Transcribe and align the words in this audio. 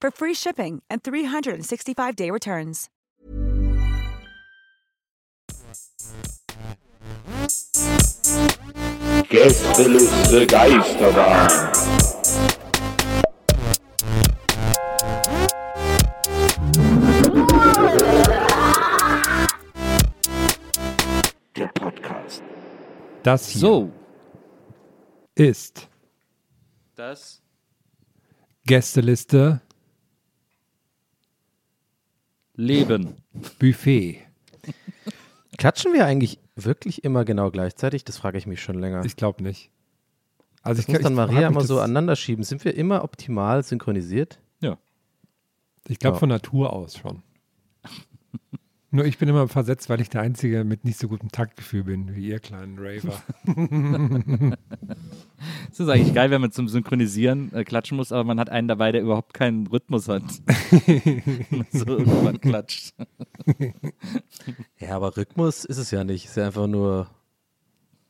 for 0.00 0.10
free 0.10 0.34
shipping 0.34 0.82
and 0.90 1.02
365-day 1.02 2.30
returns. 2.30 2.88
Gästeliste 9.28 10.46
Geisterbahn. 10.46 11.48
Der 21.56 21.66
Podcast. 21.68 22.42
Das 23.22 23.48
hier 23.48 23.60
So, 23.60 23.92
ist 25.34 25.88
das 26.94 27.42
Gästeliste 28.64 29.60
Leben. 32.58 33.14
Buffet. 33.58 34.18
Klatschen 35.56 35.92
wir 35.92 36.04
eigentlich 36.04 36.38
wirklich 36.56 37.04
immer 37.04 37.24
genau 37.24 37.50
gleichzeitig? 37.50 38.04
Das 38.04 38.18
frage 38.18 38.36
ich 38.36 38.46
mich 38.46 38.60
schon 38.60 38.78
länger. 38.78 39.04
Ich 39.04 39.16
glaube 39.16 39.42
nicht. 39.42 39.70
Also 40.62 40.80
das 40.82 40.88
ich, 40.88 40.92
muss 40.92 41.02
dann 41.02 41.12
ich 41.12 41.16
Maria 41.16 41.48
immer 41.48 41.64
so 41.64 41.78
aneinander 41.78 42.16
schieben. 42.16 42.44
Sind 42.44 42.64
wir 42.64 42.74
immer 42.74 43.04
optimal 43.04 43.62
synchronisiert? 43.62 44.38
Ich 45.90 45.98
glaube 45.98 46.16
Ja. 46.16 46.18
von 46.18 46.28
Natur 46.28 46.70
aus 46.74 46.98
schon. 46.98 47.22
Nur 48.90 49.04
ich 49.04 49.18
bin 49.18 49.28
immer 49.28 49.48
versetzt, 49.48 49.90
weil 49.90 50.00
ich 50.00 50.08
der 50.08 50.22
Einzige 50.22 50.64
mit 50.64 50.84
nicht 50.84 50.98
so 50.98 51.08
gutem 51.08 51.30
Taktgefühl 51.30 51.84
bin, 51.84 52.16
wie 52.16 52.28
ihr 52.28 52.40
kleinen 52.40 52.78
Raver. 52.78 53.22
Es 55.70 55.78
ist 55.78 55.88
eigentlich 55.88 56.14
geil, 56.14 56.30
wenn 56.30 56.40
man 56.40 56.50
zum 56.50 56.66
Synchronisieren 56.66 57.52
äh, 57.54 57.62
klatschen 57.62 57.96
muss, 57.96 58.10
aber 58.10 58.24
man 58.24 58.40
hat 58.40 58.50
einen 58.50 58.66
dabei, 58.66 58.90
der 58.90 59.02
überhaupt 59.02 59.34
keinen 59.34 59.68
Rhythmus 59.68 60.08
hat. 60.08 60.24
so 61.70 61.86
irgendwann 61.86 62.40
klatscht. 62.40 62.94
Ja, 64.78 64.96
aber 64.96 65.16
Rhythmus 65.16 65.64
ist 65.64 65.78
es 65.78 65.90
ja 65.90 66.04
nicht. 66.04 66.24
Ist 66.24 66.36
ja 66.36 66.46
einfach 66.46 66.66
nur. 66.66 67.08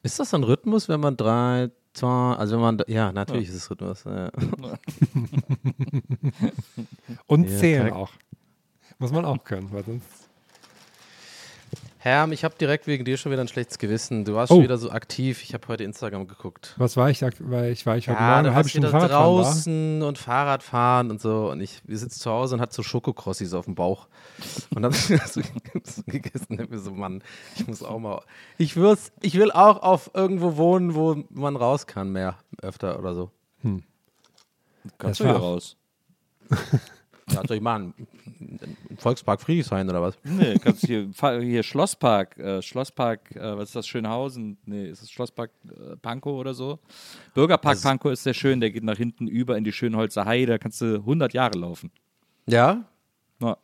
Ist 0.02 0.18
das 0.20 0.32
ein 0.32 0.44
Rhythmus, 0.44 0.88
wenn 0.88 1.00
man 1.00 1.16
drei, 1.16 1.70
zwei, 1.92 2.34
also 2.34 2.56
wenn 2.56 2.62
man, 2.62 2.82
ja, 2.86 3.12
natürlich 3.12 3.48
ist 3.48 3.54
es 3.56 3.70
Rhythmus. 3.70 4.04
Ja. 4.04 4.30
Und 7.26 7.48
Ja, 7.48 7.56
zählen 7.56 7.92
auch. 7.92 8.10
Muss 8.98 9.12
man 9.12 9.24
auch 9.24 9.42
können, 9.44 9.70
weil 9.72 9.84
sonst. 9.84 10.17
Herm, 12.00 12.30
ich 12.30 12.44
habe 12.44 12.54
direkt 12.54 12.86
wegen 12.86 13.04
dir 13.04 13.16
schon 13.16 13.32
wieder 13.32 13.40
ein 13.42 13.48
schlechtes 13.48 13.78
Gewissen. 13.78 14.24
Du 14.24 14.34
warst 14.34 14.52
Oh. 14.52 14.56
schon 14.56 14.62
wieder 14.64 14.78
so 14.78 14.90
aktiv. 14.92 15.42
Ich 15.42 15.52
habe 15.52 15.66
heute 15.66 15.82
Instagram 15.82 16.28
geguckt. 16.28 16.74
Was 16.76 16.96
war 16.96 17.10
ich? 17.10 17.18
da- 17.18 17.30
Weil 17.40 17.72
ich 17.72 17.86
war 17.86 17.96
ich 17.96 18.08
heute 18.08 18.20
Ja, 18.20 18.28
Morgen 18.30 18.44
du 18.44 18.48
eine 18.50 18.54
halbe 18.56 18.68
Stunde 18.68 18.88
wieder 18.88 18.98
Fahrrad 19.00 19.10
fahren 19.10 19.34
war. 19.36 19.42
draußen 19.44 20.02
und 20.02 20.18
Fahrradfahren 20.18 21.10
und 21.10 21.20
so. 21.20 21.50
Und 21.50 21.60
ich, 21.60 21.80
wir 21.86 21.98
sitzen 21.98 22.20
zu 22.20 22.30
Hause 22.30 22.54
und 22.54 22.60
hat 22.60 22.72
so 22.72 22.84
Schokokrossis 22.84 23.52
auf 23.52 23.64
dem 23.64 23.74
Bauch. 23.74 24.06
Und 24.74 24.82
dann 24.82 24.92
so, 24.92 25.16
so 25.26 26.02
gegessen. 26.06 26.60
Und 26.60 26.70
mir 26.70 26.78
so, 26.78 26.92
Mann, 26.92 27.20
ich 27.56 27.66
muss 27.66 27.82
auch 27.82 27.98
mal. 27.98 28.22
Ich, 28.58 28.76
will's, 28.76 29.10
ich 29.20 29.34
will 29.34 29.50
auch 29.50 29.82
auf 29.82 30.12
irgendwo 30.14 30.56
wohnen, 30.56 30.94
wo 30.94 31.16
man 31.30 31.56
raus 31.56 31.88
kann, 31.88 32.10
mehr, 32.12 32.36
öfter 32.62 32.96
oder 33.00 33.14
so. 33.16 33.30
Kannst 33.62 33.82
Das 34.98 35.18
du 35.18 35.24
hier 35.24 35.32
raus? 35.34 35.76
Ja, 37.32 37.42
soll 37.46 37.56
ich 37.56 37.62
machen? 37.62 37.94
Ein 38.40 38.76
Volkspark 38.98 39.40
Friedrichshain 39.40 39.88
oder 39.88 40.00
was? 40.02 40.16
Nee, 40.24 40.58
kannst 40.58 40.86
hier, 40.86 41.08
hier 41.40 41.62
Schlosspark, 41.62 42.38
äh, 42.38 42.62
Schlosspark, 42.62 43.34
äh, 43.36 43.56
was 43.56 43.68
ist 43.70 43.76
das, 43.76 43.86
Schönhausen? 43.86 44.56
Nee, 44.64 44.88
ist 44.88 45.02
das 45.02 45.10
Schlosspark 45.10 45.50
äh, 45.68 45.96
Pankow 45.96 46.38
oder 46.38 46.54
so? 46.54 46.78
Bürgerpark 47.34 47.76
Also- 47.76 47.88
Pankow 47.88 48.12
ist 48.12 48.22
sehr 48.22 48.34
schön, 48.34 48.60
der 48.60 48.70
geht 48.70 48.84
nach 48.84 48.96
hinten 48.96 49.26
über 49.28 49.56
in 49.56 49.64
die 49.64 49.72
Schönholzer 49.72 50.24
Heide, 50.24 50.52
da 50.52 50.58
kannst 50.58 50.80
du 50.80 50.96
100 50.96 51.32
Jahre 51.34 51.58
laufen. 51.58 51.90
Ja? 52.46 52.84
Ja. 53.40 53.56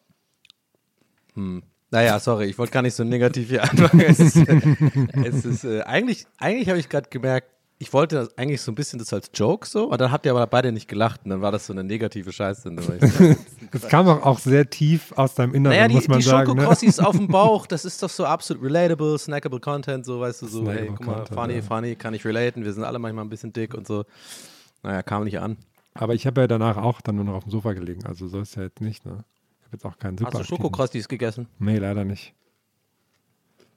Naja, 1.91 2.19
sorry, 2.21 2.47
ich 2.47 2.59
wollte 2.59 2.73
gar 2.73 2.83
nicht 2.83 2.95
so 2.95 3.05
negativ 3.05 3.49
hier 3.49 3.63
anfangen. 3.71 4.01
Es 4.01 4.21
ist, 4.21 4.37
äh, 4.37 4.77
es 5.25 5.45
ist 5.45 5.65
äh, 5.65 5.83
eigentlich, 5.83 6.27
eigentlich 6.39 6.69
habe 6.69 6.79
ich 6.79 6.89
gerade 6.89 7.09
gemerkt, 7.09 7.49
ich 7.79 7.93
wollte 7.93 8.15
das 8.17 8.39
eigentlich 8.39 8.61
so 8.63 8.71
ein 8.71 8.77
bisschen 8.77 8.99
das 9.01 9.13
als 9.13 9.31
Joke 9.35 9.67
so, 9.67 9.91
und 9.91 10.01
dann 10.01 10.13
habt 10.13 10.25
ihr 10.27 10.33
aber 10.33 10.47
beide 10.47 10.71
nicht 10.71 10.87
gelacht 10.89 11.23
und 11.25 11.31
dann 11.31 11.41
war 11.43 11.51
das 11.53 11.67
so 11.67 11.73
eine 11.73 11.83
negative 11.85 12.33
Scheiße. 12.33 12.71
Das 13.75 13.91
kam 13.91 14.09
auch, 14.09 14.23
auch 14.23 14.39
sehr 14.39 14.71
tief 14.71 15.13
aus 15.17 15.35
deinem 15.35 15.55
Inneren, 15.55 15.77
naja, 15.77 15.89
die, 15.89 15.95
muss 15.95 16.09
man 16.09 16.19
die 16.19 16.25
sagen. 16.25 16.53
Ne? 16.53 16.63
Schokokrossis 16.63 17.01
auf 17.01 17.17
dem 17.17 17.27
Bauch, 17.29 17.67
das 17.67 17.85
ist 17.85 18.03
doch 18.03 18.09
so 18.09 18.25
absolut 18.25 18.63
relatable, 18.63 19.19
snackable 19.19 19.61
Content, 19.61 20.07
so 20.07 20.21
weißt 20.21 20.43
du, 20.43 20.47
so, 20.47 20.67
hey, 20.67 20.87
Snackable 20.87 20.97
guck 20.97 21.07
mal, 21.07 21.15
Content, 21.15 21.39
funny, 21.39 21.55
ja. 21.55 21.63
funny, 21.63 21.97
kann 21.97 22.15
ich 22.15 22.25
relaten, 22.25 22.65
wir 22.65 22.73
sind 22.73 22.85
alle 22.85 22.99
manchmal 22.99 23.25
ein 23.25 23.31
bisschen 23.31 23.53
dick 23.53 23.75
und 23.75 23.87
so. 23.87 24.05
Naja, 24.83 25.03
kam 25.03 25.25
nicht 25.25 25.39
an. 25.41 25.57
Aber 25.95 26.15
ich 26.15 26.27
habe 26.27 26.43
ja 26.43 26.47
danach 26.47 26.77
auch 26.77 27.01
dann 27.01 27.17
nur 27.17 27.25
noch 27.25 27.35
auf 27.35 27.45
dem 27.45 27.51
Sofa 27.51 27.73
gelegen. 27.73 28.05
Also 28.05 28.29
so 28.29 28.41
ist 28.41 28.57
ja 28.57 28.63
jetzt 28.63 28.81
nicht. 28.81 29.05
Ne? 29.07 29.25
Ich 29.61 29.67
habe 29.67 29.77
jetzt 29.77 29.85
auch 29.85 29.99
keinen 29.99 30.19
super. 30.19 30.33
Hast 30.33 30.41
du 30.41 30.57
Schokokrossis 30.57 31.09
gegessen? 31.09 31.47
Nee, 31.59 31.79
leider 31.79 32.05
nicht. 32.05 32.35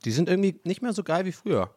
Die 0.03 0.11
sind 0.11 0.29
irgendwie 0.29 0.59
nicht 0.63 0.81
mehr 0.81 0.93
so 0.93 1.03
geil 1.03 1.25
wie 1.25 1.31
früher. 1.31 1.71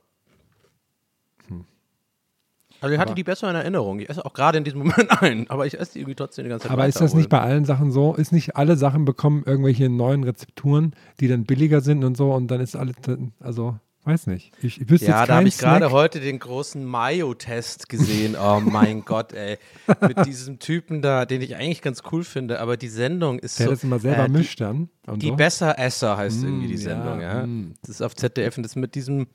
Also 2.81 2.93
ich 2.95 2.99
hatte 2.99 3.11
Aber- 3.11 3.15
die 3.17 3.25
besser 3.25 3.51
in 3.51 3.57
Erinnerung. 3.57 4.01
Ich 4.01 4.09
esse 4.09 4.25
auch 4.25 4.33
gerade 4.33 4.59
in 4.59 4.65
diesem 4.65 4.79
Moment 4.81 5.11
ein, 5.23 5.49
aber 5.51 5.67
ich 5.67 5.79
esse 5.79 5.93
die 5.95 5.99
irgendwie 6.01 6.15
trotzdem 6.17 6.45
die 6.45 6.49
ganze 6.51 6.65
Zeit 6.65 6.73
Aber 6.73 6.87
ist 6.87 7.01
das 7.01 7.15
nicht 7.15 7.29
bei 7.29 7.41
allen 7.41 7.65
Sachen 7.65 7.91
so? 7.93 8.15
Ist 8.15 8.33
nicht 8.33 8.57
alle 8.57 8.77
Sachen 8.77 9.05
bekommen 9.05 9.43
irgendwelche 9.47 9.89
neuen 9.89 10.25
Rezepturen, 10.25 10.95
die 11.21 11.29
dann 11.29 11.45
billiger 11.45 11.81
sind 11.81 12.05
und 12.05 12.17
so 12.17 12.33
und 12.33 12.49
dann 12.49 12.61
ist 12.61 12.77
alles, 12.77 12.97
also 13.41 13.77
weiß 14.05 14.29
nicht. 14.29 14.53
Ich, 14.63 14.81
ich 14.81 14.89
wüsste 14.89 15.09
Ja, 15.09 15.21
jetzt 15.21 15.29
da 15.29 15.35
habe 15.37 15.47
ich 15.49 15.59
gerade 15.59 15.91
heute 15.91 16.21
den 16.21 16.39
großen 16.39 16.83
Mayo-Test 16.85 17.89
gesehen. 17.91 18.35
Oh 18.35 18.59
mein 18.65 19.05
Gott, 19.05 19.35
ey. 19.35 19.59
Mit 20.01 20.25
diesem 20.25 20.59
Typen 20.59 21.03
da, 21.03 21.27
den 21.27 21.43
ich 21.43 21.55
eigentlich 21.57 21.83
ganz 21.83 22.03
cool 22.11 22.25
finde, 22.25 22.61
aber 22.61 22.79
die 22.79 22.89
Sendung 22.89 23.39
ist 23.39 23.59
Der 23.59 23.67
so. 23.67 23.73
das 23.73 23.85
immer 23.85 23.99
selber 23.99 24.25
äh, 24.25 24.27
die- 24.29 24.33
mischt 24.33 24.61
dann. 24.63 24.89
Die 25.17 25.29
so. 25.29 25.37
Besseresser 25.37 26.17
heißt 26.17 26.43
irgendwie 26.43 26.69
die 26.69 26.75
ja, 26.75 26.81
Sendung, 26.81 27.21
ja. 27.21 27.47
mm. 27.47 27.75
Das 27.83 27.91
ist 27.91 28.03
auf 28.03 28.17
ZDF 28.17 28.57
und 28.57 28.63
das 28.63 28.75
mit 28.75 28.95
diesem, 28.95 29.27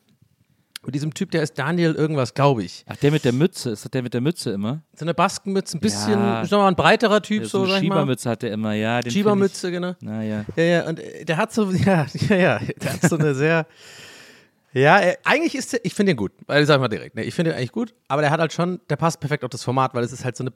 mit 0.85 0.95
diesem 0.95 1.13
Typ, 1.13 1.31
der 1.31 1.43
ist 1.43 1.57
Daniel 1.57 1.93
irgendwas, 1.93 2.33
glaube 2.33 2.63
ich. 2.63 2.83
Ach, 2.87 2.95
der 2.97 3.11
mit 3.11 3.25
der 3.25 3.33
Mütze, 3.33 3.71
ist 3.71 3.85
das 3.85 3.91
der 3.91 4.01
mit 4.03 4.13
der 4.13 4.21
Mütze 4.21 4.51
immer? 4.51 4.81
So 4.95 5.05
eine 5.05 5.13
Baskenmütze, 5.13 5.77
ein 5.77 5.81
bisschen, 5.81 6.11
Ja. 6.19 6.43
ich 6.43 6.49
sag 6.49 6.57
mal, 6.57 6.67
ein 6.67 6.75
breiterer 6.75 7.21
Typ, 7.21 7.43
Ja, 7.43 7.49
so, 7.49 7.59
eine 7.63 7.67
sag 7.71 7.81
ich 7.83 7.89
mal. 7.89 7.95
Schiebermütze 7.95 8.29
hat 8.29 8.41
der 8.41 8.51
immer, 8.51 8.73
ja. 8.73 8.99
den 9.01 9.11
Schiebermütze, 9.11 9.71
genau. 9.71 9.93
Naja. 10.01 10.45
Ja, 10.55 10.63
ja, 10.63 10.87
und 10.87 10.99
äh, 10.99 11.25
der 11.25 11.37
hat 11.37 11.53
so, 11.53 11.71
ja, 11.71 12.05
ja, 12.29 12.35
ja, 12.35 12.59
der 12.81 12.93
hat 12.93 13.01
so 13.09 13.17
eine 13.17 13.33
sehr, 13.35 13.65
ja, 14.73 14.97
er, 14.99 15.17
eigentlich 15.23 15.55
ist 15.55 15.73
der, 15.73 15.85
ich 15.85 15.93
finde 15.93 16.11
ihn 16.11 16.17
gut, 16.17 16.33
weil 16.47 16.65
sag 16.65 16.75
ich 16.75 16.81
mal 16.81 16.87
direkt, 16.89 17.15
ne, 17.15 17.23
ich 17.23 17.33
finde 17.33 17.51
ihn 17.51 17.57
eigentlich 17.57 17.71
gut, 17.71 17.93
aber 18.07 18.21
der 18.21 18.31
hat 18.31 18.39
halt 18.39 18.51
schon, 18.53 18.81
der 18.89 18.97
passt 18.97 19.19
perfekt 19.19 19.43
auf 19.43 19.49
das 19.49 19.63
Format, 19.63 19.93
weil 19.93 20.03
es 20.03 20.11
ist 20.11 20.25
halt 20.25 20.35
so 20.35 20.43
eine 20.43 20.51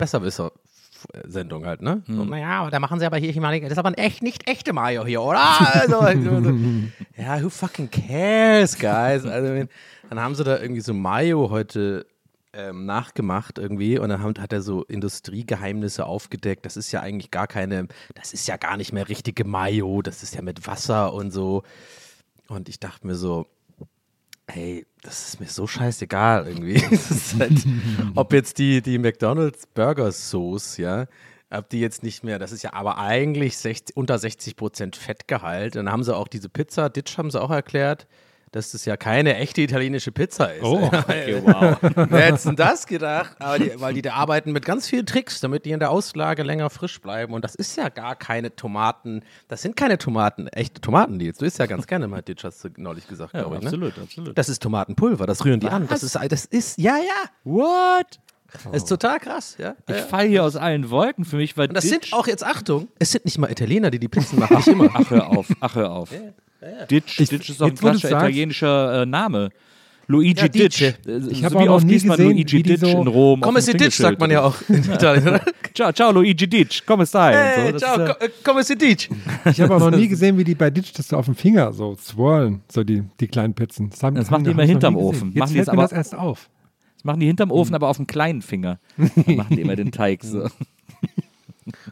Besserwisser-Sendung 1.07 1.65
halt, 1.65 1.81
ne? 1.81 2.03
So, 2.07 2.23
naja, 2.23 2.61
aber 2.61 2.71
da 2.71 2.79
machen 2.79 2.99
sie 2.99 3.05
aber 3.05 3.17
hier, 3.17 3.29
ich 3.29 3.39
meine, 3.39 3.61
das 3.61 3.71
ist 3.71 3.77
aber 3.77 3.89
ein 3.89 3.95
echt, 3.95 4.21
nicht 4.21 4.49
echte 4.49 4.73
Mayo 4.73 5.05
hier, 5.05 5.21
oder? 5.21 5.39
Also, 5.73 6.01
so, 6.01 6.43
so. 6.43 6.53
Ja, 7.17 7.41
who 7.41 7.49
fucking 7.49 7.89
cares, 7.89 8.77
guys? 8.77 9.25
Also, 9.25 9.67
dann 10.09 10.19
haben 10.19 10.35
sie 10.35 10.43
da 10.43 10.59
irgendwie 10.59 10.81
so 10.81 10.93
Mayo 10.93 11.49
heute 11.49 12.05
ähm, 12.53 12.85
nachgemacht 12.85 13.59
irgendwie 13.59 13.99
und 13.99 14.09
dann 14.09 14.23
hat 14.23 14.53
er 14.53 14.61
so 14.61 14.83
Industriegeheimnisse 14.83 16.05
aufgedeckt. 16.05 16.65
Das 16.65 16.77
ist 16.77 16.91
ja 16.91 17.01
eigentlich 17.01 17.31
gar 17.31 17.47
keine, 17.47 17.87
das 18.15 18.33
ist 18.33 18.47
ja 18.47 18.57
gar 18.57 18.77
nicht 18.77 18.93
mehr 18.93 19.07
richtige 19.09 19.45
Mayo, 19.45 20.01
das 20.01 20.23
ist 20.23 20.35
ja 20.35 20.41
mit 20.41 20.65
Wasser 20.65 21.13
und 21.13 21.31
so. 21.31 21.63
Und 22.47 22.67
ich 22.67 22.79
dachte 22.79 23.05
mir 23.05 23.15
so, 23.15 23.45
hey, 24.49 24.85
das 25.01 25.29
ist 25.29 25.39
mir 25.39 25.47
so 25.47 25.67
scheißegal 25.67 26.47
irgendwie. 26.47 26.81
Halt, 27.39 27.65
ob 28.15 28.33
jetzt 28.33 28.57
die, 28.57 28.81
die 28.81 28.97
McDonalds 28.97 29.67
Burger 29.67 30.11
Sauce, 30.11 30.77
ja, 30.77 31.05
ob 31.49 31.69
die 31.69 31.79
jetzt 31.79 32.03
nicht 32.03 32.23
mehr, 32.23 32.39
das 32.39 32.51
ist 32.51 32.63
ja 32.63 32.73
aber 32.73 32.97
eigentlich 32.97 33.57
60, 33.57 33.95
unter 33.95 34.19
60 34.19 34.55
Prozent 34.55 34.95
Fettgehalt. 34.95 35.75
Dann 35.75 35.91
haben 35.91 36.03
sie 36.03 36.15
auch 36.15 36.27
diese 36.27 36.49
Pizza, 36.49 36.89
Ditch 36.89 37.17
haben 37.17 37.31
sie 37.31 37.41
auch 37.41 37.51
erklärt, 37.51 38.07
dass 38.51 38.71
das 38.71 38.85
ja 38.85 38.97
keine 38.97 39.35
echte 39.35 39.61
italienische 39.61 40.11
Pizza 40.11 40.53
ist. 40.53 40.63
Oh, 40.63 40.89
Okay, 40.91 41.41
wow. 41.43 41.77
Wer 41.81 42.21
hätte 42.21 42.43
denn 42.45 42.55
das 42.55 42.87
gedacht? 42.87 43.35
Aber 43.39 43.59
die, 43.59 43.71
weil 43.79 43.93
die 43.93 44.01
da 44.01 44.13
arbeiten 44.13 44.51
mit 44.51 44.65
ganz 44.65 44.87
vielen 44.87 45.05
Tricks, 45.05 45.39
damit 45.39 45.65
die 45.65 45.71
in 45.71 45.79
der 45.79 45.91
Auslage 45.91 46.43
länger 46.43 46.69
frisch 46.69 46.99
bleiben. 47.01 47.33
Und 47.33 47.43
das 47.43 47.55
ist 47.55 47.75
ja 47.77 47.89
gar 47.89 48.15
keine 48.15 48.55
Tomaten. 48.55 49.21
Das 49.47 49.61
sind 49.61 49.75
keine 49.75 49.97
Tomaten, 49.97 50.47
echte 50.47 50.81
Tomaten, 50.81 51.19
die 51.19 51.25
jetzt. 51.25 51.41
Du 51.41 51.45
isst 51.45 51.59
ja 51.59 51.65
ganz 51.65 51.87
gerne 51.87 52.07
mal 52.07 52.23
hast 52.43 52.63
du 52.63 52.69
neulich 52.77 53.07
gesagt, 53.07 53.33
Ja, 53.33 53.41
glaube 53.41 53.57
ich. 53.57 53.61
Ne? 53.61 53.67
absolut, 53.67 53.97
absolut. 53.97 54.37
Das 54.37 54.49
ist 54.49 54.61
Tomatenpulver, 54.61 55.25
das 55.25 55.45
rühren 55.45 55.59
die 55.59 55.67
an. 55.67 55.87
Das 55.87 56.03
ist, 56.03 56.15
das 56.15 56.45
ist, 56.45 56.77
ja, 56.77 56.97
ja. 56.97 57.29
What? 57.43 58.19
Das 58.65 58.83
ist 58.83 58.89
total 58.89 59.19
krass, 59.19 59.55
ja. 59.59 59.75
Ich 59.87 59.95
ja. 59.95 60.01
fall 60.03 60.27
hier 60.27 60.43
aus 60.43 60.55
allen 60.55 60.89
Wolken. 60.89 61.23
Für 61.23 61.35
mich 61.35 61.55
war 61.55 61.67
Und 61.67 61.75
das 61.75 61.83
sind 61.83 62.11
auch 62.13 62.27
jetzt, 62.27 62.43
Achtung, 62.43 62.87
es 62.97 63.11
sind 63.11 63.25
nicht 63.25 63.37
mal 63.37 63.51
Italiener, 63.51 63.91
die 63.91 63.99
die 63.99 64.07
Pizzen 64.07 64.39
machen, 64.39 64.57
nicht 64.57 64.67
immer. 64.67 64.89
Ach, 64.93 65.09
hör 65.09 65.27
auf, 65.29 65.47
ach, 65.59 65.75
hör 65.75 65.91
auf. 65.91 66.09
Ditch, 66.89 67.19
Ich- 67.19 67.29
Ditch 67.29 67.49
ist 67.49 67.61
doch 67.61 67.67
ein 67.67 67.75
klassischer 67.75 68.09
italienischer 68.09 69.01
äh, 69.03 69.05
Name. 69.05 69.49
Luigi 70.07 70.41
Ja, 70.41 70.47
Ditch. 70.47 70.81
Äh, 70.81 70.93
Ich 71.29 71.37
so 71.39 71.43
habe 71.45 71.55
wie 71.55 71.59
auch 71.59 71.65
noch 71.67 71.73
oft 71.75 71.85
nie 71.85 71.93
gesehen, 71.99 72.17
Luigi 72.17 72.57
wie 72.57 72.63
die 72.63 72.69
Ditch 72.77 72.79
so- 72.81 72.87
in 73.01 73.07
Rom. 73.07 73.41
Come 73.41 73.61
si 73.61 73.73
ditch, 73.73 73.95
sagt 73.95 74.19
man 74.19 74.31
ja 74.31 74.41
auch 74.41 74.55
in 74.67 74.83
Italien. 74.91 75.39
Ciao, 75.75 75.91
ciao, 75.93 76.11
Luigi 76.11 76.47
Ditch, 76.49 76.83
come 76.85 77.05
stai? 77.05 77.33
Hey, 77.35 77.71
so, 77.73 77.77
ciao, 77.77 77.93
ist, 78.03 78.09
äh, 78.21 78.25
äh, 78.25 78.29
come 78.43 78.63
si 78.63 78.75
ditch. 78.75 79.07
Ich 79.45 79.61
habe 79.61 79.75
auch 79.75 79.79
noch 79.79 79.91
nie 79.91 80.07
gesehen, 80.09 80.35
wie 80.39 80.43
die 80.43 80.55
bei 80.55 80.71
Ditch 80.71 80.91
das 80.93 81.07
so 81.09 81.15
auf 81.17 81.25
dem 81.25 81.35
Finger 81.35 81.71
so 81.73 81.95
swirlen, 81.95 82.61
so 82.71 82.83
die, 82.83 83.03
die 83.19 83.27
kleinen 83.27 83.53
Pizzen. 83.53 83.91
Das, 83.91 84.01
haben- 84.01 84.15
Das 84.15 84.25
haben- 84.25 84.31
machen 84.31 84.43
die 84.45 84.51
immer 84.51 84.63
hinterm. 84.63 84.95
Ofen. 84.95 85.27
Jetzt 85.29 85.37
Machen 85.37 85.49
die 85.49 85.53
fällt 85.53 85.57
jetzt 85.57 85.67
mir 85.67 85.73
aber- 85.73 85.81
das 85.83 85.91
erst 85.91 86.15
auf. 86.15 86.49
das 86.95 87.03
machen 87.03 87.19
die 87.19 87.27
hinterm 87.27 87.51
Ofen, 87.51 87.75
aber 87.75 87.87
auf 87.89 87.97
dem 87.97 88.07
kleinen 88.07 88.41
Finger. 88.41 88.79
Dann 88.97 89.35
machen 89.35 89.55
die 89.55 89.61
immer 89.61 89.75
den 89.75 89.91
Teig 89.91 90.23
so. 90.23 90.47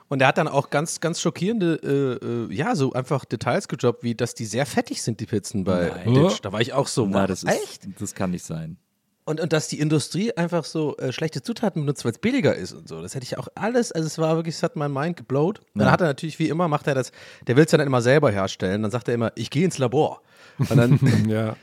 Und 0.10 0.22
er 0.22 0.30
hat 0.30 0.38
dann 0.38 0.48
auch 0.48 0.70
ganz, 0.70 1.02
ganz 1.02 1.20
schockierende, 1.20 2.20
äh, 2.22 2.26
äh, 2.26 2.54
ja, 2.56 2.76
so 2.76 2.94
einfach 2.94 3.26
Details 3.26 3.68
gedroppt, 3.68 4.04
wie 4.04 4.16
dass 4.16 4.34
die 4.36 4.46
sehr 4.46 4.66
fettig 4.66 5.02
sind, 5.02 5.20
die 5.20 5.26
Pizzen 5.26 5.64
bei 5.66 5.92
Nein. 6.06 6.14
Ditch. 6.14 6.40
Da 6.42 6.52
war 6.54 6.62
ich 6.62 6.72
auch 6.74 6.88
so, 6.88 7.06
Na, 7.06 7.22
wow, 7.22 7.28
das 7.28 7.44
ist, 7.44 7.50
echt? 7.64 7.88
Das 8.00 8.16
kann 8.16 8.32
nicht 8.32 8.46
sein. 8.46 8.78
Und, 9.26 9.42
und 9.42 9.52
dass 9.52 9.68
die 9.68 9.80
Industrie 9.82 10.32
einfach 10.38 10.64
so 10.64 10.96
äh, 10.96 11.12
schlechte 11.12 11.42
Zutaten 11.42 11.82
benutzt, 11.82 12.06
weil 12.06 12.14
es 12.14 12.20
billiger 12.20 12.56
ist 12.56 12.72
und 12.72 12.88
so. 12.88 13.02
Das 13.02 13.14
hätte 13.16 13.26
ich 13.26 13.38
auch 13.38 13.50
alles, 13.56 13.92
also 13.92 14.08
es 14.08 14.18
war 14.18 14.38
wirklich, 14.38 14.56
es 14.56 14.64
hat 14.64 14.78
mein 14.78 14.94
Mind 14.94 15.18
geblowt. 15.18 15.60
Dann 15.76 15.88
Ja. 15.88 15.92
hat 15.92 16.00
er 16.00 16.08
natürlich, 16.08 16.40
wie 16.40 16.48
immer, 16.48 16.70
macht 16.70 16.88
er 16.88 16.96
das, 16.96 17.12
der 17.46 17.58
will 17.58 17.66
es 17.66 17.72
dann 17.72 17.82
immer 17.82 18.02
selber 18.02 18.32
herstellen. 18.32 18.84
Dann 18.84 18.92
sagt 18.92 19.10
er 19.10 19.14
immer, 19.16 19.34
ich 19.36 19.50
gehe 19.50 19.66
ins 19.66 19.78
Labor. 19.78 20.22
Und 20.58 20.78
dann 20.78 20.98
Ja. 21.30 21.58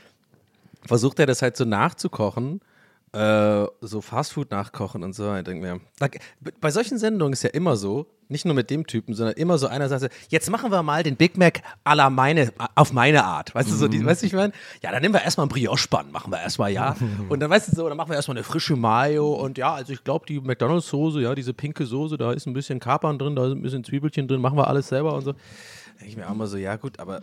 versucht 0.85 1.17
er 1.19 1.25
das 1.25 1.41
halt 1.41 1.57
so 1.57 1.65
nachzukochen, 1.65 2.61
äh, 3.15 3.65
so 3.79 4.01
Fastfood 4.01 4.51
nachkochen 4.51 5.03
und 5.03 5.13
so. 5.13 5.33
Ich 5.35 5.43
denke 5.43 5.61
mir, 5.65 6.09
bei 6.59 6.69
solchen 6.69 6.97
Sendungen 6.97 7.31
ist 7.31 7.43
ja 7.43 7.49
immer 7.51 7.77
so, 7.77 8.07
nicht 8.27 8.43
nur 8.43 8.55
mit 8.55 8.69
dem 8.69 8.87
Typen, 8.87 9.13
sondern 9.13 9.35
immer 9.35 9.57
so 9.57 9.67
einer 9.67 9.87
sagt, 9.87 10.11
jetzt 10.29 10.49
machen 10.49 10.71
wir 10.71 10.83
mal 10.83 11.03
den 11.03 11.15
Big 11.15 11.37
Mac 11.37 11.61
à 11.85 11.95
la 11.95 12.09
meine, 12.09 12.51
auf 12.73 12.91
meine 12.91 13.23
Art. 13.23 13.55
Weißt 13.55 13.69
du, 13.69 13.75
so, 13.75 13.87
die, 13.87 14.03
weißt 14.03 14.23
du, 14.23 14.25
ich 14.25 14.33
meine, 14.33 14.51
ja, 14.81 14.91
dann 14.91 15.01
nehmen 15.01 15.13
wir 15.13 15.21
erstmal 15.21 15.45
einen 15.45 15.51
Brioche-Bun, 15.51 16.11
machen 16.11 16.31
wir 16.31 16.41
erstmal, 16.41 16.71
ja. 16.71 16.95
Und 17.29 17.39
dann, 17.39 17.49
weißt 17.49 17.71
du, 17.71 17.75
so, 17.75 17.87
dann 17.87 17.95
machen 17.95 18.09
wir 18.09 18.15
erstmal 18.15 18.35
eine 18.35 18.43
frische 18.43 18.75
Mayo 18.75 19.33
und 19.33 19.57
ja, 19.57 19.73
also 19.73 19.93
ich 19.93 20.03
glaube, 20.03 20.25
die 20.25 20.41
McDonalds-Soße, 20.41 21.21
ja, 21.21 21.35
diese 21.35 21.53
pinke 21.53 21.85
Soße, 21.85 22.17
da 22.17 22.33
ist 22.33 22.47
ein 22.47 22.53
bisschen 22.53 22.79
Kapern 22.79 23.17
drin, 23.17 23.35
da 23.35 23.45
ist 23.45 23.53
ein 23.53 23.61
bisschen 23.61 23.83
Zwiebelchen 23.83 24.27
drin, 24.27 24.41
machen 24.41 24.57
wir 24.57 24.67
alles 24.67 24.89
selber 24.89 25.13
und 25.13 25.23
so. 25.23 25.31
Da 25.31 25.39
denke 25.99 26.09
ich 26.09 26.17
mir 26.17 26.27
auch 26.27 26.33
immer 26.33 26.47
so, 26.47 26.57
ja, 26.57 26.75
gut, 26.75 26.99
aber 26.99 27.19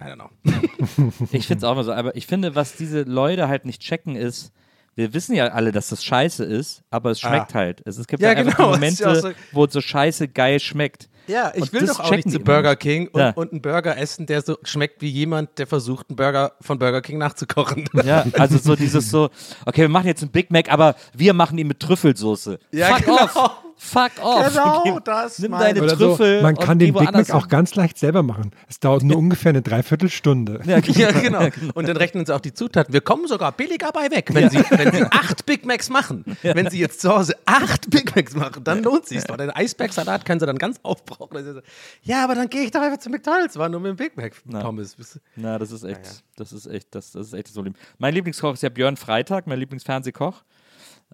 I 0.00 0.04
don't 0.04 0.14
know. 0.14 0.30
Ich 1.32 1.46
finde 1.48 1.58
es 1.58 1.64
auch 1.64 1.74
mal 1.74 1.84
so, 1.84 1.92
aber 1.92 2.14
ich 2.14 2.26
finde, 2.26 2.54
was 2.54 2.76
diese 2.76 3.02
Leute 3.02 3.48
halt 3.48 3.64
nicht 3.64 3.82
checken, 3.82 4.14
ist, 4.14 4.52
wir 4.96 5.12
wissen 5.14 5.34
ja 5.34 5.48
alle, 5.48 5.72
dass 5.72 5.88
das 5.88 6.04
scheiße 6.04 6.44
ist, 6.44 6.82
aber 6.90 7.10
es 7.10 7.20
schmeckt 7.20 7.54
halt. 7.54 7.82
Es, 7.84 7.98
es 7.98 8.06
gibt 8.06 8.22
Ja, 8.22 8.32
ja, 8.32 8.38
einfach 8.38 8.56
genau, 8.56 8.72
das 8.72 8.76
ist 8.92 9.00
Momente, 9.00 9.02
ja 9.04 9.14
so- 9.32 9.36
wo 9.52 9.64
es 9.64 9.72
so 9.72 9.80
scheiße 9.80 10.28
geil 10.28 10.60
schmeckt. 10.60 11.08
Ja, 11.26 11.52
ich 11.54 11.62
Und 11.62 11.72
will 11.72 11.86
doch 11.86 12.00
auch 12.00 12.10
nicht 12.10 12.30
zu 12.30 12.38
Burger. 12.38 12.76
King 12.76 13.08
und, 13.08 13.18
Ja. 13.18 13.30
und 13.30 13.50
einen 13.50 13.62
Burger 13.62 13.96
essen, 13.96 14.26
der 14.26 14.42
so 14.42 14.58
schmeckt 14.62 15.00
wie 15.00 15.08
jemand, 15.08 15.58
der 15.58 15.66
versucht, 15.66 16.10
einen 16.10 16.16
Burger 16.16 16.52
von 16.60 16.78
Burger 16.78 17.00
King 17.00 17.16
nachzukochen. 17.16 17.88
Ja, 18.04 18.26
also 18.34 18.58
so 18.58 18.76
dieses 18.76 19.10
so, 19.10 19.30
okay, 19.64 19.80
wir 19.82 19.88
machen 19.88 20.06
jetzt 20.06 20.20
einen 20.20 20.30
Big 20.32 20.50
Mac, 20.50 20.70
aber 20.70 20.94
wir 21.14 21.32
machen 21.32 21.56
ihn 21.56 21.66
mit 21.68 21.80
Trüffelsoße. 21.80 22.58
Ja, 22.72 22.88
Fuck 22.96 23.06
genau. 23.06 23.16
off. 23.24 23.50
Fuck 23.76 24.12
off. 24.22 24.48
Genau, 24.48 24.98
das 25.00 25.38
Nimm 25.38 25.50
meine 25.50 25.74
deine 25.74 25.82
Oder 25.82 25.96
so, 25.96 26.16
Trüffel. 26.16 26.42
man 26.42 26.56
und 26.56 26.64
kann 26.64 26.78
den 26.78 26.94
Big 26.94 27.12
Mac 27.12 27.30
auch 27.30 27.48
ganz 27.48 27.74
leicht 27.74 27.98
selber 27.98 28.22
machen. 28.22 28.52
Es 28.68 28.80
dauert 28.80 29.02
nur 29.02 29.16
ungefähr 29.24 29.50
eine 29.50 29.62
Dreiviertelstunde. 29.62 30.60
Ja, 30.64 30.78
ja, 30.84 31.12
genau. 31.12 31.48
Und 31.74 31.88
dann 31.88 31.96
rechnen 31.96 32.24
sie 32.26 32.34
auch 32.34 32.40
die 32.40 32.54
Zutaten. 32.54 32.92
Wir 32.92 33.00
kommen 33.00 33.26
sogar 33.26 33.52
billiger 33.52 33.90
bei 33.92 34.10
weg, 34.10 34.30
wenn, 34.32 34.50
sie, 34.50 34.58
wenn 34.70 34.92
sie 34.92 35.02
acht 35.04 35.44
Big 35.46 35.66
Macs 35.66 35.90
machen. 35.90 36.24
Wenn 36.42 36.70
sie 36.70 36.78
jetzt 36.78 37.00
zu 37.00 37.14
Hause 37.14 37.36
acht 37.44 37.90
Big 37.90 38.14
Macs 38.14 38.34
machen, 38.34 38.64
dann 38.64 38.82
lohnt 38.82 39.06
sich's 39.06 39.24
doch. 39.24 39.36
Den 39.36 39.50
Eisbergsalat 39.50 40.24
können 40.24 40.40
sie 40.40 40.46
dann 40.46 40.58
ganz 40.58 40.78
aufbrauchen. 40.82 41.62
Ja, 42.02 42.24
aber 42.24 42.34
dann 42.34 42.48
gehe 42.48 42.62
ich 42.62 42.70
doch 42.70 42.80
einfach 42.80 42.98
zu 42.98 43.10
McDonalds, 43.10 43.56
war 43.56 43.68
nur 43.68 43.80
mit 43.80 43.90
dem 43.90 43.96
Big 43.96 44.16
Mac 44.16 44.32
Pommes. 44.50 44.96
Na, 45.36 45.58
das 45.58 45.72
ist 45.72 45.84
echt, 45.84 46.24
das 46.36 46.52
ist 46.52 46.66
echt, 46.66 46.94
das, 46.94 47.12
das 47.12 47.28
ist 47.28 47.32
echt 47.32 47.48
das 47.48 47.54
Problem. 47.54 47.74
Mein 47.98 48.14
Lieblingskoch 48.14 48.54
ist 48.54 48.62
ja 48.62 48.68
Björn 48.68 48.96
Freitag, 48.96 49.46
mein 49.46 49.58
Lieblingsfernsehkoch. 49.58 50.42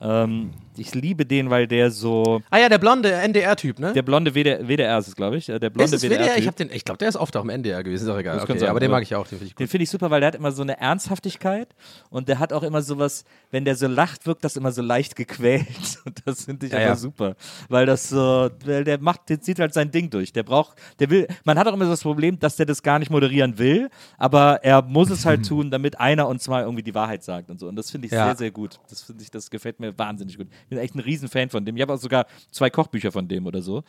Ähm, 0.03 0.51
ich 0.77 0.95
liebe 0.95 1.27
den, 1.27 1.51
weil 1.51 1.67
der 1.67 1.91
so, 1.91 2.41
Ah 2.49 2.59
ja, 2.59 2.71
der 2.71 2.79
blonde 2.79 3.13
NDR-Typ, 3.13 3.79
ne? 3.81 3.93
der 3.93 4.01
blonde 4.03 4.33
WDR, 4.35 4.67
WDR 4.67 4.99
ist 4.99 5.09
es, 5.09 5.17
glaube 5.17 5.37
ich, 5.37 5.49
äh, 5.51 5.59
der 5.59 5.69
ist 5.69 5.75
blonde 5.75 5.97
es 5.97 6.03
WDR? 6.03 6.39
Ich, 6.39 6.49
den- 6.53 6.71
ich 6.73 6.85
glaube, 6.87 6.97
der 6.97 7.09
ist 7.11 7.17
oft 7.17 7.37
auch 7.37 7.43
im 7.45 7.51
NDR 7.51 7.83
gewesen, 7.83 8.05
ist 8.05 8.09
auch 8.11 8.17
egal. 8.19 8.41
Okay, 8.41 8.57
sein, 8.59 8.71
aber 8.71 8.81
den 8.81 8.91
mag 8.91 9.03
ich 9.03 9.15
auch, 9.15 9.27
den 9.27 9.39
finde 9.39 9.53
ich 9.63 9.71
finde 9.71 9.83
ich 9.85 9.91
super, 9.91 10.11
weil 10.11 10.21
der 10.21 10.29
hat 10.29 10.35
immer 10.37 10.53
so 10.53 10.63
eine 10.63 10.81
Ernsthaftigkeit 10.81 11.69
und 12.09 12.29
der 12.29 12.39
hat 12.39 12.55
auch 12.55 12.63
immer 12.63 12.81
sowas, 12.81 13.25
wenn 13.51 13.67
der 13.67 13.77
so 13.77 13.89
lacht, 13.89 14.27
wirkt 14.27 14.43
das 14.43 14.57
immer 14.57 14.73
so 14.73 14.81
leicht 14.81 15.17
gequält. 15.17 15.67
Und 16.07 16.23
das 16.25 16.45
finde 16.47 16.67
ich 16.67 16.73
Ja, 16.73 16.79
einfach 16.79 16.91
ja. 16.91 16.97
super. 16.97 17.35
Weil 17.69 17.85
das 17.85 18.09
so, 18.09 18.49
weil 18.65 18.85
der 18.85 18.99
macht, 19.01 19.29
der 19.29 19.41
zieht 19.41 19.59
halt 19.59 19.75
sein 19.75 19.91
Ding 19.91 20.09
durch. 20.09 20.33
Der 20.33 20.45
braucht, 20.45 20.79
der 20.99 21.11
will, 21.11 21.27
man 21.45 21.59
hat 21.59 21.67
auch 21.69 21.75
immer 21.75 21.85
so 21.85 21.91
das 21.91 22.03
Problem, 22.03 22.39
dass 22.39 22.57
der 22.57 22.65
das 22.67 22.83
gar 22.83 22.99
nicht 22.99 23.11
moderieren 23.11 23.59
will, 23.59 23.91
aber 24.17 24.61
er 24.65 24.81
muss 24.83 25.11
es 25.11 25.27
halt 25.27 25.45
tun, 25.47 25.71
damit 25.71 26.01
einer 26.01 26.27
und 26.29 26.41
zwei 26.41 26.63
irgendwie 26.63 26.83
die 26.83 26.95
Wahrheit 26.95 27.23
sagt 27.23 27.51
und 27.51 27.61
so. 27.61 27.69
Und 27.69 27.77
das 27.77 27.91
finde 27.91 28.07
ich 28.07 28.13
Ja. 28.13 28.27
sehr, 28.29 28.37
sehr 28.37 28.51
gut. 28.51 28.81
Das 28.89 29.03
finde 29.03 29.23
ich, 29.23 29.31
das 29.31 29.51
gefällt 29.51 29.79
mir 29.81 29.90
wahnsinnig 29.99 30.37
gut. 30.37 30.49
Ich 30.65 30.69
bin 30.69 30.79
echt 30.79 30.95
ein 30.95 31.01
Riesenfan 31.01 31.49
von 31.51 31.65
dem. 31.65 31.77
Ich 31.77 31.83
habe 31.83 31.95
auch 31.95 31.99
sogar 31.99 32.27
zwei 32.51 32.71
Kochbücher 32.71 33.13
von 33.13 33.29
dem 33.29 33.47
oder 33.47 33.63
so. 33.63 33.83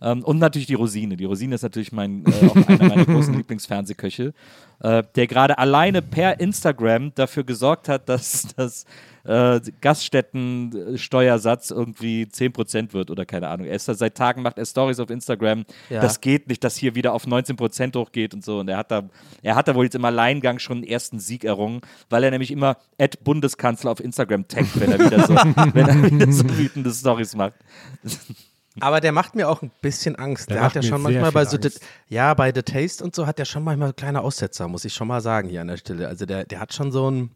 Ähm, 0.00 0.24
und 0.24 0.38
natürlich 0.38 0.66
die 0.66 0.74
Rosine. 0.74 1.16
Die 1.16 1.24
Rosine 1.24 1.54
ist 1.54 1.62
natürlich 1.62 1.92
mein, 1.92 2.24
äh, 2.26 2.46
auch 2.46 2.68
einer 2.68 2.88
meiner 2.88 3.04
großen 3.06 3.34
Lieblingsfernsehköche, 3.34 4.34
äh, 4.80 5.02
der 5.14 5.26
gerade 5.26 5.58
alleine 5.58 6.02
per 6.02 6.40
Instagram 6.40 7.12
dafür 7.14 7.44
gesorgt 7.44 7.88
hat, 7.88 8.08
dass 8.08 8.46
das 8.56 8.84
äh, 9.24 9.60
Gaststättensteuersatz 9.80 11.70
irgendwie 11.70 12.24
10% 12.24 12.92
wird 12.92 13.10
oder 13.10 13.26
keine 13.26 13.48
Ahnung. 13.48 13.66
Er 13.66 13.74
ist 13.74 13.88
da 13.88 13.94
seit 13.94 14.14
Tagen, 14.16 14.42
macht 14.42 14.58
er 14.58 14.64
Stories 14.64 15.00
auf 15.00 15.10
Instagram. 15.10 15.64
Ja. 15.90 16.00
Das 16.00 16.20
geht 16.20 16.48
nicht, 16.48 16.64
dass 16.64 16.76
hier 16.76 16.94
wieder 16.94 17.12
auf 17.12 17.26
19% 17.26 17.96
hochgeht 17.96 18.34
und 18.34 18.44
so. 18.44 18.60
Und 18.60 18.68
er 18.68 18.78
hat 18.78 18.90
da, 18.90 19.02
er 19.42 19.54
hat 19.54 19.68
da 19.68 19.74
wohl 19.74 19.84
jetzt 19.84 19.96
im 19.96 20.04
Alleingang 20.04 20.58
schon 20.58 20.78
einen 20.78 20.86
ersten 20.86 21.18
Sieg 21.18 21.44
errungen, 21.44 21.82
weil 22.08 22.24
er 22.24 22.30
nämlich 22.30 22.50
immer 22.50 22.78
Ad 22.98 23.18
Bundeskanzler 23.22 23.90
auf 23.90 24.00
Instagram 24.00 24.48
taggt, 24.48 24.80
wenn 24.80 24.92
er 24.92 24.98
wieder 24.98 25.26
so, 25.26 25.34
wenn 25.74 25.88
er 25.88 26.10
wieder 26.10 26.32
so 26.32 26.44
wütende 26.56 26.90
Stories 26.90 27.36
macht. 27.36 27.54
Aber 28.80 29.00
der 29.00 29.12
macht 29.12 29.34
mir 29.34 29.48
auch 29.48 29.62
ein 29.62 29.70
bisschen 29.82 30.16
Angst. 30.16 30.48
Der 30.50 30.56
Der, 30.58 30.64
hat 30.64 30.74
ja 30.74 30.82
schon 30.82 31.02
manchmal 31.02 31.32
bei 31.32 31.44
so. 31.44 31.58
The, 31.60 31.70
ja, 32.08 32.32
bei 32.34 32.52
The 32.54 32.62
Taste 32.62 33.04
und 33.04 33.14
so 33.14 33.26
hat 33.26 33.38
der 33.38 33.44
schon 33.44 33.64
manchmal 33.64 33.92
kleine 33.92 34.20
Aussetzer, 34.22 34.68
muss 34.68 34.84
ich 34.84 34.94
schon 34.94 35.08
mal 35.08 35.20
sagen 35.20 35.48
hier 35.48 35.60
an 35.60 35.68
der 35.68 35.76
Stelle. 35.76 36.08
Also 36.08 36.26
der, 36.26 36.44
der 36.44 36.60
hat 36.60 36.72
schon 36.72 36.92
so 36.92 37.10
ein, 37.10 37.30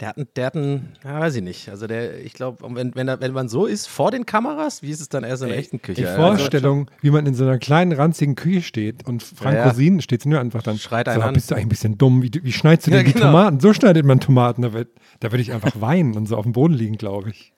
der 0.00 0.08
hat, 0.08 0.16
ein, 0.16 0.26
der 0.34 0.46
hat 0.46 0.54
ein, 0.56 0.96
ja, 1.04 1.20
weiß 1.20 1.36
ich 1.36 1.42
nicht. 1.42 1.68
Also 1.68 1.86
der, 1.86 2.18
ich 2.24 2.32
glaube, 2.32 2.64
wenn, 2.74 2.94
wenn, 2.94 3.06
wenn 3.06 3.32
man 3.32 3.48
so 3.48 3.66
ist 3.66 3.86
vor 3.86 4.10
den 4.10 4.26
Kameras, 4.26 4.82
wie 4.82 4.90
ist 4.90 5.00
es 5.00 5.08
dann 5.08 5.22
erst 5.22 5.42
in 5.42 5.48
der 5.50 5.58
echten 5.58 5.80
Küche? 5.80 6.00
Die 6.00 6.06
Also, 6.06 6.20
Vorstellung, 6.20 6.90
wie 7.02 7.10
man 7.10 7.24
in 7.26 7.34
so 7.34 7.44
einer 7.44 7.58
kleinen, 7.58 7.92
ranzigen 7.92 8.34
Küche 8.34 8.62
steht 8.62 9.06
und 9.06 9.22
Frank 9.22 9.54
Ja, 9.56 9.64
ja. 9.64 9.68
Rosin 9.70 10.00
steht 10.00 10.26
nur 10.26 10.40
einfach 10.40 10.62
dann. 10.62 10.78
Schreit 10.78 11.06
so, 11.12 11.20
einen 11.20 11.34
bist 11.34 11.50
du 11.50 11.54
eigentlich 11.54 11.66
ein 11.66 11.68
bisschen 11.68 11.98
dumm? 11.98 12.22
Wie, 12.22 12.30
wie 12.42 12.52
schneidest 12.52 12.88
du 12.88 12.90
Ja, 12.90 12.96
denn 12.98 13.06
die 13.06 13.12
genau. 13.12 13.26
Tomaten? 13.26 13.60
So 13.60 13.72
schneidet 13.72 14.04
man 14.04 14.18
Tomaten. 14.18 14.62
Da, 14.62 14.72
wird- 14.72 14.90
da 15.20 15.30
würde 15.30 15.42
ich 15.42 15.52
einfach 15.52 15.80
weinen 15.80 16.16
und 16.16 16.26
so 16.26 16.36
auf 16.36 16.44
dem 16.44 16.52
Boden 16.52 16.74
liegen, 16.74 16.96
glaube 16.96 17.30
ich. 17.30 17.52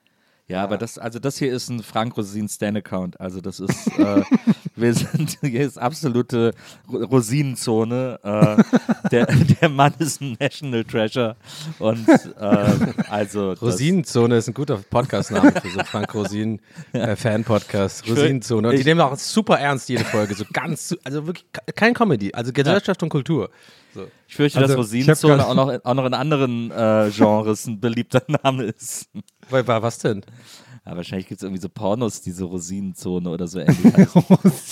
Ja, 0.47 0.63
aber 0.63 0.77
das, 0.77 0.99
also 0.99 1.17
das 1.17 1.39
hier 1.39 1.51
ist 1.51 1.69
ein 1.69 1.81
Frank 1.81 2.15
Rosin 2.17 2.47
Stan-Account. 2.47 3.19
Also 3.19 3.41
das 3.41 3.59
ist, 3.59 3.87
äh, 3.97 4.21
wir 4.75 4.93
sind, 4.93 5.39
hier 5.41 5.61
ist 5.65 5.79
absolute 5.79 6.53
Ro- 6.87 7.03
Rosinenzone. 7.05 8.19
Äh, 8.23 9.09
der, 9.09 9.25
der 9.25 9.69
Mann 9.69 9.93
ist 9.97 10.21
ein 10.21 10.37
National 10.39 10.83
Treasure. 10.83 11.35
Und 11.79 12.07
äh, 12.07 12.75
also 13.09 13.53
Rosinenzone 13.53 14.37
ist 14.37 14.47
ein 14.47 14.53
guter 14.53 14.77
Podcast-Name 14.77 15.51
für 15.51 15.69
so 15.69 15.79
Frank 15.83 16.13
Rosin 16.13 16.59
äh, 16.93 17.15
Fan-Podcast. 17.15 18.07
Rosinenzone. 18.07 18.69
Und 18.69 18.77
die 18.77 18.83
nehmen 18.83 19.01
auch 19.01 19.15
super 19.17 19.57
ernst 19.59 19.89
jede 19.89 20.03
Folge. 20.05 20.35
So 20.35 20.45
ganz, 20.53 20.95
also 21.03 21.25
wirklich 21.25 21.45
ke- 21.51 21.73
kein 21.73 21.95
Comedy. 21.95 22.31
Also 22.33 22.53
Gesellschaft 22.53 23.01
und 23.01 23.09
Kultur. 23.09 23.49
So. 23.95 24.07
Ich 24.27 24.35
fürchte, 24.35 24.59
Also, 24.59 24.73
dass 24.75 24.77
Rosinenzone 24.77 25.45
auch 25.47 25.55
noch, 25.55 25.85
auch 25.85 25.93
noch 25.93 26.05
in 26.05 26.13
anderen 26.13 26.69
äh, 26.69 27.09
Genres 27.15 27.65
ein 27.65 27.79
beliebter 27.79 28.21
Name 28.43 28.63
ist. 28.65 29.07
Weil, 29.49 29.67
war 29.67 29.81
was 29.81 29.99
denn? 29.99 30.23
Ja, 30.85 30.95
wahrscheinlich 30.95 31.27
gibt 31.27 31.39
es 31.39 31.43
irgendwie 31.43 31.61
so 31.61 31.69
Pornos, 31.69 32.21
diese 32.21 32.43
Rosinenzone 32.43 33.27
oder 33.29 33.47
so 33.47 33.59
ähnlich. 33.59 33.77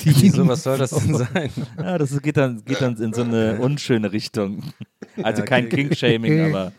Wieso, 0.03 0.48
was 0.48 0.62
soll 0.63 0.77
das 0.77 0.92
denn 0.92 1.15
sein? 1.15 1.50
ja, 1.77 1.98
das 1.98 2.22
geht 2.22 2.38
dann, 2.38 2.63
geht 2.65 2.82
dann 2.82 2.96
in 2.98 3.13
so 3.13 3.24
eine 3.24 3.58
unschöne 3.60 4.12
Richtung. 4.12 4.62
Also 5.24 5.42
kein 5.44 5.70
King-Shaming, 5.70 6.42
aber 6.53 6.72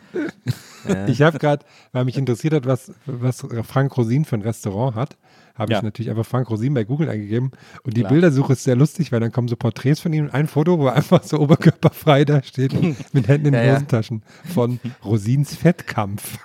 Ich 1.09 1.23
habe 1.23 1.39
gerade, 1.41 1.65
weil 1.93 2.05
mich 2.05 2.17
interessiert 2.17 2.55
hat, 2.55 2.67
was, 2.67 2.93
was 3.07 3.45
Frank 3.65 3.97
Rosin 3.97 4.25
für 4.25 4.37
ein 4.37 4.43
Restaurant 4.43 4.95
hat, 4.95 5.17
habe 5.57 5.73
ich 5.73 5.79
Ja. 5.79 5.83
natürlich 5.83 6.11
einfach 6.11 6.27
Frank 6.27 6.49
Rosin 6.51 6.75
bei 6.75 6.85
Google 6.85 7.09
eingegeben. 7.09 7.51
Und 7.83 7.97
die 7.97 8.01
Klar. 8.03 8.13
Bildersuche 8.13 8.53
ist 8.53 8.63
sehr 8.65 8.77
lustig, 8.77 9.11
weil 9.11 9.19
dann 9.21 9.33
kommen 9.33 9.49
so 9.49 9.57
Porträts 9.57 9.99
von 10.01 10.13
ihm 10.13 10.27
und 10.27 10.31
ein 10.35 10.47
Foto, 10.47 10.79
wo 10.79 10.87
er 10.87 10.95
einfach 10.95 11.23
so 11.25 11.39
oberkörperfrei 11.41 12.25
da 12.25 12.41
steht, 12.43 12.73
mit 13.13 13.27
Händen 13.27 13.47
in 13.49 13.53
den 13.53 13.55
Ja, 13.55 13.65
ja. 13.67 13.75
Hosentaschen 13.75 14.23
von 14.53 14.79
Rosins 15.05 15.57
Fettkampf. 15.57 16.39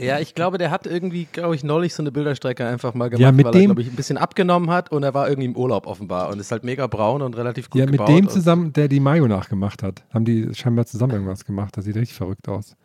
Ja, 0.00 0.20
ich 0.20 0.34
glaube, 0.36 0.58
der 0.58 0.70
hat 0.70 0.86
irgendwie, 0.86 1.24
glaube 1.32 1.56
ich, 1.56 1.64
neulich 1.64 1.92
so 1.92 2.02
eine 2.04 2.12
Bilderstrecke 2.12 2.64
einfach 2.64 2.94
mal 2.94 3.10
gemacht, 3.10 3.20
Ja, 3.20 3.32
mit 3.32 3.46
weil 3.46 3.54
er, 3.54 3.60
dem- 3.60 3.64
glaube 3.66 3.82
ich, 3.82 3.88
ein 3.88 3.96
bisschen 3.96 4.16
abgenommen 4.16 4.70
hat 4.70 4.92
und 4.92 5.02
er 5.02 5.12
war 5.12 5.28
irgendwie 5.28 5.46
im 5.48 5.56
Urlaub 5.56 5.88
offenbar 5.88 6.30
und 6.30 6.38
ist 6.38 6.52
halt 6.52 6.62
mega 6.62 6.86
braun 6.86 7.20
und 7.20 7.36
relativ 7.36 7.68
gut 7.68 7.80
Ja, 7.80 7.86
mit 7.86 7.92
gebaut. 7.94 8.08
dem 8.10 8.28
zusammen, 8.28 8.72
der 8.72 8.86
die 8.86 9.00
Mayo 9.00 9.26
nachgemacht 9.26 9.82
hat. 9.82 10.04
Haben 10.14 10.24
die 10.24 10.54
scheinbar 10.54 10.86
zusammen 10.86 11.14
irgendwas 11.14 11.44
gemacht. 11.44 11.76
Das 11.76 11.84
sieht 11.84 11.96
richtig 11.96 12.16
verrückt 12.16 12.48
aus. 12.48 12.76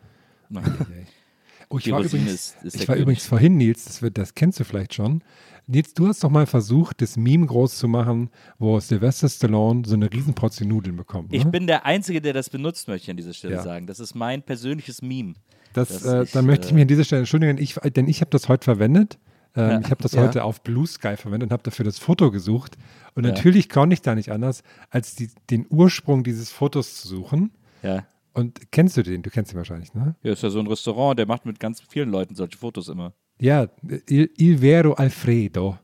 Oh, 1.70 1.78
ich 1.78 1.84
Die 1.84 1.92
war, 1.92 2.00
übrigens, 2.02 2.32
ist- 2.32 2.56
ist 2.62 2.76
ich 2.76 2.88
war 2.88 2.96
übrigens 2.96 3.26
vorhin, 3.26 3.56
Nils, 3.56 3.84
das, 3.86 4.02
wird, 4.02 4.18
das 4.18 4.34
kennst 4.34 4.60
du 4.60 4.64
vielleicht 4.64 4.94
schon. 4.94 5.22
Nils, 5.66 5.94
du 5.94 6.06
hast 6.08 6.22
doch 6.22 6.30
mal 6.30 6.46
versucht, 6.46 7.00
das 7.00 7.16
Meme 7.16 7.46
groß 7.46 7.78
zu 7.78 7.88
machen, 7.88 8.30
wo 8.58 8.78
Sylvester 8.80 9.28
Stallone 9.28 9.82
so 9.86 9.94
eine 9.94 10.12
Riesenportion 10.12 10.68
Nudeln 10.68 10.94
bekommt. 10.96 11.30
Ne? 11.32 11.38
Ich 11.38 11.44
bin 11.44 11.66
der 11.66 11.86
Einzige, 11.86 12.20
der 12.20 12.34
das 12.34 12.50
benutzt, 12.50 12.86
möchte 12.86 13.04
ich 13.04 13.10
an 13.10 13.16
dieser 13.16 13.32
Stelle 13.32 13.54
Ja. 13.54 13.62
sagen. 13.62 13.86
Das 13.86 13.98
ist 13.98 14.14
mein 14.14 14.42
persönliches 14.42 15.00
Meme. 15.00 15.34
Das, 15.74 15.88
dass 15.88 16.04
äh, 16.04 16.22
ich, 16.24 16.32
dann 16.32 16.46
möchte 16.46 16.66
ich 16.66 16.70
äh, 16.72 16.74
mich 16.74 16.82
an 16.82 16.88
dieser 16.88 17.04
Stelle 17.04 17.20
entschuldigen, 17.20 17.58
ich, 17.58 17.74
denn 17.74 18.08
ich 18.08 18.20
habe 18.20 18.30
das 18.30 18.48
heute 18.48 18.64
verwendet. 18.64 19.18
Ähm, 19.56 19.70
Ja. 19.70 19.80
Ich 19.80 19.90
habe 19.90 20.02
das 20.02 20.12
Ja. 20.12 20.22
heute 20.22 20.42
auf 20.44 20.62
Blue 20.62 20.86
Sky 20.86 21.16
verwendet 21.16 21.48
und 21.48 21.52
habe 21.52 21.62
dafür 21.62 21.84
das 21.84 21.98
Foto 21.98 22.30
gesucht. 22.30 22.76
Und 23.14 23.24
Ja. 23.24 23.30
natürlich 23.32 23.68
konnte 23.68 23.94
ich 23.94 24.02
da 24.02 24.14
nicht 24.14 24.30
anders, 24.32 24.62
als 24.90 25.14
die, 25.14 25.28
den 25.50 25.66
Ursprung 25.70 26.24
dieses 26.24 26.50
Fotos 26.50 26.96
zu 27.00 27.06
suchen. 27.08 27.52
Ja. 27.82 28.04
Und 28.32 28.72
kennst 28.72 28.96
du 28.96 29.02
den? 29.04 29.22
Du 29.22 29.30
kennst 29.30 29.52
ihn 29.52 29.56
wahrscheinlich, 29.58 29.94
ne? 29.94 30.16
Ja, 30.24 30.32
ist 30.32 30.42
ja 30.42 30.50
so 30.50 30.58
ein 30.58 30.66
Restaurant, 30.66 31.16
der 31.18 31.26
macht 31.26 31.46
mit 31.46 31.60
ganz 31.60 31.80
vielen 31.88 32.10
Leuten 32.10 32.34
solche 32.34 32.58
Fotos 32.58 32.88
immer. 32.88 33.12
Ja, 33.40 33.68
Il, 34.08 34.30
Il 34.36 34.58
Vero 34.58 34.94
Alfredo, 34.94 35.78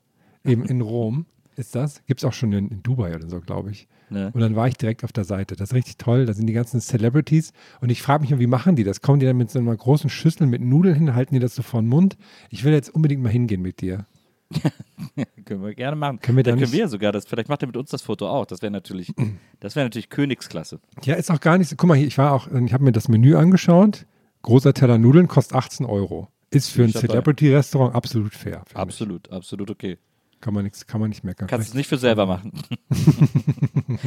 eben 0.44 0.64
in 0.64 0.80
Rom 0.80 1.26
ist 1.56 1.75
das. 1.76 2.04
Gibt 2.06 2.20
es 2.20 2.25
auch 2.25 2.32
schon 2.32 2.52
in, 2.52 2.68
in 2.70 2.82
Dubai 2.82 3.14
oder 3.14 3.28
so, 3.28 3.40
glaube 3.40 3.70
ich. 3.70 3.87
Ne? 4.10 4.30
Und 4.32 4.40
dann 4.40 4.56
war 4.56 4.68
ich 4.68 4.76
direkt 4.76 5.04
auf 5.04 5.12
der 5.12 5.24
Seite. 5.24 5.56
Das 5.56 5.70
ist 5.70 5.74
richtig 5.74 5.98
toll. 5.98 6.26
Da 6.26 6.32
sind 6.32 6.46
die 6.46 6.52
ganzen 6.52 6.80
Celebrities. 6.80 7.52
Und 7.80 7.90
ich 7.90 8.02
frage 8.02 8.22
mich, 8.22 8.38
wie 8.38 8.46
machen 8.46 8.76
die 8.76 8.84
das? 8.84 9.00
Kommen 9.00 9.20
die 9.20 9.26
dann 9.26 9.36
mit 9.36 9.50
so 9.50 9.58
einer 9.58 9.76
großen 9.76 10.10
Schüssel 10.10 10.46
mit 10.46 10.62
Nudeln 10.62 10.94
hin, 10.94 11.14
halten 11.14 11.34
die 11.34 11.40
das 11.40 11.54
so 11.54 11.62
vor 11.62 11.80
den 11.80 11.88
Mund? 11.88 12.16
Ich 12.50 12.64
will 12.64 12.72
jetzt 12.72 12.94
unbedingt 12.94 13.22
mal 13.22 13.30
hingehen 13.30 13.62
mit 13.62 13.80
dir. 13.80 14.06
Können 15.44 15.62
wir 15.62 15.74
gerne 15.74 15.96
machen. 15.96 16.20
Können 16.20 16.36
wir 16.36 16.44
da 16.44 16.50
Dann 16.50 16.60
können 16.60 16.72
wir 16.72 16.88
sogar 16.88 17.12
das, 17.12 17.24
vielleicht 17.24 17.48
macht 17.48 17.62
er 17.62 17.66
mit 17.66 17.76
uns 17.76 17.90
das 17.90 18.02
Foto 18.02 18.28
auch. 18.28 18.46
Das 18.46 18.62
wäre 18.62 18.72
natürlich, 18.72 19.12
das 19.60 19.76
wäre 19.76 19.86
natürlich 19.86 20.10
Königsklasse. 20.10 20.80
Ja, 21.04 21.14
ist 21.14 21.30
auch 21.30 21.40
gar 21.40 21.58
nicht 21.58 21.68
so. 21.68 21.76
Guck 21.76 21.88
mal, 21.88 21.96
hier, 21.96 22.06
ich 22.06 22.18
war 22.18 22.32
auch, 22.32 22.48
ich 22.48 22.72
habe 22.72 22.84
mir 22.84 22.92
das 22.92 23.08
Menü 23.08 23.36
angeschaut. 23.36 24.06
Großer 24.42 24.74
Teller 24.74 24.98
Nudeln 24.98 25.28
kostet 25.28 25.56
18 25.56 25.86
Euro. 25.86 26.28
Ist 26.50 26.70
für 26.70 26.82
ein. 26.82 26.92
Celebrity-Restaurant 26.92 27.94
absolut 27.94 28.34
fair. 28.34 28.64
Absolut, 28.74 29.30
absolut 29.30 29.70
okay. 29.70 29.98
Kann 30.40 30.54
man 30.54 30.64
nichts, 30.64 30.87
kann 30.87 31.00
man 31.00 31.11
nicht 31.11 31.23
meckern. 31.23 31.49
Kannst 31.49 31.68
es 31.68 31.75
nicht 31.75 31.88
für 31.88 31.99
selber 31.99 32.25
machen. 32.26 32.52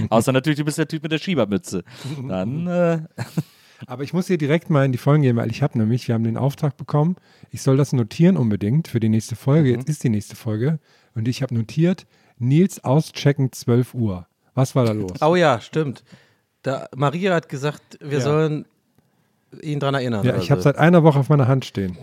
Außer 0.10 0.32
natürlich, 0.32 0.58
du 0.58 0.66
bist 0.66 0.78
der 0.78 0.88
Typ 0.88 1.04
mit 1.04 1.12
der 1.12 1.20
Schiebermütze. 1.20 1.84
Dann, 2.28 2.68
äh, 2.68 3.00
Aber 3.88 4.04
ich 4.04 4.14
muss 4.14 4.28
hier 4.28 4.38
direkt 4.38 4.70
mal 4.70 4.86
in 4.86 4.92
die 4.94 4.98
Folgen 4.98 5.24
gehen, 5.24 5.36
weil 5.36 5.52
ich 5.52 5.62
habe 5.62 5.78
nämlich, 5.78 6.08
wir 6.08 6.16
haben 6.16 6.24
den 6.24 6.38
Auftrag 6.38 6.78
bekommen, 6.78 7.18
ich 7.52 7.62
soll 7.62 7.76
das 7.78 7.92
notieren 7.94 8.38
unbedingt 8.38 8.88
für 8.88 9.00
die 9.00 9.10
nächste 9.10 9.36
Folge. 9.36 9.70
Mhm. 9.72 9.80
Jetzt 9.80 9.90
ist 9.90 10.04
die 10.04 10.10
nächste 10.10 10.36
Folge 10.36 10.80
und 11.16 11.28
ich 11.28 11.42
habe 11.42 11.54
notiert, 11.54 12.06
Nils 12.40 12.84
auschecken 12.84 13.52
12 13.52 13.94
Uhr. 13.94 14.26
Was 14.56 14.76
war 14.76 14.86
da 14.86 14.94
los? 14.94 15.22
Oh 15.22 15.36
ja, 15.36 15.60
stimmt. 15.60 16.04
Da, 16.62 16.88
Maria 16.96 17.36
hat 17.36 17.50
gesagt, 17.50 17.98
wir 18.00 18.20
Ja. 18.20 18.24
sollen 18.24 18.66
ihn 19.62 19.80
dran 19.80 19.94
erinnern. 19.96 20.26
ja, 20.26 20.38
ich 20.38 20.50
habe 20.50 20.62
seit 20.62 20.78
einer 20.78 21.04
Woche 21.04 21.20
auf 21.20 21.30
meiner 21.30 21.48
Hand 21.48 21.66
stehen. 21.66 21.98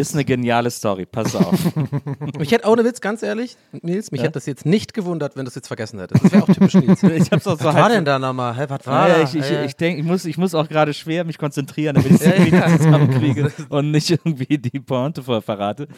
Ist 0.00 0.14
eine 0.14 0.24
geniale 0.24 0.70
Story. 0.70 1.06
Pass 1.06 1.34
auf. 1.34 1.58
Mich 2.38 2.52
hätte 2.52 2.68
ohne 2.68 2.84
Witz, 2.84 3.00
ganz 3.00 3.22
ehrlich, 3.22 3.56
Nils, 3.82 4.10
mich 4.10 4.22
hätte 4.22 4.32
das 4.32 4.46
jetzt 4.46 4.64
nicht 4.66 4.94
gewundert, 4.94 5.36
wenn 5.36 5.44
du 5.44 5.48
es 5.48 5.54
jetzt 5.54 5.68
vergessen 5.68 5.98
hättest. 6.00 6.24
Das 6.24 6.32
wäre 6.32 6.42
auch 6.42 6.46
typisch 6.46 6.74
Nils. 6.74 7.02
Ich 7.22 7.30
hab's 7.30 7.46
auch 7.46 7.58
so 7.58 7.64
Was 7.64 7.74
war 7.74 7.88
denn 7.88 8.04
da 8.04 8.18
nochmal? 8.18 8.56
Hä, 8.56 8.64
was 8.68 8.86
war 8.86 9.08
Ja, 9.08 9.14
da? 9.16 9.22
ich, 9.22 9.34
ich, 9.34 9.44
Hä? 9.48 9.64
ich 9.64 9.76
denke, 9.76 10.00
ich 10.00 10.06
muss, 10.06 10.24
ich 10.24 10.38
muss 10.38 10.54
auch 10.54 10.68
gerade 10.68 10.94
schwer 10.94 11.24
mich 11.24 11.38
konzentrieren, 11.38 11.94
damit 11.94 12.10
ich 12.10 12.20
es 12.20 12.26
irgendwie 12.26 12.76
zusammenkriege 12.78 13.52
und 13.68 13.90
nicht 13.90 14.10
irgendwie 14.10 14.58
die 14.58 14.80
Pointe 14.80 15.22
verrate. 15.22 15.88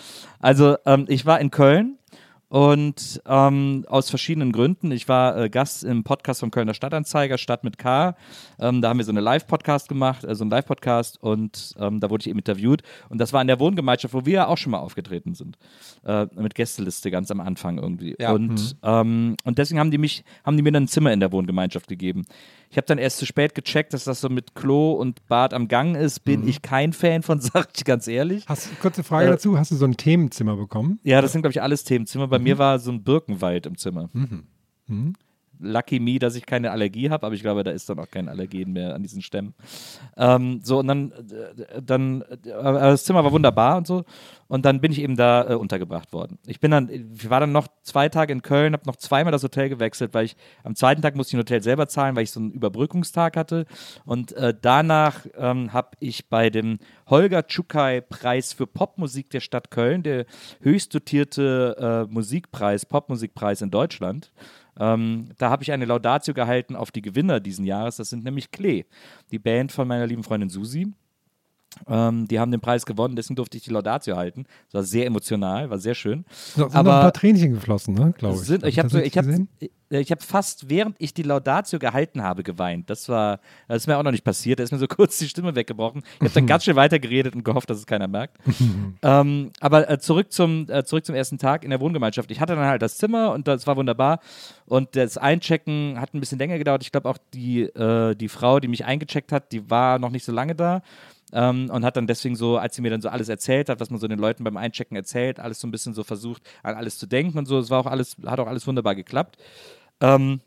Also, 0.40 0.76
ähm, 0.86 1.06
ich 1.08 1.26
war 1.26 1.40
in 1.40 1.50
Köln 1.50 1.98
und 2.54 3.20
ähm, 3.26 3.84
aus 3.88 4.10
verschiedenen 4.10 4.52
Gründen. 4.52 4.92
Ich 4.92 5.08
war 5.08 5.36
äh, 5.36 5.50
Gast 5.50 5.82
im 5.82 6.04
Podcast 6.04 6.38
vom 6.38 6.52
Kölner 6.52 6.72
Stadtanzeiger, 6.72 7.36
Stadt 7.36 7.64
mit 7.64 7.78
K. 7.78 8.14
Ähm, 8.60 8.80
da 8.80 8.90
haben 8.90 8.98
wir 8.98 9.04
so 9.04 9.10
eine 9.10 9.22
Live-Podcast 9.22 9.88
gemacht, 9.88 10.22
äh, 10.22 10.36
so 10.36 10.44
einen 10.44 10.52
Live-Podcast 10.52 11.20
und 11.20 11.74
ähm, 11.80 11.98
da 11.98 12.10
wurde 12.10 12.22
ich 12.22 12.28
eben 12.28 12.38
interviewt. 12.38 12.82
Und 13.08 13.18
das 13.18 13.32
war 13.32 13.40
in 13.40 13.48
der 13.48 13.58
Wohngemeinschaft, 13.58 14.14
wo 14.14 14.24
wir 14.24 14.32
ja 14.34 14.46
auch 14.46 14.56
schon 14.56 14.70
mal 14.70 14.78
aufgetreten 14.78 15.34
sind. 15.34 15.58
Äh, 16.04 16.28
mit 16.36 16.54
Gästeliste 16.54 17.10
ganz 17.10 17.32
am 17.32 17.40
Anfang 17.40 17.78
irgendwie. 17.78 18.14
Ja. 18.20 18.30
Und, 18.30 18.76
ähm, 18.84 19.34
und 19.42 19.58
deswegen 19.58 19.80
haben 19.80 19.90
die 19.90 19.98
mich, 19.98 20.22
haben 20.44 20.56
die 20.56 20.62
mir 20.62 20.70
dann 20.70 20.84
ein 20.84 20.88
Zimmer 20.88 21.12
in 21.12 21.18
der 21.18 21.32
Wohngemeinschaft 21.32 21.88
gegeben. 21.88 22.24
Ich 22.70 22.76
habe 22.76 22.86
dann 22.86 22.98
erst 22.98 23.18
zu 23.18 23.26
spät 23.26 23.56
gecheckt, 23.56 23.94
dass 23.94 24.04
das 24.04 24.20
so 24.20 24.28
mit 24.28 24.54
Klo 24.54 24.92
und 24.92 25.26
Bad 25.26 25.54
am 25.54 25.66
Gang 25.66 25.96
ist. 25.96 26.20
Bin 26.20 26.46
ich 26.46 26.62
kein 26.62 26.92
Fan 26.92 27.22
von, 27.22 27.40
sag 27.40 27.70
ich 27.76 27.84
ganz 27.84 28.06
ehrlich. 28.06 28.44
Hast, 28.46 28.80
kurze 28.80 29.02
Frage 29.02 29.26
Äh, 29.26 29.30
dazu, 29.30 29.58
hast 29.58 29.72
du 29.72 29.76
so 29.76 29.86
ein 29.86 29.96
Themenzimmer 29.96 30.56
bekommen? 30.56 31.00
Ja, 31.02 31.20
das 31.20 31.32
sind, 31.32 31.42
glaube 31.42 31.52
ich, 31.52 31.60
alles 31.60 31.82
Themenzimmer. 31.82 32.28
Bei 32.28 32.43
mir 32.44 32.58
war 32.58 32.78
so 32.78 32.92
ein 32.92 33.02
Birkenwald 33.02 33.66
im 33.66 33.76
Zimmer. 33.76 34.08
Lucky 35.60 36.00
me, 36.00 36.18
dass 36.18 36.34
ich 36.34 36.46
keine 36.46 36.70
Allergie 36.70 37.10
habe, 37.10 37.26
aber 37.26 37.34
ich 37.34 37.42
glaube, 37.42 37.64
da 37.64 37.70
ist 37.70 37.88
dann 37.88 37.98
auch 37.98 38.10
kein 38.10 38.28
Allergen 38.28 38.72
mehr 38.72 38.94
an 38.94 39.02
diesen 39.02 39.22
Stämmen. 39.22 39.54
Ähm, 40.16 40.60
so, 40.62 40.78
und 40.78 40.88
dann, 40.88 41.12
äh, 41.12 41.82
dann 41.82 42.22
äh, 42.22 42.34
das 42.42 43.04
Zimmer 43.04 43.24
war 43.24 43.32
wunderbar 43.32 43.76
und 43.76 43.86
so. 43.86 44.04
Und 44.46 44.64
dann 44.64 44.80
bin 44.80 44.92
ich 44.92 45.00
eben 45.00 45.16
da 45.16 45.50
äh, 45.50 45.54
untergebracht 45.54 46.12
worden. 46.12 46.38
Ich 46.46 46.60
bin 46.60 46.70
dann, 46.70 46.88
ich 46.88 47.30
war 47.30 47.40
dann 47.40 47.52
noch 47.52 47.66
zwei 47.82 48.08
Tage 48.08 48.32
in 48.32 48.42
Köln, 48.42 48.72
habe 48.72 48.86
noch 48.86 48.96
zweimal 48.96 49.32
das 49.32 49.42
Hotel 49.42 49.68
gewechselt, 49.68 50.12
weil 50.14 50.26
ich 50.26 50.36
am 50.62 50.74
zweiten 50.74 51.02
Tag 51.02 51.16
musste 51.16 51.30
ich 51.30 51.38
ein 51.38 51.44
Hotel 51.44 51.62
selber 51.62 51.88
zahlen, 51.88 52.14
weil 52.14 52.24
ich 52.24 52.30
so 52.30 52.40
einen 52.40 52.52
Überbrückungstag 52.52 53.36
hatte. 53.36 53.66
Und 54.04 54.32
äh, 54.32 54.54
danach 54.60 55.26
ähm, 55.36 55.72
habe 55.72 55.90
ich 56.00 56.28
bei 56.28 56.50
dem 56.50 56.78
Holger 57.08 57.46
Tschukai-Preis 57.46 58.52
für 58.52 58.66
Popmusik 58.66 59.30
der 59.30 59.40
Stadt 59.40 59.70
Köln, 59.70 60.02
der 60.02 60.26
höchst 60.60 60.94
dotierte 60.94 62.06
äh, 62.08 62.12
Musikpreis, 62.12 62.86
Popmusikpreis 62.86 63.62
in 63.62 63.70
Deutschland, 63.70 64.32
ähm, 64.78 65.30
da 65.38 65.50
habe 65.50 65.62
ich 65.62 65.72
eine 65.72 65.84
Laudatio 65.84 66.34
gehalten 66.34 66.76
auf 66.76 66.90
die 66.90 67.02
Gewinner 67.02 67.40
diesen 67.40 67.64
Jahres. 67.64 67.96
Das 67.96 68.10
sind 68.10 68.24
nämlich 68.24 68.50
Klee, 68.50 68.84
die 69.30 69.38
Band 69.38 69.72
von 69.72 69.86
meiner 69.86 70.06
lieben 70.06 70.24
Freundin 70.24 70.48
Susi. 70.48 70.92
Ähm, 71.88 72.26
die 72.28 72.38
haben 72.40 72.50
den 72.50 72.60
Preis 72.60 72.86
gewonnen, 72.86 73.16
deswegen 73.16 73.36
durfte 73.36 73.56
ich 73.56 73.64
die 73.64 73.70
Laudatio 73.70 74.16
halten. 74.16 74.44
Das 74.66 74.74
war 74.74 74.82
sehr 74.84 75.06
emotional, 75.06 75.70
war 75.70 75.78
sehr 75.78 75.94
schön. 75.94 76.24
So, 76.30 76.62
sind 76.62 76.74
Aber- 76.74 76.90
noch 76.90 76.96
ein 76.96 77.02
paar 77.02 77.12
Tränchen 77.12 77.54
geflossen, 77.54 77.94
ne? 77.94 78.14
Glaube 78.16 78.36
ich. 78.36 78.42
Sind, 78.42 78.64
ich 78.64 78.78
habe 78.78 78.88
so, 78.88 78.98
ich 78.98 79.16
hab, 79.16 79.26
gesehen? 79.26 79.48
ich 79.90 80.10
hab 80.10 80.22
fast, 80.22 80.68
während 80.68 80.96
ich 80.98 81.14
die 81.14 81.22
Laudatio 81.22 81.78
gehalten 81.78 82.22
habe, 82.22 82.42
geweint. 82.42 82.90
Das 82.90 83.08
war, 83.08 83.40
das 83.68 83.78
ist 83.78 83.86
mir 83.86 83.96
auch 83.98 84.02
noch 84.02 84.10
nicht 84.10 84.24
passiert. 84.24 84.58
Da 84.58 84.64
ist 84.64 84.72
mir 84.72 84.78
so 84.78 84.86
kurz 84.88 85.18
die 85.18 85.28
Stimme 85.28 85.54
weggebrochen. 85.54 86.02
Ich 86.16 86.20
habe 86.20 86.30
dann 86.30 86.46
ganz 86.48 86.64
schön 86.64 86.76
weitergeredet 86.76 87.34
und 87.34 87.44
gehofft, 87.44 87.68
dass 87.70 87.78
es 87.78 87.86
keiner 87.86 88.08
merkt. 88.08 88.38
ähm, 89.02 89.50
aber 89.60 89.88
äh, 89.90 89.98
zurück, 89.98 90.32
zum, 90.32 90.66
äh, 90.68 90.84
zurück 90.84 91.04
zum 91.04 91.14
ersten 91.14 91.38
Tag 91.38 91.64
in 91.64 91.70
der 91.70 91.80
Wohngemeinschaft. 91.80 92.30
Ich 92.30 92.40
hatte 92.40 92.54
dann 92.54 92.64
halt 92.64 92.82
das 92.82 92.96
Zimmer 92.96 93.32
und 93.32 93.46
das 93.46 93.66
war 93.66 93.76
wunderbar. 93.76 94.20
Und 94.66 94.96
das 94.96 95.18
Einchecken 95.18 96.00
hat 96.00 96.14
ein 96.14 96.20
bisschen 96.20 96.38
länger 96.38 96.58
gedauert. 96.58 96.82
Ich 96.82 96.92
glaube 96.92 97.08
auch 97.08 97.18
die, 97.32 97.62
äh, 97.62 98.14
die 98.14 98.28
Frau, 98.28 98.60
die 98.60 98.68
mich 98.68 98.84
eingecheckt 98.84 99.32
hat, 99.32 99.52
die 99.52 99.70
war 99.70 99.98
noch 99.98 100.10
nicht 100.10 100.24
so 100.24 100.32
lange 100.32 100.54
da. 100.54 100.82
Ähm, 101.32 101.70
und 101.70 101.84
hat 101.84 101.96
dann 101.96 102.06
deswegen 102.06 102.36
so, 102.36 102.58
als 102.58 102.76
sie 102.76 102.82
mir 102.82 102.90
dann 102.90 103.00
so 103.00 103.08
alles 103.08 103.28
erzählt 103.28 103.68
hat, 103.68 103.80
was 103.80 103.90
man 103.90 103.98
so 103.98 104.06
den 104.06 104.18
Leuten 104.18 104.44
beim 104.44 104.56
Einchecken 104.56 104.96
erzählt, 104.96 105.40
alles 105.40 105.60
so 105.60 105.66
ein 105.66 105.70
bisschen 105.70 105.94
so 105.94 106.04
versucht, 106.04 106.42
an 106.62 106.74
alles 106.76 106.98
zu 106.98 107.06
denken 107.06 107.38
und 107.38 107.46
so. 107.46 107.58
Es 107.58 107.70
war 107.70 107.80
auch 107.80 107.86
alles, 107.86 108.16
hat 108.24 108.38
auch 108.38 108.46
alles 108.46 108.66
wunderbar 108.66 108.94
geklappt. 108.94 109.38
Ähm, 110.00 110.40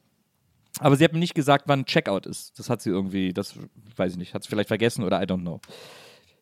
aber 0.80 0.96
sie 0.96 1.04
hat 1.04 1.14
mir 1.14 1.20
nicht 1.20 1.36
gesagt, 1.36 1.66
wann 1.68 1.86
Checkout 1.86 2.26
ist. 2.26 2.58
Das 2.60 2.70
hat 2.70 2.82
sie 2.82 2.90
irgendwie, 2.90 3.34
das 3.34 3.56
weiß 3.96 4.14
ich 4.14 4.18
nicht, 4.18 4.34
hat 4.34 4.44
sie 4.44 4.50
vielleicht 4.50 4.68
vergessen 4.68 5.04
oder 5.04 5.22
I 5.22 5.26
don't 5.26 5.42
know. 5.42 5.60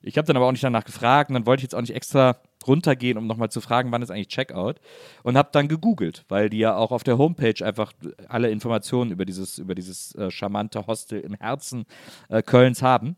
Ich 0.02 0.20
habe 0.20 0.28
dann 0.28 0.38
aber 0.38 0.46
auch 0.46 0.52
nicht 0.52 0.64
danach 0.64 0.84
gefragt 0.84 1.32
und 1.32 1.34
dann 1.34 1.48
wollte 1.48 1.62
ich 1.62 1.64
jetzt 1.64 1.74
auch 1.74 1.82
nicht 1.82 1.96
extra 1.96 2.38
runtergehen, 2.68 3.18
um 3.18 3.26
nochmal 3.26 3.50
zu 3.50 3.60
fragen, 3.60 3.92
wann 3.92 4.04
ist 4.04 4.12
eigentlich 4.12 4.28
Checkout. 4.28 4.80
Und 5.24 5.36
habe 5.36 5.50
dann 5.52 5.68
gegoogelt, 5.68 6.26
weil 6.30 6.50
die 6.50 6.60
ja 6.60 6.76
auch 6.76 6.92
auf 6.92 7.04
der 7.04 7.18
Homepage 7.18 7.66
einfach 7.66 7.92
alle 8.28 8.52
Informationen 8.52 9.12
über 9.12 9.26
dieses, 9.26 9.58
über 9.58 9.74
dieses 9.74 10.14
äh, 10.14 10.30
charmante 10.30 10.86
Hostel 10.86 11.22
im 11.22 11.34
Herzen 11.34 11.86
äh, 12.30 12.44
Kölns 12.44 12.84
haben. 12.84 13.16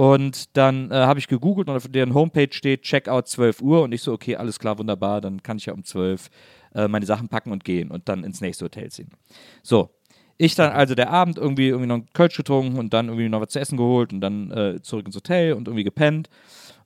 Und 0.00 0.56
dann 0.56 0.90
äh, 0.90 0.94
habe 0.94 1.18
ich 1.18 1.28
gegoogelt 1.28 1.68
und 1.68 1.76
auf 1.76 1.86
deren 1.86 2.14
Homepage 2.14 2.48
steht 2.52 2.84
Checkout 2.84 3.28
12 3.28 3.60
Uhr 3.60 3.82
und 3.82 3.92
ich 3.92 4.00
so, 4.00 4.14
okay, 4.14 4.34
alles 4.34 4.58
klar, 4.58 4.78
wunderbar, 4.78 5.20
dann 5.20 5.42
kann 5.42 5.58
ich 5.58 5.66
ja 5.66 5.74
um 5.74 5.84
12 5.84 6.30
äh, 6.74 6.88
meine 6.88 7.04
Sachen 7.04 7.28
packen 7.28 7.52
und 7.52 7.64
gehen 7.64 7.90
und 7.90 8.08
dann 8.08 8.24
ins 8.24 8.40
nächste 8.40 8.64
Hotel 8.64 8.90
ziehen. 8.90 9.10
So, 9.62 9.90
ich 10.38 10.54
dann 10.54 10.72
also 10.72 10.94
der 10.94 11.10
Abend 11.10 11.36
irgendwie, 11.36 11.68
irgendwie 11.68 11.86
noch 11.86 11.96
einen 11.96 12.12
Kölsch 12.14 12.38
getrunken 12.38 12.78
und 12.78 12.94
dann 12.94 13.08
irgendwie 13.08 13.28
noch 13.28 13.42
was 13.42 13.50
zu 13.50 13.60
essen 13.60 13.76
geholt 13.76 14.14
und 14.14 14.22
dann 14.22 14.50
äh, 14.50 14.80
zurück 14.80 15.04
ins 15.04 15.16
Hotel 15.16 15.52
und 15.52 15.68
irgendwie 15.68 15.84
gepennt 15.84 16.30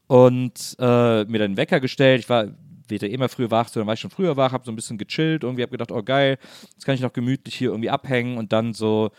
und 0.08 0.74
äh, 0.80 1.24
mir 1.24 1.38
dann 1.38 1.50
einen 1.50 1.56
Wecker 1.56 1.78
gestellt. 1.78 2.22
Ich 2.22 2.28
war 2.28 2.48
weder 2.88 3.08
immer 3.08 3.28
früh 3.28 3.48
wach, 3.48 3.68
sondern 3.68 3.86
war 3.86 3.94
ich 3.94 4.00
schon 4.00 4.10
früher 4.10 4.36
wach, 4.36 4.50
habe 4.50 4.64
so 4.64 4.72
ein 4.72 4.76
bisschen 4.76 4.98
gechillt, 4.98 5.44
irgendwie 5.44 5.62
habe 5.62 5.70
gedacht, 5.70 5.92
oh 5.92 6.02
geil, 6.02 6.36
jetzt 6.72 6.84
kann 6.84 6.96
ich 6.96 7.00
noch 7.00 7.12
gemütlich 7.12 7.54
hier 7.54 7.68
irgendwie 7.68 7.90
abhängen 7.90 8.38
und 8.38 8.52
dann 8.52 8.72
so 8.72 9.12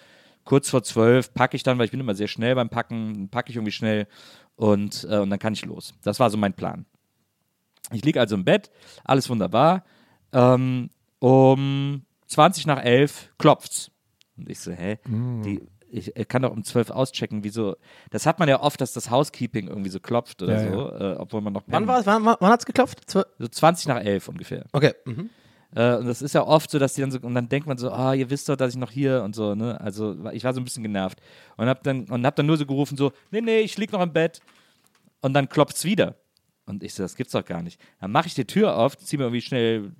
kurz 0.45 0.69
vor 0.69 0.83
zwölf 0.83 1.33
packe 1.33 1.55
ich 1.57 1.63
dann, 1.63 1.77
weil 1.77 1.85
ich 1.85 1.91
bin 1.91 1.99
immer 1.99 2.15
sehr 2.15 2.27
schnell 2.27 2.55
beim 2.55 2.69
Packen, 2.69 3.29
packe 3.29 3.49
ich 3.49 3.55
irgendwie 3.57 3.71
schnell 3.73 4.07
und, 4.55 5.05
äh, 5.09 5.17
und 5.17 5.29
dann 5.29 5.39
kann 5.39 5.53
ich 5.53 5.65
los. 5.65 5.93
Das 6.03 6.19
war 6.19 6.29
so 6.29 6.37
mein 6.37 6.53
Plan. 6.53 6.85
Ich 7.91 8.03
liege 8.05 8.19
also 8.19 8.35
im 8.35 8.45
Bett, 8.45 8.71
alles 9.03 9.29
wunderbar. 9.29 9.83
Ähm, 10.31 10.89
um 11.19 12.03
20 12.27 12.65
nach 12.67 12.83
11 12.83 13.29
klopft's. 13.37 13.91
Und 14.37 14.49
ich 14.49 14.59
so, 14.59 14.71
hä? 14.71 14.97
Die, 15.05 15.61
ich, 15.87 16.15
ich 16.15 16.27
kann 16.27 16.41
doch 16.41 16.51
um 16.51 16.63
12 16.63 16.89
auschecken. 16.91 17.43
Wieso? 17.43 17.77
Das 18.09 18.25
hat 18.25 18.39
man 18.39 18.49
ja 18.49 18.59
oft, 18.61 18.81
dass 18.81 18.91
das 18.93 19.09
Housekeeping 19.09 19.67
irgendwie 19.67 19.89
so 19.89 19.99
klopft 19.99 20.41
oder 20.41 20.61
Ja, 20.63 20.71
so, 20.71 20.91
Äh, 20.91 21.15
obwohl 21.17 21.41
man 21.41 21.53
noch 21.53 21.63
Wann 21.67 21.87
war 21.87 21.99
es? 21.99 22.05
Wann, 22.05 22.25
wann, 22.25 22.35
wann 22.39 22.51
hat 22.51 22.59
es 22.61 22.65
geklopft? 22.65 23.01
Zwe- 23.09 23.25
So 23.39 23.47
20 23.47 23.87
nach 23.87 24.01
11 24.03 24.27
ungefähr. 24.27 24.65
Okay. 24.73 24.93
Mhm. 25.05 25.29
Äh, 25.75 25.97
und 25.97 26.07
das 26.07 26.21
ist 26.21 26.33
ja 26.33 26.43
oft 26.45 26.71
so, 26.71 26.79
dass 26.79 26.93
die 26.93 27.01
dann 27.01 27.11
so, 27.11 27.19
und 27.19 27.35
dann 27.35 27.49
denkt 27.49 27.67
man 27.67 27.77
so, 27.77 27.91
ah, 27.91 28.13
ihr 28.13 28.29
wisst 28.29 28.49
doch, 28.49 28.55
dass 28.55 28.73
ich 28.73 28.79
noch 28.79 28.91
hier 28.91 29.21
und 29.23 29.35
so, 29.35 29.53
ne? 29.53 29.79
Also 29.79 30.15
ich 30.31 30.43
war 30.43 30.53
so 30.53 30.61
ein 30.61 30.63
bisschen 30.63 30.83
genervt. 30.83 31.21
Und 31.57 31.67
hab 31.67 31.83
dann, 31.83 32.05
und 32.05 32.25
hab 32.25 32.35
dann 32.35 32.45
nur 32.45 32.57
so 32.57 32.65
gerufen, 32.65 32.97
so, 32.97 33.11
nee, 33.31 33.41
nee, 33.41 33.59
ich 33.59 33.77
lieg 33.77 33.91
noch 33.91 34.01
im 34.01 34.13
Bett. 34.13 34.39
Und 35.21 35.33
dann 35.33 35.49
klopft's 35.49 35.83
wieder. 35.83 36.15
Und 36.65 36.83
ich 36.83 36.93
so, 36.93 37.03
das 37.03 37.15
gibt's 37.15 37.33
doch 37.33 37.45
gar 37.45 37.61
nicht. 37.61 37.79
Dann 37.99 38.11
mache 38.11 38.27
ich 38.27 38.33
die 38.33 38.45
Tür 38.45 38.77
auf, 38.77 38.97
zieh 38.97 39.17
mir 39.17 39.25
irgendwie 39.25 39.41
schnell 39.41 39.91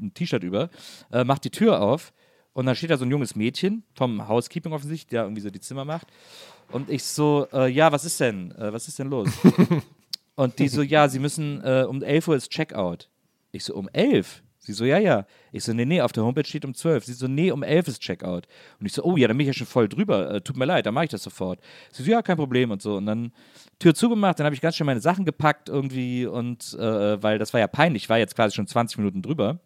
ein 0.00 0.12
T-Shirt 0.12 0.42
über, 0.42 0.68
äh, 1.12 1.24
mach 1.24 1.38
die 1.38 1.50
Tür 1.50 1.80
auf 1.80 2.12
und 2.52 2.66
dann 2.66 2.76
steht 2.76 2.90
da 2.90 2.98
so 2.98 3.04
ein 3.04 3.10
junges 3.10 3.36
Mädchen 3.36 3.84
vom 3.94 4.28
Housekeeping 4.28 4.72
offensichtlich, 4.72 5.08
der 5.08 5.22
irgendwie 5.22 5.40
so 5.40 5.50
die 5.50 5.60
Zimmer 5.60 5.84
macht. 5.84 6.08
Und 6.72 6.90
ich 6.90 7.04
so, 7.04 7.46
äh, 7.52 7.70
ja, 7.70 7.90
was 7.90 8.04
ist 8.04 8.20
denn? 8.20 8.52
Äh, 8.52 8.72
was 8.72 8.88
ist 8.88 8.98
denn 8.98 9.08
los? 9.08 9.28
Und 10.34 10.58
die 10.58 10.68
so, 10.68 10.82
ja, 10.82 11.08
sie 11.08 11.18
müssen, 11.18 11.62
äh, 11.62 11.84
um 11.88 12.02
11 12.02 12.28
Uhr 12.28 12.36
ist 12.36 12.50
Checkout. 12.50 13.08
Ich 13.52 13.64
so, 13.64 13.74
um 13.74 13.88
11? 13.92 14.42
Sie 14.62 14.74
so, 14.74 14.84
ja, 14.84 14.98
ja. 14.98 15.24
Ich 15.52 15.64
so, 15.64 15.72
nee, 15.72 15.86
nee, 15.86 16.02
auf 16.02 16.12
der 16.12 16.22
Homepage 16.22 16.44
steht 16.44 16.66
um 16.66 16.74
12. 16.74 17.06
Sie 17.06 17.14
so, 17.14 17.26
nee, 17.26 17.50
um 17.50 17.62
11 17.62 17.88
ist 17.88 18.00
Checkout. 18.02 18.46
Und 18.78 18.86
ich 18.86 18.92
so, 18.92 19.02
oh 19.02 19.16
ja, 19.16 19.26
dann 19.26 19.36
bin 19.36 19.44
ich 19.44 19.54
ja 19.54 19.54
schon 19.54 19.66
voll 19.66 19.88
drüber. 19.88 20.34
Äh, 20.34 20.40
tut 20.42 20.56
mir 20.56 20.66
leid, 20.66 20.84
dann 20.84 20.92
mache 20.92 21.06
ich 21.06 21.10
das 21.10 21.22
sofort. 21.22 21.60
Sie 21.90 22.02
so, 22.02 22.10
ja, 22.10 22.20
kein 22.20 22.36
Problem 22.36 22.70
und 22.70 22.82
so. 22.82 22.96
Und 22.96 23.06
dann 23.06 23.32
Tür 23.78 23.94
zugemacht, 23.94 24.38
dann 24.38 24.44
habe 24.44 24.54
ich 24.54 24.60
ganz 24.60 24.76
schnell 24.76 24.84
meine 24.86 25.00
Sachen 25.00 25.24
gepackt 25.24 25.70
irgendwie 25.70 26.26
und, 26.26 26.74
äh, 26.74 27.22
weil 27.22 27.38
das 27.38 27.54
war 27.54 27.60
ja 27.60 27.68
peinlich, 27.68 28.04
ich 28.04 28.08
war 28.10 28.18
jetzt 28.18 28.36
quasi 28.36 28.54
schon 28.54 28.66
20 28.66 28.98
Minuten 28.98 29.22
drüber. 29.22 29.60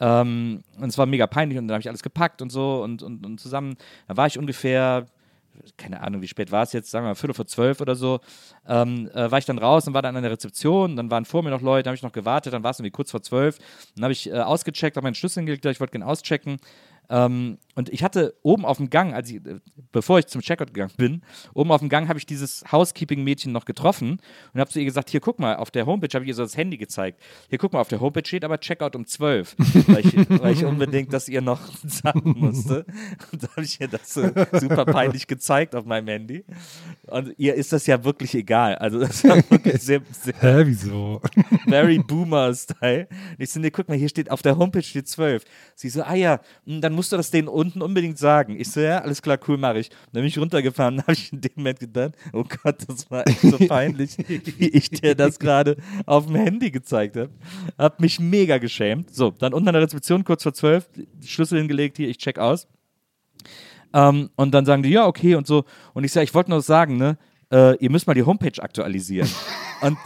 Ähm, 0.00 0.64
und 0.80 0.88
es 0.88 0.98
war 0.98 1.06
mega 1.06 1.28
peinlich 1.28 1.56
und 1.56 1.68
dann 1.68 1.74
habe 1.74 1.80
ich 1.80 1.88
alles 1.88 2.02
gepackt 2.02 2.42
und 2.42 2.50
so 2.50 2.82
und, 2.82 3.02
und, 3.02 3.24
und 3.24 3.38
zusammen. 3.38 3.76
Da 4.08 4.16
war 4.16 4.26
ich 4.26 4.38
ungefähr, 4.38 5.06
keine 5.76 6.00
Ahnung, 6.00 6.22
wie 6.22 6.28
spät 6.28 6.52
war 6.52 6.62
es 6.62 6.72
jetzt, 6.72 6.90
sagen 6.90 7.04
wir 7.04 7.10
mal 7.10 7.14
Viertel 7.14 7.34
vor 7.34 7.46
zwölf 7.46 7.80
oder 7.80 7.94
so, 7.94 8.20
ähm, 8.66 9.08
äh, 9.14 9.30
war 9.30 9.38
ich 9.38 9.44
dann 9.44 9.58
raus 9.58 9.86
und 9.86 9.94
war 9.94 10.02
dann 10.02 10.16
an 10.16 10.22
der 10.22 10.32
Rezeption. 10.32 10.96
Dann 10.96 11.10
waren 11.10 11.24
vor 11.24 11.42
mir 11.42 11.50
noch 11.50 11.62
Leute, 11.62 11.88
habe 11.88 11.96
ich 11.96 12.02
noch 12.02 12.12
gewartet, 12.12 12.52
dann 12.52 12.62
war 12.62 12.70
es 12.70 12.78
irgendwie 12.78 12.92
kurz 12.92 13.10
vor 13.10 13.22
zwölf. 13.22 13.58
Dann 13.94 14.04
habe 14.04 14.12
ich 14.12 14.30
äh, 14.30 14.40
ausgecheckt, 14.40 14.96
habe 14.96 15.04
meinen 15.04 15.14
Schlüssel 15.14 15.40
hingelegt, 15.40 15.64
ich 15.66 15.80
wollte 15.80 15.92
gerne 15.92 16.06
auschecken. 16.06 16.58
Ähm, 17.10 17.58
und 17.74 17.88
ich 17.88 18.02
hatte 18.02 18.34
oben 18.42 18.64
auf 18.64 18.76
dem 18.76 18.90
Gang, 18.90 19.14
als 19.14 19.30
ich, 19.30 19.36
äh, 19.36 19.60
bevor 19.92 20.18
ich 20.18 20.26
zum 20.26 20.40
Checkout 20.40 20.72
gegangen 20.72 20.92
bin, 20.96 21.22
oben 21.54 21.70
auf 21.72 21.80
dem 21.80 21.88
Gang 21.88 22.08
habe 22.08 22.18
ich 22.18 22.26
dieses 22.26 22.64
Housekeeping-Mädchen 22.70 23.52
noch 23.52 23.64
getroffen 23.64 24.20
und 24.52 24.60
habe 24.60 24.70
zu 24.70 24.78
ihr 24.78 24.84
gesagt: 24.84 25.10
Hier, 25.10 25.20
guck 25.20 25.38
mal, 25.38 25.56
auf 25.56 25.70
der 25.70 25.86
Homepage 25.86 26.14
habe 26.14 26.24
ich 26.24 26.28
ihr 26.28 26.34
so 26.34 26.42
das 26.42 26.56
Handy 26.56 26.76
gezeigt. 26.76 27.20
Hier, 27.48 27.58
guck 27.58 27.72
mal, 27.72 27.80
auf 27.80 27.88
der 27.88 28.00
Homepage 28.00 28.26
steht 28.26 28.44
aber 28.44 28.58
Checkout 28.58 28.96
um 28.96 29.06
12, 29.06 29.56
weil 29.88 30.06
ich, 30.06 30.14
weil 30.42 30.52
ich 30.52 30.64
unbedingt 30.64 31.12
das 31.12 31.28
ihr 31.28 31.40
noch 31.40 31.60
sagen 31.86 32.34
musste. 32.38 32.86
Und 33.32 33.42
da 33.42 33.48
habe 33.50 33.62
ich 33.62 33.80
ihr 33.80 33.88
das 33.88 34.14
so 34.14 34.22
super 34.52 34.84
peinlich 34.84 35.26
gezeigt 35.26 35.74
auf 35.74 35.84
meinem 35.84 36.08
Handy. 36.08 36.44
Und 37.06 37.34
ihr 37.38 37.54
ist 37.54 37.72
das 37.72 37.86
ja 37.86 38.04
wirklich 38.04 38.34
egal. 38.34 38.76
Also, 38.76 39.00
das 39.00 39.24
war 39.24 39.36
wirklich 39.50 39.82
sehr, 39.82 40.00
sehr 40.10 40.34
Hä, 40.40 40.62
wieso? 40.66 41.20
very 41.66 41.98
Boomer-Style. 41.98 43.08
Und 43.10 43.40
Ich 43.40 43.50
so, 43.50 43.60
nee, 43.60 43.70
guck 43.70 43.88
mal, 43.88 43.96
hier 43.98 44.08
steht, 44.08 44.30
auf 44.30 44.42
der 44.42 44.56
Homepage 44.58 44.82
steht 44.82 45.08
12. 45.08 45.44
Sie 45.74 45.88
so, 45.88 46.02
ah 46.02 46.14
ja, 46.14 46.40
hm, 46.66 46.80
dann 46.80 46.92
musst 46.92 47.12
du 47.12 47.16
das 47.16 47.30
denen 47.30 47.48
unten 47.64 47.82
unbedingt 47.82 48.18
sagen. 48.18 48.58
Ich 48.58 48.70
so, 48.70 48.80
ja, 48.80 48.98
alles 48.98 49.22
klar, 49.22 49.38
cool, 49.48 49.56
mache 49.56 49.78
ich. 49.78 49.88
Dann 50.12 50.22
bin 50.22 50.24
ich 50.24 50.38
runtergefahren, 50.38 51.00
habe 51.02 51.12
ich 51.12 51.32
in 51.32 51.40
dem 51.40 51.52
Moment 51.56 51.80
gedacht, 51.80 52.14
oh 52.32 52.44
Gott, 52.44 52.76
das 52.86 53.10
war 53.10 53.26
echt 53.26 53.40
so 53.40 53.58
peinlich, 53.68 54.16
wie 54.18 54.68
ich 54.68 54.90
dir 54.90 55.14
das 55.14 55.38
gerade 55.38 55.76
auf 56.06 56.26
dem 56.26 56.36
Handy 56.36 56.70
gezeigt 56.70 57.16
habe. 57.16 57.30
Hab 57.78 58.00
mich 58.00 58.20
mega 58.20 58.58
geschämt. 58.58 59.14
So, 59.14 59.30
dann 59.30 59.54
unten 59.54 59.68
an 59.68 59.74
der 59.74 59.82
Rezeption, 59.82 60.24
kurz 60.24 60.42
vor 60.42 60.54
12, 60.54 60.88
Schlüssel 61.24 61.58
hingelegt, 61.58 61.96
hier, 61.96 62.08
ich 62.08 62.18
check 62.18 62.38
aus. 62.38 62.68
Ähm, 63.92 64.30
und 64.36 64.52
dann 64.52 64.66
sagen 64.66 64.82
die, 64.82 64.90
ja, 64.90 65.06
okay 65.06 65.36
und 65.36 65.46
so. 65.46 65.64
Und 65.94 66.04
ich 66.04 66.12
sage, 66.12 66.24
ich 66.24 66.34
wollte 66.34 66.50
nur 66.50 66.60
sagen, 66.60 66.96
ne, 66.96 67.16
äh, 67.52 67.76
ihr 67.76 67.90
müsst 67.90 68.06
mal 68.06 68.14
die 68.14 68.22
Homepage 68.22 68.62
aktualisieren. 68.62 69.28
und 69.80 69.98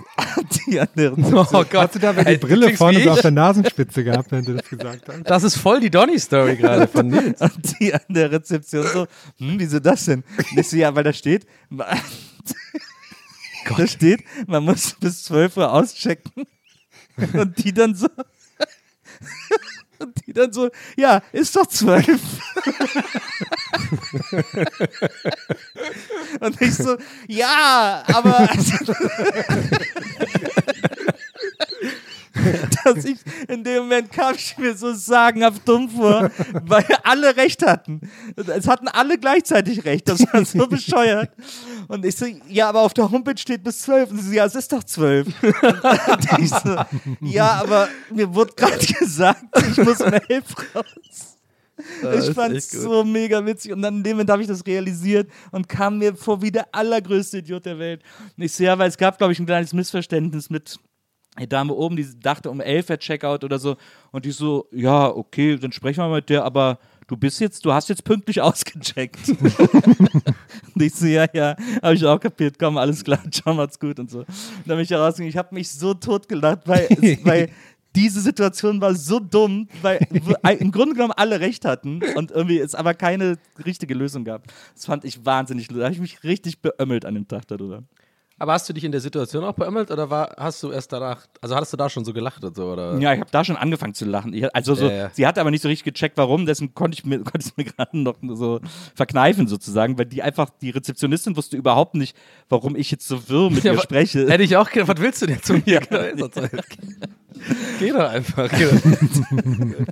die 0.67 0.81
anderen 0.81 1.25
Oh 1.35 1.45
Gott. 1.45 1.75
Hast 1.75 1.95
du 1.95 1.99
dabei 1.99 2.25
die 2.25 2.31
Ey, 2.31 2.39
Brille 2.39 2.77
vorne 2.77 3.03
so 3.03 3.11
auf 3.11 3.21
der 3.21 3.31
Nasenspitze 3.31 4.05
gehabt, 4.05 4.33
wenn 4.33 4.45
du 4.45 4.55
das 4.55 4.69
gesagt 4.69 5.09
hast? 5.09 5.23
Das 5.25 5.45
ist 5.45 5.57
voll 5.57 5.81
die 5.81 5.91
Donny-Story 5.91 6.57
gerade 6.57 6.89
von 6.89 7.07
Nils. 7.09 7.41
Und 7.41 7.81
die 7.81 7.95
an 7.95 8.01
der 8.09 8.31
Rezeption 8.31 8.87
so, 8.87 9.07
hm, 9.39 9.55
wieso 9.59 9.79
das 9.79 10.07
denn? 10.07 10.25
Und 10.37 10.59
ich 10.59 10.69
so, 10.69 10.77
ja, 10.77 10.95
weil 10.95 11.05
da 11.05 11.13
steht, 11.13 11.47
da 11.71 11.97
steht, 13.87 14.25
man 14.47 14.65
muss 14.65 14.97
bis 15.01 15.25
12 15.25 15.57
Uhr 15.59 15.73
auschecken. 15.73 16.47
Und 17.33 17.65
die 17.65 17.73
dann 17.73 17.95
so, 17.95 18.09
und 19.99 20.27
die 20.27 20.33
dann 20.33 20.53
so, 20.53 20.71
ja, 20.97 21.23
ist 21.33 21.57
doch 21.57 21.67
12. 21.67 22.07
Und 26.41 26.61
ich 26.61 26.75
so, 26.75 26.97
ja, 27.27 28.03
aber 28.07 28.49
dass 32.85 33.05
ich 33.05 33.19
in 33.49 33.65
dem 33.65 33.85
Moment 33.85 34.13
kam 34.13 34.35
ich 34.35 34.57
mir 34.59 34.77
so 34.77 34.93
sagenhaft 34.95 35.69
dumm 35.69 35.89
vor, 35.89 36.31
weil 36.65 36.85
alle 37.03 37.37
recht 37.37 37.67
hatten. 37.67 38.01
Es 38.37 38.69
hatten 38.69 38.89
alle 38.89 39.19
gleichzeitig 39.19 39.85
recht. 39.85 40.09
Das 40.09 40.21
war 40.33 40.45
so 40.45 40.67
bescheuert. 40.69 41.31
Und 41.89 42.05
ich 42.05 42.17
so, 42.17 42.27
ja, 42.49 42.69
aber 42.69 42.81
auf 42.81 42.95
der 42.95 43.11
Homepage 43.11 43.39
steht 43.39 43.65
bis 43.65 43.83
12. 43.83 44.11
Und 44.11 44.19
sie 44.19 44.29
so, 44.29 44.35
ja, 44.35 44.47
es 44.47 44.55
ist 44.55 44.73
doch 44.73 44.85
12. 44.85 45.27
Und 45.43 46.39
ich 46.39 46.51
so, 46.51 46.77
ja, 47.21 47.61
aber 47.63 47.89
mir 48.11 48.33
wurde 48.35 48.53
gerade 48.55 48.87
gesagt, 48.87 49.45
ich 49.71 49.77
muss 49.79 50.01
um 50.01 50.13
11 50.13 50.45
raus. 50.75 51.38
Ich 52.19 52.35
fand 52.35 52.57
es 52.57 52.71
so 52.71 53.05
mega 53.05 53.45
witzig 53.45 53.73
und 53.73 53.83
dann 53.83 53.99
in 53.99 54.03
dem 54.03 54.13
Moment 54.13 54.31
habe 54.31 54.43
ich 54.43 54.49
das 54.49 54.67
realisiert 54.67 55.31
und 55.53 55.69
kam 55.69 55.99
mir 55.99 56.15
vor 56.15 56.43
wie 56.43 56.51
der 56.51 56.75
allergrößte 56.75 57.39
Idiot 57.39 57.67
der 57.67 57.79
Welt. 57.79 58.03
Und 58.37 58.45
ich 58.45 58.53
so, 58.53 58.65
ja, 58.65 58.79
weil 58.79 58.89
es 58.89 58.99
gab, 58.99 59.19
glaube 59.19 59.33
ich, 59.33 59.39
ein 59.39 59.47
kleines 59.47 59.73
Missverständnis 59.73 60.51
mit 60.51 60.79
der 61.39 61.47
Dame 61.47 61.73
oben, 61.75 61.97
die 61.97 62.19
dachte 62.19 62.51
um 62.51 62.61
11 62.61 62.91
Uhr 62.91 62.99
Checkout 62.99 63.45
oder 63.45 63.59
so 63.59 63.77
und 64.11 64.25
die 64.25 64.33
so, 64.33 64.69
ja, 64.73 65.09
okay, 65.09 65.57
dann 65.57 65.73
sprechen 65.73 66.03
wir 66.03 66.09
mit 66.09 66.29
der, 66.29 66.45
aber 66.45 66.79
du 67.07 67.17
bist 67.17 67.41
jetzt, 67.41 67.65
du 67.65 67.73
hast 67.73 67.89
jetzt 67.89 68.05
pünktlich 68.05 68.41
ausgecheckt. 68.43 69.29
und 69.29 70.83
ich 70.83 70.95
so, 70.95 71.07
ja, 71.07 71.27
ja, 71.33 71.57
habe 71.83 71.95
ich 71.95 72.05
auch 72.05 72.19
kapiert, 72.19 72.59
komm, 72.59 72.77
alles 72.77 73.05
klar, 73.05 73.23
ciao, 73.31 73.55
macht's 73.55 73.79
gut 73.79 73.99
und 73.99 74.11
so. 74.11 74.21
Und 74.21 74.27
dann 74.67 74.77
bin 74.77 74.81
ich 74.81 74.93
rausgegangen, 74.93 75.31
ich 75.31 75.37
habe 75.37 75.55
mich 75.55 75.71
so 75.71 75.95
totgelacht, 75.95 76.67
weil, 76.67 76.89
weil 77.23 77.51
diese 77.99 78.21
Situation 78.21 78.81
war 78.81 78.95
so 78.95 79.19
dumm, 79.19 79.69
weil 79.83 79.99
im 80.61 80.71
Grunde 80.71 80.95
genommen 80.95 81.15
alle 81.17 81.41
recht 81.41 81.65
hatten 81.65 82.01
und 82.15 82.31
irgendwie 82.31 82.61
es 82.61 82.77
aber 82.77 82.95
keine 82.95 83.39
richtige 83.67 83.93
Lösung 83.95 84.25
gab. 84.25 84.45
Das 84.75 84.87
fand 84.87 85.05
ich 85.05 85.27
wahnsinnig, 85.27 85.67
da 85.67 85.83
habe 85.83 85.93
ich 85.93 86.01
mich 86.01 86.23
richtig 86.23 86.63
beömmelt 86.63 87.05
an 87.05 87.15
dem 87.15 87.27
Tag 87.27 87.49
darüber. 87.49 87.83
Aber 88.41 88.53
hast 88.53 88.69
du 88.69 88.73
dich 88.73 88.85
in 88.85 88.93
der 88.93 89.01
Situation 89.01 89.43
auch 89.45 89.55
beömmelt 89.55 89.91
oder 89.91 90.11
war, 90.11 90.35
hast 90.39 90.63
du 90.63 90.71
erst 90.71 90.93
danach, 90.93 91.27
also 91.41 91.57
hattest 91.57 91.73
du 91.73 91.77
da 91.77 91.91
schon 91.91 92.05
so 92.05 92.13
gelacht 92.13 92.45
und 92.45 92.55
so? 92.55 92.73
Oder? 92.73 92.97
Ja, 92.99 93.13
ich 93.13 93.21
habe 93.21 93.31
da 93.33 93.45
schon 93.45 93.57
angefangen 93.57 93.95
zu 93.95 94.05
lachen. 94.05 94.33
Ich, 94.33 94.55
also 94.55 94.75
so, 94.75 94.87
Ja, 94.87 94.93
ja. 94.95 95.11
sie 95.13 95.27
hat 95.27 95.39
aber 95.39 95.51
nicht 95.51 95.63
so 95.63 95.69
richtig 95.69 95.93
gecheckt, 95.93 96.17
warum. 96.17 96.47
Dessen 96.47 96.73
konnte 96.75 96.97
ich 96.97 97.05
mir, 97.05 97.19
konnte 97.25 97.49
ich 97.49 97.57
mir 97.57 97.65
gerade 97.65 97.99
noch 97.99 98.17
so 98.35 98.61
verkneifen 98.95 99.49
sozusagen, 99.49 99.99
weil 99.99 100.07
die 100.07 100.23
einfach 100.23 100.51
die 100.61 100.71
Rezeptionistin 100.71 101.37
wusste 101.37 101.57
überhaupt 101.57 101.95
nicht, 101.97 102.17
warum 102.49 102.77
ich 102.77 102.91
jetzt 102.91 103.09
so 103.09 103.29
wirr 103.29 103.51
mit 103.51 103.59
Ja, 103.65 103.73
ihr 103.73 103.79
aber- 103.79 103.83
spreche. 103.83 104.29
Hätte 104.31 104.45
ich 104.45 104.57
auch 104.57 104.71
gedacht, 104.71 104.89
was 104.97 105.01
willst 105.03 105.23
du 105.23 105.27
denn 105.27 105.43
zu 105.43 105.55
mir? 105.67 105.81
Genau, 105.81 106.29
Geh 107.79 107.91
doch 107.91 108.09
einfach. 108.11 108.49
Geh 108.51 108.65
doch. 108.65 109.85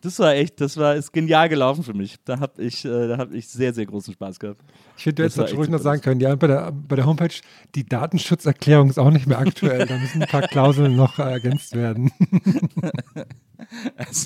Das 0.00 0.18
war 0.18 0.34
echt, 0.34 0.60
das 0.60 0.76
war 0.76 0.94
ist 0.94 1.12
genial 1.12 1.48
gelaufen 1.48 1.82
für 1.84 1.94
mich. 1.94 2.16
Da 2.24 2.38
habe 2.40 2.62
ich, 2.62 2.84
äh, 2.84 3.08
da 3.08 3.18
habe 3.18 3.36
ich 3.36 3.48
sehr, 3.48 3.72
sehr 3.74 3.84
großen 3.86 4.14
Spaß 4.14 4.38
gehabt. 4.38 4.60
Ich 4.96 5.04
finde, 5.04 5.22
du 5.22 5.28
Das 5.28 5.36
hättest 5.36 5.56
ruhig 5.56 5.68
noch 5.68 5.80
sagen 5.80 6.00
können, 6.00 6.20
ja, 6.20 6.34
bei 6.34 6.46
der, 6.46 6.72
bei 6.72 6.96
der 6.96 7.04
Homepage, 7.06 7.34
die 7.74 7.86
Datenschutzerklärung 7.86 8.90
ist 8.90 8.98
auch 8.98 9.10
nicht 9.10 9.26
mehr 9.26 9.38
aktuell. 9.38 9.86
Da 9.86 9.98
müssen 9.98 10.22
ein 10.22 10.28
paar 10.28 10.42
Klauseln 10.42 10.96
noch 10.96 11.18
äh, 11.18 11.22
ergänzt 11.22 11.74
werden. 11.74 12.10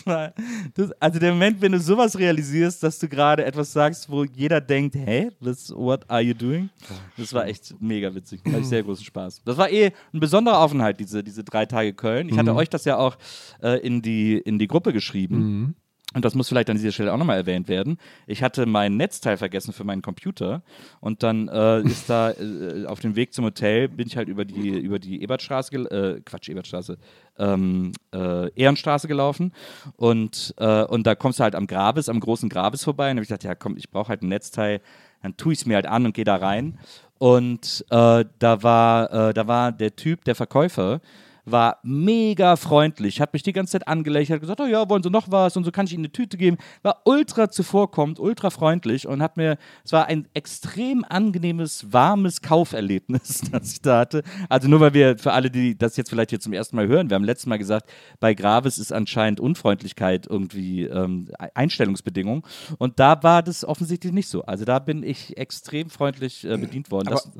War, 0.04 0.32
das, 0.74 0.90
also 1.00 1.18
der 1.18 1.32
Moment, 1.32 1.60
wenn 1.60 1.72
du 1.72 1.78
sowas 1.78 2.18
realisierst, 2.18 2.82
dass 2.82 2.98
du 2.98 3.08
gerade 3.08 3.44
etwas 3.44 3.72
sagst, 3.72 4.10
wo 4.10 4.24
jeder 4.24 4.60
denkt, 4.60 4.94
hä, 4.96 5.30
das, 5.40 5.70
what 5.70 6.08
are 6.08 6.20
you 6.20 6.34
doing? 6.34 6.70
Das 7.16 7.32
war 7.32 7.46
echt 7.46 7.74
mega 7.80 8.12
witzig. 8.14 8.40
Da 8.42 8.52
hatte 8.52 8.60
ich 8.62 8.66
sehr 8.66 8.82
großen 8.82 9.04
Spaß. 9.04 9.42
Das 9.44 9.56
war 9.56 9.70
eh 9.70 9.92
ein 10.12 10.20
besonderer 10.20 10.60
Aufenthalt, 10.60 10.98
diese, 10.98 11.22
diese 11.22 11.44
drei 11.44 11.66
Tage 11.66 11.92
Köln. 11.92 12.28
Ich 12.28 12.38
hatte 12.38 12.54
euch 12.54 12.70
das 12.70 12.84
ja 12.84 12.96
auch 12.96 13.16
äh, 13.62 13.78
in, 13.86 14.02
die, 14.02 14.38
in 14.38 14.58
die 14.58 14.66
Gruppe 14.66 14.92
geschrieben. 14.92 15.76
Und 16.16 16.24
das 16.24 16.34
muss 16.34 16.48
vielleicht 16.48 16.70
an 16.70 16.78
dieser 16.78 16.92
Stelle 16.92 17.12
auch 17.12 17.18
nochmal 17.18 17.36
erwähnt 17.36 17.68
werden. 17.68 17.98
Ich 18.26 18.42
hatte 18.42 18.64
mein 18.64 18.96
Netzteil 18.96 19.36
vergessen 19.36 19.74
für 19.74 19.84
meinen 19.84 20.00
Computer 20.00 20.62
und 21.00 21.22
dann 21.22 21.48
äh, 21.48 21.82
ist 21.82 22.08
da 22.08 22.30
äh, 22.30 22.86
auf 22.86 23.00
dem 23.00 23.16
Weg 23.16 23.34
zum 23.34 23.44
Hotel 23.44 23.88
bin 23.88 24.06
ich 24.06 24.16
halt 24.16 24.28
über 24.28 24.46
die, 24.46 24.70
über 24.70 24.98
die 24.98 25.22
Ebertstraße, 25.22 25.76
äh, 25.76 26.22
Quatsch, 26.24 26.48
Ebertstraße, 26.48 26.96
ähm, 27.38 27.92
äh, 28.14 28.50
Ehrenstraße 28.52 29.08
gelaufen 29.08 29.52
und, 29.96 30.54
äh, 30.56 30.84
und 30.84 31.06
da 31.06 31.14
kommst 31.14 31.38
du 31.38 31.44
halt 31.44 31.54
am 31.54 31.66
Grabes, 31.66 32.08
am 32.08 32.18
großen 32.18 32.48
Grabes 32.48 32.82
vorbei 32.82 33.10
und 33.10 33.18
habe 33.18 33.22
ich 33.22 33.28
gedacht, 33.28 33.44
ja 33.44 33.54
komm, 33.54 33.76
ich 33.76 33.90
brauche 33.90 34.08
halt 34.08 34.22
ein 34.22 34.28
Netzteil, 34.28 34.80
dann 35.20 35.36
tue 35.36 35.52
ich 35.52 35.58
es 35.58 35.66
mir 35.66 35.74
halt 35.74 35.86
an 35.86 36.06
und 36.06 36.14
gehe 36.14 36.24
da 36.24 36.36
rein 36.36 36.78
und 37.18 37.84
äh, 37.90 38.24
da 38.38 38.62
war, 38.62 39.12
äh, 39.12 39.34
da 39.34 39.46
war 39.46 39.70
der 39.70 39.96
Typ, 39.96 40.24
der 40.24 40.34
Verkäufer, 40.34 41.02
war 41.46 41.78
mega 41.84 42.56
freundlich, 42.56 43.20
hat 43.20 43.32
mich 43.32 43.44
die 43.44 43.52
ganze 43.52 43.72
Zeit 43.72 43.88
angelächelt, 43.88 44.36
hat 44.36 44.40
gesagt, 44.40 44.60
oh 44.60 44.66
ja, 44.66 44.88
wollen 44.90 45.02
Sie 45.02 45.10
noch 45.10 45.30
was 45.30 45.56
und 45.56 45.64
so 45.64 45.70
kann 45.70 45.86
ich 45.86 45.92
Ihnen 45.92 46.04
eine 46.04 46.12
Tüte 46.12 46.36
geben. 46.36 46.58
War 46.82 47.02
ultra 47.04 47.48
zuvorkommend, 47.48 48.18
ultra 48.18 48.50
freundlich 48.50 49.06
und 49.06 49.22
hat 49.22 49.36
mir, 49.36 49.56
es 49.84 49.92
war 49.92 50.06
ein 50.06 50.26
extrem 50.34 51.04
angenehmes, 51.08 51.92
warmes 51.92 52.42
Kauferlebnis, 52.42 53.42
das 53.52 53.72
ich 53.72 53.80
da 53.80 54.00
hatte. 54.00 54.24
Also 54.48 54.68
nur 54.68 54.80
weil 54.80 54.92
wir, 54.92 55.18
für 55.18 55.32
alle, 55.32 55.50
die 55.50 55.78
das 55.78 55.96
jetzt 55.96 56.10
vielleicht 56.10 56.30
hier 56.30 56.40
zum 56.40 56.52
ersten 56.52 56.74
Mal 56.74 56.88
hören, 56.88 57.08
wir 57.10 57.14
haben 57.14 57.24
letztes 57.24 57.46
Mal 57.46 57.58
gesagt, 57.58 57.88
bei 58.18 58.34
Gravis 58.34 58.78
ist 58.78 58.92
anscheinend 58.92 59.38
Unfreundlichkeit 59.38 60.26
irgendwie 60.28 60.84
ähm, 60.84 61.28
Einstellungsbedingung 61.54 62.44
und 62.78 62.98
da 62.98 63.22
war 63.22 63.42
das 63.42 63.64
offensichtlich 63.64 64.12
nicht 64.12 64.28
so. 64.28 64.42
Also 64.42 64.64
da 64.64 64.80
bin 64.80 65.04
ich 65.04 65.36
extrem 65.36 65.90
freundlich 65.90 66.44
äh, 66.44 66.56
bedient 66.56 66.90
worden. 66.90 67.08
Das, 67.10 67.30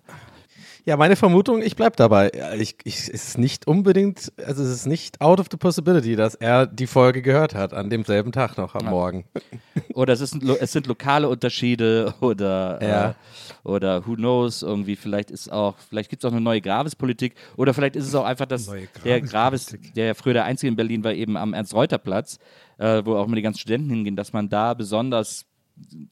Ja, 0.88 0.96
meine 0.96 1.16
Vermutung, 1.16 1.62
ich 1.62 1.75
bleib 1.75 1.96
dabei. 1.96 2.31
Ja, 2.33 2.55
Ich, 2.55 2.77
ich, 2.85 2.94
es 2.94 3.09
ist 3.09 3.38
nicht 3.38 3.66
unbedingt, 3.66 4.33
also 4.46 4.62
es 4.62 4.68
ist 4.70 4.87
nicht 4.87 5.20
out 5.20 5.40
of 5.40 5.49
the 5.51 5.57
possibility, 5.57 6.14
dass 6.14 6.37
er 6.37 6.64
die 6.68 6.87
Folge 6.87 7.22
gehört 7.22 7.57
hat, 7.57 7.75
an 7.75 7.90
demselben 7.90 8.31
Tag 8.31 8.57
noch 8.57 8.77
am 8.77 8.87
Morgen. 8.87 9.25
Oder 9.94 10.12
es, 10.12 10.20
ist, 10.20 10.37
es 10.42 10.70
sind 10.70 10.87
lokale 10.87 11.29
Unterschiede 11.29 12.14
oder, 12.20 12.79
Ja. 12.81 13.11
äh, 13.11 13.14
oder 13.64 14.07
who 14.07 14.14
knows, 14.14 14.62
irgendwie, 14.62 14.94
vielleicht 14.94 15.33
ist 15.33 15.51
auch, 15.51 15.75
vielleicht 15.88 16.09
gibt 16.09 16.22
es 16.22 16.29
auch 16.29 16.33
eine 16.33 16.40
neue 16.40 16.61
Gravis-Politik 16.61 17.35
oder 17.57 17.75
vielleicht 17.75 17.96
ist 17.96 18.07
es 18.07 18.14
auch 18.14 18.25
einfach, 18.25 18.46
dass 18.46 18.66
Neue 18.68 18.87
der 19.05 19.20
Gravis, 19.22 19.31
Gravis-Politik. 19.33 19.94
der 19.94 20.07
ja 20.07 20.14
früher 20.14 20.35
der 20.35 20.44
einzige 20.44 20.68
in 20.68 20.77
Berlin 20.77 21.03
war, 21.03 21.12
eben 21.12 21.37
am 21.37 21.53
Ernst-Reuter-Platz, 21.53 22.38
äh, 22.79 23.03
wo 23.05 23.16
auch 23.16 23.27
immer 23.27 23.35
die 23.37 23.42
ganzen 23.42 23.59
Studenten 23.61 23.90
hingehen, 23.90 24.14
dass 24.16 24.33
man 24.33 24.49
da 24.49 24.75
besonders 24.75 25.46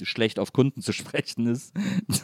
schlecht 0.02 0.38
auf 0.38 0.52
Kunden 0.52 0.82
zu 0.82 0.92
sprechen 0.94 1.46
ist. 1.46 1.72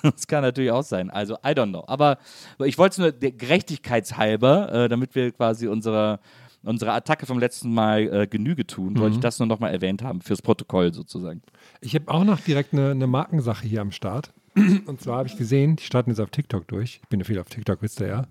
Das 0.03 0.27
kann 0.27 0.43
natürlich 0.43 0.71
auch 0.71 0.83
sein. 0.83 1.11
Also, 1.11 1.35
I 1.37 1.51
don't 1.51 1.71
know. 1.71 1.85
Aber 1.87 2.19
ich 2.65 2.79
wollte 2.79 2.93
es 2.93 3.21
nur 3.21 3.31
gerechtigkeitshalber, 3.31 4.73
äh, 4.73 4.89
damit 4.89 5.15
wir 5.15 5.33
quasi 5.33 5.67
unserer, 5.69 6.21
unserer 6.63 6.95
Attacke 6.95 7.27
vom 7.27 7.39
letzten 7.39 7.73
Mal 7.73 8.03
äh, 8.13 8.27
Genüge 8.27 8.67
tun, 8.67 8.99
wollte 8.99 9.17
ich 9.17 9.21
das 9.21 9.39
nur 9.39 9.49
nochmal 9.49 9.73
erwähnt 9.73 10.03
haben, 10.03 10.21
fürs 10.21 10.43
Protokoll 10.43 10.93
sozusagen. 10.93 11.43
Ich 11.81 11.95
habe 11.95 12.09
auch 12.09 12.25
noch 12.25 12.41
direkt 12.41 12.73
eine, 12.73 12.91
eine 12.91 13.07
Markensache 13.07 13.67
hier 13.67 13.81
am 13.81 13.93
Start. 13.93 14.33
Und 14.87 15.01
zwar 15.01 15.19
habe 15.19 15.29
ich 15.29 15.37
gesehen, 15.37 15.77
die 15.77 15.85
starten 15.85 16.11
jetzt 16.11 16.21
auf 16.21 16.31
TikTok 16.31 16.67
durch. 16.69 17.01
Ich 17.03 17.09
bin 17.09 17.21
ja 17.21 17.25
viel 17.25 17.39
auf 17.39 17.49
TikTok, 17.49 17.81
wisst 17.83 18.01
ihr 18.01 18.09
ja. 18.09 18.27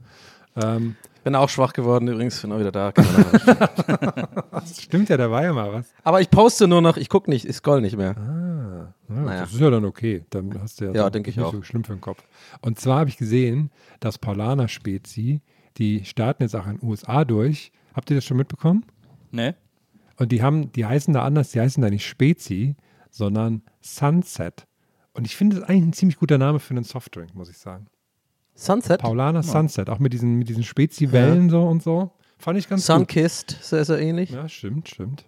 Ähm, 0.56 0.96
Bin 1.30 1.36
auch 1.36 1.50
schwach 1.50 1.74
geworden 1.74 2.08
übrigens, 2.08 2.42
bin 2.42 2.52
auch 2.52 2.60
wieder 2.60 2.72
da. 2.72 2.92
stimmt 4.66 5.10
ja, 5.10 5.18
da 5.18 5.30
war 5.30 5.44
ja 5.44 5.54
mal 5.54 5.72
was. 5.72 5.94
Aber 6.04 6.22
ich 6.22 6.32
poste 6.32 6.68
nur 6.68 6.82
noch, 6.82 6.98
ich 6.98 7.08
gucke 7.08 7.30
nicht, 7.30 7.46
ich 7.46 7.56
scroll 7.56 7.82
nicht 7.82 7.96
mehr. 7.96 8.16
Ja, 8.18 8.94
Naja. 9.16 9.42
Das 9.42 9.54
ist 9.54 9.60
ja 9.60 9.70
dann 9.70 9.86
okay. 9.86 10.26
Dann 10.32 10.60
hast 10.60 10.82
du 10.82 10.86
ja, 10.86 10.92
Ja, 10.92 11.10
denke 11.12 11.30
ich 11.30 11.38
nicht 11.38 11.46
auch. 11.46 11.54
so 11.54 11.62
schlimm 11.62 11.84
für 11.84 11.94
den 11.94 12.02
Kopf. 12.02 12.24
Und 12.62 12.80
zwar 12.80 13.02
habe 13.02 13.12
ich 13.12 13.18
gesehen, 13.18 13.70
dass 14.00 14.18
Paulaner 14.18 14.68
Spezi, 14.68 15.44
die 15.78 16.04
starten 16.04 16.42
jetzt 16.42 16.56
auch 16.56 16.66
in 16.66 16.80
den 16.80 16.90
USA 16.90 17.24
durch. 17.26 17.72
Habt 17.94 18.10
ihr 18.10 18.16
das 18.16 18.26
schon 18.26 18.38
mitbekommen? 18.38 18.84
Ne? 19.30 19.54
Und 20.18 20.32
die 20.32 20.42
haben, 20.42 20.72
die 20.72 20.88
heißen 20.88 21.14
da 21.14 21.26
anders, 21.26 21.52
die 21.52 21.60
heißen 21.60 21.84
da 21.84 21.92
nicht 21.92 22.08
Spezi, 22.08 22.76
sondern 23.12 23.62
Sunset. 23.82 24.66
Und 25.14 25.28
ich 25.28 25.36
finde 25.36 25.58
das 25.58 25.70
eigentlich 25.70 25.90
ein 25.90 25.94
ziemlich 25.94 26.18
guter 26.18 26.40
Name 26.40 26.58
für 26.58 26.72
einen 26.74 26.86
Softdrink, 26.86 27.36
muss 27.36 27.52
ich 27.52 27.60
sagen. 27.60 27.86
Sunset? 28.60 29.02
Paulaner 29.02 29.42
Sunset, 29.44 29.90
auch 29.90 30.00
mit 30.00 30.12
diesen, 30.14 30.36
mit 30.36 30.50
diesen 30.50 30.64
Spezi-Wellen 30.64 31.50
so 31.50 31.64
und 31.64 31.82
so. 31.82 32.12
Fand 32.38 32.60
ich 32.60 32.68
ganz 32.68 32.82
gut. 32.86 32.96
Sunkissed, 32.96 33.58
sehr, 33.62 33.86
sehr 33.86 34.00
ähnlich. 34.00 34.32
Ja, 34.32 34.48
stimmt, 34.50 34.90
stimmt. 34.90 35.26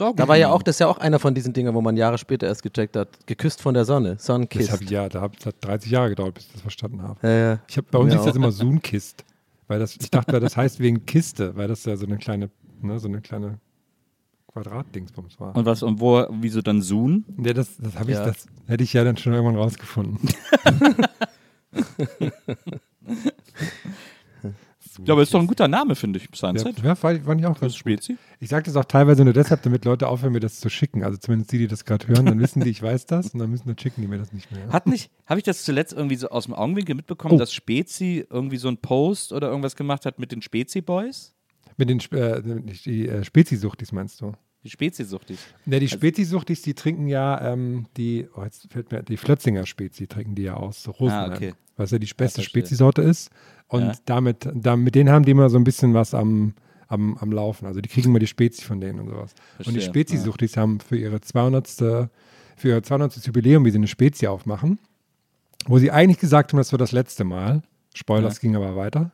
Auch 0.00 0.16
Da 0.16 0.28
war 0.28 0.36
ja 0.36 0.50
auch, 0.50 0.62
das 0.62 0.76
ist 0.76 0.78
ja 0.80 0.86
auch 0.88 0.98
einer 0.98 1.18
von 1.18 1.34
diesen 1.34 1.52
Dingen, 1.52 1.74
wo 1.74 1.82
man 1.82 1.96
Jahre 1.96 2.16
später 2.16 2.46
erst 2.46 2.62
gecheckt 2.62 2.96
hat. 2.96 3.08
Geküsst 3.26 3.60
von 3.60 3.74
der 3.74 3.84
Sonne. 3.84 4.16
Das 4.16 4.28
hab 4.28 4.82
ja, 4.82 5.08
da 5.08 5.20
hat 5.20 5.44
es 5.44 5.52
30 5.60 5.90
Jahre 5.90 6.10
gedauert, 6.10 6.34
bis 6.34 6.46
ich 6.46 6.52
das 6.52 6.62
verstanden 6.62 7.02
habe. 7.02 7.18
Ja, 7.22 7.30
ja. 7.30 7.58
Ich 7.68 7.76
hab, 7.76 7.90
bei 7.90 7.98
uns 7.98 8.12
Mir 8.14 8.20
ist 8.20 8.26
das 8.26 8.36
immer 8.36 8.50
Zoom-Kist. 8.50 9.24
Weil 9.68 9.78
das, 9.78 9.96
ich 10.00 10.10
dachte, 10.10 10.40
das 10.40 10.56
heißt 10.56 10.80
wegen 10.80 11.04
Kiste, 11.04 11.54
weil 11.56 11.68
das 11.68 11.84
ja 11.84 11.96
so 11.96 12.06
eine 12.06 12.16
kleine, 12.18 12.50
ne, 12.80 12.98
so 12.98 13.08
eine 13.08 13.20
kleine 13.20 13.58
Quadratdingsbums 14.52 15.38
war. 15.40 15.54
Und 15.56 15.66
was, 15.66 15.82
und 15.82 16.00
wo, 16.00 16.26
wieso 16.30 16.62
dann 16.62 16.82
Zoom? 16.82 17.24
ja, 17.42 17.52
das, 17.52 17.76
das 17.78 17.98
habe 17.98 18.10
ich, 18.10 18.16
Ja. 18.16 18.26
das 18.26 18.46
hätte 18.66 18.84
ich 18.84 18.92
ja 18.92 19.04
dann 19.04 19.16
schon 19.16 19.32
irgendwann 19.32 19.56
rausgefunden. 19.56 20.28
Ja, 25.06 25.14
aber 25.14 25.22
ist 25.22 25.32
doch 25.32 25.40
ein 25.40 25.46
guter 25.46 25.68
Name, 25.68 25.94
finde 25.94 26.18
ich, 26.18 26.28
Sunset. 26.34 26.78
Ja, 26.80 26.84
ja 26.84 26.94
fand, 26.94 27.24
fand 27.24 27.40
ich 27.40 27.46
auch 27.46 27.52
Das 27.52 27.60
ganz 27.60 27.76
Spezi. 27.76 28.18
Ich 28.40 28.50
sage 28.50 28.64
das 28.66 28.76
auch 28.76 28.84
teilweise 28.84 29.24
nur 29.24 29.32
deshalb, 29.32 29.62
damit 29.62 29.86
Leute 29.86 30.06
aufhören, 30.06 30.32
mir 30.34 30.40
das 30.40 30.60
zu 30.60 30.68
schicken. 30.68 31.02
Also 31.02 31.16
zumindest 31.16 31.50
die, 31.52 31.58
die 31.58 31.66
das 31.66 31.86
gerade 31.86 32.06
hören, 32.08 32.26
dann 32.26 32.38
wissen 32.40 32.62
die, 32.62 32.68
ich 32.70 32.82
weiß 32.82 33.06
das 33.06 33.30
und 33.32 33.38
dann 33.38 33.48
müssen 33.48 33.68
dann 33.68 33.78
schicken 33.78 34.02
die 34.02 34.08
mir 34.08 34.18
das 34.18 34.32
nicht 34.34 34.52
mehr. 34.52 34.68
Hat 34.68 34.86
nicht, 34.86 35.10
habe 35.26 35.40
ich 35.40 35.44
das 35.44 35.64
zuletzt 35.64 35.94
irgendwie 35.94 36.16
so 36.16 36.28
aus 36.28 36.44
dem 36.44 36.52
Augenwinkel 36.54 36.94
mitbekommen, 36.94 37.34
Oh. 37.34 37.38
dass 37.38 37.54
Spezi 37.54 38.26
irgendwie 38.28 38.58
so 38.58 38.68
einen 38.68 38.76
Post 38.78 39.32
oder 39.32 39.48
irgendwas 39.48 39.76
gemacht 39.76 40.04
hat 40.04 40.18
mit 40.18 40.30
den 40.30 40.42
Spezi-Boys? 40.42 41.34
Mit 41.78 41.88
den 41.88 41.98
Sp- 42.04 42.18
äh, 42.20 42.42
nicht 42.42 42.84
die 42.84 43.08
äh, 43.08 43.24
Spezisuchtis 43.24 43.92
meinst 43.92 44.20
du? 44.20 44.32
Die 44.64 44.70
Spezi-Suchtig. 44.70 45.38
Ne, 45.66 45.80
die 45.80 45.88
Spezisuchtis, 45.88 46.62
die 46.62 46.74
trinken 46.74 47.08
ja 47.08 47.52
ähm, 47.52 47.86
die, 47.96 48.28
oh, 48.36 48.44
jetzt 48.44 48.72
fällt 48.72 48.92
mir, 48.92 49.02
die 49.02 49.16
Flötzinger 49.16 49.66
Spezi 49.66 50.06
trinken 50.06 50.34
die 50.36 50.42
ja 50.42 50.54
aus 50.54 50.88
Rosenheim. 50.88 51.32
Ah, 51.32 51.34
okay. 51.34 51.54
Was 51.76 51.90
ja 51.90 51.98
die 51.98 52.06
beste 52.06 52.42
verstehe. 52.42 52.62
Spezisorte 52.62 53.02
ist. 53.02 53.30
Und 53.66 53.82
Ja. 53.82 53.92
damit, 54.04 54.48
da, 54.54 54.76
mit 54.76 54.94
denen 54.94 55.10
haben 55.10 55.24
die 55.24 55.32
immer 55.32 55.50
so 55.50 55.56
ein 55.58 55.64
bisschen 55.64 55.94
was 55.94 56.14
am, 56.14 56.54
am, 56.86 57.16
am 57.16 57.32
Laufen. 57.32 57.66
Also 57.66 57.80
die 57.80 57.88
kriegen 57.88 58.10
immer 58.10 58.18
die 58.20 58.26
Spezi 58.28 58.62
von 58.64 58.80
denen 58.80 59.00
und 59.00 59.08
sowas. 59.08 59.34
Und 59.58 59.68
die 59.68 59.80
Verstehe, 59.80 59.82
Spezisuchtis 59.82 60.56
haben 60.56 60.78
für 60.78 60.96
ihre 60.96 61.20
200. 61.20 61.68
für 61.68 62.08
ihr 62.68 62.82
200. 62.82 63.16
Jubiläum, 63.26 63.64
wie 63.64 63.70
sie 63.70 63.78
eine 63.78 63.88
Spezi 63.88 64.26
aufmachen, 64.28 64.78
wo 65.66 65.78
sie 65.78 65.90
eigentlich 65.90 66.18
gesagt 66.18 66.52
haben, 66.52 66.58
das 66.58 66.70
war 66.72 66.78
das 66.78 66.92
letzte 66.92 67.24
Mal. 67.24 67.62
Spoiler, 67.94 68.28
es 68.28 68.38
ging 68.38 68.54
aber 68.54 68.76
weiter. 68.76 69.10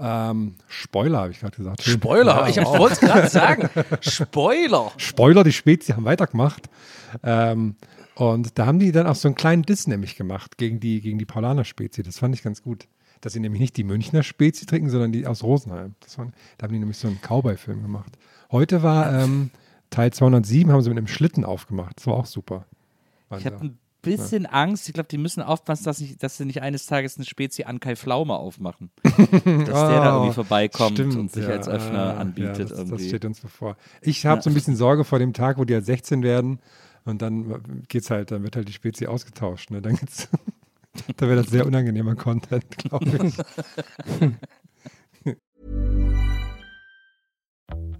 Ähm, 0.00 0.54
Spoiler 0.68 1.18
habe 1.20 1.32
ich 1.32 1.40
gerade 1.40 1.56
gesagt. 1.56 1.82
Spoiler, 1.82 2.48
ich 2.48 2.56
wollte 2.56 2.94
es 2.94 3.00
gerade 3.00 3.28
sagen. 3.28 3.68
Spoiler. 4.00 4.92
Spoiler, 4.96 5.44
die 5.44 5.52
Spezi 5.52 5.92
haben 5.92 6.04
weitergemacht. 6.04 6.70
Ähm, 7.22 7.76
und 8.14 8.58
da 8.58 8.66
haben 8.66 8.78
die 8.78 8.92
dann 8.92 9.06
auch 9.06 9.14
so 9.14 9.28
einen 9.28 9.34
kleinen 9.34 9.62
Diss 9.62 9.86
nämlich 9.86 10.16
gemacht 10.16 10.58
gegen 10.58 10.80
die, 10.80 11.00
gegen 11.00 11.18
die 11.18 11.26
Paulaner 11.26 11.64
Spezi. 11.64 12.02
Das 12.02 12.18
fand 12.18 12.34
ich 12.34 12.42
ganz 12.42 12.62
gut. 12.62 12.86
Dass 13.20 13.34
sie 13.34 13.40
nämlich 13.40 13.60
nicht 13.60 13.76
die 13.76 13.84
Münchner 13.84 14.22
Spezi 14.22 14.64
trinken, 14.64 14.88
sondern 14.88 15.12
die 15.12 15.26
aus 15.26 15.42
Rosenheim. 15.42 15.94
Das 16.00 16.14
fand, 16.14 16.34
da 16.56 16.64
haben 16.64 16.72
die 16.72 16.78
nämlich 16.78 16.96
so 16.96 17.06
einen 17.06 17.20
Cowboy-Film 17.20 17.82
gemacht. 17.82 18.16
Heute 18.50 18.82
war 18.82 19.12
ähm, 19.12 19.50
Teil 19.90 20.10
207, 20.10 20.72
haben 20.72 20.80
sie 20.80 20.88
mit 20.88 20.96
einem 20.96 21.06
Schlitten 21.06 21.44
aufgemacht. 21.44 21.98
Das 21.98 22.06
war 22.06 22.14
auch 22.14 22.24
super. 22.24 22.64
Ich 23.38 23.44
habe 23.44 23.60
ein 23.60 23.78
bisschen 24.02 24.46
Angst. 24.46 24.88
Ich 24.88 24.94
glaube, 24.94 25.08
die 25.08 25.18
müssen 25.18 25.42
aufpassen, 25.42 25.84
dass, 25.84 26.00
ich, 26.00 26.16
dass 26.18 26.36
sie 26.36 26.44
nicht 26.44 26.62
eines 26.62 26.86
Tages 26.86 27.16
eine 27.16 27.24
Spezi 27.24 27.64
an 27.64 27.80
Kai 27.80 27.96
Pflaume 27.96 28.34
aufmachen. 28.34 28.90
dass 29.02 29.14
der 29.14 29.64
da 29.64 30.14
irgendwie 30.16 30.34
vorbeikommt 30.34 30.92
Oh, 30.92 30.94
Stimmt, 30.94 31.16
und 31.16 31.32
sich 31.32 31.44
ja, 31.44 31.50
als 31.50 31.68
Öffner 31.68 32.16
ah, 32.16 32.20
anbietet. 32.20 32.70
Ja, 32.70 32.76
das, 32.76 32.88
das 32.88 33.04
steht 33.04 33.24
uns 33.24 33.40
bevor. 33.40 33.76
Ich 34.02 34.26
habe 34.26 34.42
so 34.42 34.50
ein 34.50 34.54
bisschen 34.54 34.76
Sorge 34.76 35.04
vor 35.04 35.18
dem 35.18 35.32
Tag, 35.32 35.58
wo 35.58 35.64
die 35.64 35.74
halt 35.74 35.84
16 35.84 36.22
werden 36.22 36.60
und 37.04 37.22
dann 37.22 37.84
geht's 37.88 38.10
halt, 38.10 38.30
dann 38.30 38.42
wird 38.42 38.56
halt 38.56 38.68
die 38.68 38.72
Spezi 38.72 39.06
ausgetauscht. 39.06 39.70
Ne? 39.70 39.82
Dann 39.82 39.96
geht's, 39.96 40.28
da 41.16 41.26
wäre 41.26 41.42
das 41.42 41.50
sehr 41.50 41.66
unangenehmer 41.66 42.14
Content, 42.16 42.64
glaube 42.78 43.10
ich. 43.26 43.34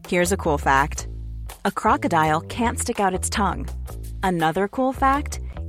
Here's 0.08 0.32
a 0.32 0.36
cool 0.44 0.58
fact 0.58 1.08
a 1.64 1.70
crocodile 1.70 2.40
can't 2.42 2.78
stick 2.78 3.00
out 3.00 3.14
its 3.14 3.28
tongue. 3.28 3.66
Another 4.22 4.68
cool 4.68 4.92
fact 4.92 5.40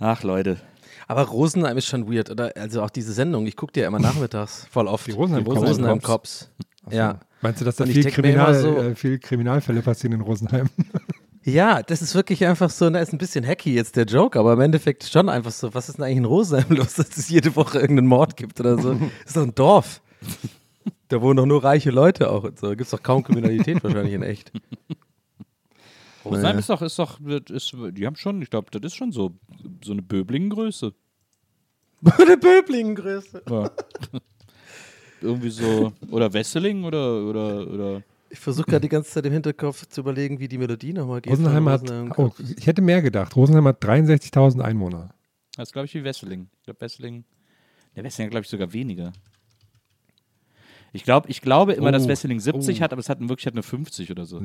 Ach, 0.00 0.22
Leute. 0.24 0.56
Aber 1.06 1.22
Rosenheim 1.28 1.76
ist 1.76 1.86
schon 1.86 2.12
weird, 2.12 2.30
oder? 2.30 2.52
Also 2.56 2.82
auch 2.82 2.90
diese 2.90 3.12
Sendung, 3.12 3.46
ich 3.46 3.54
gucke 3.56 3.72
dir 3.72 3.82
ja 3.82 3.88
immer 3.88 3.98
nachmittags 4.00 4.66
voll 4.70 4.88
oft. 4.88 5.06
Die 5.06 5.12
Rosenheim 5.12 5.44
Rosenheim 5.46 6.00
Cops. 6.02 6.50
Cops. 6.84 6.92
Ja. 6.94 7.20
Meinst 7.42 7.60
du, 7.60 7.64
dass 7.64 7.76
da 7.76 7.86
viel, 7.86 8.04
Kriminal, 8.10 8.54
so- 8.54 8.76
äh, 8.76 8.94
viel 8.94 9.18
Kriminalfälle 9.18 9.82
passieren 9.82 10.14
in 10.14 10.20
Rosenheim? 10.22 10.68
Ja, 11.42 11.82
das 11.82 12.02
ist 12.02 12.14
wirklich 12.14 12.44
einfach 12.44 12.68
so, 12.68 12.90
da 12.90 12.98
ist 12.98 13.14
ein 13.14 13.18
bisschen 13.18 13.46
hacky 13.46 13.72
jetzt 13.72 13.96
der 13.96 14.04
Joke, 14.04 14.38
aber 14.38 14.52
im 14.52 14.60
Endeffekt 14.60 15.04
schon 15.04 15.30
einfach 15.30 15.50
so, 15.50 15.72
was 15.72 15.88
ist 15.88 15.96
denn 15.96 16.04
eigentlich 16.04 16.18
in 16.18 16.24
Rosenheim 16.26 16.66
los, 16.76 16.92
dass 16.94 17.16
es 17.16 17.30
jede 17.30 17.56
Woche 17.56 17.78
irgendeinen 17.78 18.08
Mord 18.08 18.36
gibt 18.36 18.60
oder 18.60 18.76
so? 18.76 18.92
Das 18.92 19.08
ist 19.24 19.36
doch 19.38 19.44
ein 19.44 19.54
Dorf. 19.54 20.02
Da 21.08 21.22
wohnen 21.22 21.38
doch 21.38 21.46
nur 21.46 21.64
reiche 21.64 21.90
Leute 21.90 22.30
auch 22.30 22.44
und 22.44 22.58
so. 22.58 22.66
Da 22.66 22.74
gibt 22.74 22.82
es 22.84 22.90
doch 22.90 23.02
kaum 23.02 23.22
Kriminalität 23.24 23.82
wahrscheinlich 23.82 24.12
in 24.12 24.22
echt. 24.22 24.52
Rosenheim 26.24 26.42
Naja. 26.42 26.58
ist 26.58 26.68
doch, 26.70 26.82
ist 26.82 26.98
doch, 26.98 27.20
ist, 27.20 27.74
die 27.92 28.06
haben 28.06 28.16
schon, 28.16 28.42
ich 28.42 28.50
glaube, 28.50 28.70
das 28.70 28.92
ist 28.92 28.96
schon 28.96 29.12
so, 29.12 29.32
so 29.84 29.92
eine 29.92 30.02
Böblingen-Größe. 30.02 30.92
Eine 32.18 32.38
Böblingengröße. 32.38 33.42
Ja. 33.50 33.70
Irgendwie 35.20 35.50
so, 35.50 35.92
oder 36.10 36.32
Wesseling 36.32 36.84
oder, 36.84 37.24
oder, 37.26 37.66
oder. 37.70 38.02
Ich 38.30 38.38
versuche 38.38 38.64
gerade 38.66 38.80
die 38.80 38.88
ganze 38.88 39.10
Zeit 39.10 39.26
im 39.26 39.32
Hinterkopf 39.34 39.86
zu 39.86 40.00
überlegen, 40.00 40.38
wie 40.40 40.48
die 40.48 40.56
Melodie 40.56 40.94
nochmal 40.94 41.20
geht. 41.20 41.32
Rosenheim 41.32 41.68
hat, 41.68 41.82
Rosenheim. 41.82 42.12
oh, 42.16 42.30
ich 42.56 42.66
hätte 42.66 42.80
mehr 42.80 43.02
gedacht. 43.02 43.36
Rosenheim 43.36 43.66
hat 43.66 43.82
63.000 43.84 44.60
Einwohner. 44.62 45.10
Das 45.56 45.68
ist, 45.68 45.72
glaube 45.74 45.86
ich, 45.86 45.94
wie 45.94 46.02
Wesseling. 46.04 46.48
Ich 46.60 46.64
glaube, 46.64 46.80
Wesseling. 46.80 47.24
Der 47.96 48.04
Wesseling 48.04 48.28
hat, 48.28 48.30
glaube 48.30 48.44
ich, 48.44 48.50
sogar 48.50 48.72
weniger. 48.72 49.12
Ich, 50.92 51.04
glaub, 51.04 51.28
ich 51.28 51.40
glaube 51.40 51.72
immer, 51.74 51.92
dass 51.92 52.04
Oh, 52.04 52.08
Wesseling 52.08 52.40
70 52.40 52.78
oh. 52.78 52.82
hat, 52.82 52.92
aber 52.92 53.00
es 53.00 53.08
hat 53.08 53.20
wirklich 53.20 53.46
hat 53.46 53.54
nur 53.54 53.62
50 53.62 54.10
oder 54.10 54.26
so. 54.26 54.42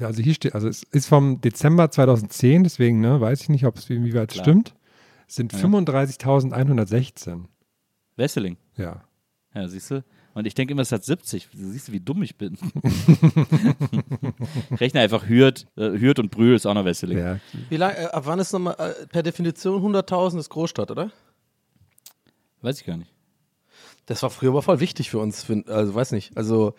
Also 0.00 0.22
hier 0.22 0.34
steht, 0.34 0.54
also 0.54 0.68
es 0.68 0.82
ist 0.82 1.06
vom 1.06 1.40
Dezember 1.40 1.90
2010, 1.90 2.64
deswegen 2.64 3.00
ne, 3.00 3.20
weiß 3.20 3.42
ich 3.42 3.48
nicht, 3.48 3.64
ob 3.64 3.76
es 3.76 3.88
inwieweit 3.88 4.30
Klar. 4.30 4.44
stimmt. 4.44 4.74
Es 5.26 5.36
sind 5.36 5.52
Ja. 5.52 5.58
35.116. 5.60 7.44
Wesseling. 8.16 8.56
Ja. 8.76 9.02
Ja, 9.54 9.68
siehst 9.68 9.90
du? 9.90 10.04
Und 10.34 10.46
ich 10.46 10.54
denke 10.54 10.72
immer, 10.72 10.80
es 10.82 10.92
hat 10.92 11.04
70. 11.04 11.48
Du 11.52 11.58
siehst, 11.70 11.92
wie 11.92 12.00
dumm 12.00 12.22
ich 12.22 12.36
bin. 12.38 12.56
Rechne 14.72 15.00
einfach 15.00 15.28
Hürth. 15.28 15.66
Äh, 15.76 15.98
Hürth 15.98 16.18
und 16.18 16.30
Brühl 16.30 16.54
ist 16.54 16.64
auch 16.66 16.72
noch 16.74 16.84
Wesseling. 16.86 17.18
Ja. 17.18 17.38
Wie 17.68 17.76
lang, 17.76 17.92
äh, 17.94 18.06
ab 18.06 18.22
wann 18.26 18.38
ist 18.38 18.52
nochmal, 18.52 18.76
äh, 18.78 19.06
per 19.06 19.22
Definition 19.22 19.82
100.000 19.82 20.38
ist 20.38 20.48
Großstadt, 20.48 20.90
oder? 20.90 21.10
Weiß 22.62 22.80
ich 22.80 22.86
gar 22.86 22.96
nicht. 22.96 23.10
Das 24.12 24.22
war 24.22 24.30
früher 24.30 24.50
aber 24.50 24.62
voll 24.62 24.80
wichtig 24.80 25.10
für 25.10 25.18
uns, 25.18 25.42
find- 25.42 25.68
also 25.68 25.94
weiß 25.94 26.12
nicht. 26.12 26.36
Also 26.36 26.74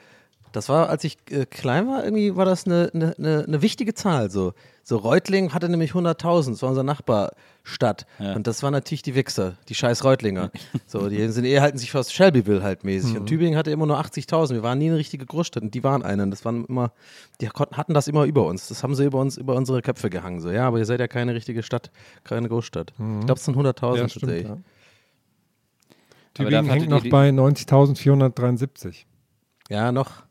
das 0.51 0.69
war, 0.69 0.89
als 0.89 1.03
ich 1.03 1.17
äh, 1.31 1.45
klein 1.47 1.87
war, 1.87 2.03
irgendwie 2.03 2.35
war 2.35 2.45
das 2.45 2.65
eine, 2.67 2.91
eine, 2.93 3.15
eine, 3.47 3.61
wichtige 3.63 3.95
Zahl. 3.95 4.29
So, 4.29 4.53
so 4.83 4.97
Reutling 4.97 5.51
hatte 5.51 5.67
nämlich 5.67 5.93
100.000, 5.93 6.51
das 6.51 6.61
war 6.61 6.69
unsere 6.69 6.85
Nachbarstadt. 6.85 8.05
Ja. 8.19 8.33
Und 8.35 8.45
das 8.45 8.61
waren 8.61 8.71
natürlich 8.71 9.01
die 9.01 9.15
Wichser, 9.15 9.55
die 9.69 9.73
scheiß 9.73 10.03
Reutlinger. 10.03 10.51
so, 10.85 11.09
die 11.09 11.27
sind 11.29 11.45
eher 11.45 11.61
halten 11.61 11.79
sich 11.79 11.89
fast 11.91 12.13
Shelbyville 12.13 12.61
halt 12.61 12.83
mäßig. 12.83 13.17
Und 13.17 13.25
Tübingen 13.25 13.57
hatte 13.57 13.71
immer 13.71 13.87
nur 13.87 13.99
80.000. 13.99 14.51
Wir 14.53 14.61
waren 14.61 14.77
nie 14.77 14.89
eine 14.89 14.97
richtige 14.97 15.25
Großstadt 15.25 15.63
und 15.63 15.73
die 15.73 15.83
waren 15.83 16.03
eine. 16.03 16.21
Und 16.21 16.29
Das 16.29 16.45
waren 16.45 16.65
immer, 16.65 16.91
die 17.41 17.47
konnten- 17.47 17.75
hatten 17.75 17.95
das 17.95 18.07
immer 18.07 18.25
über 18.25 18.45
uns. 18.45 18.67
Das 18.67 18.83
haben 18.83 18.93
sie 18.93 19.05
über 19.05 19.19
uns, 19.19 19.37
über 19.37 19.55
unsere 19.55 19.81
Köpfe 19.81 20.11
gehangen. 20.11 20.39
So, 20.39 20.51
ja, 20.51 20.67
aber 20.67 20.77
ihr 20.77 20.85
seid 20.85 20.99
ja 20.99 21.07
keine 21.07 21.33
richtige 21.33 21.63
Stadt, 21.63 21.89
keine 22.23 22.47
Großstadt. 22.47 22.91
Ich 22.91 23.25
glaube, 23.25 23.39
es 23.39 23.45
sind 23.45 23.55
100.000 23.57 23.95
Ja, 23.97 24.03
tatsächlich. 24.03 24.47
ja. 24.47 24.57
Tübingen 26.33 26.65
hängt 26.69 26.89
noch 26.89 27.07
bei 27.09 27.29
90.473. 27.29 29.05
Ja, 29.69 29.91
noch. 29.91 30.23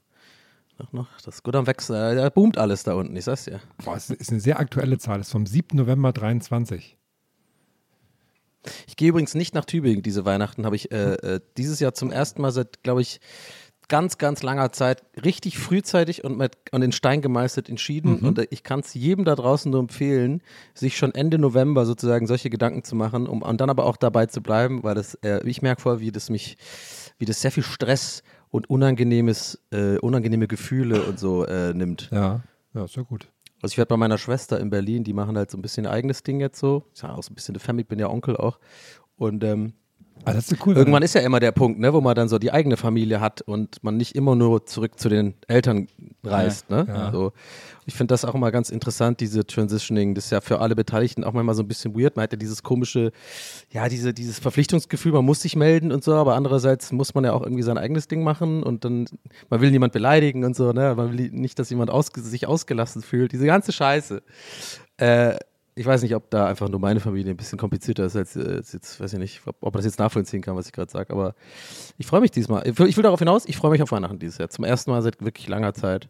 Noch, 0.78 0.92
noch. 0.92 1.08
Das 1.24 1.36
ist 1.36 1.42
gut 1.42 1.54
am 1.54 1.66
Wechsel. 1.66 1.94
Äh, 1.96 2.16
Da 2.16 2.28
boomt 2.30 2.58
alles 2.58 2.82
da 2.82 2.94
unten, 2.94 3.14
ich 3.14 3.24
sag's 3.24 3.44
dir. 3.44 3.60
Boah, 3.84 3.96
es 3.96 4.10
ist 4.10 4.30
eine 4.30 4.40
sehr 4.40 4.58
aktuelle 4.58 4.98
Zahl. 4.98 5.18
Das 5.18 5.28
ist 5.28 5.32
vom 5.32 5.46
7. 5.46 5.76
November 5.76 6.12
23. 6.12 6.96
Ich 8.86 8.96
gehe 8.96 9.08
übrigens 9.08 9.34
nicht 9.34 9.54
nach 9.54 9.64
Tübingen 9.64 10.02
diese 10.02 10.24
Weihnachten. 10.24 10.64
Habe 10.64 10.76
ich 10.76 10.92
äh, 10.92 11.14
äh, 11.14 11.40
dieses 11.56 11.80
Jahr 11.80 11.94
zum 11.94 12.10
ersten 12.12 12.42
Mal 12.42 12.52
seit, 12.52 12.82
glaube 12.82 13.02
ich, 13.02 13.20
ganz, 13.92 14.16
ganz 14.16 14.42
langer 14.42 14.72
Zeit 14.72 15.04
richtig 15.22 15.58
frühzeitig 15.58 16.24
und 16.24 16.38
mit 16.38 16.56
und 16.70 16.80
in 16.80 16.92
Stein 16.92 17.20
gemeißelt 17.20 17.68
entschieden. 17.68 18.20
Und 18.20 18.38
äh, 18.38 18.46
ich 18.48 18.62
kann 18.62 18.80
es 18.80 18.94
jedem 18.94 19.26
da 19.26 19.34
draußen 19.34 19.70
nur 19.70 19.80
empfehlen, 19.80 20.40
sich 20.72 20.96
schon 20.96 21.14
Ende 21.14 21.38
November 21.38 21.84
sozusagen 21.84 22.26
solche 22.26 22.48
Gedanken 22.48 22.84
zu 22.84 22.96
machen, 22.96 23.26
um 23.26 23.42
und 23.42 23.60
dann 23.60 23.68
aber 23.68 23.84
auch 23.84 23.98
dabei 23.98 24.24
zu 24.24 24.40
bleiben, 24.40 24.82
weil 24.82 24.94
das, 24.94 25.16
äh, 25.16 25.46
ich 25.46 25.60
merke 25.60 25.82
voll, 25.82 26.00
wie 26.00 26.10
das 26.10 26.30
mich, 26.30 26.56
wie 27.18 27.26
das 27.26 27.42
sehr 27.42 27.52
viel 27.52 27.62
Stress 27.62 28.22
und 28.48 28.70
unangenehmes, 28.70 29.62
äh, 29.72 29.98
unangenehme 29.98 30.48
Gefühle 30.48 31.02
und 31.02 31.18
so 31.18 31.44
äh, 31.44 31.74
nimmt. 31.74 32.08
Ja, 32.10 32.40
ja, 32.72 32.84
ist 32.84 32.96
ja 32.96 33.02
gut. 33.02 33.28
Also 33.60 33.74
ich 33.74 33.78
werde 33.78 33.90
bei 33.90 33.98
meiner 33.98 34.16
Schwester 34.16 34.58
in 34.58 34.70
Berlin, 34.70 35.04
die 35.04 35.12
machen 35.12 35.36
halt 35.36 35.50
so 35.50 35.58
ein 35.58 35.62
bisschen 35.62 35.86
eigenes 35.86 36.22
Ding 36.22 36.40
jetzt 36.40 36.58
so. 36.58 36.84
Ist 36.94 37.02
ja 37.02 37.14
auch 37.14 37.22
so 37.22 37.30
ein 37.30 37.34
bisschen 37.34 37.54
eine 37.54 37.60
Family, 37.60 37.82
ich 37.82 37.88
bin 37.88 37.98
ja 37.98 38.08
Onkel 38.08 38.38
auch. 38.38 38.58
Und 39.16 39.44
ähm, 39.44 39.74
Ah, 40.24 40.32
das 40.32 40.52
ist 40.52 40.64
cool. 40.66 40.76
irgendwann 40.76 41.02
ist 41.02 41.14
ja 41.14 41.20
immer 41.22 41.40
der 41.40 41.50
Punkt, 41.50 41.80
ne, 41.80 41.92
wo 41.92 42.00
man 42.00 42.14
dann 42.14 42.28
so 42.28 42.38
die 42.38 42.52
eigene 42.52 42.76
Familie 42.76 43.20
hat 43.20 43.42
und 43.42 43.82
man 43.82 43.96
nicht 43.96 44.14
immer 44.14 44.36
nur 44.36 44.66
zurück 44.66 44.98
zu 44.98 45.08
den 45.08 45.34
Eltern 45.48 45.88
reist. 46.22 46.70
Ne? 46.70 46.86
Ja. 46.86 47.10
So. 47.10 47.32
Ich 47.86 47.94
finde 47.94 48.12
das 48.12 48.24
auch 48.24 48.34
immer 48.34 48.52
ganz 48.52 48.70
interessant, 48.70 49.18
diese 49.18 49.44
Transitioning. 49.44 50.14
Das 50.14 50.26
ist 50.26 50.30
ja 50.30 50.40
für 50.40 50.60
alle 50.60 50.76
Beteiligten 50.76 51.24
auch 51.24 51.32
manchmal 51.32 51.56
so 51.56 51.62
ein 51.62 51.68
bisschen 51.68 51.98
weird. 51.98 52.14
Man 52.14 52.22
hat 52.22 52.32
ja 52.32 52.38
dieses 52.38 52.62
komische, 52.62 53.10
ja, 53.70 53.88
diese, 53.88 54.14
dieses 54.14 54.38
Verpflichtungsgefühl, 54.38 55.10
man 55.10 55.24
muss 55.24 55.42
sich 55.42 55.56
melden 55.56 55.90
und 55.90 56.04
so, 56.04 56.14
aber 56.14 56.36
andererseits 56.36 56.92
muss 56.92 57.14
man 57.14 57.24
ja 57.24 57.32
auch 57.32 57.42
irgendwie 57.42 57.64
sein 57.64 57.78
eigenes 57.78 58.06
Ding 58.06 58.22
machen 58.22 58.62
und 58.62 58.84
dann, 58.84 59.06
man 59.50 59.60
will 59.60 59.72
niemand 59.72 59.92
beleidigen 59.92 60.44
und 60.44 60.54
so, 60.54 60.72
ne? 60.72 60.94
Man 60.94 61.18
will 61.18 61.30
nicht, 61.32 61.58
dass 61.58 61.70
jemand 61.70 61.90
ausge 61.90 62.20
sich 62.20 62.46
ausgelassen 62.46 63.02
fühlt. 63.02 63.32
Diese 63.32 63.46
ganze 63.46 63.72
Scheiße. 63.72 64.22
Äh, 64.98 65.34
ich 65.74 65.86
weiß 65.86 66.02
nicht, 66.02 66.14
ob 66.14 66.28
da 66.30 66.46
einfach 66.46 66.68
nur 66.68 66.80
meine 66.80 67.00
Familie 67.00 67.32
ein 67.32 67.36
bisschen 67.36 67.58
komplizierter 67.58 68.04
ist 68.04 68.16
als, 68.16 68.36
äh, 68.36 68.56
als 68.56 68.72
jetzt, 68.72 69.00
weiß 69.00 69.14
ich 69.14 69.18
nicht, 69.18 69.40
ob, 69.46 69.56
ob 69.60 69.74
man 69.74 69.78
das 69.78 69.86
jetzt 69.86 69.98
nachvollziehen 69.98 70.42
kann, 70.42 70.56
was 70.56 70.66
ich 70.66 70.72
gerade 70.72 70.90
sage, 70.90 71.12
aber 71.12 71.34
ich 71.98 72.06
freue 72.06 72.20
mich 72.20 72.30
diesmal. 72.30 72.66
Ich 72.66 72.78
will, 72.78 72.88
ich 72.88 72.96
will 72.96 73.02
darauf 73.02 73.18
hinaus, 73.18 73.46
ich 73.46 73.56
freue 73.56 73.70
mich 73.70 73.82
auf 73.82 73.90
Weihnachten 73.92 74.18
dieses 74.18 74.38
Jahr. 74.38 74.50
Zum 74.50 74.64
ersten 74.64 74.90
Mal 74.90 75.02
seit 75.02 75.22
wirklich 75.22 75.48
langer 75.48 75.72
Zeit. 75.74 76.08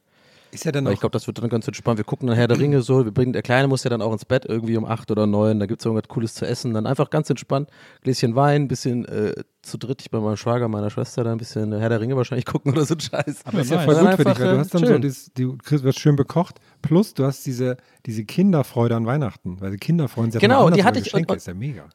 Ist 0.55 0.65
ja 0.65 0.71
dann 0.73 0.85
Weil 0.85 0.91
auch 0.91 0.95
ich 0.95 1.01
glaube, 1.01 1.13
das 1.15 1.27
wird 1.27 1.39
dann 1.39 1.49
ganz 1.49 1.67
entspannt. 1.67 1.97
Wir 1.97 2.05
gucken 2.05 2.27
dann 2.29 2.37
Herr 2.37 2.47
der 2.47 2.59
Ringe 2.59 2.83
so. 2.83 3.05
Wir 3.07 3.11
bringen, 3.13 3.33
der 3.33 3.41
Kleine 3.41 3.69
muss 3.69 3.85
ja 3.85 3.91
dann 3.91 4.03
auch 4.03 4.13
ins 4.13 4.27
Bett 4.27 4.45
irgendwie 4.47 4.77
um 4.77 4.85
acht 4.85 5.11
oder 5.11 5.27
neun. 5.27 5.59
Da 5.59 5.65
gibt 5.65 5.81
es 5.81 5.87
irgendwas 5.87 6.09
Cooles 6.09 6.35
zu 6.35 6.47
essen. 6.47 6.75
Dann 6.75 6.87
einfach 6.87 7.09
ganz 7.09 7.31
entspannt. 7.31 7.71
Gläschen 8.03 8.35
Wein, 8.37 8.63
ein 8.65 8.69
bisschen 8.69 9.07
äh, 9.07 9.33
zu 9.63 9.79
dritt. 9.79 10.03
Ich 10.03 10.11
bei 10.11 10.21
meinem 10.21 10.37
Schwager, 10.37 10.69
meiner 10.69 10.91
Schwester, 10.91 11.25
dann 11.25 11.33
ein 11.35 11.39
bisschen 11.39 11.73
Herr 11.73 11.89
der 11.89 12.01
Ringe 12.03 12.17
wahrscheinlich 12.17 12.45
gucken 12.47 12.73
oder 12.73 12.85
so 12.85 12.95
ein 12.95 13.01
Scheiß. 13.01 13.47
Aber 13.47 13.61
ist 13.61 13.71
ja 13.71 13.79
voll 13.79 13.95
gut 13.95 14.09
für 14.11 14.17
dich, 14.25 14.27
einfach, 14.29 14.41
weil 14.41 14.53
du 14.53 14.59
hast 14.59 14.75
dann 14.75 14.81
so 14.81 14.87
chillen. 14.87 15.03
dieses, 15.03 15.33
du 15.33 15.57
kriegst, 15.57 15.85
wirst 15.85 16.01
schön 16.01 16.17
bekocht, 16.17 16.61
plus 16.83 17.15
du 17.15 17.25
hast 17.25 17.47
diese, 17.47 17.79
diese 18.05 18.25
Kinderfreude 18.27 18.95
an 18.95 19.07
Weihnachten, 19.07 19.59
weil 19.61 19.71
die 19.71 19.79
Kinder 19.79 20.07
freuen 20.09 20.33
sich 20.33 20.41
Genau, 20.43 20.57
immer 20.57 20.67
anders 20.67 20.77
die 20.77 20.85
hatte 20.85 20.99
ich- 20.99 21.15
und- 21.15 21.31
ist 21.35 21.47
ja 21.47 21.55
mega. 21.55 21.89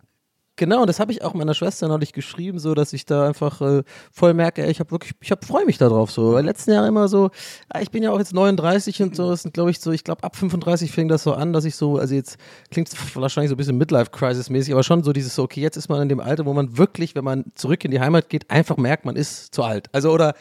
Genau, 0.60 0.82
und 0.82 0.88
das 0.88 1.00
habe 1.00 1.12
ich 1.12 1.24
auch 1.24 1.36
meiner 1.36 1.54
Schwester 1.54 1.88
neulich 1.88 2.13
geschrieben, 2.13 2.58
so 2.58 2.74
dass 2.74 2.91
ich 2.91 3.06
da 3.06 3.28
einfach 3.28 3.62
äh, 3.62 3.84
voll 4.12 4.34
merke, 4.34 4.63
ey, 4.63 4.72
ich 4.72 4.80
habe 4.80 4.89
wirklich, 4.89 5.13
ich 5.22 5.30
habe 5.30 5.46
freue 5.46 5.65
mich 5.65 5.78
darauf 5.78 6.10
so. 6.10 6.34
Weil 6.34 6.46
letzten 6.46 6.72
Jahre 6.72 6.88
immer 6.88 7.08
so, 7.08 7.30
ah, 7.70 7.80
ich 7.80 7.91
bin 7.91 8.02
ja 8.02 8.12
auch 8.12 8.17
jetzt 8.17 8.34
39 8.34 9.04
und 9.04 9.15
so, 9.15 9.36
sind 9.36 9.54
glaube 9.54 9.70
ich 9.70 9.80
so, 9.80 9.91
ich 9.91 10.04
glaube 10.04 10.24
ab 10.24 10.36
35 10.36 10.91
fing 10.91 11.08
das 11.10 11.22
so 11.22 11.34
an, 11.34 11.54
dass 11.54 11.63
ich 11.63 11.76
so, 11.76 12.00
also 12.00 12.15
jetzt 12.15 12.38
klingt 12.72 12.89
wahrscheinlich 13.15 13.50
so 13.50 13.54
ein 13.56 13.58
bisschen 13.58 13.78
Midlife-Crisis-mäßig, 13.78 14.74
aber 14.74 14.82
schon 14.82 15.04
so 15.04 15.13
dieses 15.13 15.38
okay, 15.38 15.62
jetzt 15.62 15.78
ist 15.78 15.89
man 15.89 16.02
in 16.02 16.10
dem 16.10 16.20
Alter, 16.20 16.48
wo 16.48 16.54
man 16.54 16.76
wirklich, 16.76 17.13
wenn 17.13 17.24
man 17.24 17.46
zurück 17.54 17.86
in 17.86 17.91
die 17.91 18.00
Heimat 18.00 18.28
geht, 18.28 18.50
einfach 18.50 18.78
merkt, 18.78 19.06
man 19.06 19.15
ist 19.15 19.54
zu 19.54 19.62
alt. 19.62 19.89
Also 19.93 20.12
oder 20.12 20.34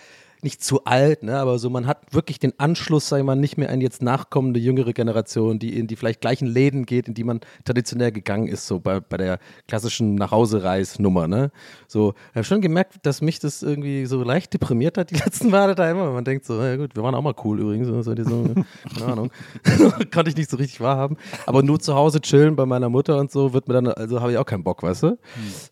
nicht 0.46 0.62
zu 0.62 0.84
alt, 0.84 1.24
ne, 1.24 1.38
aber 1.38 1.58
so 1.58 1.70
man 1.70 1.88
hat 1.88 2.14
wirklich 2.14 2.38
den 2.38 2.58
Anschluss, 2.58 3.08
sag 3.08 3.18
ich 3.18 3.24
mal, 3.24 3.34
nicht 3.34 3.58
mehr 3.58 3.68
an 3.68 3.80
jetzt 3.80 4.00
nachkommende 4.00 4.60
jüngere 4.60 4.92
Generation, 4.92 5.58
die 5.58 5.76
in 5.76 5.88
die 5.88 5.96
vielleicht 5.96 6.20
gleichen 6.20 6.46
Läden 6.46 6.86
geht, 6.86 7.08
in 7.08 7.14
die 7.14 7.24
man 7.24 7.40
traditionell 7.64 8.12
gegangen 8.12 8.46
ist, 8.46 8.68
so 8.68 8.78
bei, 8.78 9.00
bei 9.00 9.16
der 9.16 9.40
klassischen 9.66 10.14
Nachhausereis-Nummer, 10.14 11.26
ne? 11.26 11.50
So, 11.88 12.14
ich 12.30 12.36
habe 12.36 12.44
schon 12.44 12.60
gemerkt, 12.60 12.94
dass 13.02 13.20
mich 13.22 13.40
das 13.40 13.64
irgendwie 13.64 14.06
so 14.06 14.22
leicht 14.22 14.54
deprimiert 14.54 14.98
hat, 14.98 15.10
die 15.10 15.14
letzten 15.24 15.50
Male 15.50 15.74
da 15.74 15.90
immer. 15.90 16.12
Man 16.12 16.24
denkt 16.24 16.44
so, 16.44 16.62
ja 16.62 16.76
gut, 16.76 16.94
wir 16.94 17.02
waren 17.02 17.16
auch 17.16 17.22
mal 17.22 17.34
cool 17.44 17.60
übrigens, 17.60 17.88
so, 17.88 18.00
so, 18.02 18.14
die 18.14 18.22
so 18.22 18.46
keine 18.94 19.12
Ahnung. 19.12 19.30
Konnte 20.14 20.30
ich 20.30 20.36
nicht 20.36 20.48
so 20.48 20.56
richtig 20.56 20.80
wahrhaben. 20.80 21.16
Aber 21.46 21.64
nur 21.64 21.80
zu 21.80 21.96
Hause 21.96 22.20
chillen 22.20 22.54
bei 22.54 22.66
meiner 22.66 22.88
Mutter 22.88 23.18
und 23.18 23.32
so 23.32 23.52
wird 23.52 23.66
mir 23.66 23.74
dann, 23.74 23.88
also 23.88 24.20
habe 24.20 24.30
ich 24.30 24.38
auch 24.38 24.46
keinen 24.46 24.62
Bock, 24.62 24.84
weißt 24.84 25.02
du? 25.02 25.18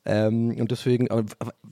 Ähm, 0.04 0.56
und 0.58 0.70
deswegen, 0.72 1.08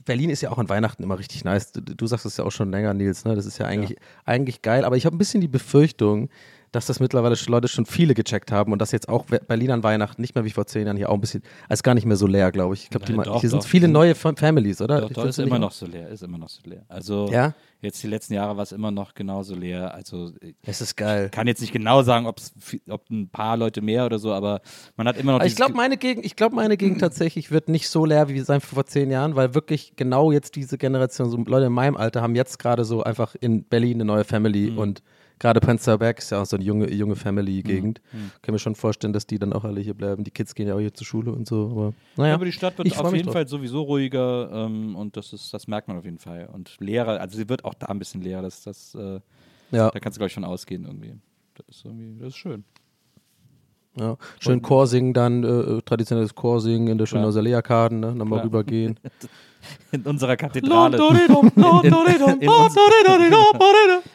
Berlin 0.05 0.29
ist 0.29 0.41
ja 0.41 0.51
auch 0.51 0.57
an 0.57 0.69
Weihnachten 0.69 1.03
immer 1.03 1.19
richtig 1.19 1.43
nice. 1.43 1.73
Du, 1.73 1.81
du 1.81 2.07
sagst 2.07 2.25
es 2.25 2.37
ja 2.37 2.45
auch 2.45 2.51
schon 2.51 2.71
länger, 2.71 2.92
Nils, 2.93 3.25
ne? 3.25 3.35
Das 3.35 3.45
ist 3.45 3.57
ja 3.57 3.65
eigentlich, 3.65 3.97
eigentlich 4.25 4.61
geil. 4.61 4.85
Aber 4.85 4.97
ich 4.97 5.05
habe 5.05 5.15
ein 5.15 5.19
bisschen 5.19 5.41
die 5.41 5.47
Befürchtung, 5.47 6.29
dass 6.73 6.87
das 6.87 6.99
mittlerweile 6.99 7.37
schon 7.37 7.51
Leute 7.53 7.69
schon 7.69 7.85
viele 7.85 8.13
gecheckt 8.13 8.51
haben 8.51 8.73
und 8.73 8.79
dass 8.79 8.91
jetzt 8.91 9.07
auch 9.07 9.25
Berlin 9.25 9.71
an 9.71 9.83
Weihnachten 9.83 10.21
nicht 10.21 10.35
mehr 10.35 10.43
wie 10.43 10.49
vor 10.49 10.65
zehn 10.65 10.85
Jahren 10.85 10.97
hier 10.97 11.09
auch 11.09 11.13
ein 11.13 11.21
bisschen, 11.21 11.41
als 11.69 11.83
gar 11.83 11.93
nicht 11.93 12.05
mehr 12.05 12.17
so 12.17 12.27
leer, 12.27 12.51
glaube 12.51 12.73
ich. 12.73 12.83
Ich 12.83 12.89
glaube, 12.89 13.05
doch, 13.23 13.39
hier 13.39 13.49
sind 13.49 13.63
viele 13.63 13.87
neue 13.87 14.15
Fa- 14.15 14.33
Families, 14.35 14.81
oder? 14.81 15.01
Doch, 15.01 15.11
doch, 15.11 15.25
ist 15.25 15.39
immer 15.39 15.59
noch 15.59 15.71
so 15.71 15.85
leer, 15.85 16.09
ist 16.09 16.23
immer 16.23 16.37
noch 16.37 16.49
so 16.49 16.59
leer. 16.65 16.83
Also 16.89 17.29
Ja? 17.31 17.53
jetzt 17.81 18.01
die 18.01 18.07
letzten 18.07 18.33
Jahre 18.33 18.55
war 18.57 18.63
es 18.63 18.71
immer 18.71 18.91
noch 18.91 19.13
genauso 19.13 19.55
leer. 19.55 19.93
Also 19.93 20.31
ich 20.41 20.55
Es 20.63 20.81
ist 20.81 20.95
geil. 20.97 21.29
kann 21.29 21.47
jetzt 21.47 21.61
nicht 21.61 21.73
genau 21.73 22.01
sagen, 22.01 22.25
ob 22.25 22.39
ein 23.11 23.29
paar 23.29 23.55
Leute 23.55 23.81
mehr 23.81 24.05
oder 24.05 24.17
so, 24.19 24.33
aber 24.33 24.61
man 24.97 25.07
hat 25.07 25.17
immer 25.17 25.37
noch 25.37 25.45
ich 25.45 25.55
glaube, 25.55 25.73
meine 25.75 25.97
Gegend, 25.97 26.25
ich 26.25 26.35
glaube, 26.35 26.55
meine 26.55 26.75
Gegend 26.77 26.99
tatsächlich 27.01 27.51
wird 27.51 27.69
nicht 27.69 27.87
so 27.87 28.05
leer 28.05 28.29
wie 28.29 28.39
sein 28.39 28.61
vor 28.61 28.85
zehn 28.85 29.11
Jahren, 29.11 29.35
weil 29.35 29.53
wirklich 29.53 29.93
genau 29.95 30.31
jetzt 30.31 30.55
diese 30.55 30.77
Generation, 30.77 31.29
so 31.29 31.37
Leute 31.37 31.67
in 31.67 31.73
meinem 31.73 31.97
Alter 31.97 32.21
haben 32.23 32.33
jetzt 32.35 32.57
gerade 32.57 32.83
so 32.83 33.03
einfach 33.03 33.35
in 33.39 33.63
Berlin 33.63 33.97
eine 33.97 34.05
neue 34.05 34.23
Family 34.23 34.71
Mhm. 34.71 34.77
und 34.79 35.03
Gerade 35.43 35.59
Prenzlauer 35.59 35.97
Berg 35.97 36.19
ist 36.19 36.29
ja 36.29 36.41
auch 36.41 36.45
so 36.45 36.55
eine 36.55 36.63
junge, 36.63 36.89
junge 36.89 37.17
Family-Gegend. 37.17 37.99
Mhm. 38.13 38.31
Können 38.41 38.55
wir 38.55 38.59
schon 38.59 38.75
vorstellen, 38.75 39.11
dass 39.11 39.27
die 39.27 39.37
dann 39.39 39.51
auch 39.51 39.65
alle 39.65 39.81
hier 39.81 39.93
bleiben. 39.93 40.23
Die 40.23 40.31
Kids 40.31 40.55
gehen 40.55 40.69
ja 40.69 40.73
auch 40.75 40.79
hier 40.79 40.93
zur 40.93 41.05
Schule 41.05 41.33
und 41.33 41.45
so. 41.49 41.69
Aber, 41.69 41.85
Ja, 41.87 41.93
naja, 42.15 42.33
aber 42.35 42.45
die 42.45 42.53
Stadt 42.53 42.77
wird 42.77 42.87
ich 42.87 42.97
auf 42.97 43.11
jeden 43.11 43.25
drauf. 43.25 43.33
Fall 43.33 43.45
sowieso 43.49 43.81
ruhiger 43.81 44.49
ähm, 44.53 44.95
und 44.95 45.17
das 45.17 45.33
ist, 45.33 45.53
das 45.53 45.67
merkt 45.67 45.89
man 45.89 45.97
auf 45.97 46.05
jeden 46.05 46.17
Fall. 46.19 46.47
Und 46.53 46.77
leerer, 46.79 47.19
also 47.19 47.35
sie 47.37 47.49
wird 47.49 47.65
auch 47.65 47.73
da 47.73 47.87
ein 47.87 47.99
bisschen 47.99 48.21
leerer, 48.21 48.41
das, 48.41 48.63
das, 48.63 48.95
äh, 48.95 49.19
Ja. 49.71 49.91
da 49.91 49.99
kannst 49.99 50.15
du, 50.15 50.19
glaube 50.19 50.27
ich, 50.27 50.33
von 50.33 50.45
ausgehen 50.45 50.85
irgendwie. 50.85 51.15
Das 51.55 51.75
ist 51.75 51.83
irgendwie, 51.83 52.17
das 52.19 52.29
ist 52.29 52.37
schön. 52.37 52.63
Ja. 53.99 54.17
Schön 54.39 54.61
Chor 54.61 54.87
singen 54.87 55.13
dann, 55.13 55.43
äh, 55.43 55.81
traditionelles 55.83 56.33
Chor 56.33 56.61
singen 56.61 56.87
in 56.87 56.97
der 56.97 57.05
Klar. 57.07 57.19
Schönhauser 57.21 57.39
Allee-Arkaden, 57.39 57.99
ne? 57.99 58.15
Nochmal 58.15 58.39
Klar. 58.39 58.45
rübergehen. 58.45 58.99
In 59.93 60.01
unserer 60.01 60.35
Kathedrale. 60.35 60.97
in, 60.97 61.15
in, 61.15 61.93
uns, 61.93 63.13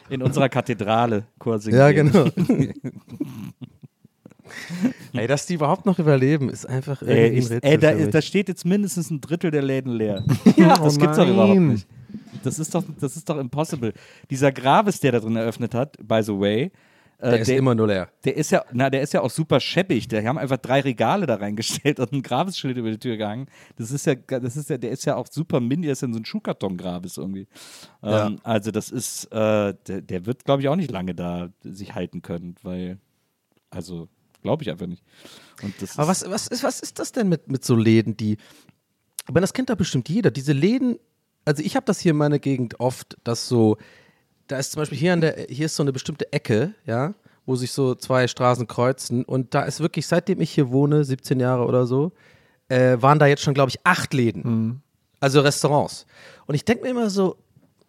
in 0.09 0.21
unserer 0.21 0.47
Kathedrale 0.47 1.23
Chor 1.39 1.57
singen. 1.57 1.75
Ja, 1.75 1.91
genau. 1.91 2.25
Ey, 5.13 5.27
dass 5.27 5.45
die 5.45 5.55
überhaupt 5.55 5.85
noch 5.85 5.99
überleben, 5.99 6.49
ist 6.49 6.65
einfach 6.67 7.01
Ey, 7.01 7.07
irgendwie 7.07 7.27
ein 7.27 7.33
ich, 7.37 7.49
Rätsel 7.51 7.69
ey 7.71 7.77
da, 7.77 7.89
für 7.91 7.95
mich. 7.97 8.09
da 8.09 8.21
steht 8.21 8.47
jetzt 8.47 8.65
mindestens 8.65 9.09
ein 9.09 9.21
Drittel 9.21 9.51
der 9.51 9.61
Läden 9.61 9.93
leer. 9.93 10.23
Ja, 10.55 10.77
das 10.77 10.97
oh 10.97 10.99
gibt's 10.99 11.17
doch 11.17 11.27
überhaupt 11.27 11.59
nicht. 11.59 11.87
Das 12.43 12.59
ist 12.59 12.73
doch, 12.73 12.83
das 12.99 13.17
ist 13.17 13.29
doch 13.29 13.37
impossible. 13.37 13.93
Dieser 14.29 14.51
Gravis, 14.51 14.99
der 14.99 15.13
da 15.13 15.19
drin 15.19 15.35
eröffnet 15.35 15.73
hat, 15.73 15.97
by 16.01 16.21
the 16.23 16.37
way, 16.39 16.71
äh, 17.19 17.31
der 17.31 17.39
ist 17.41 17.49
immer 17.49 17.75
nur 17.75 17.87
leer. 17.87 18.09
Der 18.23 18.37
ist 18.37 18.49
ja, 18.51 18.63
na, 18.71 18.89
der 18.89 19.01
ist 19.01 19.13
ja 19.13 19.21
auch 19.21 19.29
super 19.29 19.59
scheppig. 19.59 20.07
Die 20.07 20.25
haben 20.25 20.37
einfach 20.37 20.57
drei 20.57 20.79
Regale 20.79 21.25
da 21.25 21.35
reingestellt 21.35 21.99
und 21.99 22.13
ein 22.13 22.21
Gravis-Schild 22.21 22.77
über 22.77 22.91
die 22.91 22.97
Tür 22.97 23.17
gehangen. 23.17 23.47
Das 23.75 23.91
ist 23.91 24.05
ja, 24.05 24.15
das 24.15 24.55
ist 24.55 24.69
ja, 24.69 24.77
der 24.77 24.91
ist 24.91 25.03
ja 25.05 25.17
auch 25.17 25.27
super 25.29 25.59
mini, 25.59 25.83
der 25.83 25.91
ist 25.91 26.01
ja 26.01 26.09
so 26.09 26.17
ein 26.17 26.23
Schuhkarton-Gravis 26.23 27.17
irgendwie. 27.17 27.47
Ja. 28.01 28.27
Ähm, 28.27 28.39
also 28.43 28.71
das 28.71 28.89
ist, 28.89 29.25
äh, 29.33 29.73
der, 29.87 30.01
der 30.01 30.25
wird, 30.25 30.45
glaube 30.45 30.61
ich, 30.61 30.69
auch 30.69 30.77
nicht 30.77 30.91
lange 30.91 31.13
da 31.13 31.49
sich 31.61 31.93
halten 31.93 32.21
können, 32.21 32.55
weil, 32.63 32.99
also, 33.69 34.07
glaube 34.41 34.63
ich 34.63 34.71
einfach 34.71 34.87
nicht. 34.87 35.03
Aber 35.97 36.07
was, 36.07 36.29
was, 36.29 36.47
ist, 36.47 36.63
was 36.63 36.79
ist 36.79 36.99
das 36.99 37.11
denn 37.11 37.27
mit, 37.27 37.51
mit 37.51 37.65
so 37.65 37.75
Läden, 37.75 38.15
die. 38.15 38.37
Aber 39.25 39.41
das 39.41 39.53
kennt 39.53 39.69
doch 39.69 39.75
bestimmt 39.75 40.07
jeder. 40.07 40.31
Diese 40.31 40.53
Läden, 40.53 40.97
also 41.43 41.61
ich 41.61 41.75
habe 41.75 41.85
das 41.85 41.99
hier 41.99 42.11
in 42.11 42.17
meiner 42.17 42.39
Gegend 42.39 42.79
oft, 42.79 43.17
dass 43.25 43.49
so, 43.49 43.77
da 44.49 44.57
ist 44.57 44.71
zum 44.71 44.81
Beispiel 44.81 44.97
hier 44.97 45.13
an 45.13 45.21
der, 45.21 45.47
hier 45.49 45.67
ist 45.67 45.75
so 45.75 45.83
eine 45.83 45.93
bestimmte 45.93 46.31
Ecke, 46.33 46.73
ja, 46.85 47.13
wo 47.45 47.55
sich 47.55 47.71
so 47.71 47.95
zwei 47.95 48.27
Straßen 48.27 48.67
kreuzen 48.67 49.23
und 49.23 49.53
da 49.53 49.61
ist 49.63 49.79
wirklich, 49.79 50.05
seitdem 50.05 50.41
ich 50.41 50.51
hier 50.51 50.69
wohne, 50.69 51.03
17 51.03 51.39
Jahre 51.39 51.65
oder 51.65 51.85
so, 51.85 52.11
äh, 52.67 52.97
waren 52.99 53.19
da 53.19 53.25
jetzt 53.25 53.41
schon, 53.41 53.53
glaube 53.53 53.69
ich, 53.69 53.79
acht 53.83 54.13
Läden. 54.13 54.81
Also 55.19 55.41
Restaurants. 55.41 56.05
Und 56.45 56.55
ich 56.55 56.65
denke 56.65 56.83
mir 56.83 56.89
immer 56.91 57.09
so, 57.09 57.37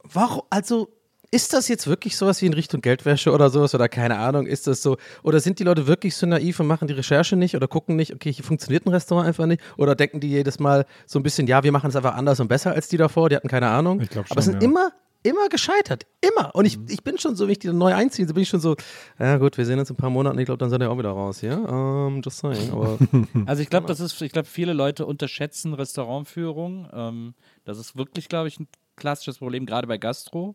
warum, 0.03 0.42
also 0.51 0.88
ist 1.31 1.53
das 1.53 1.68
jetzt 1.68 1.87
wirklich 1.87 2.16
sowas 2.16 2.42
wie 2.42 2.46
in 2.46 2.55
Richtung 2.55 2.81
Geldwäsche 2.81 3.31
oder 3.31 3.51
sowas 3.51 3.75
oder 3.75 3.88
keine 3.88 4.18
Ahnung, 4.18 4.46
ist 4.46 4.66
das 4.66 4.83
so, 4.83 4.96
oder 5.23 5.38
sind 5.38 5.61
die 5.61 5.64
Leute 5.64 5.87
wirklich 5.87 6.16
so 6.16 6.27
naiv 6.27 6.59
und 6.59 6.66
machen 6.66 6.88
die 6.88 6.94
Recherche 6.94 7.37
nicht 7.37 7.55
oder 7.55 7.68
gucken 7.68 7.94
nicht, 7.96 8.12
okay, 8.12 8.33
hier 8.33 8.44
funktioniert 8.44 8.85
ein 8.85 8.90
Restaurant 8.90 9.29
einfach 9.29 9.46
nicht 9.46 9.62
oder 9.77 9.94
denken 9.94 10.18
die 10.18 10.29
jedes 10.29 10.59
Mal 10.59 10.87
so 11.07 11.18
ein 11.20 11.23
bisschen, 11.23 11.46
ja, 11.46 11.62
wir 11.62 11.70
machen 11.70 11.90
es 11.90 11.96
einfach 11.96 12.14
anders 12.14 12.40
und 12.40 12.49
besser 12.49 12.73
als 12.73 12.88
die 12.88 12.96
davor, 12.96 13.29
die 13.29 13.37
hatten 13.37 13.49
keine 13.49 13.68
Ahnung. 13.68 14.01
Ich 14.01 14.11
glaub 14.11 14.27
Aber 14.29 14.40
es 14.40 14.46
schon, 14.46 14.55
sind 14.55 14.62
ja. 14.62 14.68
immer, 14.68 14.92
immer 15.22 15.48
gescheitert, 15.48 16.06
immer. 16.20 16.54
Und 16.54 16.64
ich, 16.64 16.78
ich 16.88 17.02
bin 17.02 17.18
schon 17.18 17.37
so, 17.37 17.44
wenn 17.44 17.52
ich 17.52 17.59
die 17.59 17.66
dann 17.66 17.78
neu 17.78 17.94
einziehe, 17.94 18.26
so 18.26 18.35
bin 18.35 18.42
ich 18.42 18.48
schon 18.48 18.61
so, 18.61 18.76
ja 19.18 19.37
gut, 19.38 19.59
wir 19.59 19.66
sehen 19.66 19.78
uns 19.78 19.90
in 19.90 19.94
ein 19.94 19.98
paar 19.98 20.11
Monaten, 20.11 20.38
ich 20.38 20.46
glaube, 20.46 20.59
dann 20.59 20.70
sind 20.70 20.80
wir 20.80 20.90
auch 20.90 20.98
wieder 20.98 21.11
raus, 21.11 21.40
ja, 21.42 22.06
ähm, 22.06 22.22
just 22.22 22.38
saying, 22.38 22.72
aber 22.72 22.98
Also 23.46 23.62
ich 23.62 23.70
glaube, 23.70 23.87
das 23.87 24.00
ist, 24.00 24.20
ich 24.22 24.33
glaube, 24.33 24.48
viele 24.48 24.72
Leute 24.72 25.06
unterschätzen 25.06 25.74
Restaurantführung. 25.74 26.88
Ähm, 26.92 27.35
das 27.64 27.78
ist 27.78 27.96
wirklich, 27.96 28.28
glaube 28.28 28.48
ich, 28.48 28.59
ein 28.61 28.68
klassisches 28.96 29.38
Problem, 29.38 29.66
gerade 29.66 29.87
bei 29.87 29.98
Gastro. 29.98 30.54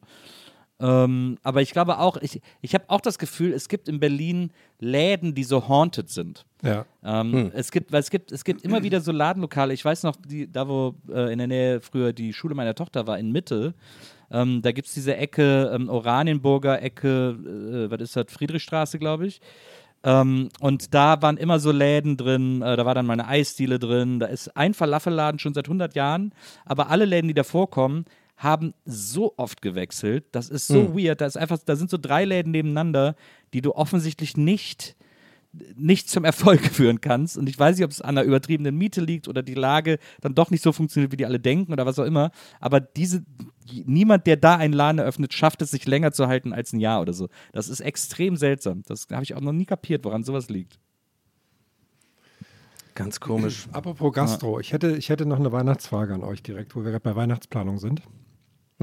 Ähm, 0.78 1.38
aber 1.42 1.62
ich 1.62 1.72
glaube 1.72 2.00
auch, 2.00 2.18
ich, 2.18 2.42
ich 2.62 2.74
habe 2.74 2.86
auch 2.90 3.00
das 3.00 3.18
Gefühl, 3.18 3.54
es 3.54 3.70
gibt 3.70 3.88
in 3.88 4.00
Berlin 4.00 4.52
Läden, 4.80 5.34
die 5.34 5.46
so 5.46 5.70
haunted 5.70 6.10
sind. 6.10 6.46
Ja. 6.64 6.86
Ähm, 7.02 7.52
es, 7.54 7.72
gibt, 7.72 7.94
weil 7.94 8.02
es, 8.02 8.10
gibt, 8.10 8.32
es 8.34 8.44
gibt 8.44 8.62
immer 8.64 8.84
wieder 8.84 9.00
so 9.00 9.14
Ladenlokale. 9.14 9.74
Ich 9.74 9.86
weiß 9.86 10.04
noch, 10.04 10.18
die, 10.18 10.52
da 10.52 10.68
wo 10.68 10.96
äh, 11.10 11.32
in 11.32 11.38
der 11.38 11.48
Nähe 11.48 11.80
früher 11.80 12.12
die 12.12 12.34
Schule 12.34 12.56
meiner 12.56 12.76
Tochter 12.76 13.08
war, 13.08 13.18
in 13.18 13.32
Mitte, 13.32 13.74
ähm, 14.32 14.62
da 14.62 14.72
gibt 14.72 14.88
es 14.88 14.94
diese 14.94 15.16
Ecke, 15.16 15.72
ähm, 15.74 15.90
Oranienburger 15.90 16.82
Ecke, 16.82 17.38
äh, 17.88 17.92
was 17.92 18.02
ist 18.02 18.16
das, 18.16 18.26
Friedrichstraße, 18.30 19.00
glaube 19.00 19.28
ich. 19.28 19.42
Ähm, 20.04 20.50
und 20.60 20.94
da 20.94 21.22
waren 21.22 21.38
immer 21.38 21.60
so 21.60 21.72
Läden 21.72 22.16
drin, 22.16 22.62
äh, 22.62 22.76
da 22.78 22.86
war 22.86 22.94
dann 22.94 23.06
mal 23.06 23.14
eine 23.14 23.28
Eisdiele 23.28 23.80
drin, 23.80 24.20
da 24.20 24.28
ist 24.28 24.56
ein 24.56 24.74
Falafelladen 24.74 25.40
schon 25.40 25.54
seit 25.54 25.68
100 25.68 25.96
Jahren, 25.96 26.34
aber 26.64 26.90
alle 26.90 27.06
Läden, 27.06 27.28
die 27.28 27.34
davor 27.34 27.70
kommen, 27.70 28.06
haben 28.38 28.74
so 28.86 29.34
oft 29.38 29.62
gewechselt. 29.62 30.26
Das 30.34 30.50
ist 30.50 30.68
so 30.68 30.96
weird. 30.96 31.22
Da, 31.22 31.26
ist 31.26 31.38
einfach, 31.38 31.58
da 31.66 31.76
sind 31.76 31.90
so 31.90 31.98
drei 31.98 32.26
Läden 32.26 32.52
nebeneinander, 32.52 33.16
die 33.54 33.62
du 33.62 33.74
offensichtlich 33.74 34.36
nicht 34.36 34.96
nicht 35.76 36.10
zum 36.10 36.24
Erfolg 36.26 36.62
führen 36.72 37.02
kannst. 37.02 37.38
Und 37.38 37.50
ich 37.50 37.58
weiß 37.58 37.78
nicht, 37.78 37.86
ob 37.86 37.92
es 37.92 38.02
an 38.02 38.16
der 38.16 38.24
übertriebenen 38.24 38.76
Miete 38.76 39.02
liegt 39.02 39.28
oder 39.28 39.44
die 39.44 39.54
Lage 39.54 40.00
dann 40.22 40.36
doch 40.36 40.52
nicht 40.52 40.64
so 40.64 40.72
funktioniert, 40.72 41.12
wie 41.12 41.18
die 41.18 41.26
alle 41.26 41.40
denken 41.40 41.74
oder 41.74 41.86
was 41.86 42.00
auch 42.00 42.06
immer. 42.06 42.32
Aber 42.60 42.80
diese, 42.80 43.24
niemand, 43.86 44.28
der 44.28 44.38
da 44.38 44.56
einen 44.56 44.74
Laden 44.74 45.00
eröffnet, 45.00 45.34
schafft 45.34 45.62
es, 45.62 45.72
sich 45.72 45.86
länger 45.86 46.12
zu 46.12 46.28
halten 46.28 46.54
als 46.54 46.74
ein 46.74 46.80
Jahr 46.80 47.02
oder 47.02 47.14
so. 47.14 47.30
Das 47.54 47.70
ist 47.70 47.80
extrem 47.80 48.36
seltsam. 48.38 48.84
Das 48.86 49.08
habe 49.12 49.24
ich 49.24 49.36
auch 49.36 49.42
noch 49.42 49.54
nie 49.54 49.66
kapiert, 49.66 50.06
woran 50.06 50.24
sowas 50.24 50.50
liegt. 50.50 50.80
ganz 52.94 53.20
komisch. 53.20 53.68
Apropos 53.72 54.14
Gastro, 54.14 54.60
ich, 54.60 54.74
hätte, 54.74 54.96
ich 54.96 55.10
hätte 55.10 55.26
noch 55.26 55.40
eine 55.40 55.52
Weihnachtsfrage 55.52 56.14
an 56.14 56.24
euch 56.24 56.42
direkt, 56.42 56.76
wo 56.76 56.84
wir 56.84 56.92
gerade 56.92 57.04
bei 57.04 57.16
Weihnachtsplanung 57.16 57.78
sind. 57.78 58.02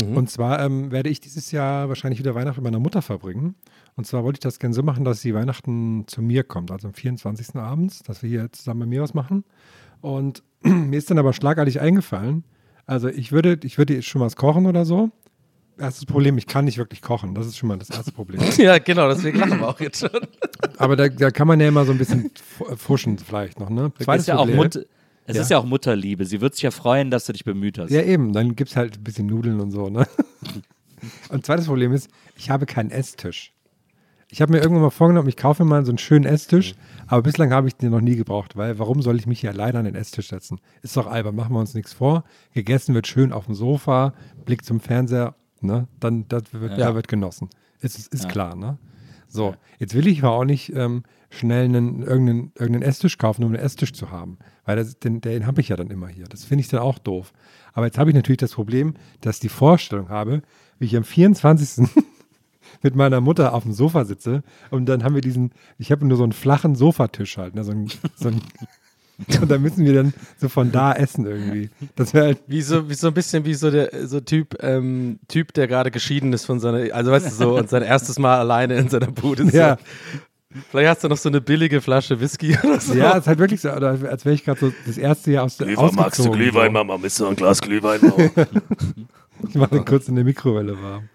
Mhm. 0.01 0.17
Und 0.17 0.31
zwar 0.31 0.61
ähm, 0.65 0.91
werde 0.91 1.11
ich 1.11 1.21
dieses 1.21 1.51
Jahr 1.53 1.89
wahrscheinlich 1.89 2.19
wieder 2.19 2.35
Weihnachten 2.35 2.61
mit 2.63 2.73
meiner 2.73 2.83
Mutter 2.83 3.03
verbringen. 3.03 3.55
Und 3.97 4.07
zwar 4.07 4.25
wollte 4.25 4.37
ich 4.37 4.41
das 4.41 4.59
gerne 4.59 4.75
so 4.75 4.83
machen, 4.83 5.05
dass 5.05 5.21
sie 5.21 5.35
Weihnachten 5.35 6.05
zu 6.07 6.23
mir 6.23 6.45
kommt, 6.45 6.71
also 6.71 6.89
am 6.89 6.95
24. 6.95 7.57
abends, 7.57 8.03
dass 8.03 8.23
wir 8.23 8.31
hier 8.31 8.53
zusammen 8.53 8.81
bei 8.81 8.87
mir 8.87 9.03
was 9.03 9.13
machen. 9.15 9.45
Und 10.01 10.43
mir 10.63 10.97
ist 10.97 11.11
dann 11.11 11.19
aber 11.19 11.33
schlagartig 11.33 11.81
eingefallen, 11.81 12.45
also 12.87 13.09
ich 13.09 13.33
würde, 13.33 13.59
ich 13.63 13.79
würde 13.79 14.03
schon 14.03 14.21
was 14.23 14.35
kochen 14.37 14.67
oder 14.67 14.85
so. 14.85 15.11
Erstes 15.79 16.05
Problem, 16.05 16.37
ich 16.37 16.47
kann 16.47 16.65
nicht 16.67 16.79
wirklich 16.79 17.01
kochen. 17.01 17.35
Das 17.35 17.47
ist 17.47 17.57
schon 17.57 17.69
mal 17.69 17.79
das 17.79 17.91
erste 17.91 18.13
Problem. 18.13 18.41
ja, 18.59 18.79
genau, 18.79 19.09
deswegen 19.09 19.39
lachen 19.39 19.59
wir 19.61 19.69
auch 19.69 19.81
jetzt 19.81 20.01
schon. 20.01 20.11
Aber 20.79 20.97
da, 20.97 21.09
da 21.09 21.31
kann 21.31 21.47
man 21.49 21.61
ja 21.61 21.69
immer 21.69 21.85
so 21.85 21.93
ein 21.93 21.99
bisschen 21.99 22.31
fu- 22.43 22.77
fuschen 22.77 23.19
vielleicht 23.19 23.59
noch, 23.61 23.71
ne? 23.71 23.91
ist 23.99 24.27
ja 24.29 24.37
auch 24.37 24.41
Problem- 24.47 24.57
Mut 24.57 24.87
es 25.27 25.37
Ja. 25.37 25.43
ist 25.43 25.51
ja 25.51 25.59
auch 25.59 25.65
Mutterliebe. 25.65 26.25
Sie 26.25 26.41
wird 26.41 26.55
sich 26.55 26.63
ja 26.63 26.71
freuen, 26.71 27.11
dass 27.11 27.27
du 27.27 27.33
dich 27.33 27.45
bemüht 27.45 27.79
hast. 27.79 27.91
Ja, 27.91 28.03
eben. 28.03 28.33
Dann 28.33 28.57
gibt 28.57 28.71
es 28.71 28.77
halt 28.77 28.99
ein 28.99 29.05
bisschen 29.05 29.27
Nudeln 29.27 29.61
und 29.61 29.71
so, 29.71 29.89
ne? 29.89 30.07
Und 31.31 31.45
zweites 31.45 31.67
Problem 31.67 31.93
ist, 31.93 32.09
ich 32.37 32.49
habe 32.51 32.65
keinen 32.65 32.91
Esstisch. 32.93 33.53
Ich 34.29 34.41
habe 34.41 34.53
mir 34.53 34.61
irgendwann 34.61 34.85
mal 34.85 34.91
vorgenommen, 34.91 35.29
ich 35.29 35.37
kaufe 35.37 35.65
mir 35.65 35.69
mal 35.69 35.85
so 35.85 35.91
einen 35.91 35.99
schönen 35.99 36.25
Esstisch, 36.25 36.75
aber 37.07 37.23
bislang 37.23 37.53
habe 37.53 37.67
ich 37.69 37.75
den 37.75 37.91
noch 37.91 38.01
nie 38.01 38.15
gebraucht, 38.17 38.57
weil 38.57 38.79
warum 38.79 39.03
soll 39.03 39.17
ich 39.17 39.27
mich 39.27 39.41
hier 39.41 39.51
alleine 39.51 39.81
an 39.81 39.85
den 39.85 39.95
Esstisch 39.95 40.29
setzen? 40.29 40.61
Ist 40.81 40.97
doch 40.97 41.07
albern, 41.07 41.35
machen 41.35 41.53
wir 41.55 41.59
uns 41.61 41.75
nichts 41.75 41.93
vor. 41.93 42.25
Gegessen 42.55 42.95
wird 42.95 43.07
schön 43.09 43.33
auf 43.33 43.47
dem 43.47 43.55
Sofa, 43.55 44.15
Blick 44.47 44.65
zum 44.65 44.81
Fernseher, 44.81 45.35
ne? 45.61 45.87
Dann 46.01 46.27
das 46.29 46.45
wird, 46.53 46.79
da 46.79 46.95
wird 46.95 47.09
genossen. 47.09 47.51
Ist, 47.81 47.99
ist, 47.99 48.15
ist 48.15 48.29
klar, 48.29 48.55
ne? 48.57 48.79
So, 49.29 49.55
jetzt 49.79 49.95
will 49.95 50.07
ich 50.07 50.23
aber 50.23 50.33
auch 50.33 50.45
nicht 50.45 50.73
ähm, 50.75 51.03
schnell 51.31 51.65
einen, 51.65 52.03
irgendeinen, 52.03 52.53
irgendeinen 52.59 52.83
Esstisch 52.89 53.19
kaufen, 53.19 53.43
um 53.45 53.53
einen 53.53 53.63
Esstisch 53.63 53.93
zu 53.93 54.11
haben. 54.13 54.39
Weil 54.65 54.77
das, 54.77 54.99
den, 54.99 55.21
den 55.21 55.47
habe 55.47 55.61
ich 55.61 55.69
ja 55.69 55.77
dann 55.77 55.91
immer 55.91 56.09
hier. 56.09 56.27
Das 56.27 56.45
finde 56.45 56.63
ich 56.63 56.69
dann 56.69 56.81
auch 56.81 56.99
doof. 56.99 57.33
Aber 57.73 57.87
jetzt 57.87 57.99
habe 57.99 58.11
ich 58.11 58.17
natürlich 58.17 58.39
das 58.39 58.53
Problem, 58.53 58.95
dass 59.21 59.37
ich 59.37 59.41
die 59.41 59.49
Vorstellung 59.49 60.09
habe, 60.09 60.43
wie 60.79 60.87
ich 60.87 60.97
am 60.97 61.05
24. 61.05 61.89
mit 62.83 62.95
meiner 62.95 63.21
Mutter 63.21 63.55
auf 63.55 63.65
dem 63.65 63.73
Sofa 63.73 64.05
sitze 64.05 64.43
und 64.71 64.87
dann 64.87 65.05
haben 65.05 65.15
wir 65.15 65.21
diesen, 65.21 65.53
ich 65.79 65.93
habe 65.93 66.07
nur 66.07 66.17
so 66.17 66.23
einen 66.23 66.33
flachen 66.33 66.75
Sofatisch 66.75 67.37
halt, 67.37 67.55
ne, 67.55 67.65
so 67.65 67.73
ein, 67.73 67.89
so 68.17 68.29
ein 68.29 68.41
und 69.41 69.51
da 69.51 69.59
müssen 69.59 69.85
wir 69.85 69.95
dann 69.95 70.15
so 70.39 70.49
von 70.49 70.73
da 70.73 70.93
essen 70.93 71.27
irgendwie. 71.27 71.71
Das 71.97 72.15
wäre 72.15 72.27
halt, 72.27 72.39
Wie 72.47 72.63
so, 72.63 72.89
wie 72.89 72.95
so 72.95 73.09
ein 73.09 73.15
bisschen 73.15 73.45
wie 73.45 73.55
so 73.55 73.71
der 73.71 74.07
so 74.09 74.21
Typ, 74.21 74.57
ähm, 74.63 75.19
Typ, 75.29 75.53
der 75.55 75.69
gerade 75.69 75.91
geschieden 75.91 76.33
ist 76.33 76.45
von 76.45 76.61
seiner, 76.61 76.95
also 76.95 77.11
weißt 77.11 77.27
du 77.27 77.31
so, 77.31 77.57
und 77.59 77.69
sein 77.69 77.83
erstes 77.83 78.19
Mal 78.19 78.39
alleine 78.39 78.77
in 78.77 78.89
seiner 78.89 79.11
Bude 79.13 79.43
ist. 79.45 79.55
ja, 79.55 79.79
Vielleicht 80.71 80.89
hast 80.89 81.05
du 81.05 81.09
noch 81.09 81.17
so 81.17 81.29
eine 81.29 81.41
billige 81.41 81.81
Flasche 81.81 82.21
Whisky 82.21 82.57
oder 82.65 82.81
so. 82.81 82.95
ja, 82.95 83.13
ist 83.19 83.27
halt 83.27 83.39
wirklich 83.39 83.61
so, 83.61 83.71
oder 83.73 83.91
als 84.11 84.25
wäre 84.25 84.35
ich 84.35 84.45
gerade 84.45 84.61
so 84.61 84.73
das 84.87 84.99
erste 84.99 85.33
Jahr 85.33 85.45
aus 85.45 85.57
der 85.57 85.67
Glühwein, 85.69 85.95
magst 85.95 86.19
du 86.25 86.31
Glühwein, 86.31 86.67
so. 86.67 86.73
Mama? 86.73 86.99
Willst 87.01 87.21
du 87.21 87.27
ein 87.27 87.37
Glas 87.37 87.61
Glühwein? 87.61 88.01
Ich 89.49 89.55
mache 89.57 89.71
den 89.71 89.85
kurz 89.85 90.07
in 90.09 90.15
der 90.15 90.25
Mikrowelle 90.25 90.81
warm. 90.81 91.09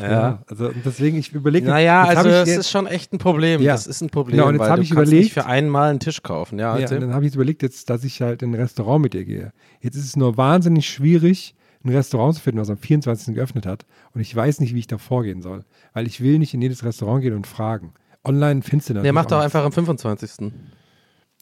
Ja, 0.00 0.42
also 0.50 0.66
und 0.66 0.84
deswegen, 0.84 1.16
ich 1.16 1.32
überlege. 1.32 1.66
Naja, 1.68 2.02
also 2.02 2.28
jetzt- 2.28 2.48
ist 2.48 2.70
schon 2.70 2.86
echt 2.86 3.12
ein 3.12 3.18
Problem. 3.18 3.62
Ja. 3.62 3.72
Das 3.72 3.86
ist 3.86 4.00
ein 4.02 4.10
Problem, 4.10 4.36
Genau, 4.36 4.48
und 4.48 4.54
jetzt 4.54 4.60
weil 4.62 4.70
hab 4.70 4.76
du 4.76 4.82
ich 4.82 4.90
überlegt- 4.90 5.22
nicht 5.22 5.32
für 5.32 5.46
einmal 5.46 5.88
einen 5.90 6.00
Tisch 6.00 6.22
kaufen. 6.22 6.58
Ja, 6.58 6.76
Ja, 6.76 6.86
dann 6.88 7.14
habe 7.14 7.24
ich 7.26 7.34
überlegt 7.34 7.62
jetzt, 7.62 7.88
dass 7.90 8.02
ich 8.04 8.20
halt 8.20 8.42
in 8.42 8.50
ein 8.50 8.54
Restaurant 8.60 9.00
mit 9.02 9.14
dir 9.14 9.24
gehe. 9.24 9.52
Jetzt 9.80 9.94
ist 9.96 10.04
es 10.04 10.16
nur 10.16 10.36
wahnsinnig 10.36 10.86
schwierig, 10.88 11.54
ein 11.84 11.90
Restaurant 11.94 12.34
zu 12.34 12.40
finden, 12.42 12.60
was 12.60 12.70
am 12.70 12.76
24. 12.76 13.34
geöffnet 13.34 13.66
hat. 13.66 13.86
Und 14.14 14.20
ich 14.20 14.34
weiß 14.34 14.60
nicht, 14.60 14.74
wie 14.74 14.80
ich 14.80 14.86
da 14.88 14.98
vorgehen 14.98 15.40
soll. 15.42 15.64
Weil 15.92 16.06
ich 16.06 16.20
will 16.20 16.38
nicht 16.38 16.52
in 16.54 16.60
jedes 16.60 16.84
Restaurant 16.84 17.22
gehen 17.22 17.34
und 17.34 17.46
fragen. 17.46 17.92
Online 18.24 18.62
findest 18.62 18.88
du 18.90 18.94
Der 18.94 19.02
natürlich 19.02 19.14
macht 19.14 19.30
doch 19.32 19.38
auch 19.38 19.42
einfach 19.42 19.64
am 19.64 19.72
25. 19.72 20.50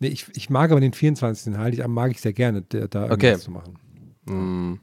Nee, 0.00 0.08
ich, 0.08 0.26
ich 0.34 0.50
mag 0.50 0.70
aber 0.70 0.80
den 0.80 0.92
24. 0.92 1.44
Den 1.44 1.58
halte 1.58 1.80
ich, 1.80 1.86
mag 1.86 2.10
ich 2.10 2.20
sehr 2.20 2.32
gerne, 2.32 2.62
der, 2.62 2.88
da 2.88 3.04
Okay. 3.04 3.26
irgendwas 3.28 3.42
zu 3.44 3.50
machen. 3.52 4.80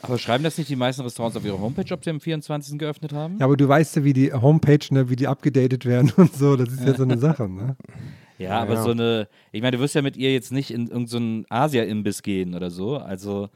Aber 0.00 0.18
schreiben 0.18 0.44
das 0.44 0.56
nicht 0.58 0.70
die 0.70 0.76
meisten 0.76 1.02
Restaurants 1.02 1.36
auf 1.36 1.44
ihrer 1.44 1.58
Homepage, 1.58 1.92
ob 1.92 2.04
sie 2.04 2.10
am 2.10 2.20
24. 2.20 2.78
geöffnet 2.78 3.12
haben? 3.12 3.38
Ja, 3.38 3.46
aber 3.46 3.56
du 3.56 3.66
weißt 3.66 3.96
ja, 3.96 4.04
wie 4.04 4.12
die 4.12 4.32
Homepage, 4.32 4.78
ne, 4.90 5.08
wie 5.10 5.16
die 5.16 5.26
abgedatet 5.26 5.84
werden 5.84 6.12
und 6.16 6.32
so. 6.34 6.56
Das 6.56 6.72
ist 6.72 6.84
ja 6.84 6.94
so 6.94 7.02
eine 7.02 7.18
Sache, 7.18 7.48
ne? 7.48 7.76
Ja, 8.38 8.60
aber 8.60 8.76
so 8.82 8.90
eine, 8.90 9.28
ich 9.50 9.62
meine, 9.62 9.78
du 9.78 9.82
wirst 9.82 9.94
ja 9.94 10.02
mit 10.02 10.16
ihr 10.16 10.32
jetzt 10.32 10.52
nicht 10.52 10.70
in 10.70 10.88
irgendeinen 10.88 11.42
so 11.42 11.46
Asia-Imbiss 11.48 12.22
gehen 12.22 12.54
oder 12.54 12.70
so. 12.70 12.98
Also 12.98 13.48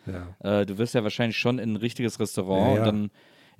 Ja. 0.42 0.60
äh, 0.60 0.66
du 0.66 0.78
wirst 0.78 0.94
ja 0.94 1.02
wahrscheinlich 1.02 1.36
schon 1.36 1.58
in 1.58 1.74
ein 1.74 1.76
richtiges 1.76 2.18
Restaurant 2.18 2.66
Ja, 2.66 2.72
ja. 2.72 2.78
und 2.78 2.86
dann 2.86 3.10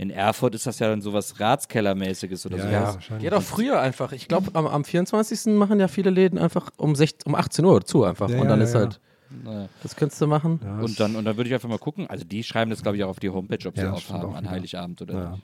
in 0.01 0.11
Erfurt 0.11 0.55
ist 0.55 0.67
das 0.67 0.79
ja 0.79 0.89
dann 0.89 1.03
sowas 1.03 1.39
Ratskellermäßiges 1.41 2.47
oder 2.47 2.57
Ja, 2.57 2.63
sowas. 2.63 2.73
ja, 2.73 2.95
wahrscheinlich. 2.95 3.25
Geh 3.25 3.31
doch 3.31 3.43
früher 3.43 3.81
einfach. 3.81 4.13
Ich 4.13 4.29
glaube, 4.29 4.51
am, 4.55 4.67
am 4.67 4.85
24. 4.85 5.55
machen 5.55 5.79
ja 5.81 5.89
viele 5.89 6.11
Läden 6.11 6.39
einfach 6.39 6.71
um, 6.77 6.95
16, 6.95 7.31
um 7.31 7.35
18 7.39 7.65
Uhr 7.65 7.85
zu 7.85 8.05
einfach. 8.05 8.29
Ja, 8.31 8.41
und 8.41 8.49
dann 8.49 8.59
ja, 8.61 8.65
ist 8.65 8.75
ja. 8.75 8.81
halt, 8.81 9.01
Naja. 9.45 9.69
das 9.83 9.97
könntest 9.97 10.21
du 10.21 10.27
machen. 10.27 10.61
Ja, 10.65 10.81
Und 10.81 10.99
dann, 10.99 11.17
und 11.17 11.25
dann 11.25 11.37
würde 11.37 11.49
ich 11.49 11.55
einfach 11.55 11.69
mal 11.69 11.79
gucken. 11.79 12.07
Also 12.09 12.25
die 12.25 12.43
schreiben 12.43 12.71
das, 12.71 12.83
glaube 12.83 12.97
ich, 12.97 13.05
auch 13.05 13.11
auf 13.11 13.21
die 13.21 13.31
Homepage, 13.31 13.69
ob 13.69 13.77
sie 13.77 13.83
Ja, 13.83 13.93
aufhaben 13.93 14.31
auch 14.31 14.35
an. 14.35 14.49
Heiligabend 14.51 15.03
oder 15.03 15.15
Ja. 15.15 15.31
nicht. 15.31 15.43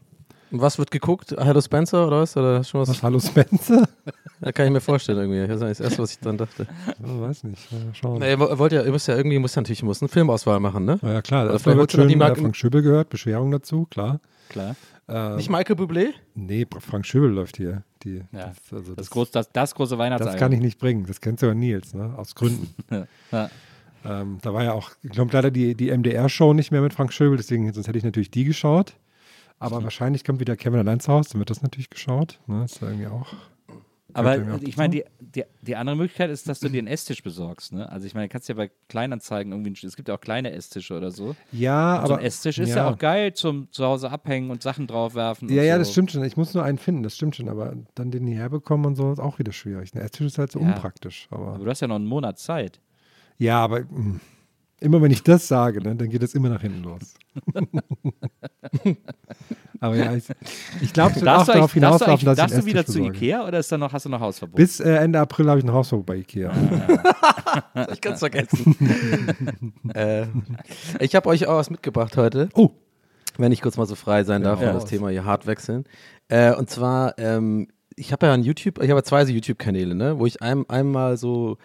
Und 0.52 0.60
was 0.60 0.78
wird 0.78 0.92
geguckt? 0.92 1.34
Hello 1.36 1.60
Spencer 1.60 2.06
oder 2.06 2.20
was? 2.20 2.36
Oder 2.36 2.62
schon 2.62 2.80
was? 2.80 2.88
Was, 2.88 3.02
hallo 3.02 3.18
Spencer? 3.20 3.86
Da 4.38 4.52
kann 4.52 4.66
ich 4.66 4.72
mir 4.72 4.80
vorstellen 4.82 5.18
irgendwie. 5.18 5.46
Das 5.48 5.62
ist 5.62 5.80
das 5.80 5.80
Erste, 5.80 6.02
was 6.02 6.12
ich 6.12 6.18
dann 6.20 6.36
dachte. 6.36 6.66
Oh, 7.02 7.22
weiß 7.22 7.44
nicht. 7.44 7.72
Ja, 7.72 7.78
schauen. 7.94 8.18
Na, 8.20 8.28
ihr 8.28 8.38
wo- 8.38 8.58
wollt 8.58 8.70
ja, 8.70 8.82
ihr 8.82 8.90
müsst 8.92 9.08
ja 9.08 9.16
irgendwie, 9.16 9.38
muss 9.38 9.54
ja 9.54 9.62
natürlich, 9.62 9.82
muss 9.82 10.02
eine 10.02 10.10
Filmauswahl 10.10 10.60
machen, 10.60 10.84
ne? 10.84 10.98
Ja, 11.02 11.22
klar. 11.22 11.46
Das 11.48 11.62
vielleicht 11.62 11.78
wird 11.78 11.92
schön 11.92 12.06
die 12.08 12.16
Marke- 12.16 12.42
Frank 12.42 12.54
Schöbel 12.54 12.82
gehört, 12.82 13.08
Beschwerung 13.08 13.50
dazu, 13.50 13.86
klar. 13.90 14.20
Klar. 14.48 14.76
Ähm, 15.08 15.36
Nicht 15.36 15.50
Michael 15.50 15.76
Bublé? 15.76 16.08
nee, 16.34 16.66
Frank 16.80 17.06
Schöbel 17.06 17.30
läuft 17.30 17.56
hier. 17.56 17.84
Die, 18.02 18.22
Ja. 18.32 18.48
das, 18.48 18.56
also 18.72 18.94
Das, 18.94 18.96
das, 19.06 19.10
groß, 19.10 19.30
das, 19.30 19.52
das 19.52 19.74
große 19.74 19.96
Weihnachtsalbum. 19.98 20.32
das 20.32 20.40
kann 20.40 20.52
ich 20.52 20.60
nicht 20.60 20.78
bringen. 20.78 21.06
Das 21.06 21.20
kennst 21.20 21.42
du 21.42 21.46
ja 21.46 21.54
Nils, 21.54 21.94
ne? 21.94 22.14
aus 22.16 22.34
Gründen. 22.34 22.74
Ja. 23.32 23.50
ähm, 24.04 24.38
da 24.42 24.52
war 24.54 24.64
ja 24.64 24.72
auch, 24.72 24.90
ich 25.02 25.10
glaube 25.10 25.32
leider 25.32 25.50
die, 25.50 25.74
die 25.74 25.90
MDR-Show 25.96 26.52
nicht 26.54 26.70
mehr 26.72 26.80
mit 26.80 26.92
Frank 26.92 27.12
Schöbel, 27.12 27.36
deswegen 27.36 27.72
sonst 27.72 27.86
hätte 27.88 27.98
ich 27.98 28.04
natürlich 28.04 28.30
die 28.30 28.44
geschaut. 28.44 28.94
Aber 29.58 29.82
wahrscheinlich 29.82 30.22
kommt 30.24 30.38
wieder 30.40 30.54
Kevin 30.56 30.80
allein 30.80 31.00
zu 31.00 31.12
Hause, 31.12 31.30
dann 31.32 31.38
wird 31.40 31.50
das 31.50 31.62
natürlich 31.62 31.88
geschaut. 31.90 32.38
Ne? 32.46 32.64
Ist 32.64 32.80
ja 32.82 32.88
irgendwie 32.88 33.06
auch. 33.06 33.32
Aber 34.16 34.60
ich 34.62 34.76
meine, 34.76 34.90
die, 34.90 35.04
die, 35.20 35.44
die 35.62 35.76
andere 35.76 35.96
Möglichkeit 35.96 36.30
ist, 36.30 36.48
dass 36.48 36.60
du 36.60 36.68
dir 36.68 36.78
einen 36.78 36.86
Esstisch 36.88 37.22
besorgst. 37.22 37.72
Ne? 37.72 37.90
Also 37.90 38.06
ich 38.06 38.14
meine, 38.14 38.28
du 38.28 38.32
kannst 38.32 38.48
ja 38.48 38.54
bei 38.54 38.70
Kleinanzeigen 38.88 39.52
irgendwie, 39.52 39.86
es 39.86 39.94
gibt 39.96 40.08
ja 40.08 40.14
auch 40.14 40.20
kleine 40.20 40.52
Estische 40.52 40.96
oder 40.96 41.10
so. 41.10 41.36
Ja, 41.52 42.00
Und 42.00 42.06
so 42.06 42.12
aber. 42.14 42.22
ein 42.22 42.26
Esstisch 42.26 42.58
ist 42.58 42.70
ja. 42.70 42.88
auch 42.90 42.98
geil 42.98 43.34
zum 43.34 43.70
zu 43.72 43.84
Hause 43.84 44.10
abhängen 44.10 44.50
und 44.50 44.62
Sachen 44.62 44.86
draufwerfen. 44.86 45.48
Ja, 45.48 45.62
ja, 45.62 45.74
so. 45.74 45.78
das 45.80 45.92
stimmt 45.92 46.10
schon. 46.12 46.24
Ich 46.24 46.36
muss 46.36 46.54
nur 46.54 46.64
einen 46.64 46.78
finden, 46.78 47.02
das 47.02 47.14
stimmt 47.16 47.36
schon. 47.36 47.48
Aber 47.48 47.74
dann 47.94 48.10
den 48.10 48.26
hierher 48.26 48.48
bekommen 48.48 48.86
und 48.86 48.96
so 48.96 49.12
ist 49.12 49.18
auch 49.20 49.38
wieder 49.38 49.52
schwierig. 49.52 49.94
Ein 49.94 50.00
Esstisch 50.00 50.26
ist 50.26 50.38
halt 50.38 50.50
so 50.52 50.60
Ja. 50.60 50.66
unpraktisch. 50.68 51.28
Aber, 51.30 51.54
Aber 51.54 51.64
du 51.64 51.70
hast 51.70 51.80
ja 51.80 51.88
noch 51.88 51.96
einen 51.96 52.06
Monat 52.06 52.38
Zeit. 52.38 52.80
ja, 53.38 53.62
aber 53.62 53.80
mh, 53.80 54.20
immer 54.80 55.00
wenn 55.02 55.10
ich 55.10 55.22
das 55.22 55.48
sage, 55.48 55.82
ne, 55.82 55.94
dann 55.96 56.08
geht 56.10 56.22
es 56.22 56.34
immer 56.34 56.48
nach 56.48 56.60
hinten 56.62 56.82
los. 56.82 57.14
aber 59.80 59.96
ja, 59.96 60.14
ich, 60.14 60.24
ich 60.80 60.92
glaube, 60.92 61.12
es 61.14 61.16
wird 61.20 61.28
auch 61.28 61.46
Darfst 61.46 61.48
du, 61.48 61.52
darauf 61.52 61.72
darfst 61.72 61.74
du, 61.76 61.80
hinauslaufen, 61.80 62.26
dass 62.26 62.38
ich 62.38 62.42
darfst 62.42 62.58
du 62.58 62.66
wieder 62.66 62.80
Esstisch 62.80 62.94
zu 62.94 63.00
besorge. 63.00 63.16
Ikea 63.18 63.46
oder 63.46 63.58
ist 63.58 63.72
da 63.72 63.78
noch, 63.78 63.92
hast 63.92 64.06
du 64.06 64.08
noch 64.08 64.20
Hausverbot? 64.20 64.56
Bis 64.56 64.80
äh, 64.80 64.94
Ende 64.96 65.20
April 65.20 65.48
habe 65.48 65.58
ich 65.58 65.64
ein 65.64 65.72
Hausverbot 65.72 66.06
bei 66.06 66.16
Ikea. 66.16 66.52
Ich 67.92 68.00
kann 68.00 68.14
es 68.14 68.18
vergessen. 68.20 68.76
äh, 69.94 70.26
ich 71.00 71.14
habe 71.14 71.28
euch 71.28 71.46
auch 71.46 71.56
was 71.56 71.70
mitgebracht 71.70 72.16
heute. 72.16 72.48
Oh. 72.54 72.70
Wenn 73.38 73.52
ich 73.52 73.62
kurz 73.62 73.76
mal 73.76 73.86
so 73.86 73.94
frei 73.94 74.24
sein 74.24 74.42
darf 74.42 74.60
Ja. 74.60 74.68
und 74.68 74.74
das 74.74 74.84
Thema 74.86 75.08
hier 75.10 75.24
hart 75.24 75.46
wechseln. 75.46 75.84
Äh, 76.28 76.54
und 76.54 76.70
zwar, 76.70 77.18
ähm, 77.18 77.68
ich 77.94 78.12
habe 78.12 78.26
ja 78.26 78.32
ein 78.32 78.42
YouTube, 78.42 78.82
ich 78.82 78.90
habe 78.90 78.98
ja 78.98 79.04
zwei 79.04 79.24
so 79.24 79.32
YouTube-Kanäle, 79.32 79.94
ne, 79.94 80.18
wo 80.18 80.26
ich 80.26 80.42
einem, 80.42 80.64
einmal 80.68 81.16
so 81.16 81.58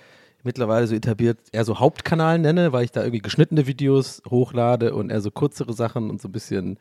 mittlerweile 0.43 0.87
so 0.87 0.95
etabliert 0.95 1.39
eher 1.51 1.65
so 1.65 1.79
Hauptkanal 1.79 2.39
nenne, 2.39 2.73
weil 2.73 2.83
ich 2.83 2.91
da 2.91 3.01
irgendwie 3.01 3.21
geschnittene 3.21 3.67
Videos 3.67 4.21
hochlade 4.29 4.93
und 4.93 5.09
eher 5.09 5.21
so 5.21 5.31
kürzere 5.31 5.73
Sachen 5.73 6.09
und 6.09 6.21
so 6.21 6.27
ein 6.27 6.31
bisschen, 6.31 6.77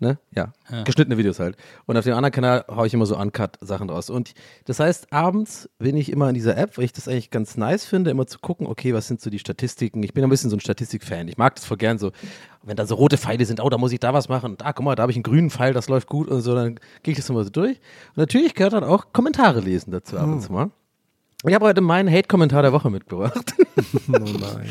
ne, 0.00 0.18
ja, 0.34 0.52
geschnittene 0.84 1.18
Videos 1.18 1.38
halt. 1.38 1.56
Und 1.86 1.96
auf 1.96 2.04
dem 2.04 2.14
anderen 2.14 2.32
Kanal 2.32 2.64
haue 2.68 2.86
ich 2.86 2.94
immer 2.94 3.06
so 3.06 3.16
Uncut-Sachen 3.18 3.88
draus. 3.88 4.10
Und 4.10 4.34
das 4.64 4.80
heißt, 4.80 5.12
abends 5.12 5.68
bin 5.78 5.96
ich 5.96 6.10
immer 6.10 6.28
in 6.28 6.34
dieser 6.34 6.56
App, 6.56 6.76
weil 6.76 6.84
ich 6.84 6.92
das 6.92 7.08
eigentlich 7.08 7.30
ganz 7.30 7.56
nice 7.56 7.84
finde, 7.84 8.10
immer 8.10 8.26
zu 8.26 8.38
gucken, 8.38 8.66
okay, 8.66 8.94
was 8.94 9.08
sind 9.08 9.20
so 9.20 9.30
die 9.30 9.38
Statistiken. 9.38 10.02
Ich 10.02 10.14
bin 10.14 10.24
ein 10.24 10.30
bisschen 10.30 10.50
so 10.50 10.56
ein 10.56 10.60
Statistik-Fan. 10.60 11.28
Ich 11.28 11.38
mag 11.38 11.54
das 11.56 11.64
voll 11.64 11.76
gern 11.76 11.98
so, 11.98 12.12
wenn 12.62 12.76
da 12.76 12.86
so 12.86 12.94
rote 12.94 13.18
Pfeile 13.18 13.44
sind, 13.44 13.60
oh, 13.60 13.68
da 13.68 13.78
muss 13.78 13.92
ich 13.92 14.00
da 14.00 14.12
was 14.12 14.28
machen. 14.28 14.52
Und 14.52 14.60
da, 14.60 14.72
guck 14.72 14.84
mal, 14.84 14.94
da 14.94 15.02
habe 15.02 15.12
ich 15.12 15.16
einen 15.16 15.22
grünen 15.22 15.50
Pfeil, 15.50 15.72
das 15.72 15.88
läuft 15.88 16.08
gut 16.08 16.28
und 16.28 16.40
so, 16.40 16.54
dann 16.54 16.80
gehe 17.02 17.12
ich 17.12 17.18
das 17.18 17.28
immer 17.28 17.44
so 17.44 17.50
durch. 17.50 17.78
Und 18.10 18.16
natürlich 18.18 18.54
gehört 18.54 18.72
dann 18.72 18.84
auch 18.84 19.12
Kommentare 19.12 19.60
lesen 19.60 19.90
dazu 19.90 20.18
ab 20.18 20.26
und 20.26 20.40
zu 20.40 20.52
mal. 20.52 20.70
Und 21.44 21.50
Ich 21.50 21.54
habe 21.54 21.66
heute 21.66 21.82
meinen 21.82 22.10
Hate-Kommentar 22.10 22.62
der 22.62 22.72
Woche 22.72 22.90
mitgebracht. 22.90 23.54
Oh 24.08 24.12
nein. 24.12 24.68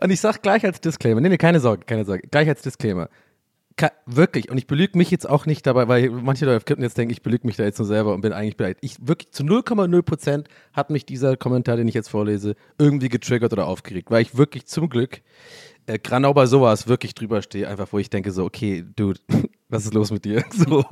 Und 0.00 0.10
ich 0.10 0.20
sag 0.20 0.42
gleich 0.42 0.64
als 0.64 0.80
Disclaimer, 0.80 1.20
nee, 1.20 1.28
nee, 1.28 1.36
keine 1.36 1.60
Sorge, 1.60 1.84
keine 1.84 2.04
Sorge, 2.04 2.26
gleich 2.28 2.48
als 2.48 2.62
Disclaimer. 2.62 3.08
Ka 3.76 3.92
wirklich, 4.06 4.50
und 4.50 4.58
ich 4.58 4.66
belüge 4.66 4.98
mich 4.98 5.10
jetzt 5.10 5.28
auch 5.28 5.46
nicht 5.46 5.66
dabei, 5.66 5.86
weil 5.86 6.10
manche 6.10 6.46
Leute 6.46 6.64
könnten 6.64 6.82
jetzt 6.82 6.98
denken, 6.98 7.12
ich 7.12 7.22
belüge 7.22 7.46
mich 7.46 7.56
da 7.56 7.64
jetzt 7.64 7.78
nur 7.78 7.86
selber 7.86 8.12
und 8.12 8.22
bin 8.22 8.32
eigentlich 8.32 8.56
bereit. 8.56 8.78
Ich 8.80 8.96
wirklich 9.06 9.30
zu 9.30 9.44
0,0 9.44 10.02
Prozent 10.02 10.48
hat 10.72 10.90
mich 10.90 11.06
dieser 11.06 11.36
Kommentar, 11.36 11.76
den 11.76 11.86
ich 11.88 11.94
jetzt 11.94 12.08
vorlese, 12.08 12.56
irgendwie 12.78 13.08
getriggert 13.08 13.52
oder 13.52 13.66
aufgeregt, 13.66 14.10
weil 14.10 14.22
ich 14.22 14.36
wirklich 14.36 14.66
zum 14.66 14.88
Glück 14.88 15.20
äh, 15.86 15.98
genau 15.98 16.34
bei 16.34 16.46
sowas 16.46 16.88
wirklich 16.88 17.14
drüber 17.14 17.40
stehe, 17.42 17.68
einfach 17.68 17.92
wo 17.92 17.98
ich 17.98 18.10
denke 18.10 18.32
so, 18.32 18.44
okay, 18.44 18.84
Dude, 18.96 19.20
was 19.70 19.84
ist 19.84 19.94
los 19.94 20.10
mit 20.10 20.24
dir? 20.24 20.44
So, 20.52 20.84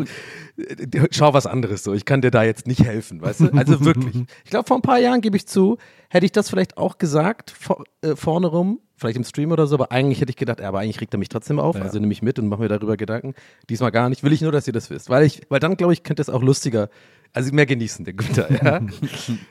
schau 1.11 1.35
was 1.35 1.47
anderes 1.47 1.85
so, 1.85 1.93
ich 1.93 2.05
kann 2.05 2.23
dir 2.23 2.31
da 2.31 2.43
jetzt 2.43 2.67
nicht 2.67 2.85
helfen, 2.85 3.21
weißt 3.21 3.41
du? 3.41 3.49
Also 3.53 3.85
wirklich. 3.85 4.15
Ich 4.45 4.51
glaube, 4.51 4.67
vor 4.67 4.79
ein 4.79 4.83
paar 4.83 4.99
Jahren, 4.99 5.21
gebe 5.21 5.37
ich 5.37 5.47
zu, 5.47 5.77
hätte 6.09 6.25
ich 6.25 6.33
das 6.33 6.49
vielleicht 6.49 6.79
auch 6.79 6.99
gesagt, 6.99 7.51
vor, 7.51 7.85
äh, 8.03 8.17
vorne 8.17 8.47
rum, 8.47 8.81
vielleicht 8.97 9.17
im 9.17 9.25
Stream 9.25 9.53
oder 9.53 9.67
so, 9.67 9.75
aber 9.77 9.93
eigentlich 9.93 10.21
hätte 10.21 10.31
ich 10.31 10.37
gedacht, 10.37 10.61
ja, 10.61 10.69
aber 10.69 10.81
eigentlich 10.81 11.01
regt 11.01 11.15
er 11.15 11.19
mich 11.19 11.29
trotzdem 11.29 11.59
auf, 11.59 11.77
also 11.77 11.99
nehme 11.99 12.13
ich 12.13 12.23
mit 12.23 12.39
und 12.39 12.49
mache 12.49 12.63
mir 12.63 12.69
darüber 12.69 12.97
Gedanken. 12.97 13.35
Diesmal 13.69 13.93
gar 13.93 14.09
nicht, 14.09 14.23
will 14.23 14.33
ich 14.33 14.41
nur, 14.41 14.53
dass 14.53 14.67
ihr 14.67 14.73
das 14.73 14.91
wisst, 14.91 15.09
weil 15.11 15.25
ich, 15.25 15.43
weil 15.49 15.61
dann, 15.61 15.77
glaube 15.77 15.93
ich, 15.93 16.03
könnte 16.03 16.23
es 16.23 16.29
auch 16.29 16.43
lustiger, 16.43 16.89
also 17.33 17.53
mehr 17.53 17.67
genießen, 17.67 18.05
der 18.05 18.15
Günther, 18.15 18.51
ja? 18.65 18.81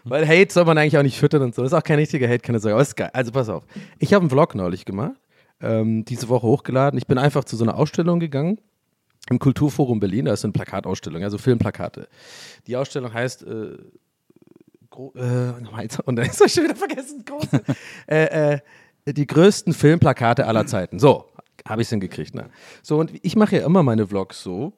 weil 0.03 0.27
Hate 0.27 0.51
soll 0.51 0.65
man 0.65 0.77
eigentlich 0.77 0.97
auch 0.97 1.03
nicht 1.03 1.17
füttern 1.17 1.41
und 1.41 1.55
so, 1.55 1.61
das 1.61 1.71
ist 1.71 1.77
auch 1.77 1.83
kein 1.83 1.99
richtiger 1.99 2.27
Hate, 2.27 2.39
keine 2.39 2.59
Sorge, 2.59 2.75
aber 2.75 2.81
ist 2.81 2.95
geil. 2.95 3.09
Also 3.13 3.31
pass 3.31 3.49
auf, 3.49 3.63
ich 3.99 4.13
habe 4.13 4.23
einen 4.23 4.29
Vlog 4.29 4.55
neulich 4.55 4.85
gemacht, 4.85 5.19
ähm, 5.61 6.05
diese 6.05 6.29
Woche 6.29 6.45
hochgeladen, 6.45 6.97
ich 6.97 7.07
bin 7.07 7.17
einfach 7.17 7.43
zu 7.43 7.55
so 7.55 7.63
einer 7.63 7.77
Ausstellung 7.77 8.19
gegangen, 8.19 8.59
im 9.29 9.39
Kulturforum 9.39 9.99
Berlin, 9.99 10.25
da 10.25 10.33
ist 10.33 10.43
eine 10.43 10.53
Plakatausstellung, 10.53 11.23
also 11.23 11.37
Filmplakate. 11.37 12.07
Die 12.67 12.75
Ausstellung 12.75 13.13
heißt 13.13 13.43
äh, 13.43 13.77
äh, 14.97 15.53
und 16.05 16.15
dann 16.15 16.25
ist 16.25 16.41
ich 16.41 16.53
schon 16.53 16.63
wieder 16.63 16.75
vergessen, 16.75 17.23
große. 17.23 17.61
äh, 18.07 18.53
äh, 19.05 19.13
die 19.13 19.27
größten 19.27 19.73
Filmplakate 19.73 20.45
aller 20.47 20.65
Zeiten. 20.65 20.99
So, 20.99 21.25
habe 21.67 21.81
ich 21.81 21.87
es 21.87 21.89
hingekriegt. 21.89 22.35
Ne? 22.35 22.49
So, 22.81 22.99
und 22.99 23.13
ich 23.21 23.35
mache 23.35 23.57
ja 23.57 23.65
immer 23.65 23.83
meine 23.83 24.07
Vlogs 24.07 24.41
so. 24.41 24.73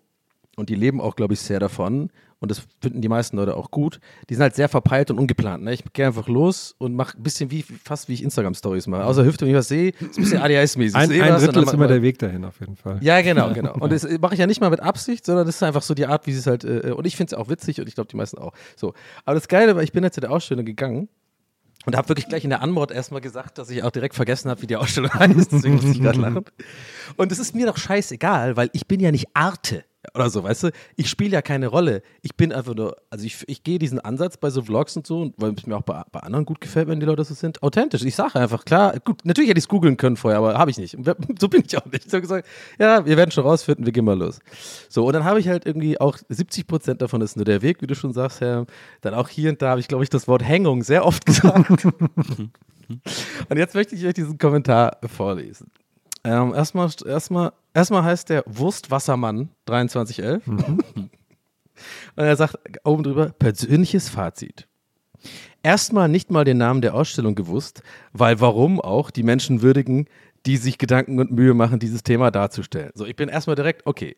Und 0.56 0.70
die 0.70 0.76
leben 0.76 1.00
auch, 1.00 1.16
glaube 1.16 1.36
ich, 1.36 1.40
sehr 1.40 1.60
davon. 1.60 2.12
Und 2.42 2.52
das 2.52 2.62
finden 2.82 3.02
die 3.02 3.10
meisten 3.10 3.36
Leute 3.36 3.58
auch 3.58 3.70
gut. 3.70 4.00
Die 4.30 4.34
sind 4.34 4.44
halt 4.44 4.56
sehr 4.56 4.70
verpeilt 4.70 5.12
und 5.12 5.20
ungeplant. 5.20 5.64
Ne? 5.64 5.74
Ich 5.74 5.84
gehe 5.92 6.08
einfach 6.08 6.30
los 6.30 6.74
und 6.78 6.96
mache 6.96 7.18
ein 7.18 7.24
bisschen 7.24 7.52
wie, 7.52 7.64
fast 7.64 8.08
wie 8.08 8.14
ich 8.14 8.24
Instagram-Stories 8.24 8.88
mache. 8.88 9.04
Außer 9.04 9.26
Hüfte, 9.26 9.46
wenn 9.46 9.52
ich 9.52 9.58
was 9.58 9.68
sehe, 9.68 9.90
ist 9.90 10.18
ein 10.18 10.24
bisschen 10.24 10.42
ADHS-mäßig. 10.42 10.96
Ein, 10.96 11.12
ein 11.12 11.40
Drittel 11.40 11.64
ist 11.64 11.74
immer 11.74 11.88
der 11.88 12.02
Weg 12.02 12.18
dahin, 12.20 12.46
auf 12.46 12.60
jeden 12.62 12.78
Fall. 12.78 13.00
ja, 13.02 13.22
genau, 13.22 13.54
genau. 13.54 13.74
Und 13.74 13.92
das 13.92 14.08
mache 14.20 14.36
ich 14.36 14.40
ja 14.40 14.48
nicht 14.48 14.62
mal 14.62 14.70
mit 14.70 14.80
Absicht, 14.80 15.26
sondern 15.26 15.46
das 15.46 15.56
ist 15.56 15.64
einfach 15.64 15.82
so 15.82 15.94
die 15.94 16.06
Art, 16.06 16.28
wie 16.28 16.32
sie 16.32 16.40
es 16.40 16.48
halt, 16.48 16.64
äh, 16.64 16.94
und 16.96 17.06
ich 17.06 17.18
finde 17.18 17.36
es 17.36 17.40
auch 17.40 17.50
witzig 17.50 17.82
und 17.82 17.90
ich 17.90 17.96
glaube, 17.96 18.08
die 18.08 18.16
meisten 18.16 18.38
auch. 18.38 18.54
So. 18.78 18.94
Aber 19.26 19.36
das 19.36 19.50
Geile 19.50 19.76
war, 19.76 19.84
ich 19.84 19.92
bin 19.92 20.04
jetzt 20.04 20.16
zu 20.16 20.22
der 20.22 20.32
Ausstellung 20.32 20.64
gegangen 20.64 21.10
und 21.86 21.98
habe 21.98 22.08
wirklich 22.08 22.28
gleich 22.28 22.46
in 22.46 22.52
der 22.52 22.62
Anmod 22.62 22.92
erstmal 22.92 23.20
gesagt, 23.20 23.58
dass 23.58 23.70
ich 23.70 23.84
auch 23.84 23.92
direkt 23.92 24.16
vergessen 24.16 24.50
habe, 24.50 24.62
wie 24.62 24.68
die 24.68 24.78
Ausstellung 24.78 25.14
heißt. 25.14 25.52
Deswegen 25.52 25.76
muss 25.76 25.86
ich 25.86 26.02
gerade 26.02 26.20
lachen. 26.20 26.46
Und 27.18 27.32
es 27.32 27.40
ist 27.40 27.54
mir 27.54 27.66
doch 27.66 27.78
scheißegal, 27.78 28.56
weil 28.56 28.70
ich 28.74 28.88
bin 28.88 29.02
ja 29.02 29.12
nicht 29.12 29.28
Arte 29.34 29.84
oder 30.14 30.30
so, 30.30 30.44
weißt 30.44 30.64
du? 30.64 30.72
Ich 30.96 31.10
spiele 31.10 31.32
ja 31.32 31.42
keine 31.42 31.68
Rolle. 31.68 32.02
Ich 32.22 32.36
bin 32.36 32.54
einfach 32.54 32.74
nur, 32.74 32.96
also 33.10 33.26
ich, 33.26 33.44
ich 33.48 33.64
gehe 33.64 33.80
diesen 33.80 34.00
Ansatz 34.00 34.38
bei 34.38 34.50
so 34.50 34.62
Vlogs 34.62 34.96
und 34.96 35.06
so, 35.06 35.22
und 35.22 35.36
weil 35.38 35.54
es 35.54 35.68
mir 35.68 35.76
auch 35.76 35.82
bei, 35.82 36.04
bei 36.12 36.22
anderen 36.22 36.46
gut 36.46 36.62
gefällt, 36.62 36.88
wenn 36.88 37.00
die 37.00 37.06
Leute 37.06 37.24
so 37.24 37.34
sind, 37.34 37.62
authentisch. 37.64 38.04
Ich 38.04 38.16
sage 38.16 38.40
einfach, 38.40 38.64
klar, 38.64 38.98
gut, 39.04 39.26
natürlich 39.26 39.50
hätte 39.50 39.60
ich 39.60 39.66
es 39.66 39.70
googeln 39.70 39.98
können 39.98 40.16
vorher, 40.16 40.40
aber 40.40 40.58
habe 40.58 40.72
ich 40.72 40.78
nicht. 40.78 40.98
So 41.40 41.48
bin 41.48 41.64
ich 41.66 41.78
auch 41.78 41.86
nicht. 41.86 42.06
Ich 42.06 42.14
habe 42.14 42.22
gesagt, 42.22 42.48
ja, 42.80 43.06
wir 43.06 43.16
werden 43.16 43.32
schon 43.32 43.44
rausfinden, 43.44 43.86
wir 43.86 43.94
gehen 43.94 44.06
mal 44.06 44.18
los. 44.18 44.40
So, 44.90 45.06
und 45.06 45.14
dann 45.14 45.24
habe 45.24 45.40
ich 45.40 45.48
halt 45.48 45.66
irgendwie 45.66 46.00
auch 46.00 46.18
70 46.28 46.68
Prozent 46.68 47.02
davon 47.02 47.22
ist 47.22 47.36
nur 47.36 47.46
der 47.46 47.62
Weg, 47.62 47.82
wie 47.82 47.88
du 47.88 47.96
schon 47.96 48.14
sagst, 48.14 48.42
Herr. 48.42 48.66
Dann 49.02 49.14
auch 49.14 49.30
hier 49.30 49.50
und 49.50 49.62
da 49.62 49.70
habe 49.70 49.80
ich, 49.80 49.88
glaube 49.88 50.04
ich, 50.04 50.10
das 50.10 50.28
Wort 50.28 50.44
Hängung 50.44 50.84
sehr 50.84 51.06
oft 51.06 51.26
gesagt. 51.26 51.70
und 51.86 53.58
jetzt 53.58 53.76
möchte 53.76 53.96
ich 53.96 54.06
euch 54.06 54.14
diesen 54.14 54.38
Kommentar 54.38 54.98
vorlesen. 55.08 55.72
Ähm, 56.24 56.54
erstmal, 56.54 56.90
erstmal, 57.06 57.54
erstmal 57.74 58.04
heißt 58.04 58.30
der 58.30 58.44
Wurstwassermann 58.46 59.50
2311. 59.68 60.48
Und 62.16 62.26
er 62.26 62.36
sagt 62.36 62.58
oben 62.84 63.04
drüber, 63.04 63.30
persönliches 63.30 64.10
Fazit. 64.10 64.68
Erstmal 65.64 66.08
nicht 66.10 66.32
mal 66.32 66.46
den 66.46 66.58
Namen 66.58 66.82
der 66.82 66.94
Ausstellung 66.94 67.36
gewusst, 67.36 67.84
weil 68.14 68.40
warum 68.40 68.80
auch 68.80 69.12
die 69.12 69.24
Menschen 69.24 69.62
würdigen, 69.62 70.08
die 70.46 70.58
sich 70.58 70.78
Gedanken 70.78 71.20
und 71.20 71.32
Mühe 71.32 71.54
machen, 71.54 71.80
dieses 71.80 72.04
Thema 72.04 72.32
darzustellen. 72.32 72.92
So, 72.96 73.06
ich 73.06 73.16
bin 73.16 73.30
erstmal 73.30 73.56
direkt, 73.56 73.86
okay, 73.86 74.16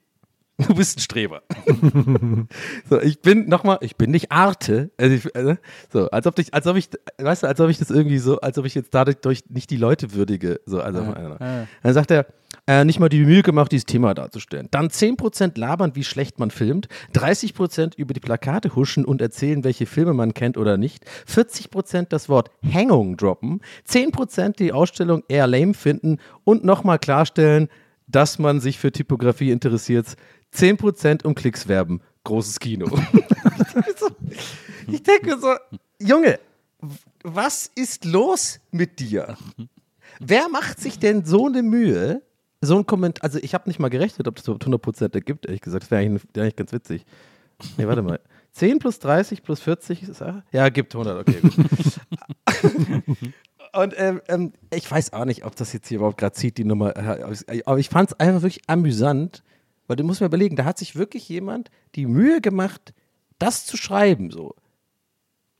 du 0.67 0.75
bist 0.75 0.97
ein 0.97 1.01
Streber. 1.01 1.43
so, 2.89 2.99
ich 3.01 3.21
bin 3.21 3.47
nochmal, 3.47 3.77
ich 3.81 3.95
bin 3.95 4.11
nicht 4.11 4.31
Arte. 4.31 4.91
Also 4.97 5.15
ich, 5.15 5.35
äh, 5.35 5.57
so, 5.91 6.09
als 6.09 6.27
ob 6.27 6.39
ich, 6.39 6.53
als 6.53 6.67
ob 6.67 6.77
ich, 6.77 6.89
weißt 7.17 7.43
du, 7.43 7.47
als 7.47 7.59
ob 7.59 7.69
ich 7.69 7.79
das 7.79 7.89
irgendwie 7.89 8.17
so, 8.17 8.39
als 8.39 8.57
ob 8.57 8.65
ich 8.65 8.75
jetzt 8.75 8.93
dadurch 8.93 9.43
nicht 9.49 9.69
die 9.69 9.77
Leute 9.77 10.13
würdige. 10.13 10.59
So, 10.65 10.81
also, 10.81 10.99
don't 10.99 11.37
know. 11.37 11.67
Dann 11.83 11.93
sagt 11.93 12.11
er, 12.11 12.25
äh, 12.67 12.85
nicht 12.85 12.99
mal 12.99 13.09
die 13.09 13.23
Mühe 13.23 13.41
gemacht, 13.41 13.71
dieses 13.71 13.85
Thema 13.85 14.13
darzustellen. 14.13 14.67
Dann 14.71 14.89
10% 14.89 15.59
labern, 15.59 15.95
wie 15.95 16.03
schlecht 16.03 16.39
man 16.39 16.51
filmt, 16.51 16.87
30% 17.13 17.97
über 17.97 18.13
die 18.13 18.19
Plakate 18.19 18.75
huschen 18.75 19.05
und 19.05 19.21
erzählen, 19.21 19.63
welche 19.63 19.85
Filme 19.85 20.13
man 20.13 20.33
kennt 20.33 20.57
oder 20.57 20.77
nicht, 20.77 21.03
40% 21.27 22.07
das 22.09 22.29
Wort 22.29 22.51
Hängung 22.61 23.17
droppen, 23.17 23.61
10% 23.89 24.57
die 24.57 24.73
Ausstellung 24.73 25.23
eher 25.27 25.47
lame 25.47 25.73
finden 25.73 26.17
und 26.43 26.63
nochmal 26.63 26.99
klarstellen, 26.99 27.67
dass 28.07 28.39
man 28.39 28.59
sich 28.59 28.77
für 28.77 28.91
Typografie 28.91 29.51
interessiert, 29.51 30.15
10% 30.55 31.25
um 31.25 31.35
Klicks 31.35 31.67
werben. 31.67 32.01
Großes 32.23 32.59
Kino. 32.59 32.87
ich 34.87 35.01
denke 35.03 35.27
mir 35.27 35.39
so, 35.39 35.55
Junge, 35.99 36.39
was 37.23 37.71
ist 37.75 38.05
los 38.05 38.59
mit 38.71 38.99
dir? 38.99 39.37
Wer 40.19 40.49
macht 40.49 40.79
sich 40.79 40.99
denn 40.99 41.25
so 41.25 41.47
eine 41.47 41.63
Mühe, 41.63 42.21
so 42.61 42.77
ein 42.77 42.85
Kommentar, 42.85 43.23
also 43.23 43.39
ich 43.41 43.53
habe 43.53 43.69
nicht 43.69 43.79
mal 43.79 43.89
gerechnet, 43.89 44.27
ob 44.27 44.35
das 44.35 44.47
überhaupt 44.47 44.65
100% 44.65 45.13
ergibt, 45.13 45.45
ehrlich 45.45 45.61
gesagt, 45.61 45.83
das 45.83 45.91
wäre 45.91 46.01
eigentlich, 46.01 46.23
wär 46.33 46.43
eigentlich 46.43 46.55
ganz 46.55 46.71
witzig. 46.73 47.05
Nee, 47.77 47.87
warte 47.87 48.01
mal. 48.01 48.19
10 48.53 48.79
plus 48.79 48.99
30 48.99 49.43
plus 49.43 49.61
40 49.61 50.03
ist, 50.03 50.23
ja, 50.51 50.69
gibt 50.69 50.93
100, 50.93 51.27
okay, 51.27 51.39
gut. 51.41 51.53
Und 53.73 53.93
ähm, 53.97 54.21
ähm, 54.27 54.51
ich 54.73 54.89
weiß 54.89 55.13
auch 55.13 55.23
nicht, 55.23 55.45
ob 55.45 55.55
das 55.55 55.71
jetzt 55.71 55.87
hier 55.87 55.97
überhaupt 55.97 56.17
gerade 56.17 56.33
zieht, 56.33 56.57
die 56.57 56.65
Nummer. 56.65 56.93
Aber 57.65 57.79
ich 57.79 57.89
fand 57.89 58.11
es 58.11 58.19
einfach 58.19 58.41
wirklich 58.41 58.63
amüsant, 58.67 59.43
weil 59.91 59.97
du 59.97 60.05
musst 60.05 60.21
mir 60.21 60.27
überlegen, 60.27 60.55
da 60.55 60.63
hat 60.63 60.77
sich 60.77 60.95
wirklich 60.95 61.27
jemand 61.27 61.69
die 61.95 62.05
Mühe 62.05 62.39
gemacht, 62.39 62.93
das 63.39 63.65
zu 63.65 63.75
schreiben, 63.75 64.31
so. 64.31 64.55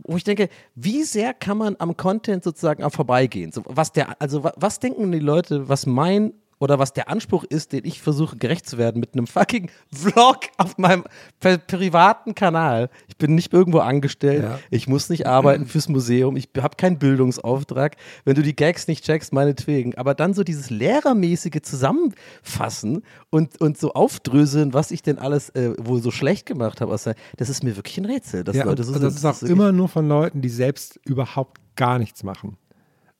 Wo 0.05 0.15
ich 0.15 0.23
denke, 0.23 0.47
wie 0.73 1.03
sehr 1.03 1.33
kann 1.33 1.57
man 1.57 1.75
am 1.79 1.97
Content 1.97 2.41
sozusagen 2.41 2.81
auch 2.81 2.93
vorbeigehen? 2.93 3.51
So, 3.51 3.61
was 3.65 3.91
der, 3.91 4.21
also 4.21 4.45
wa- 4.45 4.53
was 4.55 4.79
denken 4.79 5.11
die 5.11 5.19
Leute, 5.19 5.67
was 5.67 5.85
mein 5.85 6.31
oder 6.61 6.77
was 6.77 6.93
der 6.93 7.09
Anspruch 7.09 7.43
ist, 7.43 7.71
den 7.73 7.85
ich 7.85 8.01
versuche 8.01 8.37
gerecht 8.37 8.69
zu 8.69 8.77
werden 8.77 8.99
mit 8.99 9.13
einem 9.15 9.25
fucking 9.25 9.71
Vlog 9.91 10.41
auf 10.57 10.77
meinem 10.77 11.03
pri- 11.41 11.57
privaten 11.57 12.35
Kanal. 12.35 12.89
Ich 13.07 13.17
bin 13.17 13.33
nicht 13.33 13.51
irgendwo 13.51 13.79
angestellt, 13.79 14.43
Ja. 14.43 14.59
ich 14.69 14.87
muss 14.87 15.09
nicht 15.09 15.25
arbeiten 15.25 15.65
fürs 15.65 15.89
Museum, 15.89 16.37
ich 16.37 16.49
habe 16.59 16.75
keinen 16.77 16.99
Bildungsauftrag. 16.99 17.95
Wenn 18.25 18.35
du 18.35 18.43
die 18.43 18.55
Gags 18.55 18.87
nicht 18.87 19.03
checkst, 19.03 19.33
meinetwegen. 19.33 19.95
Aber 19.97 20.13
dann 20.13 20.35
so 20.35 20.43
dieses 20.43 20.69
lehrermäßige 20.69 21.61
Zusammenfassen 21.63 23.01
und, 23.31 23.59
und 23.59 23.77
so 23.79 23.93
aufdröseln, 23.93 24.73
was 24.73 24.91
ich 24.91 25.01
denn 25.01 25.17
alles 25.17 25.49
äh, 25.49 25.73
wohl 25.79 26.01
so 26.01 26.11
schlecht 26.11 26.45
gemacht 26.45 26.79
habe, 26.81 26.91
das 26.91 27.49
ist 27.49 27.63
mir 27.63 27.75
wirklich 27.75 27.97
ein 27.97 28.05
Rätsel. 28.05 28.43
Dass 28.43 28.55
ja, 28.55 28.65
Leute 28.65 28.83
so 28.83 28.93
das 28.93 29.01
sind. 29.01 29.15
ist 29.15 29.25
auch 29.25 29.41
immer 29.49 29.71
nur 29.71 29.89
von 29.89 30.07
Leuten, 30.07 30.41
die 30.41 30.49
selbst 30.49 30.99
überhaupt 31.05 31.59
gar 31.75 31.97
nichts 31.97 32.23
machen. 32.23 32.57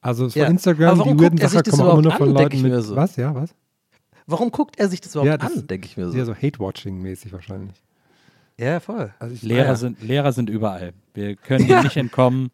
Also 0.01 0.29
von 0.29 0.39
Ja. 0.39 0.45
Aber 0.45 0.51
Instagram, 0.51 0.99
warum 0.99 1.17
die 1.17 1.23
weirden 1.23 1.39
guckt 1.39 1.43
er 1.43 1.49
sich 1.49 1.57
Sachen 1.59 1.63
das 1.71 1.77
kommen 1.79 1.89
auch 1.89 1.93
immer 1.93 2.01
nur 2.01 2.11
von 2.13 2.27
an, 2.29 2.33
Leuten 2.33 2.61
mit. 2.63 2.83
so. 2.83 2.95
Was? 2.95 3.15
Ja, 3.15 3.35
was? 3.35 3.53
Warum 4.27 4.51
guckt 4.51 4.79
er 4.79 4.87
sich 4.89 5.01
das 5.01 5.13
überhaupt 5.13 5.27
Ja, 5.27 5.37
das- 5.37 5.57
an, 5.57 5.67
denke 5.67 5.85
ich 5.87 5.97
mir 5.97 6.09
so. 6.09 6.17
Ja, 6.17 6.25
so 6.25 6.33
Hate-Watching-mäßig 6.35 7.31
wahrscheinlich. 7.33 7.81
Ja, 8.59 8.79
voll. 8.79 9.13
Also 9.19 9.33
ich, 9.33 9.41
Lehrer, 9.41 9.65
ja. 9.69 9.75
sind, 9.75 10.01
Lehrer 10.03 10.31
sind 10.31 10.49
überall. 10.49 10.93
Wir 11.13 11.35
können 11.35 11.65
ihnen 11.69 11.83
nicht 11.83 11.97
entkommen. 11.97 12.51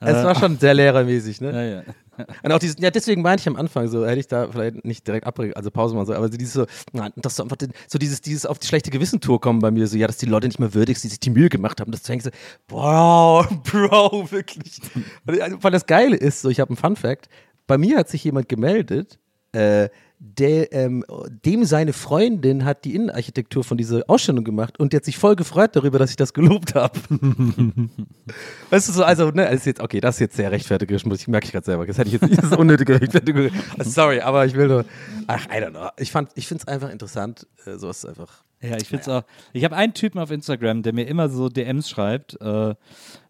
Es 0.00 0.08
Äh, 0.16 0.24
war 0.24 0.34
schon 0.34 0.58
sehr 0.58 0.72
lehrermäßig, 0.74 1.40
ne? 1.40 1.52
Ja, 1.52 1.62
ja. 1.62 1.82
Und 2.42 2.52
auch 2.52 2.58
dieses, 2.58 2.76
ja, 2.80 2.90
deswegen 2.90 3.22
meinte 3.22 3.42
ich 3.42 3.48
am 3.48 3.56
Anfang 3.56 3.88
so, 3.88 4.06
hätte 4.06 4.20
ich 4.20 4.28
da 4.28 4.48
vielleicht 4.50 4.84
nicht 4.84 5.06
direkt 5.06 5.26
abbrechen, 5.26 5.54
also 5.54 5.70
Pause 5.70 5.94
machen 5.94 6.06
sollen, 6.06 6.18
aber 6.18 6.28
dieses 6.28 6.52
so, 6.54 6.66
na, 6.92 7.10
das 7.16 7.36
so 7.36 7.42
einfach, 7.42 7.56
den- 7.56 7.72
so 7.88 7.98
dieses, 7.98 8.20
dieses 8.20 8.46
auf 8.46 8.58
die 8.58 8.66
schlechte 8.66 8.90
Gewissentour 8.90 9.40
kommen 9.40 9.60
bei 9.60 9.70
mir, 9.70 9.86
so, 9.86 9.96
ja, 9.96 10.06
dass 10.06 10.16
die 10.18 10.26
Leute 10.26 10.46
nicht 10.48 10.58
mehr 10.60 10.74
würdig, 10.74 10.98
sind, 10.98 11.04
die 11.04 11.10
sich 11.10 11.20
die 11.20 11.30
Mühe 11.30 11.48
gemacht 11.48 11.80
haben, 11.80 11.90
das 11.92 12.02
zu 12.02 12.12
hängen, 12.12 12.22
so, 12.22 12.30
boah, 12.66 13.48
Bro, 13.64 14.30
wirklich. 14.30 14.80
Und, 15.26 15.36
ich- 15.36 15.42
weil 15.62 15.70
das 15.72 15.86
Geile 15.86 16.16
ist, 16.16 16.42
so, 16.42 16.48
ich 16.48 16.60
habe 16.60 16.70
einen 16.70 16.76
Fun 16.76 16.96
Fact, 16.96 17.28
bei 17.66 17.78
mir 17.78 17.98
hat 17.98 18.08
sich 18.08 18.24
jemand 18.24 18.48
gemeldet, 18.48 19.18
äh, 19.52 19.88
der, 20.22 20.70
ähm, 20.74 21.02
dem 21.46 21.64
seine 21.64 21.94
Freundin 21.94 22.66
hat 22.66 22.84
die 22.84 22.94
Innenarchitektur 22.94 23.64
von 23.64 23.78
dieser 23.78 24.02
Ausstellung 24.06 24.44
gemacht 24.44 24.78
und 24.78 24.92
der 24.92 24.98
hat 24.98 25.06
sich 25.06 25.16
voll 25.16 25.34
gefreut 25.34 25.74
darüber, 25.74 25.98
dass 25.98 26.10
ich 26.10 26.16
das 26.16 26.34
gelobt 26.34 26.74
habe. 26.74 27.00
Weißt 28.70 28.88
du 28.88 28.92
so, 28.92 29.02
also, 29.02 29.30
ne, 29.30 29.46
das 29.46 29.54
ist 29.54 29.64
jetzt, 29.64 29.80
okay, 29.80 29.98
das 30.00 30.16
ist 30.16 30.20
jetzt 30.20 30.36
sehr 30.36 30.52
rechtfertigerisch, 30.52 31.06
muss 31.06 31.22
ich, 31.22 31.28
merke 31.28 31.46
ich 31.46 31.52
gerade 31.52 31.64
selber. 31.64 31.86
Das 31.86 31.96
hätte 31.96 32.08
ich 32.08 32.12
jetzt 32.12 32.22
nicht, 32.22 32.36
das 32.36 32.50
ist 32.50 32.56
unnötige 32.56 33.00
Rechtfertigung. 33.00 33.48
Sorry, 33.78 34.20
aber 34.20 34.44
ich 34.44 34.54
will 34.54 34.68
nur, 34.68 34.84
ach, 35.26 35.46
I 35.46 35.62
don't 35.62 35.70
know. 35.70 35.88
Ich 35.96 36.12
fand, 36.12 36.30
ich 36.34 36.46
finde 36.46 36.64
es 36.66 36.68
einfach 36.68 36.90
interessant, 36.90 37.46
äh, 37.64 37.78
sowas 37.78 38.04
ist 38.04 38.04
einfach. 38.04 38.44
Ja, 38.62 38.76
ich 38.76 38.88
finde 38.88 39.00
es 39.02 39.08
auch. 39.08 39.22
Ich 39.54 39.64
habe 39.64 39.74
einen 39.74 39.94
Typen 39.94 40.18
auf 40.18 40.30
Instagram, 40.30 40.82
der 40.82 40.92
mir 40.92 41.04
immer 41.06 41.30
so 41.30 41.48
DMs 41.48 41.88
schreibt, 41.88 42.38
äh, 42.42 42.74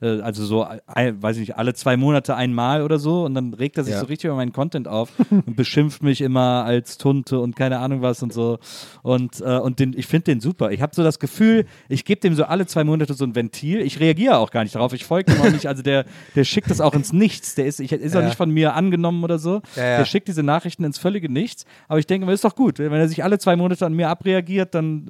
äh, 0.00 0.20
also 0.22 0.44
so, 0.44 0.66
ein, 0.86 1.22
weiß 1.22 1.36
ich 1.36 1.40
nicht, 1.48 1.56
alle 1.56 1.72
zwei 1.74 1.96
Monate 1.96 2.34
einmal 2.34 2.82
oder 2.82 2.98
so 2.98 3.24
und 3.24 3.34
dann 3.34 3.54
regt 3.54 3.78
er 3.78 3.84
sich 3.84 3.94
Ja. 3.94 4.00
so 4.00 4.06
richtig 4.06 4.24
über 4.26 4.34
meinen 4.34 4.52
Content 4.52 4.88
auf 4.88 5.10
und 5.30 5.54
beschimpft 5.54 6.02
mich 6.02 6.20
immer 6.20 6.64
als 6.64 6.98
Tunte 6.98 7.38
und 7.38 7.54
keine 7.54 7.78
Ahnung 7.78 8.02
was 8.02 8.24
und 8.24 8.32
so. 8.32 8.58
Und, 9.02 9.40
äh, 9.40 9.58
und 9.58 9.78
den, 9.78 9.92
ich 9.96 10.08
finde 10.08 10.24
den 10.24 10.40
super. 10.40 10.72
Ich 10.72 10.82
habe 10.82 10.94
so 10.96 11.04
das 11.04 11.20
Gefühl, 11.20 11.64
ich 11.88 12.04
gebe 12.04 12.20
dem 12.20 12.34
so 12.34 12.44
alle 12.44 12.66
zwei 12.66 12.82
Monate 12.82 13.14
so 13.14 13.24
ein 13.24 13.36
Ventil. 13.36 13.82
Ich 13.82 14.00
reagiere 14.00 14.36
auch 14.38 14.50
gar 14.50 14.64
nicht 14.64 14.74
darauf. 14.74 14.92
Ich 14.94 15.04
folge 15.04 15.32
ihm 15.32 15.40
auch 15.42 15.50
nicht. 15.52 15.66
Also 15.66 15.84
der, 15.84 16.06
der 16.34 16.42
schickt 16.42 16.68
das 16.70 16.80
auch 16.80 16.94
ins 16.94 17.12
Nichts. 17.12 17.54
Der 17.54 17.66
ist, 17.66 17.78
ich, 17.78 17.92
ist 17.92 18.16
auch 18.16 18.20
Ja. 18.20 18.26
nicht 18.26 18.36
von 18.36 18.50
mir 18.50 18.74
angenommen 18.74 19.22
oder 19.22 19.38
so. 19.38 19.62
Ja. 19.76 19.98
Der 19.98 20.04
schickt 20.06 20.26
diese 20.26 20.42
Nachrichten 20.42 20.82
ins 20.82 20.98
völlige 20.98 21.30
Nichts. 21.30 21.66
Aber 21.86 22.00
ich 22.00 22.06
denke 22.08 22.26
mir, 22.26 22.32
ist 22.32 22.44
doch 22.44 22.56
gut. 22.56 22.80
Wenn 22.80 22.92
er 22.92 23.06
sich 23.08 23.22
alle 23.22 23.38
zwei 23.38 23.54
Monate 23.54 23.86
an 23.86 23.92
mir 23.94 24.08
abreagiert, 24.08 24.74
dann 24.74 25.08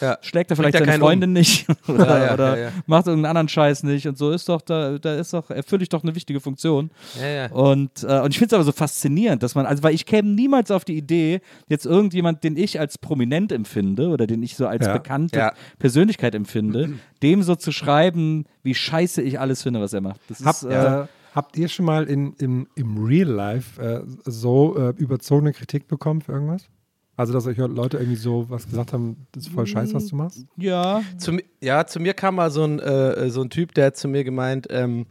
äh, 0.00 0.04
Ja. 0.04 0.18
schlägt 0.20 0.50
er 0.50 0.56
vielleicht 0.56 0.74
Bringt 0.76 0.86
ja 0.86 0.92
seine 0.92 1.02
Freundin 1.04 1.32
nicht 1.32 1.66
oder, 1.88 2.06
Ja, 2.06 2.26
ja, 2.26 2.34
oder 2.34 2.56
ja, 2.58 2.64
ja. 2.64 2.70
macht 2.86 3.06
irgendeinen 3.06 3.30
anderen 3.30 3.48
Scheiß 3.48 3.82
nicht 3.84 4.06
und 4.06 4.18
so 4.18 4.30
ist 4.30 4.48
doch, 4.48 4.60
da, 4.62 4.98
da 4.98 5.14
ist 5.16 5.32
doch, 5.32 5.50
erfülle 5.50 5.82
ich 5.82 5.88
doch 5.88 6.02
eine 6.02 6.14
wichtige 6.14 6.40
Funktion. 6.40 6.90
Ja, 7.20 7.26
ja. 7.28 7.50
Und, 7.52 8.02
äh, 8.04 8.20
und 8.20 8.30
ich 8.30 8.38
finde 8.38 8.48
es 8.48 8.52
aber 8.54 8.64
so 8.64 8.72
faszinierend, 8.72 9.42
dass 9.42 9.54
man, 9.54 9.66
also 9.66 9.82
weil 9.82 9.94
ich 9.94 10.06
käme 10.06 10.28
niemals 10.28 10.70
auf 10.70 10.84
die 10.84 10.96
Idee, 10.96 11.40
jetzt 11.68 11.86
irgendjemand, 11.86 12.44
den 12.44 12.56
ich 12.56 12.78
als 12.80 12.98
prominent 12.98 13.52
empfinde 13.52 14.08
oder 14.08 14.26
den 14.26 14.42
ich 14.42 14.56
so 14.56 14.66
als 14.66 14.86
Ja. 14.86 14.92
bekannte 14.92 15.38
Ja. 15.38 15.52
Persönlichkeit 15.78 16.34
empfinde, 16.34 16.94
dem 17.22 17.42
so 17.42 17.54
zu 17.56 17.72
schreiben, 17.72 18.44
wie 18.62 18.74
scheiße 18.74 19.22
ich 19.22 19.38
alles 19.40 19.62
finde, 19.62 19.80
was 19.80 19.92
er 19.92 20.00
macht. 20.00 20.20
Das 20.28 20.44
Habt, 20.44 20.62
ist, 20.62 20.68
äh, 20.70 21.02
äh, 21.02 21.06
habt 21.34 21.56
ihr 21.56 21.68
schon 21.68 21.84
mal 21.86 22.04
in, 22.04 22.34
im, 22.38 22.66
im 22.74 23.04
Real 23.04 23.28
Life 23.28 23.80
äh, 23.80 24.02
so 24.24 24.76
äh, 24.76 24.92
überzogene 24.96 25.52
Kritik 25.52 25.86
bekommen 25.88 26.20
für 26.22 26.32
irgendwas? 26.32 26.68
Also, 27.16 27.32
dass 27.32 27.46
euch 27.46 27.56
Leute 27.56 27.96
irgendwie 27.96 28.16
so 28.16 28.44
was 28.50 28.66
gesagt 28.66 28.92
haben, 28.92 29.26
das 29.32 29.44
ist 29.44 29.52
voll 29.52 29.66
scheiße, 29.66 29.94
was 29.94 30.06
du 30.06 30.16
machst? 30.16 30.46
ja, 30.56 31.02
Zu, 31.16 31.38
ja, 31.62 31.86
zu 31.86 31.98
mir 31.98 32.12
kam 32.12 32.34
mal 32.34 32.50
so 32.50 32.64
ein, 32.64 32.78
äh, 32.78 33.30
so 33.30 33.40
ein 33.42 33.48
Typ, 33.50 33.74
der 33.74 33.86
hat 33.86 33.96
zu 33.96 34.06
mir 34.06 34.22
gemeint, 34.22 34.66
ähm, 34.70 35.06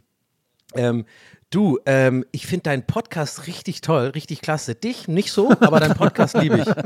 ähm, 0.74 1.04
du, 1.50 1.78
ähm, 1.86 2.24
ich 2.32 2.46
finde 2.46 2.64
deinen 2.64 2.82
Podcast 2.86 3.46
richtig 3.46 3.80
toll, 3.80 4.08
richtig 4.14 4.40
klasse. 4.40 4.74
Dich 4.74 5.08
nicht 5.08 5.32
so, 5.32 5.50
aber 5.60 5.80
deinen 5.80 5.94
Podcast 5.94 6.36
liebe 6.38 6.58
ich. 6.58 6.66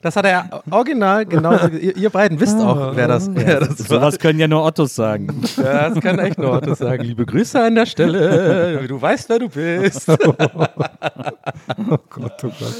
Das 0.00 0.14
hat 0.14 0.26
er 0.26 0.62
original 0.70 1.26
genauso. 1.26 1.66
Ihr, 1.70 1.96
ihr 1.96 2.10
beiden 2.10 2.38
wisst 2.38 2.56
auch, 2.60 2.94
wer 2.94 3.08
das, 3.08 3.28
wer 3.34 3.58
das 3.58 3.80
war. 3.90 3.98
sowas 4.00 4.18
können 4.20 4.38
ja 4.38 4.46
nur 4.46 4.64
Ottos 4.64 4.94
sagen. 4.94 5.42
Ja, 5.56 5.88
das 5.90 6.00
kann 6.00 6.20
echt 6.20 6.38
nur 6.38 6.52
Otto 6.52 6.74
sagen. 6.74 7.02
Liebe 7.02 7.26
Grüße 7.26 7.60
an 7.60 7.74
der 7.74 7.84
Stelle. 7.84 8.86
Du 8.86 9.02
weißt, 9.02 9.28
wer 9.28 9.40
du 9.40 9.48
bist. 9.48 10.06
Oh 11.90 11.96
Gott, 12.10 12.44
oh 12.44 12.48
Gott. 12.58 12.74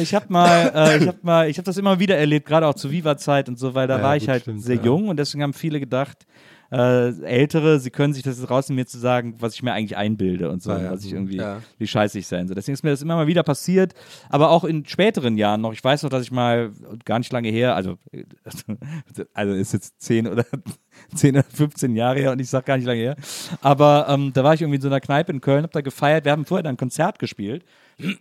Ich 0.00 0.14
habe 0.14 0.26
mal, 0.28 0.72
äh, 0.74 0.98
ich 0.98 1.06
habe 1.08 1.18
mal, 1.22 1.48
ich 1.48 1.58
habe 1.58 1.64
das 1.64 1.76
immer 1.76 1.98
wieder 1.98 2.16
erlebt, 2.16 2.46
gerade 2.46 2.66
auch 2.66 2.74
zur 2.74 2.90
Viva-Zeit 2.90 3.48
und 3.48 3.58
so, 3.58 3.74
weil 3.74 3.86
da 3.86 3.98
Ja, 3.98 4.02
war 4.02 4.16
ich 4.16 4.28
halt 4.28 4.42
stimmt, 4.42 4.62
sehr 4.62 4.76
ja. 4.76 4.82
jung 4.82 5.08
und 5.08 5.16
deswegen 5.18 5.42
haben 5.42 5.52
viele 5.54 5.80
gedacht, 5.80 6.26
äh, 6.70 7.08
Ältere, 7.22 7.80
sie 7.80 7.90
können 7.90 8.12
sich 8.12 8.22
das 8.22 8.38
jetzt 8.38 8.50
rausnehmen, 8.50 8.80
mir 8.82 8.86
zu 8.86 8.98
sagen, 8.98 9.36
was 9.38 9.54
ich 9.54 9.62
mir 9.62 9.72
eigentlich 9.72 9.96
einbilde 9.96 10.50
und 10.50 10.62
so, 10.62 10.70
Ah, 10.70 10.82
ja. 10.82 10.90
was 10.92 11.04
ich 11.04 11.12
irgendwie, 11.12 11.36
Ja. 11.36 11.62
wie 11.78 11.86
scheiße 11.86 12.18
ich 12.18 12.26
sein 12.26 12.46
soll. 12.46 12.54
Deswegen 12.56 12.74
ist 12.74 12.82
mir 12.84 12.90
das 12.90 13.00
immer 13.02 13.16
mal 13.16 13.26
wieder 13.26 13.42
passiert, 13.42 13.94
aber 14.28 14.50
auch 14.50 14.64
in 14.64 14.84
späteren 14.84 15.36
Jahren 15.38 15.60
noch. 15.62 15.72
Ich 15.72 15.82
weiß 15.82 16.02
noch, 16.02 16.10
dass 16.10 16.22
ich 16.22 16.30
mal 16.30 16.70
gar 17.04 17.18
nicht 17.18 17.32
lange 17.32 17.48
her, 17.48 17.74
also, 17.74 17.96
also 19.34 19.52
ist 19.54 19.72
jetzt 19.72 20.00
10 20.02 20.26
oder 20.26 20.44
10 21.14 21.36
oder 21.36 21.44
15 21.44 21.96
Jahre 21.96 22.18
her 22.20 22.32
und 22.32 22.40
ich 22.40 22.48
sag 22.50 22.66
gar 22.66 22.76
nicht 22.76 22.86
lange 22.86 23.00
her, 23.00 23.16
aber 23.60 24.06
ähm, 24.08 24.32
da 24.34 24.44
war 24.44 24.54
ich 24.54 24.60
irgendwie 24.62 24.76
in 24.76 24.82
so 24.82 24.88
einer 24.88 25.00
Kneipe 25.00 25.32
in 25.32 25.40
Köln, 25.40 25.62
hab 25.64 25.72
da 25.72 25.80
gefeiert, 25.80 26.24
wir 26.24 26.32
haben 26.32 26.44
vorher 26.44 26.62
dann 26.62 26.74
ein 26.74 26.78
Konzert 26.78 27.18
gespielt 27.18 27.64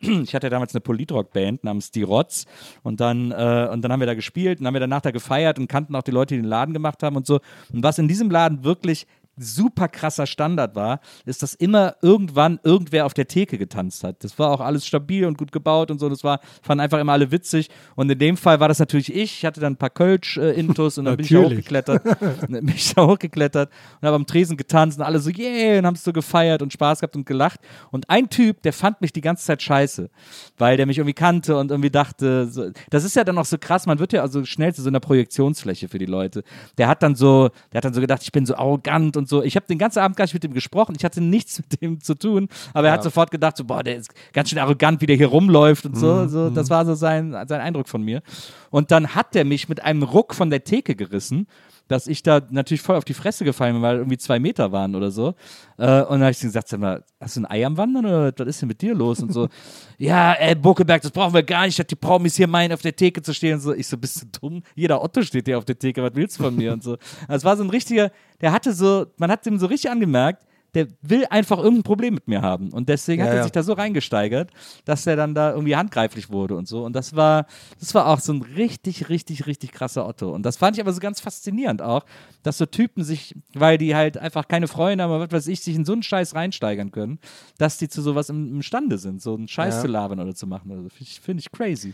ich 0.02 0.34
hatte 0.34 0.50
damals 0.50 0.74
eine 0.74 0.82
Politrock-Band 0.82 1.64
namens 1.64 1.92
Die 1.92 2.04
Rotz 2.04 2.46
und 2.84 3.00
dann, 3.00 3.32
äh, 3.32 3.70
und 3.72 3.82
dann 3.82 3.92
haben 3.92 4.00
wir 4.00 4.08
da 4.08 4.16
gespielt 4.16 4.60
und 4.60 4.66
haben 4.66 4.74
wir 4.74 4.80
danach 4.80 5.02
da 5.02 5.12
gefeiert 5.12 5.60
und 5.60 5.68
kannten 5.68 5.96
auch 5.96 6.04
die 6.04 6.12
Leute, 6.12 6.36
die 6.36 6.42
den 6.42 6.50
Laden 6.50 6.74
gemacht 6.74 7.04
haben 7.04 7.16
und 7.16 7.28
so. 7.28 7.40
Und 7.72 7.84
was 7.84 8.00
in 8.00 8.08
diesem 8.08 8.32
Laden 8.32 8.64
wirklich 8.64 9.06
super 9.38 9.88
krasser 9.88 10.26
Standard 10.26 10.76
war, 10.76 11.00
ist, 11.26 11.44
dass 11.44 11.54
immer 11.54 11.96
irgendwann 12.02 12.60
irgendwer 12.64 13.06
auf 13.06 13.14
der 13.14 13.28
Theke 13.28 13.58
getanzt 13.58 14.04
hat. 14.04 14.24
Das 14.24 14.38
war 14.40 14.52
auch 14.52 14.62
alles 14.62 14.86
stabil 14.86 15.26
und 15.26 15.38
gut 15.38 15.52
gebaut 15.52 15.92
und 15.92 16.00
so. 16.00 16.10
Das 16.10 16.24
war, 16.24 16.40
fanden 16.62 16.82
einfach 16.82 17.00
immer 17.00 17.14
alle 17.14 17.32
witzig. 17.32 17.70
Und 17.96 18.10
in 18.10 18.20
dem 18.20 18.38
Fall 18.38 18.60
war 18.60 18.68
das 18.68 18.80
natürlich 18.80 19.14
ich. 19.14 19.38
Ich 19.38 19.46
hatte 19.46 19.60
dann 19.60 19.74
ein 19.74 19.78
paar 19.78 19.90
Kölsch-Intus 19.90 20.98
und 20.98 21.06
dann 21.06 21.18
bin 21.18 21.26
ich 21.26 21.32
da 21.32 21.40
hochgeklettert. 21.40 22.04
Bin 22.48 22.68
ich 22.70 22.94
da 22.94 23.06
hochgeklettert 23.06 23.70
und 24.02 24.06
habe 24.06 24.16
am 24.16 24.26
Tresen 24.26 24.58
getanzt 24.58 24.98
und 24.98 25.06
alle 25.06 25.20
so, 25.20 25.30
yeah, 25.30 25.80
und 25.80 25.86
haben 25.86 25.96
es 25.96 26.04
so 26.04 26.14
gefeiert 26.14 26.62
und 26.62 26.74
Spaß 26.74 27.00
gehabt 27.00 27.16
und 27.16 27.26
gelacht. 27.26 27.60
Und 27.92 28.10
ein 28.10 28.30
Typ, 28.30 28.62
der 28.64 28.74
fand 28.74 29.02
mich 29.02 29.14
die 29.14 29.22
ganze 29.22 29.46
Zeit 29.46 29.62
scheiße, 29.62 30.10
weil 30.58 30.78
der 30.78 30.86
mich 30.86 30.98
irgendwie 30.98 31.14
kannte 31.14 31.58
und 31.58 31.72
irgendwie 31.72 31.90
dachte, 31.90 32.48
so, 32.50 32.72
das 32.90 33.04
ist 33.04 33.16
ja 33.16 33.24
dann 33.24 33.38
auch 33.38 33.46
so 33.46 33.58
krass, 33.58 33.86
man 33.86 34.00
wird 34.00 34.14
ja 34.14 34.22
also 34.22 34.44
schnell 34.46 34.74
zu 34.74 34.82
so 34.82 34.90
einer 34.90 35.00
Projektionsfläche 35.00 35.88
für 35.88 36.00
die 36.00 36.06
Leute. 36.06 36.44
Der 36.78 36.88
hat 36.88 37.04
dann 37.04 37.16
so, 37.16 37.50
der 37.72 37.78
hat 37.78 37.86
dann 37.86 37.94
so 37.94 38.02
gedacht, 38.02 38.24
ich 38.24 38.32
bin 38.32 38.46
so 38.46 38.56
arrogant 38.56 39.18
und 39.18 39.27
und 39.28 39.30
so. 39.30 39.44
Ich 39.44 39.56
habe 39.56 39.66
den 39.68 39.78
ganzen 39.78 40.00
Abend 40.00 40.16
gar 40.16 40.24
nicht 40.24 40.34
mit 40.34 40.44
ihm 40.44 40.54
gesprochen. 40.54 40.96
Ich 40.98 41.04
hatte 41.04 41.22
nichts 41.22 41.60
mit 41.60 41.82
dem 41.82 42.02
zu 42.02 42.16
tun, 42.16 42.48
aber 42.74 42.88
er 42.88 42.94
hat 42.94 43.04
sofort 43.04 43.30
gedacht, 43.30 43.58
so, 43.58 43.66
boah, 43.66 43.84
der 43.84 43.98
ist 43.98 44.14
ganz 44.32 44.50
schön 44.50 44.60
arrogant, 44.60 45.02
wie 45.02 45.06
der 45.06 45.18
hier 45.18 45.28
rumläuft 45.28 45.86
und 45.86 45.98
so. 45.98 46.14
Mhm, 46.14 46.30
so 46.30 46.50
das 46.50 46.70
war 46.70 46.86
so 46.86 46.96
sein, 46.96 47.32
sein 47.48 47.62
Eindruck 47.62 47.90
von 47.90 48.02
mir. 48.02 48.22
Und 48.70 48.92
dann 48.92 49.16
hat 49.16 49.36
der 49.36 49.46
mich 49.46 49.68
mit 49.68 49.84
einem 49.84 50.04
Ruck 50.04 50.34
von 50.34 50.50
der 50.50 50.64
Theke 50.64 50.96
gerissen 50.96 51.48
dass 51.88 52.08
ich 52.08 52.24
da 52.24 52.42
natürlich 52.50 52.82
voll 52.82 52.96
auf 52.96 53.06
die 53.06 53.14
Fresse 53.14 53.46
gefallen 53.46 53.76
bin, 53.76 53.82
weil 53.82 53.98
irgendwie 53.98 54.18
zwei 54.18 54.40
Meter 54.40 54.72
waren 54.72 54.96
oder 54.96 55.12
so. 55.12 55.36
Äh, 55.78 56.02
und 56.02 56.12
dann 56.12 56.22
habe 56.22 56.32
ich 56.32 56.40
gesagt, 56.40 56.68
sag 56.68 56.80
mal, 56.80 57.04
hast 57.20 57.38
du 57.38 57.42
ein 57.42 57.46
Ei 57.46 57.66
am 57.66 57.78
Wandern 57.78 58.06
oder 58.06 58.34
was 58.38 58.48
ist 58.48 58.62
denn 58.62 58.68
mit 58.68 58.82
dir 58.82 58.94
los? 58.94 59.22
Und 59.22 59.32
so, 59.34 59.48
ja, 59.98 60.34
ey, 60.34 60.56
Buckelberg, 60.56 61.02
das 61.02 61.12
brauchen 61.12 61.34
wir 61.34 61.44
gar 61.44 61.66
nicht, 61.66 61.80
dass 61.80 61.88
die 61.88 61.96
Promis 61.96 62.36
hier 62.36 62.48
meinen, 62.48 62.74
auf 62.74 62.82
der 62.82 62.96
Theke 62.96 63.22
zu 63.22 63.34
stehen 63.34 63.56
und 63.56 63.62
so. 63.62 63.74
Ich 63.74 63.88
so, 63.88 63.98
bist 63.98 64.22
du 64.22 64.40
dumm? 64.40 64.64
Jeder 64.76 65.04
Otto 65.04 65.22
steht 65.22 65.46
hier 65.46 65.58
auf 65.58 65.66
der 65.66 65.78
Theke, 65.78 66.04
was 66.04 66.16
willst 66.16 66.40
du 66.40 66.44
von 66.44 66.56
mir? 66.56 66.74
Und 66.74 66.84
so. 66.84 66.98
Also 67.28 67.38
es 67.38 67.44
war 67.44 67.58
so 67.58 67.64
ein 67.64 67.70
richtiger, 67.70 68.12
der 68.42 68.52
hatte 68.52 68.74
so, 68.74 69.06
man 69.18 69.32
hat 69.32 69.46
ihm 69.46 69.60
so 69.60 69.68
richtig 69.68 69.90
angemerkt, 69.92 70.46
der 70.78 70.88
will 71.02 71.26
einfach 71.30 71.58
irgendein 71.58 71.84
Problem 71.84 72.14
mit 72.14 72.28
mir 72.28 72.42
haben. 72.42 72.70
Und 72.72 72.88
deswegen 72.88 73.22
hat 73.24 73.30
Ja, 73.30 73.34
er 73.34 73.38
ja. 73.38 73.44
sich 73.44 73.52
da 73.52 73.64
so 73.64 73.74
reingesteigert, 73.74 74.52
dass 74.86 75.08
er 75.08 75.16
dann 75.16 75.34
da 75.34 75.52
irgendwie 75.52 75.76
handgreiflich 75.76 76.30
wurde 76.32 76.56
und 76.56 76.68
so. 76.68 76.86
Und 76.86 76.94
das 76.96 77.16
war, 77.16 77.48
das 77.80 77.96
war 77.96 78.08
auch 78.08 78.20
so 78.20 78.32
ein 78.34 78.42
richtig, 78.44 79.10
richtig, 79.10 79.48
richtig 79.48 79.72
krasser 79.72 80.08
Otto. 80.08 80.32
Und 80.34 80.44
das 80.44 80.58
fand 80.58 80.78
ich 80.78 80.82
aber 80.82 80.94
so 80.94 81.00
ganz 81.00 81.20
faszinierend 81.20 81.82
auch, 81.82 82.06
dass 82.44 82.58
so 82.60 82.66
Typen 82.68 83.04
sich, 83.04 83.34
weil 83.54 83.78
die 83.78 83.96
halt 83.96 84.18
einfach 84.18 84.48
keine 84.48 84.68
Freunde 84.68 85.04
haben, 85.04 85.12
oder 85.12 85.26
was 85.26 85.32
weiß 85.32 85.48
ich, 85.48 85.62
sich 85.62 85.76
in 85.76 85.84
so 85.84 85.94
einen 85.94 86.04
Scheiß 86.04 86.36
reinsteigern 86.36 86.92
können, 86.92 87.20
dass 87.58 87.78
die 87.78 87.90
zu 87.90 88.02
sowas 88.04 88.30
im, 88.30 88.56
imstande 88.56 88.98
sind, 89.00 89.22
so 89.22 89.34
einen 89.36 89.48
Scheiß 89.48 89.76
Ja. 89.76 89.82
zu 89.82 89.88
labern 89.88 90.20
oder 90.20 90.36
zu 90.36 90.46
machen. 90.48 90.70
Also 90.72 90.84
finde 90.90 91.04
ich, 91.04 91.20
find 91.20 91.40
ich 91.40 91.52
crazy. 91.52 91.94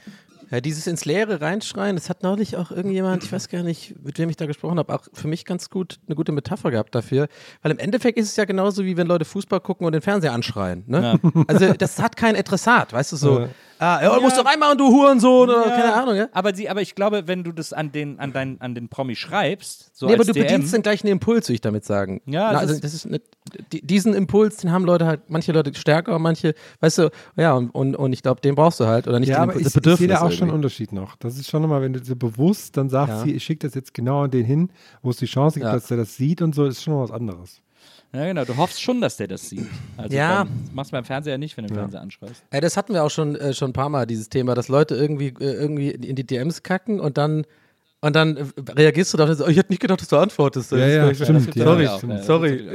Ja, 0.54 0.62
dieses 0.62 0.86
ins 0.86 1.04
Leere 1.04 1.42
reinschreien, 1.42 1.96
das 1.96 2.12
hat 2.12 2.22
neulich 2.22 2.58
auch 2.58 2.70
irgendjemand, 2.70 3.24
ich 3.24 3.32
weiß 3.32 3.50
gar 3.50 3.64
nicht, 3.64 3.96
mit 4.04 4.20
wem 4.20 4.30
ich 4.30 4.38
da 4.38 4.46
gesprochen 4.46 4.78
habe, 4.78 4.94
auch 4.94 5.08
für 5.12 5.28
mich 5.28 5.46
ganz 5.46 5.72
gut 5.72 6.00
eine 6.06 6.16
gute 6.16 6.32
Metapher 6.32 6.70
gehabt 6.70 6.94
dafür. 6.94 7.28
Weil 7.64 7.72
im 7.72 7.80
Endeffekt 7.80 8.20
ist 8.20 8.30
es 8.30 8.36
ja 8.36 8.46
genauso, 8.46 8.86
wie 8.86 8.96
wenn 8.96 9.08
Leute 9.08 9.26
Fußball 9.26 9.62
gucken 9.62 9.88
und 9.88 9.94
den 9.94 10.04
Fernseher 10.04 10.32
anschreien. 10.32 10.84
Ne? 10.86 11.20
Also 11.48 11.74
das 11.74 11.98
hat 11.98 12.18
kein 12.18 12.36
Adressat, 12.36 12.94
weißt 12.94 13.14
du 13.14 13.16
so. 13.16 13.40
Ja. 13.40 13.50
Ah, 13.84 14.00
ja, 14.02 14.20
musst 14.22 14.38
du 14.38 14.42
reinmachen, 14.46 14.78
du 14.78 14.88
Hurensohn 14.88 15.50
oder 15.50 15.64
keine 15.64 15.94
Ahnung, 15.94 16.16
ja? 16.16 16.30
Aber, 16.32 16.56
sie, 16.56 16.70
aber 16.70 16.82
ich 16.82 16.96
glaube, 16.96 17.28
wenn 17.28 17.44
du 17.44 17.52
das 17.52 17.74
an 17.74 17.92
den, 17.92 18.18
an 18.20 18.32
dein, 18.32 18.62
an 18.62 18.76
den 18.76 18.88
Promi 18.88 19.16
schreibst, 19.16 19.90
so 19.94 20.06
nee, 20.06 20.14
aber 20.14 20.22
als 20.22 20.28
du 20.28 20.34
DM, 20.34 20.44
bedienst 20.44 20.74
den 20.74 20.82
gleichen 20.84 21.08
Impuls, 21.08 21.50
will 21.50 21.56
ich 21.56 21.62
damit 21.62 21.84
sagen. 21.84 22.22
Ja, 22.26 22.46
Na, 22.48 22.52
das 22.54 22.62
also 22.62 22.74
ist- 22.76 22.84
das 22.84 22.94
ist 22.94 23.08
die, 23.74 23.86
diesen 23.86 24.14
Impuls, 24.14 24.58
den 24.58 24.72
haben 24.72 24.86
Leute 24.86 25.06
halt, 25.06 25.30
manche 25.30 25.52
Leute 25.52 25.74
stärker, 25.76 26.18
manche, 26.18 26.54
weißt 26.80 26.98
du, 27.00 27.10
ja, 27.36 27.54
und, 27.54 27.72
und, 27.72 27.96
und 27.96 28.14
ich 28.14 28.24
glaube, 28.24 28.40
den 28.42 28.56
brauchst 28.56 28.80
du 28.80 28.86
halt. 28.86 29.08
Oder 29.08 29.20
nicht 29.20 29.30
Ja, 29.30 29.36
den 29.38 29.44
aber 29.44 29.52
Impuls, 29.54 29.68
ich, 29.68 29.74
das 29.74 29.76
ich 29.76 29.84
sehe 30.00 30.08
Bedürfnis. 30.08 30.20
da 30.20 30.26
auch 30.26 30.32
schon 30.32 30.48
einen. 30.48 30.56
Unterschied 30.56 30.94
noch. 30.94 31.16
Das 31.18 31.38
ist 31.38 31.50
schon 31.50 31.62
nochmal, 31.62 31.82
wenn 31.82 31.92
du 31.94 32.04
so 32.04 32.16
bewusst 32.16 32.78
dann 32.78 32.90
sagst, 32.90 33.10
Ja. 33.18 33.24
hier, 33.26 33.36
ich 33.36 33.44
schicke 33.44 33.68
das 33.68 33.76
jetzt 33.76 33.94
genau 33.94 34.24
an 34.24 34.32
den 34.32 34.46
hin, 34.46 34.70
wo 35.02 35.10
es 35.10 35.18
die 35.18 35.26
Chance 35.26 35.60
gibt, 35.60 35.66
Ja. 35.68 35.74
dass 35.74 35.88
der 35.88 35.98
das 35.98 36.16
sieht 36.16 36.42
und 36.42 36.56
so, 36.56 36.66
ist 36.66 36.82
schon 36.84 36.94
noch 36.94 37.02
was 37.04 37.12
anderes. 37.12 37.60
Ja, 38.14 38.26
genau. 38.26 38.46
Du 38.46 38.56
hoffst 38.58 38.82
schon, 38.82 39.02
dass 39.02 39.18
der 39.18 39.28
das 39.28 39.50
sieht. 39.50 39.66
Also 39.98 40.16
Ja. 40.16 40.44
beim, 40.44 40.54
das 40.66 40.74
machst 40.74 40.92
du 40.92 40.96
beim 40.98 41.04
Fernseher 41.06 41.38
nicht, 41.38 41.58
wenn 41.58 41.66
du 41.66 41.70
den 41.74 41.78
Fernseher 41.80 42.02
anschreist. 42.02 42.44
Ja, 42.54 42.62
das 42.62 42.78
hatten 42.78 42.94
wir 42.94 43.04
auch 43.04 43.10
schon, 43.10 43.36
äh, 43.36 43.54
schon 43.54 43.72
ein 43.72 43.74
paar 43.74 43.90
Mal, 43.90 44.06
dieses 44.06 44.30
Thema, 44.30 44.54
dass 44.54 44.68
Leute 44.68 44.96
irgendwie, 44.96 45.30
äh, 45.40 45.54
irgendwie 45.54 45.90
in 45.92 46.16
die 46.16 46.26
DMs 46.26 46.62
kacken 46.64 47.00
und 47.00 47.18
dann, 47.18 47.46
und 48.02 48.16
dann 48.16 48.38
äh, 48.38 48.44
reagierst 48.72 49.14
du 49.14 49.18
darauf, 49.18 49.36
so, 49.38 49.46
oh, 49.46 49.48
ich 49.48 49.58
hätte 49.58 49.72
nicht 49.72 49.82
gedacht, 49.82 50.02
dass 50.02 50.10
du 50.10 50.18
antwortest. 50.18 50.72
Ja, 50.74 50.78
Das 51.10 51.20
ja, 51.20 51.26
stimmt, 51.26 51.56
ja. 51.56 51.64
Sorry, 51.66 51.84
Ja, 51.86 51.96
auch, 51.96 52.04
ja, 52.04 52.08
das 52.10 52.26
sorry. 52.28 52.72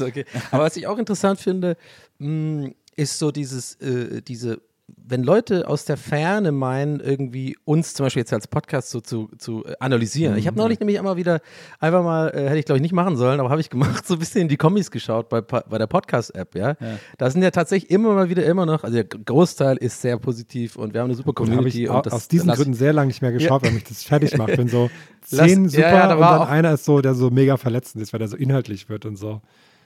okay. 0.00 0.24
Aber 0.50 0.64
was 0.64 0.76
ich 0.76 0.86
auch 0.86 0.98
interessant 0.98 1.40
finde, 1.40 1.76
mh, 2.18 2.70
ist 2.96 3.18
so 3.18 3.30
dieses, 3.30 3.76
äh, 3.76 4.20
diese, 4.20 4.60
wenn 5.04 5.22
Leute 5.24 5.68
aus 5.68 5.84
der 5.84 5.96
Ferne 5.96 6.52
meinen, 6.52 7.00
irgendwie 7.00 7.56
uns 7.64 7.92
zum 7.94 8.06
Beispiel 8.06 8.20
jetzt 8.20 8.32
als 8.32 8.46
Podcast 8.46 8.90
so 8.90 9.00
zu, 9.00 9.28
zu 9.36 9.64
äh, 9.66 9.74
analysieren. 9.80 10.36
Ich 10.38 10.46
habe 10.46 10.56
neulich 10.56 10.78
nämlich 10.80 10.98
einmal 10.98 11.16
wieder, 11.16 11.40
einfach 11.80 12.02
mal, 12.02 12.28
äh, 12.28 12.44
hätte 12.48 12.58
ich 12.58 12.64
glaube 12.64 12.78
ich 12.78 12.82
nicht 12.82 12.92
machen 12.94 13.16
sollen, 13.16 13.40
aber 13.40 13.50
habe 13.50 13.60
ich 13.60 13.68
gemacht, 13.68 14.06
so 14.06 14.14
ein 14.14 14.20
bisschen 14.20 14.42
in 14.42 14.48
die 14.48 14.56
Kommis 14.56 14.90
geschaut 14.90 15.28
bei, 15.28 15.40
bei 15.40 15.76
der 15.78 15.86
Podcast-App, 15.86 16.54
ja? 16.54 16.76
Da 17.18 17.28
sind 17.30 17.42
ja 17.42 17.50
tatsächlich 17.50 17.90
immer 17.90 18.14
mal 18.14 18.30
wieder 18.30 18.44
immer 18.44 18.64
noch, 18.64 18.84
also 18.84 18.94
der 18.94 19.04
Großteil 19.04 19.76
ist 19.76 20.00
sehr 20.00 20.16
positiv 20.18 20.76
und 20.76 20.94
wir 20.94 21.00
haben 21.00 21.08
eine 21.08 21.14
super 21.16 21.32
Community. 21.32 21.88
au- 21.88 22.00
das, 22.00 22.12
aus 22.12 22.28
diesen 22.28 22.48
lass- 22.48 22.56
Gründen 22.58 22.74
sehr 22.74 22.92
lange 22.92 23.08
nicht 23.08 23.22
mehr 23.22 23.32
geschaut, 23.32 23.62
weil 23.64 23.72
mich 23.72 23.84
das 23.84 24.02
fertig 24.04 24.36
macht. 24.38 24.56
Wenn 24.56 24.68
so 24.68 24.88
Lass- 25.30 25.48
zehn 25.48 25.64
ja, 25.64 25.68
super 25.70 25.80
ja, 25.90 26.06
da 26.08 26.14
und 26.14 26.20
dann 26.20 26.38
auch- 26.40 26.48
einer 26.48 26.72
ist 26.74 26.84
so, 26.84 27.00
der 27.00 27.14
so 27.14 27.30
mega 27.30 27.56
verletzend 27.56 28.02
ist, 28.02 28.12
weil 28.12 28.18
der 28.18 28.28
so 28.28 28.36
inhaltlich 28.36 28.88
wird 28.88 29.04
und 29.04 29.16
so. 29.16 29.40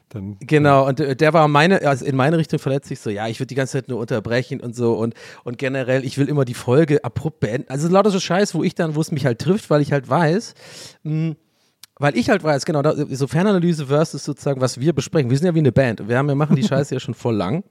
Dann, 0.08 0.36
Genau, 0.40 0.86
und 0.86 1.00
äh, 1.00 1.16
der 1.16 1.32
war 1.32 1.48
meine, 1.48 1.82
also 1.82 2.04
in 2.04 2.14
meine 2.16 2.38
Richtung 2.38 2.58
verletzlich 2.58 3.00
so, 3.00 3.10
ja, 3.10 3.26
ich 3.26 3.40
würde 3.40 3.48
die 3.48 3.54
ganze 3.54 3.72
Zeit 3.72 3.88
nur 3.88 3.98
unterbrechen 3.98 4.60
und 4.60 4.76
so 4.76 4.94
und, 4.94 5.14
und 5.44 5.58
generell, 5.58 6.04
ich 6.04 6.16
will 6.16 6.28
immer 6.28 6.44
die 6.44 6.54
Folge 6.54 7.02
abrupt 7.04 7.40
beenden. 7.40 7.68
Also 7.68 7.88
lauter 7.88 8.10
so 8.10 8.20
Scheiß, 8.20 8.54
wo 8.54 8.62
ich 8.62 8.74
dann, 8.74 8.94
wo 8.94 9.00
es 9.00 9.10
mich 9.10 9.26
halt 9.26 9.40
trifft, 9.40 9.68
weil 9.68 9.82
ich 9.82 9.92
halt 9.92 10.08
weiß, 10.08 10.54
mh, 11.02 11.34
weil 11.98 12.16
ich 12.16 12.28
halt 12.28 12.44
weiß, 12.44 12.66
genau, 12.66 12.82
da, 12.82 12.94
so 12.94 13.26
Fernanalyse 13.26 13.86
versus 13.86 14.24
sozusagen, 14.24 14.60
was 14.60 14.78
wir 14.78 14.92
besprechen. 14.92 15.30
Wir 15.30 15.38
sind 15.38 15.46
ja 15.46 15.54
wie 15.54 15.60
eine 15.60 15.72
Band. 15.72 16.08
Wir 16.08 16.18
haben, 16.18 16.28
wir 16.28 16.34
machen 16.34 16.56
die 16.56 16.62
Scheiße 16.68 16.94
ja 16.94 17.00
schon 17.00 17.14
voll 17.14 17.34
lang. 17.34 17.64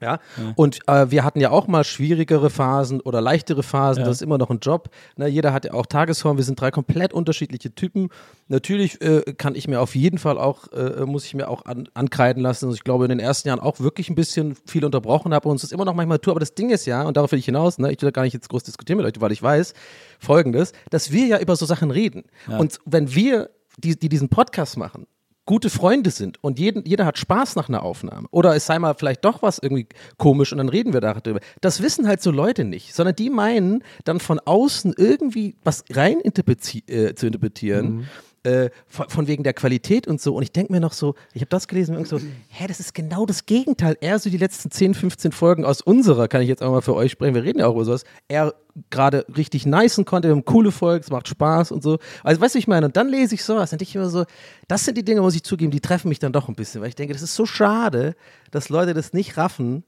Ja, 0.00 0.18
und 0.56 0.80
äh, 0.88 1.10
wir 1.10 1.24
hatten 1.24 1.40
ja 1.40 1.50
auch 1.50 1.68
mal 1.68 1.82
schwierigere 1.82 2.50
Phasen 2.50 3.00
oder 3.00 3.20
leichtere 3.20 3.62
Phasen, 3.62 4.04
das 4.04 4.16
ist 4.16 4.22
immer 4.22 4.36
noch 4.36 4.50
ein 4.50 4.58
Job. 4.58 4.90
Ne, 5.16 5.26
jeder 5.28 5.52
hat 5.52 5.64
ja 5.64 5.72
auch 5.72 5.86
Tagesform, 5.86 6.36
wir 6.36 6.44
sind 6.44 6.60
drei 6.60 6.70
komplett 6.70 7.14
unterschiedliche 7.14 7.74
Typen. 7.74 8.10
Natürlich 8.48 9.00
äh, 9.00 9.22
kann 9.38 9.54
ich 9.54 9.68
mir 9.68 9.80
auf 9.80 9.94
jeden 9.94 10.18
Fall 10.18 10.36
auch, 10.38 10.70
äh, 10.72 11.06
muss 11.06 11.24
ich 11.24 11.34
mir 11.34 11.48
auch 11.48 11.64
an, 11.64 11.88
ankreiden 11.94 12.42
lassen, 12.42 12.66
dass 12.66 12.74
ich 12.76 12.84
glaube 12.84 13.06
in 13.06 13.08
den 13.08 13.20
ersten 13.20 13.48
Jahren 13.48 13.60
auch 13.60 13.80
wirklich 13.80 14.10
ein 14.10 14.14
bisschen 14.14 14.54
viel 14.66 14.84
unterbrochen 14.84 15.32
habe 15.32 15.48
und 15.48 15.52
uns 15.52 15.62
das 15.62 15.72
immer 15.72 15.86
noch 15.86 15.94
manchmal 15.94 16.18
tue. 16.18 16.30
Aber 16.32 16.40
das 16.40 16.54
Ding 16.54 16.70
ist 16.70 16.84
ja, 16.84 17.02
und 17.02 17.16
darauf 17.16 17.32
will 17.32 17.38
ich 17.38 17.46
hinaus, 17.46 17.78
ne, 17.78 17.90
ich 17.90 18.00
will 18.02 18.08
da 18.08 18.10
gar 18.10 18.22
nicht 18.22 18.34
jetzt 18.34 18.50
groß 18.50 18.64
diskutieren 18.64 18.98
mit 18.98 19.06
euch, 19.06 19.20
weil 19.20 19.32
ich 19.32 19.42
weiß 19.42 19.72
folgendes, 20.18 20.72
dass 20.90 21.10
wir 21.10 21.26
ja 21.26 21.38
über 21.38 21.56
so 21.56 21.64
Sachen 21.64 21.90
reden. 21.90 22.24
Und 22.58 22.80
wenn 22.84 23.14
wir, 23.14 23.50
die, 23.78 23.98
die 23.98 24.08
diesen 24.08 24.28
Podcast 24.28 24.76
machen, 24.76 25.06
gute 25.46 25.70
Freunde 25.70 26.10
sind 26.10 26.42
und 26.42 26.58
jeden, 26.58 26.84
jeder 26.84 27.06
hat 27.06 27.18
Spaß 27.18 27.56
nach 27.56 27.68
einer 27.68 27.82
Aufnahme 27.82 28.26
oder 28.30 28.54
es 28.54 28.66
sei 28.66 28.78
mal 28.78 28.94
vielleicht 28.94 29.24
doch 29.24 29.42
was 29.42 29.58
irgendwie 29.58 29.86
komisch 30.18 30.52
und 30.52 30.58
dann 30.58 30.68
reden 30.68 30.92
wir 30.92 31.00
darüber. 31.00 31.40
Das 31.60 31.82
wissen 31.82 32.06
halt 32.06 32.20
so 32.20 32.30
Leute 32.30 32.64
nicht, 32.64 32.94
sondern 32.94 33.16
die 33.16 33.30
meinen 33.30 33.82
dann 34.04 34.20
von 34.20 34.40
außen 34.40 34.94
irgendwie 34.98 35.56
was 35.64 35.84
rein 35.92 36.20
äh, 36.24 37.14
zu 37.14 37.26
interpretieren. 37.26 38.08
Äh, 38.46 38.70
von, 38.86 39.08
von 39.08 39.26
wegen 39.26 39.42
der 39.42 39.54
Qualität 39.54 40.06
und 40.06 40.20
so. 40.20 40.36
Und 40.36 40.44
ich 40.44 40.52
denke 40.52 40.72
mir 40.72 40.78
noch 40.78 40.92
so, 40.92 41.16
ich 41.34 41.42
habe 41.42 41.48
das 41.48 41.66
gelesen 41.66 41.96
und 41.96 42.06
so, 42.06 42.20
hä, 42.48 42.68
das 42.68 42.78
ist 42.78 42.94
genau 42.94 43.26
das 43.26 43.44
Gegenteil. 43.44 43.98
Er 44.00 44.20
so 44.20 44.30
die 44.30 44.36
letzten 44.36 44.70
10, 44.70 44.94
15 44.94 45.32
Folgen 45.32 45.64
aus 45.64 45.80
unserer, 45.80 46.28
kann 46.28 46.42
ich 46.42 46.48
jetzt 46.48 46.62
auch 46.62 46.70
mal 46.70 46.80
für 46.80 46.94
euch 46.94 47.10
sprechen, 47.10 47.34
wir 47.34 47.42
reden 47.42 47.58
ja 47.58 47.66
auch 47.66 47.74
über 47.74 47.84
sowas, 47.84 48.04
er 48.28 48.54
gerade 48.90 49.26
richtig 49.36 49.66
nicen 49.66 50.04
konnte, 50.04 50.28
wir 50.28 50.32
haben 50.36 50.44
coole 50.44 50.70
Folgen, 50.70 51.02
es 51.02 51.10
macht 51.10 51.26
Spaß 51.26 51.72
und 51.72 51.82
so. 51.82 51.98
Also 52.22 52.40
weißt 52.40 52.54
du, 52.54 52.60
ich 52.60 52.68
meine? 52.68 52.86
Und 52.86 52.96
dann 52.96 53.08
lese 53.08 53.34
ich 53.34 53.42
sowas 53.42 53.72
und 53.72 53.82
ich 53.82 53.96
immer 53.96 54.08
so, 54.10 54.24
das 54.68 54.84
sind 54.84 54.96
die 54.96 55.04
Dinge, 55.04 55.22
muss 55.22 55.34
ich 55.34 55.42
zugeben, 55.42 55.72
die 55.72 55.80
treffen 55.80 56.08
mich 56.08 56.20
dann 56.20 56.32
doch 56.32 56.48
ein 56.48 56.54
bisschen, 56.54 56.82
weil 56.82 56.88
ich 56.88 56.94
denke, 56.94 57.14
das 57.14 57.22
ist 57.22 57.34
so 57.34 57.46
schade, 57.46 58.14
dass 58.52 58.68
Leute 58.68 58.94
das 58.94 59.12
nicht 59.12 59.36
raffen, 59.38 59.82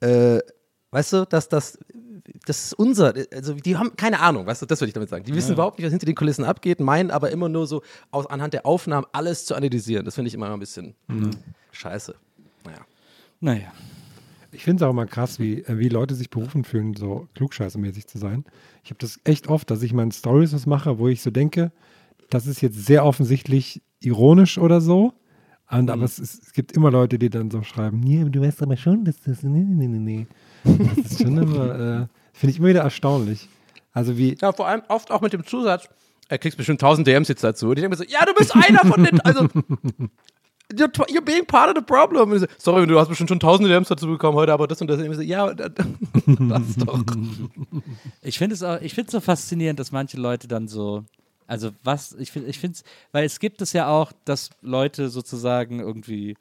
äh, 0.00 0.40
weißt 0.90 1.14
du, 1.14 1.24
dass 1.24 1.48
das, 1.48 1.78
das 2.46 2.66
ist 2.66 2.74
unser, 2.74 3.14
also 3.32 3.54
die 3.54 3.76
haben 3.76 3.96
keine 3.96 4.20
Ahnung, 4.20 4.46
weißt 4.46 4.62
du, 4.62 4.66
das 4.66 4.80
würde 4.80 4.88
ich 4.88 4.94
damit 4.94 5.08
sagen. 5.08 5.24
Die 5.24 5.34
wissen 5.34 5.52
überhaupt 5.52 5.78
nicht, 5.78 5.86
was 5.86 5.92
hinter 5.92 6.06
den 6.06 6.14
Kulissen 6.14 6.44
abgeht, 6.44 6.80
meinen 6.80 7.10
aber 7.10 7.30
immer 7.30 7.48
nur 7.48 7.66
so 7.66 7.82
aus, 8.10 8.26
anhand 8.26 8.54
der 8.54 8.66
Aufnahmen 8.66 9.06
alles 9.12 9.44
zu 9.44 9.54
analysieren. 9.54 10.04
Das 10.04 10.14
finde 10.14 10.28
ich 10.28 10.34
immer 10.34 10.50
ein 10.52 10.58
bisschen 10.60 10.94
scheiße. 11.72 12.14
Naja. 12.64 12.78
Naja. 13.40 13.72
Ich 14.54 14.64
finde 14.64 14.84
es 14.84 14.86
auch 14.86 14.92
immer 14.92 15.06
krass, 15.06 15.38
wie, 15.38 15.62
äh, 15.62 15.78
wie 15.78 15.88
Leute 15.88 16.14
sich 16.14 16.28
berufen 16.28 16.64
fühlen, 16.64 16.94
so 16.94 17.26
klugscheißermäßig 17.34 18.06
zu 18.06 18.18
sein. 18.18 18.44
Ich 18.84 18.90
habe 18.90 18.98
das 18.98 19.18
echt 19.24 19.48
oft, 19.48 19.70
dass 19.70 19.82
ich 19.82 19.92
in 19.92 20.12
Stories 20.12 20.52
was 20.52 20.66
mache, 20.66 20.98
wo 20.98 21.08
ich 21.08 21.22
so 21.22 21.30
denke, 21.30 21.72
das 22.28 22.46
ist 22.46 22.60
jetzt 22.60 22.84
sehr 22.84 23.04
offensichtlich 23.04 23.82
ironisch 24.00 24.58
oder 24.58 24.80
so. 24.80 25.14
Und, 25.72 25.90
Aber 25.90 26.04
es, 26.04 26.18
ist, 26.18 26.42
es 26.42 26.52
gibt 26.52 26.72
immer 26.72 26.90
Leute, 26.90 27.18
die 27.18 27.30
dann 27.30 27.50
so 27.50 27.62
schreiben, 27.62 28.00
nee, 28.00 28.20
aber 28.20 28.28
du 28.28 28.42
weißt 28.42 28.62
aber 28.62 28.76
schon, 28.76 29.04
dass 29.04 29.20
das, 29.22 29.42
nee, 29.42 29.64
nee, 29.66 29.86
nee, 29.86 29.98
nee. 29.98 30.26
Das 30.64 31.12
ist 31.12 31.22
schon 31.22 31.38
immer, 31.38 31.74
äh, 32.02 32.06
finde 32.34 32.50
ich 32.50 32.58
immer 32.58 32.68
wieder 32.68 32.82
erstaunlich. 32.82 33.48
Also 33.94 34.18
wie, 34.18 34.36
Ja, 34.40 34.52
vor 34.52 34.66
allem 34.68 34.82
oft 34.88 35.10
auch 35.10 35.22
mit 35.22 35.32
dem 35.32 35.46
Zusatz, 35.46 35.88
er 36.28 36.38
kriegst 36.38 36.58
bestimmt 36.58 36.82
1000 36.82 37.06
DMs 37.06 37.28
jetzt 37.28 37.42
dazu. 37.42 37.66
Und 37.68 37.78
ich 37.78 37.82
denke 37.82 37.96
mir 37.96 38.04
so, 38.04 38.10
ja, 38.10 38.24
du 38.26 38.34
bist 38.34 38.54
einer 38.54 38.80
von 38.80 39.02
den, 39.02 39.20
also, 39.20 39.44
you're, 40.74 40.90
you're 41.08 41.24
being 41.24 41.46
part 41.46 41.68
of 41.70 41.74
the 41.76 41.82
problem. 41.82 42.38
So, 42.38 42.46
Sorry, 42.58 42.86
du 42.86 42.98
hast 42.98 43.08
bestimmt 43.08 43.28
schon 43.28 43.36
1000 43.36 43.68
DMs 43.68 43.88
dazu 43.88 44.06
bekommen 44.06 44.36
heute, 44.36 44.52
aber 44.52 44.66
das 44.66 44.80
und 44.80 44.88
das. 44.88 44.98
Und 44.98 45.10
ich 45.10 45.16
so, 45.16 45.22
ja, 45.22 45.52
das 45.54 46.76
doch. 46.76 47.02
Ich 48.20 48.38
finde 48.38 48.54
es 48.54 48.62
auch, 48.62 48.80
ich 48.80 48.94
finde 48.94 49.08
es 49.08 49.12
so 49.12 49.20
faszinierend, 49.20 49.80
dass 49.80 49.90
manche 49.90 50.18
Leute 50.18 50.48
dann 50.48 50.68
so, 50.68 51.04
also 51.52 51.70
was, 51.84 52.14
ich 52.18 52.32
finde, 52.32 52.48
ich 52.48 52.58
finde 52.58 52.76
es, 52.76 52.84
weil 53.12 53.26
es 53.26 53.38
gibt 53.38 53.60
es 53.60 53.74
ja 53.74 53.86
auch, 53.88 54.10
dass 54.24 54.48
Leute 54.62 55.10
sozusagen 55.10 55.80
irgendwie 55.80 56.34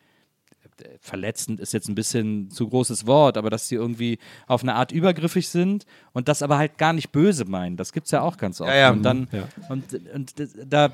verletzend 0.99 1.59
ist 1.59 1.73
jetzt 1.73 1.89
ein 1.89 1.95
bisschen 1.95 2.49
zu 2.49 2.67
großes 2.67 3.05
Wort, 3.05 3.37
aber 3.37 3.49
dass 3.49 3.67
sie 3.67 3.75
irgendwie 3.75 4.17
auf 4.47 4.63
eine 4.63 4.73
Art 4.75 4.91
übergriffig 4.91 5.47
sind 5.49 5.85
und 6.13 6.27
das 6.27 6.41
aber 6.41 6.57
halt 6.57 6.77
gar 6.77 6.93
nicht 6.93 7.11
böse 7.11 7.45
meinen. 7.45 7.77
Das 7.77 7.93
gibt 7.93 8.05
es 8.05 8.11
ja 8.11 8.21
auch 8.21 8.37
ganz 8.37 8.61
oft. 8.61 8.69
Ja, 8.69 8.75
ja. 8.77 8.91
Und 8.91 9.03
dann, 9.03 9.27
Ja. 9.31 9.47
und, 9.69 9.83
und 10.13 10.33
da 10.65 10.91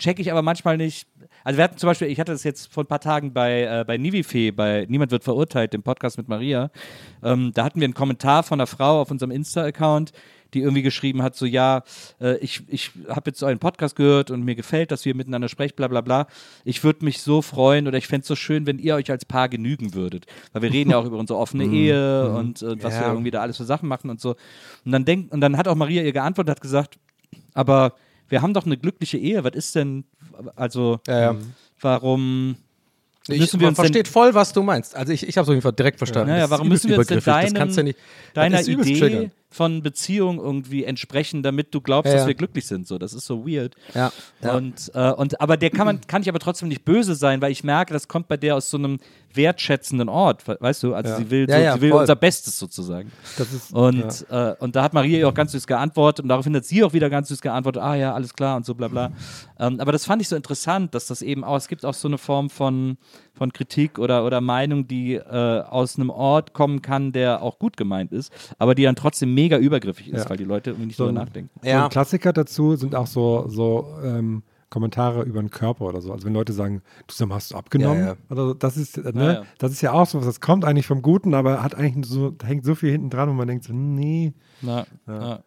checke 0.00 0.22
ich 0.22 0.32
aber 0.32 0.42
manchmal 0.42 0.76
nicht, 0.76 1.06
Also 1.44 1.56
wir 1.58 1.64
hatten 1.64 1.78
zum 1.78 1.88
Beispiel, 1.88 2.08
ich 2.08 2.18
hatte 2.18 2.32
das 2.32 2.42
jetzt 2.42 2.72
vor 2.72 2.82
ein 2.84 2.88
paar 2.88 3.00
Tagen 3.00 3.32
bei, 3.32 3.62
äh, 3.62 3.84
bei 3.86 3.96
Nivifee, 3.96 4.50
bei 4.50 4.86
Niemand 4.88 5.12
wird 5.12 5.24
verurteilt, 5.24 5.72
dem 5.72 5.82
Podcast 5.82 6.18
mit 6.18 6.26
Maria. 6.28 6.70
Ähm, 7.22 7.52
da 7.54 7.64
hatten 7.64 7.80
wir 7.80 7.84
einen 7.84 7.94
Kommentar 7.94 8.42
von 8.42 8.58
einer 8.58 8.66
Frau 8.66 9.00
auf 9.02 9.10
unserem 9.10 9.30
Insta-Account, 9.30 10.12
die 10.54 10.60
irgendwie 10.60 10.82
geschrieben 10.82 11.22
hat, 11.22 11.36
so 11.36 11.44
ja, 11.46 11.82
äh, 12.20 12.36
ich, 12.38 12.62
ich 12.68 12.90
habe 13.08 13.30
jetzt 13.30 13.42
euren 13.42 13.58
Podcast 13.58 13.96
gehört 13.96 14.30
und 14.30 14.42
mir 14.44 14.54
gefällt, 14.54 14.90
dass 14.90 15.04
wir 15.04 15.14
miteinander 15.14 15.48
sprechen, 15.48 15.74
bla 15.76 15.88
bla 15.88 16.00
bla. 16.00 16.26
Ich 16.64 16.82
würde 16.84 17.04
mich 17.04 17.20
so 17.20 17.42
freuen 17.42 17.86
oder 17.86 17.98
ich 17.98 18.06
fände 18.06 18.22
es 18.22 18.28
so 18.28 18.36
schön, 18.36 18.66
wenn 18.66 18.78
ihr 18.78 18.94
euch 18.94 19.10
als 19.10 19.24
Paar 19.24 19.48
genügen 19.48 19.94
würdet. 19.94 20.26
Weil 20.52 20.62
wir 20.62 20.72
reden 20.72 20.90
ja 20.90 20.98
auch 20.98 21.04
über 21.04 21.18
unsere 21.18 21.38
offene 21.38 21.64
Ehe 21.72 22.30
und 22.30 22.62
äh, 22.62 22.82
was 22.82 22.94
Ja. 22.94 23.00
wir 23.02 23.08
irgendwie 23.08 23.30
da 23.30 23.40
alles 23.42 23.58
für 23.58 23.64
Sachen 23.64 23.88
machen 23.88 24.10
und 24.10 24.20
so. 24.20 24.36
Und 24.84 24.92
dann 24.92 25.04
denkt, 25.04 25.32
und 25.32 25.40
dann 25.40 25.56
hat 25.56 25.68
auch 25.68 25.74
Maria 25.74 26.02
ihr 26.02 26.12
geantwortet, 26.12 26.50
hat 26.52 26.60
gesagt, 26.60 26.98
aber 27.54 27.92
wir 28.28 28.42
haben 28.42 28.54
doch 28.54 28.66
eine 28.66 28.76
glückliche 28.76 29.18
Ehe. 29.18 29.42
Was 29.44 29.54
ist 29.54 29.74
denn, 29.74 30.04
also, 30.56 31.00
Ja, 31.06 31.20
ja. 31.32 31.36
warum 31.80 32.56
Ich, 33.28 33.40
müssen 33.40 33.60
wir 33.60 33.68
man 33.68 33.74
versteht 33.74 34.08
voll, 34.08 34.34
was 34.34 34.52
du 34.52 34.62
meinst. 34.62 34.94
Also 34.96 35.12
ich, 35.12 35.26
ich 35.26 35.36
habe 35.36 35.42
es 35.44 35.48
auf 35.48 35.54
jeden 35.54 35.62
Fall 35.62 35.72
direkt 35.72 35.98
verstanden. 35.98 36.30
Naja, 36.30 36.48
warum 36.50 36.68
müssen 36.68 36.90
wir 36.90 36.98
uns 36.98 37.08
denn 37.08 37.84
nicht, 37.84 37.98
deiner 38.34 38.60
Idee 38.60 38.98
triggernd. 38.98 39.32
Von 39.50 39.82
Beziehung 39.82 40.38
irgendwie 40.38 40.84
entsprechen, 40.84 41.42
damit 41.42 41.74
du 41.74 41.80
glaubst, 41.80 42.12
Ja, 42.12 42.18
dass 42.18 42.26
wir 42.26 42.34
glücklich 42.34 42.66
sind? 42.66 42.86
So, 42.86 42.98
das 42.98 43.14
ist 43.14 43.24
so 43.26 43.46
weird. 43.46 43.74
Ja. 43.94 44.12
Und, 44.54 44.90
äh, 44.94 45.10
und 45.12 45.40
aber 45.40 45.56
der 45.56 45.70
kann 45.70 45.86
man, 45.86 46.00
kann 46.06 46.20
ich 46.22 46.28
aber 46.28 46.38
trotzdem 46.38 46.68
nicht 46.68 46.84
böse 46.84 47.14
sein, 47.14 47.40
weil 47.40 47.50
ich 47.52 47.64
merke, 47.64 47.92
das 47.94 48.08
kommt 48.08 48.28
bei 48.28 48.36
der 48.36 48.56
aus 48.56 48.68
so 48.70 48.76
einem 48.76 48.98
wertschätzenden 49.34 50.08
Ort, 50.08 50.46
we- 50.48 50.56
weißt 50.58 50.82
du? 50.82 50.94
Also 50.94 51.16
sie 51.16 51.30
will, 51.30 51.46
so, 51.48 51.54
sie 51.56 51.80
will 51.80 51.90
voll. 51.90 52.00
unser 52.00 52.16
Bestes 52.16 52.58
sozusagen. 52.58 53.10
Das 53.36 53.52
ist, 53.52 53.72
Und, 53.72 54.26
äh, 54.30 54.54
und 54.58 54.74
da 54.76 54.82
hat 54.82 54.92
Maria 54.94 55.18
ihr 55.20 55.28
auch 55.28 55.34
ganz 55.34 55.52
süß 55.52 55.66
geantwortet 55.66 56.24
und 56.24 56.28
daraufhin 56.28 56.54
hat 56.56 56.64
sie 56.64 56.82
auch 56.84 56.92
wieder 56.92 57.08
ganz 57.08 57.28
süß 57.28 57.40
geantwortet, 57.40 57.82
ah 57.82 57.94
ja, 57.94 58.14
alles 58.14 58.34
klar 58.34 58.56
und 58.56 58.66
so 58.66 58.74
bla 58.74 58.88
bla. 58.88 59.12
Ähm, 59.58 59.80
aber 59.80 59.92
das 59.92 60.04
fand 60.04 60.20
ich 60.22 60.28
so 60.28 60.36
interessant, 60.36 60.94
dass 60.94 61.06
das 61.06 61.22
eben 61.22 61.44
auch, 61.44 61.56
es 61.56 61.68
gibt 61.68 61.84
auch 61.84 61.94
so 61.94 62.08
eine 62.08 62.18
Form 62.18 62.50
von, 62.50 62.96
von 63.34 63.52
Kritik 63.52 63.98
oder, 63.98 64.24
oder 64.24 64.40
Meinung, 64.40 64.88
die 64.88 65.14
äh, 65.14 65.60
aus 65.62 65.96
einem 65.96 66.10
Ort 66.10 66.52
kommen 66.52 66.82
kann, 66.82 67.12
der 67.12 67.42
auch 67.42 67.58
gut 67.58 67.76
gemeint 67.76 68.12
ist, 68.12 68.32
aber 68.58 68.74
die 68.74 68.82
dann 68.84 68.96
trotzdem 68.96 69.34
mega 69.42 69.58
übergriffig 69.58 70.08
ist, 70.08 70.24
Ja. 70.24 70.30
weil 70.30 70.36
die 70.36 70.44
Leute 70.44 70.70
irgendwie 70.70 70.86
nicht 70.86 70.96
So 70.96 71.06
drüber 71.06 71.20
nachdenken. 71.20 71.50
So 71.62 71.68
Ja. 71.68 71.84
ein 71.84 71.90
Klassiker 71.90 72.32
dazu 72.32 72.76
sind 72.76 72.94
auch 72.94 73.06
so, 73.06 73.44
so 73.48 73.86
ähm, 74.04 74.42
Kommentare 74.70 75.22
über 75.22 75.40
den 75.40 75.50
Körper 75.50 75.86
oder 75.86 76.00
so. 76.02 76.12
Also 76.12 76.26
wenn 76.26 76.34
Leute 76.34 76.52
sagen, 76.52 76.82
du 77.06 77.28
hast 77.30 77.52
du 77.52 77.56
abgenommen? 77.56 78.00
Ja, 78.00 78.06
ja. 78.08 78.16
Oder 78.30 78.46
so, 78.48 78.54
das 78.54 78.76
ist, 78.76 78.98
äh, 78.98 79.12
ne? 79.12 79.24
Ja, 79.24 79.32
ja. 79.32 79.42
das 79.58 79.72
ist 79.72 79.80
ja 79.80 79.92
auch 79.92 80.06
so 80.06 80.18
was, 80.18 80.26
das 80.26 80.40
kommt 80.40 80.64
eigentlich 80.64 80.86
vom 80.86 81.00
Guten, 81.00 81.32
aber 81.34 81.62
hat 81.62 81.74
eigentlich 81.74 82.04
so, 82.06 82.30
da 82.30 82.46
hängt 82.46 82.64
so 82.66 82.74
viel 82.74 82.90
hinten 82.92 83.08
dran, 83.10 83.28
wo 83.30 83.32
man 83.32 83.48
denkt, 83.48 83.64
so, 83.64 83.72
nee. 83.72 84.34
Na, 84.60 84.86
ja. 85.06 85.40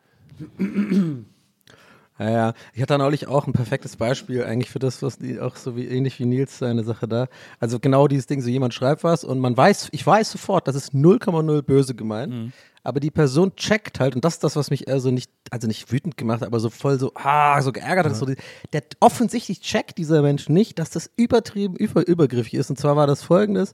Ja, 2.19 2.29
ja. 2.29 2.53
Ich 2.73 2.81
hatte 2.81 2.97
neulich 2.97 3.27
auch 3.27 3.47
ein 3.47 3.53
perfektes 3.53 3.95
Beispiel 3.95 4.43
eigentlich 4.43 4.69
für 4.69 4.79
das, 4.79 5.01
was 5.01 5.17
die 5.17 5.39
auch 5.39 5.55
so 5.55 5.75
wie 5.75 5.85
ähnlich 5.85 6.19
wie 6.19 6.25
Nils 6.25 6.59
seine 6.59 6.83
Sache 6.83 7.07
da. 7.07 7.27
Also 7.59 7.79
genau 7.79 8.07
dieses 8.07 8.27
Ding, 8.27 8.41
so 8.41 8.49
jemand 8.49 8.73
schreibt 8.73 9.03
was 9.03 9.23
und 9.23 9.39
man 9.39 9.57
weiß, 9.57 9.89
ich 9.91 10.05
weiß 10.05 10.31
sofort, 10.31 10.67
das 10.67 10.75
ist 10.75 10.93
0,0 10.93 11.61
böse 11.63 11.95
gemeint. 11.95 12.31
Mhm. 12.33 12.53
Aber 12.83 12.99
die 12.99 13.11
Person 13.11 13.55
checkt 13.55 13.99
halt, 13.99 14.15
und 14.15 14.25
das 14.25 14.35
ist 14.35 14.43
das, 14.43 14.55
was 14.55 14.71
mich 14.71 14.87
eher 14.87 14.99
so 14.99 15.11
nicht, 15.11 15.31
also 15.51 15.67
nicht 15.67 15.91
wütend 15.91 16.17
gemacht, 16.17 16.43
aber 16.43 16.59
so 16.59 16.69
voll 16.69 16.97
so, 16.97 17.11
ah, 17.15 17.61
so 17.61 17.71
geärgert 17.71 18.07
hat. 18.07 18.15
So 18.15 18.25
die, 18.25 18.35
der 18.73 18.83
offensichtlich 18.99 19.61
checkt 19.61 19.97
dieser 19.97 20.21
Mensch 20.21 20.49
nicht, 20.49 20.79
dass 20.79 20.89
das 20.89 21.11
übertrieben 21.15 21.75
über, 21.75 22.07
übergriffig 22.07 22.55
ist. 22.55 22.69
Und 22.69 22.77
zwar 22.77 22.95
war 22.95 23.05
das 23.05 23.21
folgendes, 23.21 23.73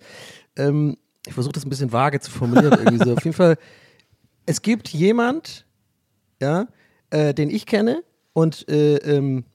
ähm, 0.58 0.98
ich 1.26 1.34
versuche 1.34 1.54
das 1.54 1.66
ein 1.66 1.70
bisschen 1.70 1.92
vage 1.92 2.20
zu 2.20 2.32
formulieren, 2.32 2.74
irgendwie 2.80 3.04
so. 3.06 3.14
Auf 3.14 3.24
jeden 3.24 3.36
Fall, 3.36 3.58
es 4.46 4.62
gibt 4.62 4.90
jemand, 4.90 5.66
ja, 6.42 6.68
äh, 7.10 7.34
den 7.34 7.50
ich 7.50 7.66
kenne 7.66 8.04
und 8.34 8.68
äh, 8.70 8.98
ähm, 8.98 9.46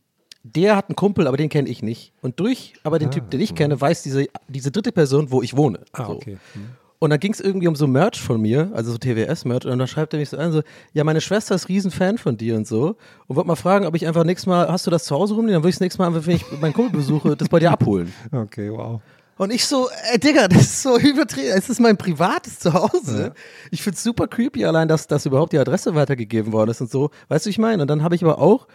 der 0.45 0.77
hat 0.77 0.89
einen 0.89 0.97
Kumpel, 0.97 1.27
aber 1.27 1.37
den 1.37 1.49
kenne 1.49 1.69
ich 1.69 1.83
nicht. 1.83 2.13
Und 2.21 2.41
durch 2.41 2.75
aber 2.83 2.99
den 2.99 3.11
Typ, 3.11 3.31
den 3.31 3.41
ich 3.41 3.55
kenne, 3.55 3.81
weiß 3.81 4.03
diese, 4.03 4.27
diese 4.49 4.73
dritte 4.73 4.91
Person, 4.91 5.31
wo 5.31 5.41
ich 5.41 5.57
wohne. 5.57 5.81
Ah, 5.93 6.07
so. 6.07 6.13
okay. 6.15 6.39
Hm. 6.55 6.71
Und 7.03 7.11
dann 7.11 7.19
ging 7.19 7.33
es 7.33 7.41
irgendwie 7.41 7.67
um 7.67 7.75
so 7.75 7.89
Merch 7.89 8.21
von 8.21 8.41
mir, 8.41 8.71
also 8.75 8.93
so 8.93 8.99
TWS-Merch. 8.99 9.67
Und 9.67 9.77
dann 9.77 9.89
schreibt 9.89 10.13
er 10.15 10.21
mich 10.21 10.29
so 10.29 10.37
an, 10.37 10.53
so, 10.53 10.63
ja, 10.93 11.03
meine 11.03 11.21
Schwester 11.21 11.53
ist 11.57 11.69
riesen 11.69 11.91
Fan 11.91 12.17
von 12.17 12.37
dir 12.37 12.55
und 12.55 12.65
so. 12.65 12.95
Und 13.27 13.35
wollte 13.35 13.49
mal 13.49 13.57
fragen, 13.57 13.87
ob 13.87 13.97
ich 13.97 14.07
einfach 14.07 14.23
nächstes 14.23 14.47
Mal, 14.47 14.69
hast 14.69 14.87
du 14.87 14.91
das 14.93 15.03
zu 15.03 15.17
Hause 15.17 15.35
rumliegen? 15.35 15.55
Dann 15.55 15.63
würde 15.65 15.71
ich 15.71 15.75
das 15.75 15.81
nächste 15.81 16.01
Mal, 16.01 16.25
wenn 16.25 16.37
ich 16.37 16.45
meinen 16.61 16.73
Kumpel 16.73 17.01
besuche, 17.01 17.37
das 17.37 17.49
bei 17.49 17.59
dir 17.59 17.73
abholen. 17.73 18.13
Okay, 18.33 18.71
wow. 18.71 19.01
Und 19.37 19.53
ich 19.53 19.67
so, 19.67 19.89
ey, 20.13 20.21
Digga, 20.21 20.47
das 20.47 20.63
ist 20.63 20.83
so 20.83 20.97
übertrieben. 21.01 21.49
Es 21.49 21.69
ist 21.69 21.81
mein 21.81 21.97
privates 21.97 22.61
Zuhause. 22.61 23.33
Ich 23.73 23.83
find's 23.83 24.05
super 24.05 24.29
creepy, 24.29 24.65
allein, 24.65 24.87
dass, 24.87 25.09
dass 25.09 25.27
überhaupt 25.27 25.53
die 25.53 25.59
Adresse 25.59 25.97
weitergegeben 25.97 26.53
worden 26.53 26.71
ist 26.71 26.83
und 26.83 26.91
so. 26.93 27.11
Weißt 27.27 27.47
du, 27.47 27.51
ich 27.51 27.59
meine? 27.59 27.83
Und 27.83 27.89
dann 27.89 28.05
habe 28.05 28.15
ich 28.15 28.23
aber 28.23 28.39
auch, 28.39 28.69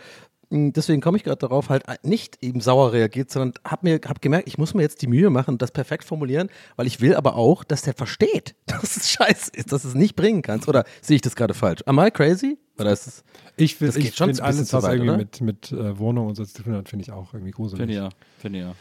deswegen 0.50 1.02
komme 1.02 1.18
ich 1.18 1.24
gerade 1.24 1.38
darauf, 1.38 1.70
halt 1.70 1.84
nicht 2.04 2.38
eben 2.42 2.62
sauer 2.62 2.94
reagiert, 2.94 3.32
sondern 3.32 3.54
hab 3.64 3.84
mir 3.84 4.00
hab 4.06 4.22
gemerkt, 4.22 4.48
ich 4.48 4.58
muss 4.58 4.74
mir 4.74 4.82
jetzt 4.82 5.02
die 5.02 5.08
Mühe 5.08 5.30
machen 5.30 5.58
das 5.58 5.72
perfekt 5.72 6.04
formulieren, 6.04 6.50
weil 6.76 6.88
ich 6.88 7.02
will 7.02 7.16
aber 7.16 7.36
auch, 7.36 7.64
dass 7.64 7.82
der 7.82 7.94
versteht, 7.94 8.56
dass 8.66 8.98
es 8.98 9.12
scheiße 9.12 9.52
ist, 9.54 9.72
dass 9.72 9.82
du 9.84 9.90
es 9.90 9.96
nicht 9.96 10.16
bringen 10.16 10.42
kannst. 10.42 10.68
Oder 10.68 10.86
sehe 11.02 11.16
ich 11.16 11.22
das 11.22 11.36
gerade 11.36 11.54
falsch? 11.54 11.82
Am 11.86 12.00
I 12.00 12.12
crazy? 12.12 12.58
Oder 12.80 12.92
ist 12.92 13.08
es. 13.08 13.24
Ich 13.56 13.78
Das 13.80 13.96
geht 13.96 14.04
ich 14.06 14.16
schon 14.16 14.28
ein 14.28 14.32
bisschen 14.32 14.46
alles, 14.46 14.68
zu 14.68 14.78
was 14.78 14.84
weit, 14.84 14.94
irgendwie 14.94 15.10
oder? 15.10 15.18
mit, 15.18 15.42
mit 15.42 15.72
äh, 15.72 15.98
Wohnung 15.98 16.28
und 16.28 16.36
so 16.36 16.46
zu 16.46 16.62
tun 16.64 16.76
hat, 16.76 16.90
finde 16.90 17.04
ich 17.04 17.12
auch 17.12 17.34
irgendwie 17.34 17.52
gruselig. 17.52 17.80
Finde 17.80 17.94
ich 17.94 18.00
ja, 18.00 18.10
finde 18.38 18.60
ich 18.60 18.66
ja. 18.66 18.76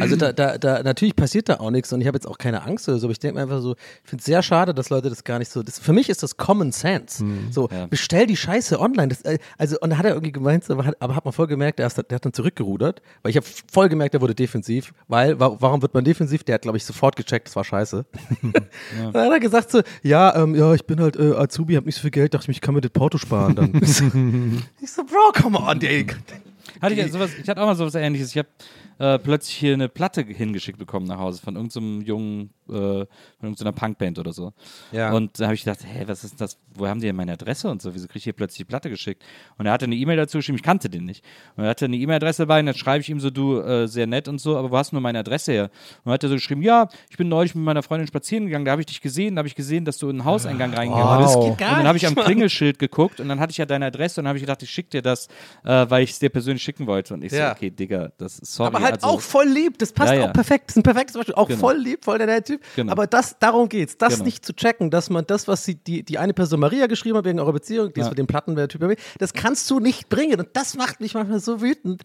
Also 0.00 0.14
da, 0.14 0.32
da, 0.32 0.58
da, 0.58 0.82
natürlich 0.82 1.16
passiert 1.16 1.48
da 1.48 1.58
auch 1.58 1.70
nichts 1.72 1.92
und 1.92 2.00
ich 2.00 2.06
habe 2.06 2.16
jetzt 2.16 2.26
auch 2.26 2.38
keine 2.38 2.62
Angst 2.62 2.88
oder 2.88 2.98
so, 2.98 3.06
aber 3.06 3.12
ich 3.12 3.18
denke 3.18 3.34
mir 3.36 3.42
einfach 3.42 3.60
so, 3.60 3.74
ich 4.04 4.08
finde 4.10 4.20
es 4.20 4.26
sehr 4.26 4.42
schade, 4.42 4.72
dass 4.72 4.90
Leute 4.90 5.08
das 5.08 5.24
gar 5.24 5.40
nicht 5.40 5.50
so, 5.50 5.62
das, 5.64 5.78
für 5.80 5.92
mich 5.92 6.08
ist 6.08 6.22
das 6.22 6.36
Common 6.36 6.70
Sense. 6.70 7.24
So, 7.50 7.68
Ja. 7.72 7.86
bestell 7.86 8.26
die 8.26 8.36
Scheiße 8.36 8.78
online. 8.78 9.08
Das, 9.08 9.22
äh, 9.22 9.38
also, 9.58 9.76
und 9.80 9.90
da 9.90 9.98
hat 9.98 10.04
er 10.04 10.12
irgendwie 10.12 10.30
gemeint, 10.30 10.70
aber 10.70 10.84
hat, 10.84 10.96
aber 11.00 11.16
hat 11.16 11.24
man 11.24 11.32
voll 11.32 11.48
gemerkt, 11.48 11.80
der, 11.80 11.88
ist, 11.88 11.96
der 11.96 12.14
hat 12.14 12.24
dann 12.24 12.32
zurückgerudert, 12.32 13.02
weil 13.22 13.30
ich 13.30 13.36
habe 13.36 13.46
voll 13.72 13.88
gemerkt, 13.88 14.14
der 14.14 14.20
wurde 14.20 14.34
defensiv, 14.36 14.94
weil, 15.08 15.40
wa 15.40 15.56
warum 15.58 15.82
wird 15.82 15.94
man 15.94 16.04
defensiv? 16.04 16.44
Der 16.44 16.54
hat, 16.54 16.62
glaube 16.62 16.76
ich, 16.78 16.84
sofort 16.84 17.16
gecheckt, 17.16 17.48
das 17.48 17.56
war 17.56 17.64
scheiße. 17.64 18.04
Dann 19.12 19.24
hat 19.26 19.32
er 19.32 19.40
gesagt 19.40 19.70
so, 19.70 19.82
ja, 20.02 20.34
ähm, 20.36 20.54
ja, 20.54 20.72
ich 20.74 20.84
bin 20.86 21.00
halt 21.00 21.16
äh, 21.16 21.32
Azubi, 21.34 21.74
hab 21.74 21.86
nicht 21.86 21.96
so 21.96 22.02
viel 22.02 22.10
Geld, 22.10 22.34
dachte 22.34 22.44
ich, 22.44 22.48
mir, 22.48 22.54
ich 22.54 22.60
kann 22.60 22.74
mir 22.74 22.80
das 22.80 22.90
Porto 22.92 23.18
sparen 23.18 23.56
dann. 23.56 23.72
ich 24.80 24.90
so, 24.92 25.02
Bro, 25.04 25.32
come 25.42 25.58
on, 25.58 25.80
ey. 25.82 26.06
Hatte 26.80 26.94
ich, 26.94 27.00
ja 27.00 27.08
sowas, 27.08 27.30
ich 27.42 27.48
hatte 27.48 27.60
auch 27.60 27.66
mal 27.66 27.74
sowas 27.74 27.94
ähnliches. 27.94 28.30
Ich 28.30 28.38
habe 28.38 28.48
äh, 29.00 29.18
plötzlich 29.18 29.56
hier 29.56 29.72
eine 29.74 29.88
Platte 29.88 30.22
hingeschickt 30.22 30.78
bekommen 30.78 31.06
nach 31.06 31.18
Hause 31.18 31.40
von 31.42 31.56
irgendeinem 31.56 32.02
jungen, 32.02 32.50
äh, 32.68 32.72
von 32.72 33.08
irgendeiner 33.42 33.72
Punkband 33.72 34.18
oder 34.18 34.32
so. 34.32 34.52
Ja. 34.92 35.12
Und 35.12 35.40
da 35.40 35.46
habe 35.46 35.54
ich 35.54 35.64
gedacht, 35.64 35.80
hä, 35.84 36.04
was 36.06 36.22
ist 36.22 36.40
das? 36.40 36.58
Wo 36.74 36.86
haben 36.86 37.00
die 37.00 37.06
denn 37.06 37.16
meine 37.16 37.32
Adresse 37.32 37.68
und 37.70 37.82
so? 37.82 37.94
Wieso 37.94 38.06
kriege 38.06 38.18
ich 38.18 38.24
hier 38.24 38.32
plötzlich 38.34 38.58
die 38.58 38.64
Platte 38.64 38.90
geschickt? 38.90 39.24
Und 39.58 39.66
er 39.66 39.72
hatte 39.72 39.86
eine 39.86 39.96
E-Mail 39.96 40.16
dazu 40.16 40.38
geschrieben, 40.38 40.56
ich 40.56 40.62
kannte 40.62 40.88
den 40.88 41.04
nicht. 41.04 41.24
Und 41.56 41.64
er 41.64 41.70
hatte 41.70 41.86
eine 41.86 41.96
E-Mail-Adresse 41.96 42.42
dabei 42.42 42.60
und 42.60 42.66
dann 42.66 42.74
schreibe 42.76 43.00
ich 43.00 43.08
ihm 43.08 43.18
so, 43.20 43.30
du, 43.30 43.60
äh, 43.60 43.88
sehr 43.88 44.06
nett 44.06 44.28
und 44.28 44.38
so, 44.38 44.56
aber 44.56 44.70
wo 44.70 44.76
hast 44.76 44.92
du 44.92 44.96
nur 44.96 45.02
meine 45.02 45.18
Adresse 45.18 45.52
her? 45.52 45.64
Und 45.64 45.70
dann 46.06 46.14
hat 46.14 46.22
er 46.22 46.28
so 46.28 46.34
geschrieben, 46.36 46.62
ja, 46.62 46.88
ich 47.08 47.16
bin 47.16 47.28
neulich 47.28 47.54
mit 47.54 47.64
meiner 47.64 47.82
Freundin 47.82 48.06
spazieren 48.06 48.46
gegangen, 48.46 48.64
da 48.66 48.72
habe 48.72 48.82
ich 48.82 48.86
dich 48.86 49.00
gesehen, 49.00 49.34
da 49.34 49.40
habe 49.40 49.48
ich 49.48 49.54
gesehen, 49.54 49.84
dass 49.84 49.98
du 49.98 50.10
in 50.10 50.18
den 50.18 50.24
Hauseingang 50.24 50.72
reingegangen 50.74 51.22
bist. 51.24 51.34
das 51.34 51.44
geht 51.44 51.58
gar 51.58 51.70
und 51.72 51.76
dann 51.78 51.88
habe 51.88 51.96
ich 51.98 52.06
am. 52.06 52.14
Klingelschild 52.14 52.78
geguckt 52.78 53.18
und 53.20 53.28
dann 53.28 53.40
hatte 53.40 53.50
ich 53.52 53.56
ja 53.56 53.66
deine 53.66 53.86
Adresse 53.86 54.20
und 54.20 54.24
dann 54.24 54.28
habe 54.28 54.38
ich 54.38 54.42
gedacht, 54.42 54.62
ich 54.62 54.70
schicke 54.70 54.90
dir 54.90 55.02
das, 55.02 55.26
äh, 55.64 55.86
weil 55.88 56.02
ich 56.04 56.10
es 56.10 56.18
dir 56.18 56.28
persönlich 56.28 56.62
schicken 56.62 56.86
wollte. 56.86 57.14
Und 57.14 57.24
ich 57.24 57.32
Ja. 57.32 57.48
so, 57.48 57.52
okay, 57.56 57.70
Digga, 57.70 58.12
das 58.18 58.38
ist 58.38 58.54
sorry. 58.54 58.68
Aber 58.68 58.89
halt 58.92 59.04
also, 59.04 59.16
auch 59.16 59.20
voll 59.20 59.46
lieb, 59.46 59.78
das 59.78 59.92
passt 59.92 60.12
Ja, 60.12 60.18
ja. 60.20 60.28
auch 60.28 60.32
perfekt. 60.32 60.64
Das 60.68 60.76
ist 60.76 60.80
ein 60.80 60.82
perfektes 60.82 61.16
Beispiel. 61.16 61.34
Auch 61.34 61.48
Genau. 61.48 61.60
voll 61.60 61.76
lieb, 61.76 62.04
voll 62.04 62.18
der 62.18 62.26
nette 62.26 62.52
Typ. 62.54 62.62
Genau. 62.76 62.92
Aber 62.92 63.06
das, 63.06 63.36
darum 63.38 63.68
geht's. 63.68 63.96
Das 63.98 64.14
Genau. 64.14 64.24
nicht 64.24 64.44
zu 64.44 64.52
checken, 64.54 64.90
dass 64.90 65.10
man 65.10 65.26
das, 65.26 65.48
was 65.48 65.64
sie, 65.64 65.74
die, 65.76 66.02
die 66.02 66.18
eine 66.18 66.34
Person 66.34 66.60
Maria 66.60 66.86
geschrieben 66.86 67.16
hat 67.16 67.24
wegen 67.24 67.40
eurer 67.40 67.52
Beziehung, 67.52 67.92
die 67.92 68.00
ist 68.00 68.08
mit 68.08 68.18
dem 68.18 68.26
Platten, 68.26 68.54
der 68.56 68.68
Typ, 68.68 68.80
das 69.18 69.32
kannst 69.32 69.70
du 69.70 69.80
nicht 69.80 70.08
bringen. 70.08 70.40
Und 70.40 70.48
das 70.54 70.76
macht 70.76 71.00
mich 71.00 71.14
manchmal 71.14 71.40
so 71.40 71.60
wütend. 71.60 72.02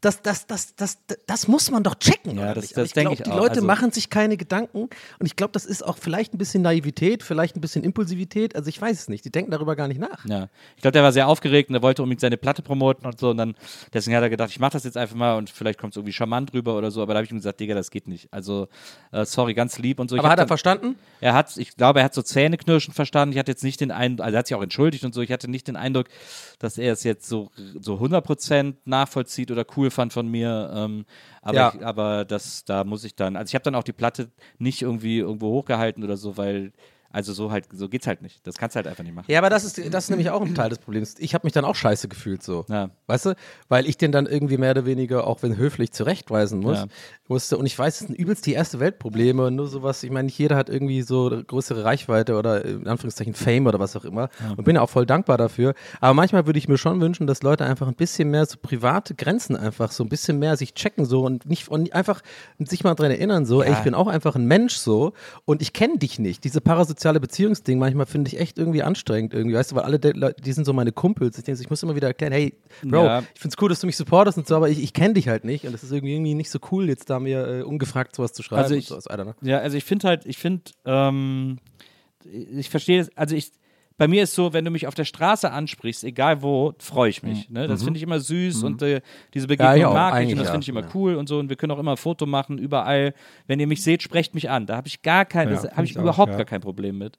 Das, 0.00 0.22
das, 0.22 0.46
das, 0.46 0.76
das, 0.76 0.98
das, 1.26 1.48
muss 1.48 1.70
man 1.72 1.82
doch 1.82 1.96
checken. 1.96 2.38
Ja, 2.38 2.54
das- 2.54 2.68
das 2.70 2.86
ich 2.86 2.92
denk 2.92 3.08
glaube, 3.08 3.14
ich 3.16 3.22
die 3.24 3.30
auch. 3.30 3.36
Leute 3.36 3.50
Also- 3.56 3.66
machen 3.66 3.90
sich 3.90 4.10
keine 4.10 4.36
Gedanken. 4.36 4.82
Und 5.18 5.26
ich 5.26 5.34
glaube, 5.34 5.52
das 5.52 5.64
ist 5.66 5.84
auch 5.84 5.98
vielleicht 5.98 6.34
ein 6.34 6.38
bisschen 6.38 6.62
Naivität, 6.62 7.22
vielleicht 7.24 7.56
ein 7.56 7.60
bisschen 7.60 7.82
Impulsivität. 7.82 8.54
Also 8.54 8.68
ich 8.68 8.80
weiß 8.80 8.96
es 9.00 9.08
nicht. 9.08 9.24
Die 9.24 9.30
denken 9.30 9.50
darüber 9.50 9.74
gar 9.74 9.88
nicht 9.88 10.00
nach. 10.00 10.24
Ja, 10.26 10.48
ich 10.76 10.82
glaube, 10.82 10.92
der 10.92 11.02
war 11.02 11.12
sehr 11.12 11.26
aufgeregt 11.26 11.68
und 11.70 11.74
er 11.74 11.82
wollte 11.82 12.02
unbedingt 12.02 12.20
seine 12.20 12.36
Platte 12.36 12.62
promoten 12.62 13.06
und 13.06 13.18
so. 13.18 13.30
Und 13.30 13.38
dann, 13.38 13.54
deswegen 13.92 14.16
hat 14.16 14.22
er 14.22 14.30
gedacht, 14.30 14.50
ich 14.50 14.60
mache 14.60 14.72
das 14.72 14.84
jetzt 14.84 14.96
einfach 14.96 15.16
mal 15.16 15.36
und 15.36 15.50
vielleicht 15.50 15.80
kommt 15.80 15.94
es 15.94 15.96
irgendwie 15.96 16.12
charmant 16.12 16.52
rüber 16.54 16.76
oder 16.78 16.90
so. 16.92 17.02
Aber 17.02 17.14
da 17.14 17.18
habe 17.18 17.24
ich 17.24 17.32
ihm 17.32 17.38
gesagt, 17.38 17.58
Digga, 17.58 17.74
das 17.74 17.90
geht 17.90 18.06
nicht. 18.06 18.28
Also, 18.32 18.68
äh, 19.10 19.24
sorry, 19.24 19.54
ganz 19.54 19.78
lieb 19.78 19.98
und 19.98 20.08
so. 20.10 20.14
Ich 20.16 20.20
Aber 20.20 20.28
hat 20.28 20.34
er 20.38 20.42
dann- 20.42 20.48
verstanden? 20.48 20.94
Er 21.20 21.34
hat, 21.34 21.56
ich 21.56 21.76
glaube, 21.76 21.98
er 21.98 22.04
hat 22.04 22.14
so 22.14 22.22
Zähneknirschen 22.22 22.94
verstanden. 22.94 23.32
Ich 23.32 23.38
hatte 23.40 23.50
jetzt 23.50 23.64
nicht 23.64 23.80
den 23.80 23.90
Eindruck, 23.90 24.24
also 24.26 24.36
er 24.36 24.38
hat 24.38 24.46
sich 24.46 24.54
auch 24.56 24.62
entschuldigt 24.62 25.04
und 25.04 25.12
so. 25.12 25.22
Ich 25.22 25.32
hatte 25.32 25.50
nicht 25.50 25.66
den 25.66 25.74
Eindruck, 25.74 26.06
dass 26.60 26.78
er 26.78 26.92
es 26.92 27.02
jetzt 27.02 27.28
so, 27.28 27.50
so 27.80 27.94
100% 27.98 28.74
nachvollzieht 28.84 29.50
oder 29.50 29.64
cool 29.76 29.87
fand 29.90 30.12
von 30.12 30.28
mir. 30.28 30.70
Ähm, 30.74 31.04
aber, 31.42 31.56
Ja. 31.58 31.72
ich, 31.74 31.84
aber 31.84 32.24
das, 32.24 32.64
da 32.64 32.84
muss 32.84 33.04
ich 33.04 33.14
dann, 33.14 33.36
also 33.36 33.50
ich 33.50 33.54
habe 33.54 33.62
dann 33.64 33.74
auch 33.74 33.84
die 33.84 33.92
Platte 33.92 34.30
nicht 34.58 34.82
irgendwie 34.82 35.18
irgendwo 35.18 35.50
hochgehalten 35.50 36.02
oder 36.04 36.16
so, 36.16 36.36
weil, 36.36 36.72
Also 37.10 37.32
so 37.32 37.50
halt, 37.50 37.64
so 37.72 37.88
geht's 37.88 38.06
halt 38.06 38.20
nicht. 38.20 38.46
Das 38.46 38.56
kannst 38.58 38.76
du 38.76 38.78
halt 38.78 38.86
einfach 38.86 39.02
nicht 39.02 39.14
machen. 39.14 39.24
Ja, 39.30 39.38
aber 39.38 39.48
das 39.48 39.64
ist, 39.64 39.78
das 39.94 40.04
ist 40.04 40.10
nämlich 40.10 40.28
auch 40.28 40.42
ein 40.42 40.54
Teil 40.54 40.68
des 40.68 40.78
Problems. 40.78 41.14
Ich 41.18 41.32
habe 41.34 41.46
mich 41.46 41.54
dann 41.54 41.64
auch 41.64 41.74
scheiße 41.74 42.06
gefühlt 42.08 42.42
so. 42.42 42.66
Ja. 42.68 42.90
Weißt 43.06 43.26
du? 43.26 43.34
Weil 43.68 43.86
ich 43.86 43.96
den 43.96 44.12
dann 44.12 44.26
irgendwie 44.26 44.58
mehr 44.58 44.72
oder 44.72 44.84
weniger, 44.84 45.26
auch 45.26 45.42
wenn 45.42 45.56
höflich, 45.56 45.92
zurechtweisen 45.92 46.60
muss, 46.60 46.78
Ja. 46.78 46.86
musste. 47.26 47.56
Und 47.56 47.64
ich 47.64 47.78
weiß, 47.78 48.02
es 48.02 48.06
sind 48.08 48.14
übelst 48.18 48.44
die 48.44 48.52
erste 48.52 48.78
Weltprobleme 48.78 49.46
und 49.46 49.54
nur 49.56 49.68
sowas. 49.68 50.02
Ich 50.02 50.10
meine, 50.10 50.26
nicht 50.26 50.38
jeder 50.38 50.56
hat 50.56 50.68
irgendwie 50.68 51.00
so 51.00 51.30
größere 51.46 51.82
Reichweite 51.84 52.36
oder 52.36 52.62
in 52.64 52.86
Anführungszeichen 52.86 53.32
Fame 53.32 53.66
oder 53.66 53.78
was 53.80 53.96
auch 53.96 54.04
immer. 54.04 54.28
Und 54.56 54.64
bin 54.64 54.76
ja 54.76 54.82
auch 54.82 54.90
voll 54.90 55.06
dankbar 55.06 55.38
dafür. 55.38 55.72
Aber 56.00 56.12
manchmal 56.12 56.44
würde 56.44 56.58
ich 56.58 56.68
mir 56.68 56.76
schon 56.76 57.00
wünschen, 57.00 57.26
dass 57.26 57.42
Leute 57.42 57.64
einfach 57.64 57.88
ein 57.88 57.94
bisschen 57.94 58.30
mehr 58.30 58.44
so 58.44 58.58
private 58.60 59.14
Grenzen 59.14 59.56
einfach 59.56 59.92
so 59.92 60.04
ein 60.04 60.10
bisschen 60.10 60.38
mehr 60.38 60.58
sich 60.58 60.74
checken 60.74 61.06
so 61.06 61.22
und 61.24 61.46
nicht 61.46 61.68
und 61.68 61.92
einfach 61.94 62.20
sich 62.58 62.84
mal 62.84 62.94
dran 62.94 63.10
erinnern 63.10 63.46
so, 63.46 63.62
ey, 63.62 63.72
ich 63.72 63.78
bin 63.78 63.94
auch 63.94 64.08
einfach 64.08 64.36
ein 64.36 64.44
Mensch 64.44 64.76
so 64.76 65.14
und 65.46 65.62
ich 65.62 65.72
kenne 65.72 65.96
dich 65.96 66.18
nicht. 66.18 66.44
Diese 66.44 66.60
parasoziale 66.98 67.20
Beziehungsding 67.20 67.78
manchmal 67.78 68.06
finde 68.06 68.28
ich 68.28 68.40
echt 68.40 68.58
irgendwie 68.58 68.82
anstrengend 68.82 69.32
irgendwie, 69.32 69.54
weißt 69.56 69.70
du, 69.72 69.76
weil 69.76 69.84
alle, 69.84 69.98
Leute, 70.14 70.42
die 70.42 70.52
sind 70.52 70.64
so 70.64 70.72
meine 70.72 70.90
Kumpels. 70.92 71.38
Ich 71.38 71.44
denke, 71.44 71.60
ich 71.60 71.70
muss 71.70 71.82
immer 71.82 71.94
wieder 71.94 72.08
erklären, 72.08 72.32
hey, 72.32 72.54
Bro, 72.82 73.04
Ja. 73.04 73.18
ich 73.34 73.40
finde 73.40 73.54
es 73.56 73.62
cool, 73.62 73.68
dass 73.68 73.80
du 73.80 73.86
mich 73.86 73.96
supportest 73.96 74.36
und 74.38 74.48
so, 74.48 74.56
aber 74.56 74.68
ich, 74.68 74.82
ich 74.82 74.92
kenne 74.92 75.14
dich 75.14 75.28
halt 75.28 75.44
nicht 75.44 75.64
und 75.64 75.74
es 75.74 75.82
ist 75.84 75.92
irgendwie, 75.92 76.14
irgendwie 76.14 76.34
nicht 76.34 76.50
so 76.50 76.58
cool, 76.72 76.88
jetzt 76.88 77.08
da 77.10 77.20
mir 77.20 77.46
äh, 77.46 77.62
ungefragt 77.62 78.16
sowas 78.16 78.32
zu 78.32 78.42
schreiben. 78.42 78.62
Also 78.62 78.74
ich- 78.74 78.86
sowas. 78.88 79.04
Ja, 79.42 79.58
also 79.58 79.76
ich 79.76 79.84
finde 79.84 80.08
halt, 80.08 80.26
ich 80.26 80.38
finde, 80.38 80.62
ähm, 80.84 81.58
ich 82.24 82.68
verstehe 82.68 83.00
es, 83.00 83.16
also 83.16 83.36
ich, 83.36 83.52
bei 83.98 84.06
mir 84.06 84.22
ist 84.22 84.34
so, 84.34 84.52
wenn 84.52 84.64
du 84.64 84.70
mich 84.70 84.86
auf 84.86 84.94
der 84.94 85.04
Straße 85.04 85.50
ansprichst, 85.50 86.04
egal 86.04 86.40
wo, 86.40 86.72
freue 86.78 87.10
ich 87.10 87.24
mich. 87.24 87.50
Ne? 87.50 87.66
Das 87.66 87.82
finde 87.82 87.98
ich 87.98 88.04
immer 88.04 88.20
süß 88.20 88.62
und 88.62 88.80
äh, 88.80 89.00
diese 89.34 89.48
Begegnung 89.48 89.68
Mhm. 89.68 89.76
Ja, 89.76 89.76
ich 89.76 89.86
auch, 89.86 89.92
mag 89.92 90.22
ich 90.22 90.32
und 90.32 90.38
das 90.38 90.46
ja. 90.46 90.52
finde 90.52 90.64
ich 90.64 90.68
immer 90.68 90.84
cool 90.94 91.16
und 91.16 91.28
so 91.28 91.38
und 91.38 91.48
wir 91.48 91.56
können 91.56 91.72
auch 91.72 91.78
immer 91.80 91.90
ein 91.90 91.96
Foto 91.96 92.24
machen, 92.24 92.58
überall. 92.58 93.12
Wenn 93.48 93.58
ihr 93.58 93.66
mich 93.66 93.82
seht, 93.82 94.02
sprecht 94.02 94.34
mich 94.34 94.48
an. 94.48 94.66
Da 94.66 94.76
habe 94.76 94.86
ich 94.86 95.02
gar 95.02 95.24
kein, 95.24 95.50
Ja, 95.50 95.70
habe 95.72 95.84
ich 95.84 95.98
auch, 95.98 96.02
überhaupt 96.02 96.30
ja. 96.30 96.38
gar 96.38 96.46
kein 96.46 96.60
Problem 96.60 96.96
mit. 96.96 97.18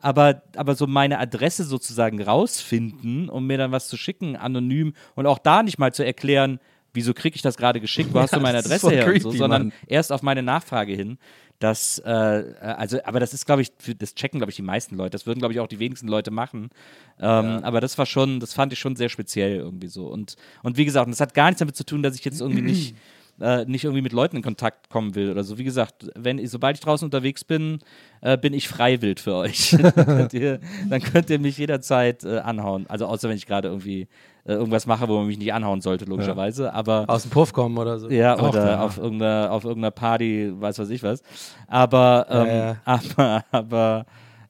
Aber, 0.00 0.42
aber 0.54 0.74
so 0.74 0.86
meine 0.86 1.18
Adresse 1.18 1.64
sozusagen 1.64 2.22
rausfinden, 2.22 3.30
um 3.30 3.46
mir 3.46 3.56
dann 3.56 3.72
was 3.72 3.88
zu 3.88 3.96
schicken, 3.96 4.36
anonym 4.36 4.92
und 5.14 5.26
auch 5.26 5.38
da 5.38 5.62
nicht 5.62 5.78
mal 5.78 5.94
zu 5.94 6.04
erklären, 6.04 6.60
wieso 6.92 7.14
kriege 7.14 7.36
ich 7.36 7.42
das 7.42 7.56
gerade 7.56 7.80
geschickt, 7.80 8.12
wo 8.12 8.18
hast 8.20 8.34
du 8.34 8.40
meine 8.40 8.58
Adresse 8.58 8.90
her 8.90 9.06
und 9.06 9.20
so, 9.20 9.28
creepy, 9.28 9.38
sondern 9.38 9.62
Mann. 9.68 9.72
erst 9.86 10.12
auf 10.12 10.22
meine 10.22 10.42
Nachfrage 10.42 10.92
hin. 10.92 11.18
Das, 11.58 11.98
äh, 12.04 12.08
also, 12.08 13.02
aber 13.04 13.18
das 13.18 13.34
ist, 13.34 13.44
glaube 13.44 13.62
ich, 13.62 13.72
für, 13.78 13.94
das 13.94 14.14
checken, 14.14 14.38
glaube 14.38 14.50
ich, 14.50 14.56
die 14.56 14.62
meisten 14.62 14.96
Leute. 14.96 15.10
Das 15.10 15.26
würden, 15.26 15.40
glaube 15.40 15.52
ich, 15.54 15.60
auch 15.60 15.66
die 15.66 15.80
wenigsten 15.80 16.06
Leute 16.06 16.30
machen. 16.30 16.70
Ähm, 17.18 17.60
Aber 17.64 17.80
das 17.80 17.98
war 17.98 18.06
schon, 18.06 18.38
das 18.38 18.54
fand 18.54 18.72
ich 18.72 18.78
schon 18.78 18.94
sehr 18.94 19.08
speziell 19.08 19.56
irgendwie 19.56 19.88
so. 19.88 20.06
Und, 20.06 20.36
und 20.62 20.76
wie 20.76 20.84
gesagt, 20.84 21.10
das 21.10 21.20
hat 21.20 21.34
gar 21.34 21.46
nichts 21.46 21.58
damit 21.58 21.74
zu 21.74 21.84
tun, 21.84 22.02
dass 22.02 22.14
ich 22.14 22.24
jetzt 22.24 22.40
irgendwie 22.40 22.62
nicht, 22.62 22.94
äh, 23.40 23.64
nicht 23.64 23.84
irgendwie 23.84 24.02
mit 24.02 24.12
Leuten 24.12 24.36
in 24.36 24.42
Kontakt 24.42 24.90
kommen 24.90 25.14
will 25.14 25.30
oder 25.30 25.44
so. 25.44 25.58
Wie 25.58 25.64
gesagt, 25.64 26.10
wenn, 26.14 26.44
sobald 26.46 26.76
ich 26.76 26.82
draußen 26.82 27.06
unterwegs 27.06 27.44
bin, 27.44 27.78
äh, 28.20 28.36
bin 28.36 28.52
ich 28.52 28.68
freiwild 28.68 29.20
für 29.20 29.34
euch. 29.34 29.76
dann, 29.82 29.94
könnt 30.06 30.34
ihr, 30.34 30.60
dann 30.88 31.00
könnt 31.00 31.30
ihr 31.30 31.38
mich 31.38 31.58
jederzeit 31.58 32.24
äh, 32.24 32.38
anhauen. 32.38 32.86
Also 32.88 33.06
außer 33.06 33.28
wenn 33.28 33.36
ich 33.36 33.46
gerade 33.46 33.68
irgendwie 33.68 34.08
äh, 34.44 34.52
irgendwas 34.52 34.86
mache, 34.86 35.08
wo 35.08 35.18
man 35.18 35.26
mich 35.26 35.38
nicht 35.38 35.52
anhauen 35.52 35.80
sollte, 35.80 36.04
logischerweise. 36.06 36.72
Aber 36.72 37.04
Aus 37.06 37.22
dem 37.22 37.30
Puff 37.30 37.52
kommen 37.52 37.76
oder 37.78 37.98
so. 37.98 38.10
ja, 38.10 38.36
Auch 38.36 38.48
oder 38.48 38.64
da. 38.64 38.82
auf 38.82 38.98
irgendeiner, 38.98 39.52
auf 39.52 39.64
irgendeiner 39.64 39.90
Party, 39.90 40.52
weiß 40.54 40.78
was 40.78 40.90
ich 40.90 41.02
was. 41.02 41.22
Aber, 41.66 42.26
ähm, 42.30 42.46
Ja, 42.46 42.54
ja. 42.54 42.76
aber, 42.84 43.44
aber 43.50 44.06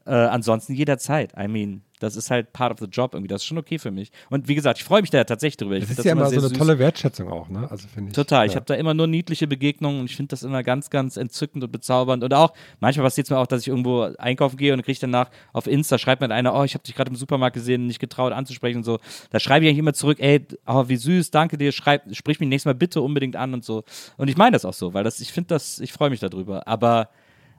äh, 0.06 0.14
ansonsten 0.14 0.72
jederzeit. 0.72 1.32
I 1.38 1.48
mean, 1.48 1.82
das 1.98 2.16
ist 2.16 2.30
halt 2.30 2.52
part 2.52 2.72
of 2.72 2.78
the 2.78 2.86
job 2.86 3.14
irgendwie. 3.14 3.28
Das 3.28 3.42
ist 3.42 3.46
schon 3.46 3.58
okay 3.58 3.78
für 3.78 3.90
mich. 3.90 4.10
Und 4.30 4.48
wie 4.48 4.54
gesagt, 4.54 4.78
ich 4.78 4.84
freue 4.84 5.00
mich 5.00 5.10
da 5.10 5.24
tatsächlich 5.24 5.56
drüber. 5.56 5.76
Ich 5.76 5.86
Das 5.86 5.98
ist 5.98 6.04
ja 6.04 6.12
immer 6.12 6.26
so 6.26 6.38
eine 6.38 6.48
süß. 6.48 6.58
tolle 6.58 6.78
Wertschätzung 6.78 7.28
auch, 7.30 7.48
ne? 7.48 7.70
Also 7.70 7.88
finde 7.88 8.10
ich. 8.10 8.14
Total. 8.14 8.46
Ich 8.46 8.52
ja. 8.52 8.56
habe 8.56 8.66
da 8.66 8.74
immer 8.74 8.94
nur 8.94 9.06
niedliche 9.06 9.46
Begegnungen 9.46 10.00
und 10.00 10.06
ich 10.10 10.16
finde 10.16 10.30
das 10.30 10.42
immer 10.42 10.62
ganz, 10.62 10.90
ganz 10.90 11.16
entzückend 11.16 11.64
und 11.64 11.72
bezaubernd. 11.72 12.22
Und 12.24 12.34
auch, 12.34 12.52
manchmal 12.80 13.06
passiert 13.06 13.26
es 13.26 13.30
mir 13.30 13.38
auch, 13.38 13.46
dass 13.46 13.62
ich 13.62 13.68
irgendwo 13.68 14.02
einkaufen 14.18 14.56
gehe 14.56 14.72
und 14.72 14.82
kriege 14.82 14.98
danach 15.00 15.30
auf 15.52 15.66
Insta, 15.66 15.98
schreibt 15.98 16.20
mir 16.20 16.30
einer, 16.30 16.54
oh, 16.54 16.64
ich 16.64 16.74
habe 16.74 16.84
dich 16.84 16.94
gerade 16.94 17.10
im 17.10 17.16
Supermarkt 17.16 17.54
gesehen, 17.54 17.86
nicht 17.86 17.98
getraut 17.98 18.32
anzusprechen 18.32 18.78
und 18.78 18.84
so. 18.84 18.98
Da 19.30 19.40
schreibe 19.40 19.64
ich 19.64 19.70
eigentlich 19.70 19.78
immer 19.78 19.94
zurück, 19.94 20.18
ey, 20.20 20.46
oh, 20.66 20.88
wie 20.88 20.96
süß, 20.96 21.30
danke 21.30 21.58
dir, 21.58 21.72
schreib, 21.72 22.02
sprich 22.14 22.40
mich 22.40 22.48
nächstes 22.48 22.66
Mal 22.66 22.74
bitte 22.74 23.00
unbedingt 23.02 23.36
an 23.36 23.54
und 23.54 23.64
so. 23.64 23.84
Und 24.16 24.28
ich 24.28 24.36
meine 24.36 24.52
das 24.52 24.64
auch 24.64 24.74
so, 24.74 24.94
weil 24.94 25.04
das, 25.04 25.20
ich 25.20 25.32
finde 25.32 25.48
das, 25.48 25.78
ich 25.80 25.92
freue 25.92 26.10
mich 26.10 26.20
darüber. 26.20 26.66
Aber, 26.68 27.08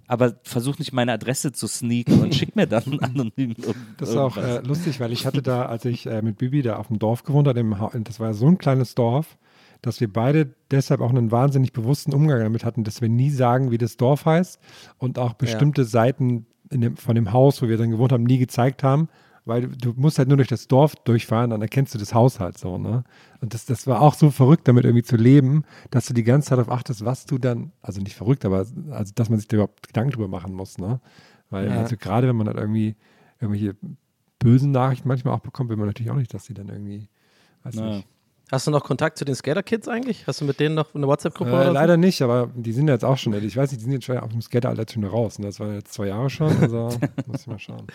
aber 0.09 0.33
versuch 0.41 0.79
nicht 0.79 0.91
meine 0.91 1.13
Adresse 1.13 1.51
zu 1.51 1.67
sneaken 1.67 2.19
und 2.19 2.33
schick 2.35 2.55
mir 2.55 2.65
dann 2.65 2.99
anonym 2.99 3.53
Das 3.97 4.09
ist 4.09 4.17
auch 4.17 4.37
äh, 4.37 4.59
lustig, 4.59 4.99
weil 4.99 5.11
ich 5.11 5.27
hatte 5.27 5.43
da, 5.43 5.67
als 5.67 5.85
ich 5.85 6.07
äh, 6.07 6.23
mit 6.23 6.39
Bibi 6.39 6.63
da 6.63 6.77
auf 6.77 6.87
dem 6.87 6.97
Dorf 6.97 7.23
gewohnt 7.23 7.47
habe, 7.47 7.63
das 8.03 8.19
war 8.19 8.33
so 8.33 8.47
ein 8.47 8.57
kleines 8.57 8.95
Dorf, 8.95 9.37
dass 9.83 10.01
wir 10.01 10.11
beide 10.11 10.49
deshalb 10.71 10.99
auch 11.01 11.11
einen 11.11 11.31
wahnsinnig 11.31 11.73
bewussten 11.73 12.11
Umgang 12.11 12.39
damit 12.39 12.65
hatten, 12.65 12.83
dass 12.83 13.01
wir 13.01 13.07
nie 13.07 13.29
sagen, 13.29 13.69
wie 13.69 13.77
das 13.77 13.97
Dorf 13.97 14.25
heißt 14.25 14.59
und 14.97 15.19
auch 15.19 15.33
bestimmte 15.33 15.85
Seiten 15.85 16.47
in 16.71 16.81
dem, 16.81 16.97
von 16.97 17.13
dem 17.13 17.31
Haus, 17.31 17.61
wo 17.61 17.67
wir 17.67 17.77
dann 17.77 17.91
gewohnt 17.91 18.11
haben, 18.11 18.23
nie 18.23 18.39
gezeigt 18.39 18.81
haben, 18.81 19.09
weil 19.49 19.63
du, 19.63 19.93
du 19.93 19.93
musst 19.99 20.17
halt 20.17 20.29
nur 20.29 20.37
durch 20.37 20.47
das 20.47 20.67
Dorf 20.69 20.95
durchfahren, 20.95 21.49
dann 21.49 21.61
erkennst 21.61 21.93
du 21.93 21.97
das 21.99 22.13
Haus 22.13 22.39
halt 22.39 22.57
so, 22.57 22.77
ne? 22.77 23.03
Und 23.41 23.53
das, 23.53 23.65
das 23.65 23.85
war 23.87 24.01
auch 24.01 24.13
so 24.13 24.29
verrückt, 24.31 24.67
damit 24.69 24.85
irgendwie 24.85 25.03
zu 25.03 25.17
leben, 25.17 25.65
dass 25.91 26.05
du 26.05 26.13
die 26.13 26.23
ganze 26.23 26.49
Zeit 26.49 26.57
darauf 26.59 26.71
achtest, 26.71 27.03
was 27.03 27.25
du 27.25 27.37
dann, 27.37 27.71
also 27.81 27.99
nicht 28.01 28.15
verrückt, 28.15 28.45
aber 28.45 28.65
also, 28.91 29.11
dass 29.15 29.29
man 29.29 29.39
sich 29.39 29.47
da 29.49 29.55
überhaupt 29.57 29.85
Gedanken 29.87 30.11
drüber 30.11 30.27
machen 30.29 30.53
muss, 30.53 30.77
ne? 30.77 31.01
Weil, 31.49 31.69
also 31.71 31.97
gerade 31.97 32.27
wenn 32.27 32.35
man 32.37 32.47
halt 32.47 32.57
irgendwie 32.57 32.95
irgendwelche 33.41 33.75
bösen 34.39 34.71
Nachrichten 34.71 35.07
manchmal 35.07 35.33
auch 35.33 35.39
bekommt, 35.41 35.69
will 35.69 35.77
man 35.77 35.87
natürlich 35.87 36.11
auch 36.11 36.15
nicht, 36.15 36.33
dass 36.33 36.45
die 36.45 36.53
dann 36.53 36.69
irgendwie, 36.69 37.09
weiß 37.63 37.75
Ja. 37.75 37.85
nicht. 37.87 38.07
Hast 38.51 38.65
du 38.65 38.71
noch 38.71 38.83
Kontakt 38.83 39.19
zu 39.19 39.25
den 39.25 39.35
Skater-Kids 39.35 39.87
eigentlich? 39.87 40.25
Hast 40.25 40.41
du 40.41 40.45
mit 40.45 40.59
denen 40.59 40.73
noch 40.73 40.95
eine 40.95 41.05
WhatsApp-Gruppe 41.05 41.51
Äh, 41.51 41.53
oder 41.53 41.65
so? 41.67 41.73
leider 41.73 41.97
nicht, 41.97 42.23
aber 42.23 42.49
die 42.55 42.71
sind 42.71 42.87
jetzt 42.87 43.05
auch 43.05 43.15
schon, 43.17 43.31
ich 43.33 43.55
weiß 43.55 43.69
nicht, 43.69 43.79
die 43.81 43.83
sind 43.83 43.93
jetzt 43.93 44.05
schon 44.05 44.17
auf 44.17 44.31
dem 44.31 44.41
Skateralter 44.41 44.91
schon 44.91 45.03
raus. 45.03 45.37
Ne? 45.37 45.45
Das 45.45 45.59
waren 45.59 45.75
jetzt 45.75 45.93
zwei 45.93 46.07
Jahre 46.07 46.31
schon, 46.31 46.57
also 46.57 46.89
muss 47.27 47.41
ich 47.41 47.47
mal 47.47 47.59
schauen. 47.59 47.85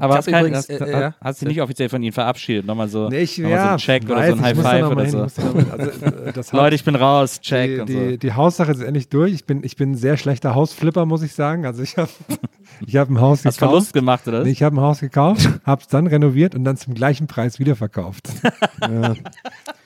Aber 0.00 0.14
hast, 0.16 0.26
kein, 0.26 0.40
übrigens, 0.46 0.68
hast, 0.68 0.80
äh, 0.80 0.92
hast, 0.94 1.14
hast 1.20 1.42
du 1.42 1.46
nicht 1.46 1.60
offiziell 1.62 1.88
von 1.88 2.02
ihnen 2.02 2.12
verabschiedet? 2.12 2.66
Nochmal 2.66 2.88
so, 2.88 3.08
Nee, 3.08 3.20
ich, 3.20 3.38
nochmal 3.38 3.58
so 3.58 3.64
ja, 3.64 3.72
ein 3.72 3.78
Check 3.78 4.04
oder 4.04 4.16
weiß, 4.16 4.30
so 4.30 4.36
ein 4.36 4.42
High 4.42 4.58
Five 4.58 4.86
oder 4.90 5.02
hin, 5.02 5.10
so. 5.10 5.18
mal- 5.18 5.66
also, 5.78 6.04
äh, 6.06 6.32
das 6.32 6.52
Leute, 6.52 6.74
ich 6.74 6.84
bin 6.84 6.94
raus, 6.94 7.40
check 7.40 7.70
die, 7.74 7.80
und 7.80 7.88
die, 7.88 8.10
so. 8.12 8.16
die 8.16 8.32
Haussache 8.32 8.72
ist 8.72 8.80
endlich 8.82 9.08
durch. 9.08 9.32
Ich 9.32 9.44
bin, 9.44 9.62
ich 9.62 9.76
bin 9.76 9.92
ein 9.92 9.94
sehr 9.96 10.16
schlechter 10.16 10.54
Hausflipper, 10.54 11.06
muss 11.06 11.22
ich 11.22 11.34
sagen. 11.34 11.66
Also 11.66 11.82
ich 11.82 11.96
habe 11.96 12.10
ich 12.86 12.96
hab 12.96 13.10
ein 13.10 13.20
Haus 13.20 13.44
Hast 13.44 13.56
gekauft. 13.58 13.70
Verlust 13.70 13.92
gemacht, 13.92 14.26
oder? 14.26 14.42
Nee, 14.44 14.50
ich 14.50 14.62
habe 14.62 14.76
ein 14.76 14.80
Haus 14.80 15.00
gekauft, 15.00 15.48
habe 15.64 15.82
es 15.82 15.88
dann 15.88 16.06
renoviert 16.06 16.54
und 16.54 16.64
dann 16.64 16.76
zum 16.76 16.94
gleichen 16.94 17.26
Preis 17.26 17.58
wiederverkauft. 17.58 18.28
ja. 18.80 19.14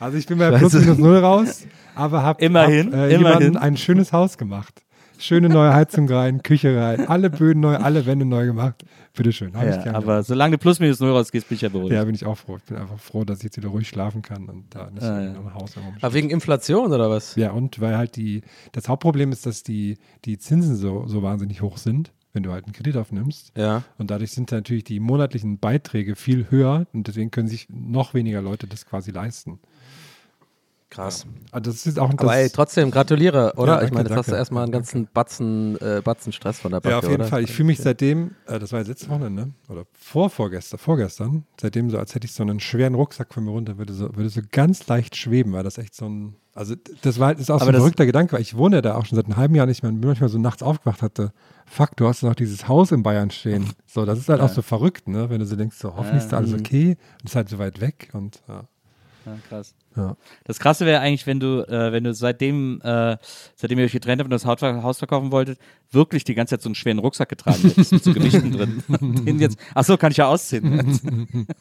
Also 0.01 0.19
ich 0.19 0.27
bin 0.27 0.39
bei 0.39 0.51
plus 0.53 0.73
minus 0.75 0.99
null 0.99 1.19
raus, 1.19 1.67
aber 1.95 2.23
habe 2.23 2.45
Immerhin, 2.45 2.93
hab, 2.93 3.09
äh, 3.11 3.15
immerhin. 3.15 3.57
ein 3.57 3.77
schönes 3.77 4.13
Haus 4.13 4.39
gemacht. 4.39 4.84
Schöne 5.25 5.49
neue 5.49 5.73
Heizung 5.73 6.09
rein, 6.09 6.43
Küche 6.43 6.77
rein, 6.79 7.09
alle 7.09 7.31
Böden 7.31 7.61
neu, 7.61 7.77
alle 7.77 8.05
Wände 8.05 8.25
neu 8.27 8.45
gemacht. 8.47 8.85
Bitteschön. 9.17 9.55
Hab 9.57 9.65
ich 9.65 9.77
Ja, 9.77 9.83
gern 9.83 9.95
aber 9.95 10.23
solange 10.23 10.57
du 10.57 10.59
plus 10.59 10.81
minus 10.81 11.01
null 11.01 11.13
rausgehst, 11.13 11.49
bin 11.49 11.57
ich 11.57 11.63
ja 11.63 11.69
beruhigt. 11.71 11.93
ja, 11.93 12.05
bin 12.05 12.15
ich 12.15 12.27
auch 12.27 12.37
froh. 12.37 12.57
Ich 12.59 12.65
bin 12.65 12.77
einfach 12.77 12.99
froh, 12.99 13.25
dass 13.25 13.39
ich 13.39 13.45
jetzt 13.45 13.57
wieder 13.57 13.69
ruhig 13.69 13.89
schlafen 13.89 14.23
kann 14.23 14.49
und 14.49 14.75
da 14.75 14.91
nicht 14.91 15.03
Ah, 15.03 15.23
ja. 15.23 15.31
einem 15.31 15.55
Haus 15.55 15.77
herum 15.77 15.95
Aber 16.01 16.13
wegen 16.15 16.31
Inflation 16.31 16.93
oder 16.93 17.09
was? 17.09 17.37
Ja, 17.37 17.53
und 17.53 17.81
weil 17.81 17.97
halt 17.97 18.17
die, 18.17 18.43
das 18.73 18.89
Hauptproblem 18.89 19.33
ist, 19.33 19.47
dass 19.47 19.63
die, 19.63 19.97
die 20.25 20.37
Zinsen 20.39 20.77
so, 20.77 21.07
so 21.07 21.23
wahnsinnig 21.23 21.63
hoch 21.63 21.79
sind, 21.79 22.13
wenn 22.33 22.43
du 22.43 22.51
halt 22.53 22.65
einen 22.65 22.73
Kredit 22.75 22.97
aufnimmst. 22.97 23.53
Ja. 23.57 23.85
Und 23.97 24.11
dadurch 24.11 24.33
sind 24.33 24.51
natürlich 24.51 24.85
die 24.85 24.99
monatlichen 25.01 25.59
Beiträge 25.59 26.17
viel 26.17 26.51
höher 26.51 26.87
und 26.93 27.07
deswegen 27.07 27.31
können 27.31 27.49
sich 27.49 27.69
noch 27.71 28.13
weniger 28.13 28.43
Leute 28.43 28.67
das 28.67 28.85
quasi 28.85 29.11
leisten. 29.13 29.61
Krass. 30.95 31.27
Also 31.51 31.71
das 31.73 31.87
ist 31.87 31.99
auch 31.99 32.11
das, 32.15 32.21
Aber 32.21 32.37
ey, 32.37 32.49
trotzdem, 32.51 32.91
gratuliere, 32.93 33.55
oder? 33.57 33.73
Ja, 33.73 33.75
ich 33.79 33.81
danke, 33.91 33.95
meine, 33.95 34.09
das 34.11 34.19
hast 34.19 34.27
du 34.27 34.31
danke. 34.31 34.39
erstmal 34.41 34.63
einen 34.63 34.73
ganzen 34.73 35.09
Batzen, 35.13 35.77
äh, 35.81 36.01
Batzen 36.05 36.33
Stress 36.33 36.61
von 36.61 36.71
der 36.71 36.79
Backe, 36.81 36.91
Ja, 36.93 36.99
auf 36.99 37.05
jeden 37.05 37.17
oder? 37.23 37.25
Fall. 37.25 37.43
Ich 37.43 37.53
fühle 37.53 37.67
mich 37.67 37.79
seitdem, 37.79 38.31
äh, 38.47 38.61
das 38.61 38.71
war 38.71 38.79
jetzt 38.79 38.89
letztes 38.89 39.09
Wochenende, 39.09 39.51
oder 39.69 39.87
vor, 39.93 40.31
vorgestern, 40.31 40.79
vorgestern, 40.79 41.45
seitdem 41.61 41.91
so, 41.91 41.99
als 41.99 42.15
hätte 42.15 42.27
ich 42.27 42.33
so 42.33 42.45
einen 42.45 42.61
schweren 42.61 42.95
Rucksack 42.95 43.35
von 43.35 43.45
mir 43.45 43.51
runter, 43.51 43.77
würde 43.77 43.93
so, 43.93 44.15
würde 44.15 44.29
so 44.29 44.41
ganz 44.53 44.87
leicht 44.87 45.17
schweben, 45.17 45.53
weil 45.53 45.65
das 45.65 45.79
echt 45.79 45.97
so 45.97 46.07
ein, 46.07 46.37
also 46.55 46.77
das 47.03 47.19
war 47.19 47.33
das 47.33 47.43
ist 47.43 47.51
auch 47.51 47.61
so 47.61 47.67
ein 47.67 47.75
verrückter 47.75 48.07
Gedanke, 48.07 48.35
weil 48.35 48.43
ich 48.43 48.57
wohne 48.57 48.77
ja 48.77 48.83
da 48.83 48.95
auch 48.95 49.05
schon 49.07 49.17
seit 49.17 49.27
einem 49.27 49.37
halben 49.37 49.57
Jahr 49.57 49.67
nicht 49.67 49.83
mehr 49.83 49.91
und 49.91 50.01
bin 50.01 50.09
manchmal 50.09 50.29
so 50.29 50.39
nachts 50.39 50.63
aufgewacht 50.63 51.03
hatte, 51.03 51.33
fuck, 51.67 51.97
du 51.97 52.07
hast 52.07 52.23
noch 52.23 52.37
dieses 52.37 52.69
Haus 52.69 52.93
in 52.93 53.03
Bayern 53.03 53.31
stehen. 53.33 53.71
So, 53.87 54.05
das 54.05 54.21
ist 54.21 54.29
halt 54.29 54.41
auch 54.41 54.49
so 54.49 54.63
verrückt, 54.63 55.09
ne, 55.09 55.29
wenn 55.29 55.41
du 55.41 55.47
so 55.47 55.57
denkst, 55.57 55.77
so, 55.77 55.97
hoffentlich 55.97 56.23
ist 56.23 56.33
da 56.33 56.37
alles 56.37 56.53
okay 56.53 56.97
und 57.21 57.25
ist 57.25 57.35
halt 57.35 57.49
so 57.49 57.59
weit 57.59 57.81
weg 57.81 58.11
und, 58.13 58.41
ja. 58.47 58.65
Ja, 59.27 59.37
krass. 59.49 59.75
Ja. 59.97 60.17
Das 60.45 60.59
Krasse 60.59 60.85
wäre 60.87 61.01
eigentlich, 61.01 61.27
wenn 61.27 61.41
du, 61.41 61.61
äh, 61.69 61.93
wenn 61.93 62.05
du 62.05 62.13
seitdem, 62.15 62.81
äh, 62.83 63.17
seitdem 63.55 63.79
ihr 63.79 63.85
euch 63.85 63.93
getrennt 63.93 64.21
habt 64.21 64.27
und 64.27 64.33
das 64.33 64.45
Haus 64.45 64.99
verkaufen 64.99 65.31
wolltet, 65.31 65.59
wirklich 65.93 66.25
die 66.25 66.35
ganze 66.35 66.57
Zeit 66.57 66.63
so 66.63 66.69
einen 66.69 66.75
schweren 66.75 66.99
Rucksack 66.99 67.29
getragen 67.29 67.61
hättest 67.63 67.93
mit 67.93 68.03
so 68.05 68.13
Gewichten 68.15 68.53
drin. 68.53 68.83
Den 69.25 69.39
jetzt, 69.39 69.57
ach 69.75 69.85
so, 69.85 69.97
kann 69.97 70.11
ich 70.11 70.19
ja 70.19 70.27
ausziehen. 70.27 71.47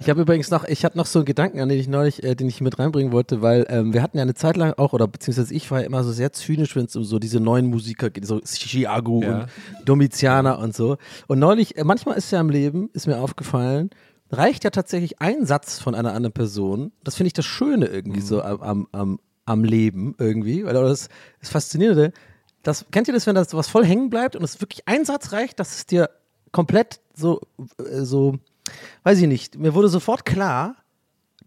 Ich 0.00 0.08
habe 0.08 0.20
übrigens 0.20 0.50
noch, 0.50 0.64
ich 0.64 0.84
hatte 0.84 0.96
noch 0.96 1.06
so 1.06 1.18
einen 1.18 1.26
Gedanken, 1.26 1.60
an 1.60 1.68
den 1.68 1.78
ich 1.78 1.88
neulich, 1.88 2.22
äh, 2.22 2.36
den 2.36 2.48
ich 2.48 2.60
mit 2.60 2.78
reinbringen 2.78 3.10
wollte, 3.12 3.42
weil 3.42 3.66
ähm, 3.68 3.92
wir 3.92 4.00
hatten 4.00 4.16
ja 4.16 4.22
eine 4.22 4.34
Zeit 4.34 4.56
lang 4.56 4.74
auch, 4.76 4.92
oder 4.92 5.08
beziehungsweise 5.08 5.52
ich 5.52 5.68
war 5.72 5.80
ja 5.80 5.86
immer 5.86 6.04
so 6.04 6.12
sehr 6.12 6.32
zynisch, 6.32 6.76
wenn 6.76 6.84
es 6.86 6.94
um 6.94 7.02
so 7.02 7.18
diese 7.18 7.40
neuen 7.40 7.66
Musiker 7.66 8.08
geht, 8.08 8.24
so 8.24 8.40
Chiago 8.40 9.22
Ja. 9.22 9.40
und 9.40 9.48
Domizianer 9.84 10.60
und 10.60 10.74
so. 10.74 10.98
Und 11.26 11.40
neulich, 11.40 11.76
äh, 11.76 11.82
manchmal 11.84 12.16
ist 12.16 12.30
ja 12.30 12.40
im 12.40 12.48
Leben, 12.48 12.90
ist 12.92 13.08
mir 13.08 13.18
aufgefallen, 13.18 13.90
reicht 14.30 14.64
ja 14.64 14.70
tatsächlich 14.70 15.20
ein 15.20 15.46
Satz 15.46 15.78
von 15.78 15.94
einer 15.94 16.12
anderen 16.12 16.32
Person. 16.32 16.92
Das 17.04 17.16
finde 17.16 17.28
ich 17.28 17.32
das 17.32 17.46
Schöne 17.46 17.86
irgendwie 17.86 18.20
so 18.20 18.42
am, 18.42 18.86
am, 18.92 19.20
am, 19.44 19.64
Leben 19.64 20.14
irgendwie, 20.18 20.64
weil 20.64 20.76
oder 20.76 20.88
das, 20.88 21.08
das 21.40 21.50
Faszinierende. 21.50 22.12
Das, 22.62 22.86
kennt 22.90 23.08
ihr 23.08 23.14
das, 23.14 23.26
wenn 23.26 23.34
das 23.34 23.54
was 23.54 23.68
voll 23.68 23.84
hängen 23.84 24.10
bleibt 24.10 24.36
und 24.36 24.42
es 24.42 24.60
wirklich 24.60 24.86
ein 24.86 25.04
Satz 25.04 25.32
reicht, 25.32 25.58
dass 25.58 25.76
es 25.76 25.86
dir 25.86 26.10
komplett 26.52 27.00
so, 27.14 27.40
äh, 27.78 28.02
so, 28.02 28.38
weiß 29.04 29.18
ich 29.18 29.26
nicht, 29.26 29.58
mir 29.58 29.74
wurde 29.74 29.88
sofort 29.88 30.24
klar, 30.24 30.76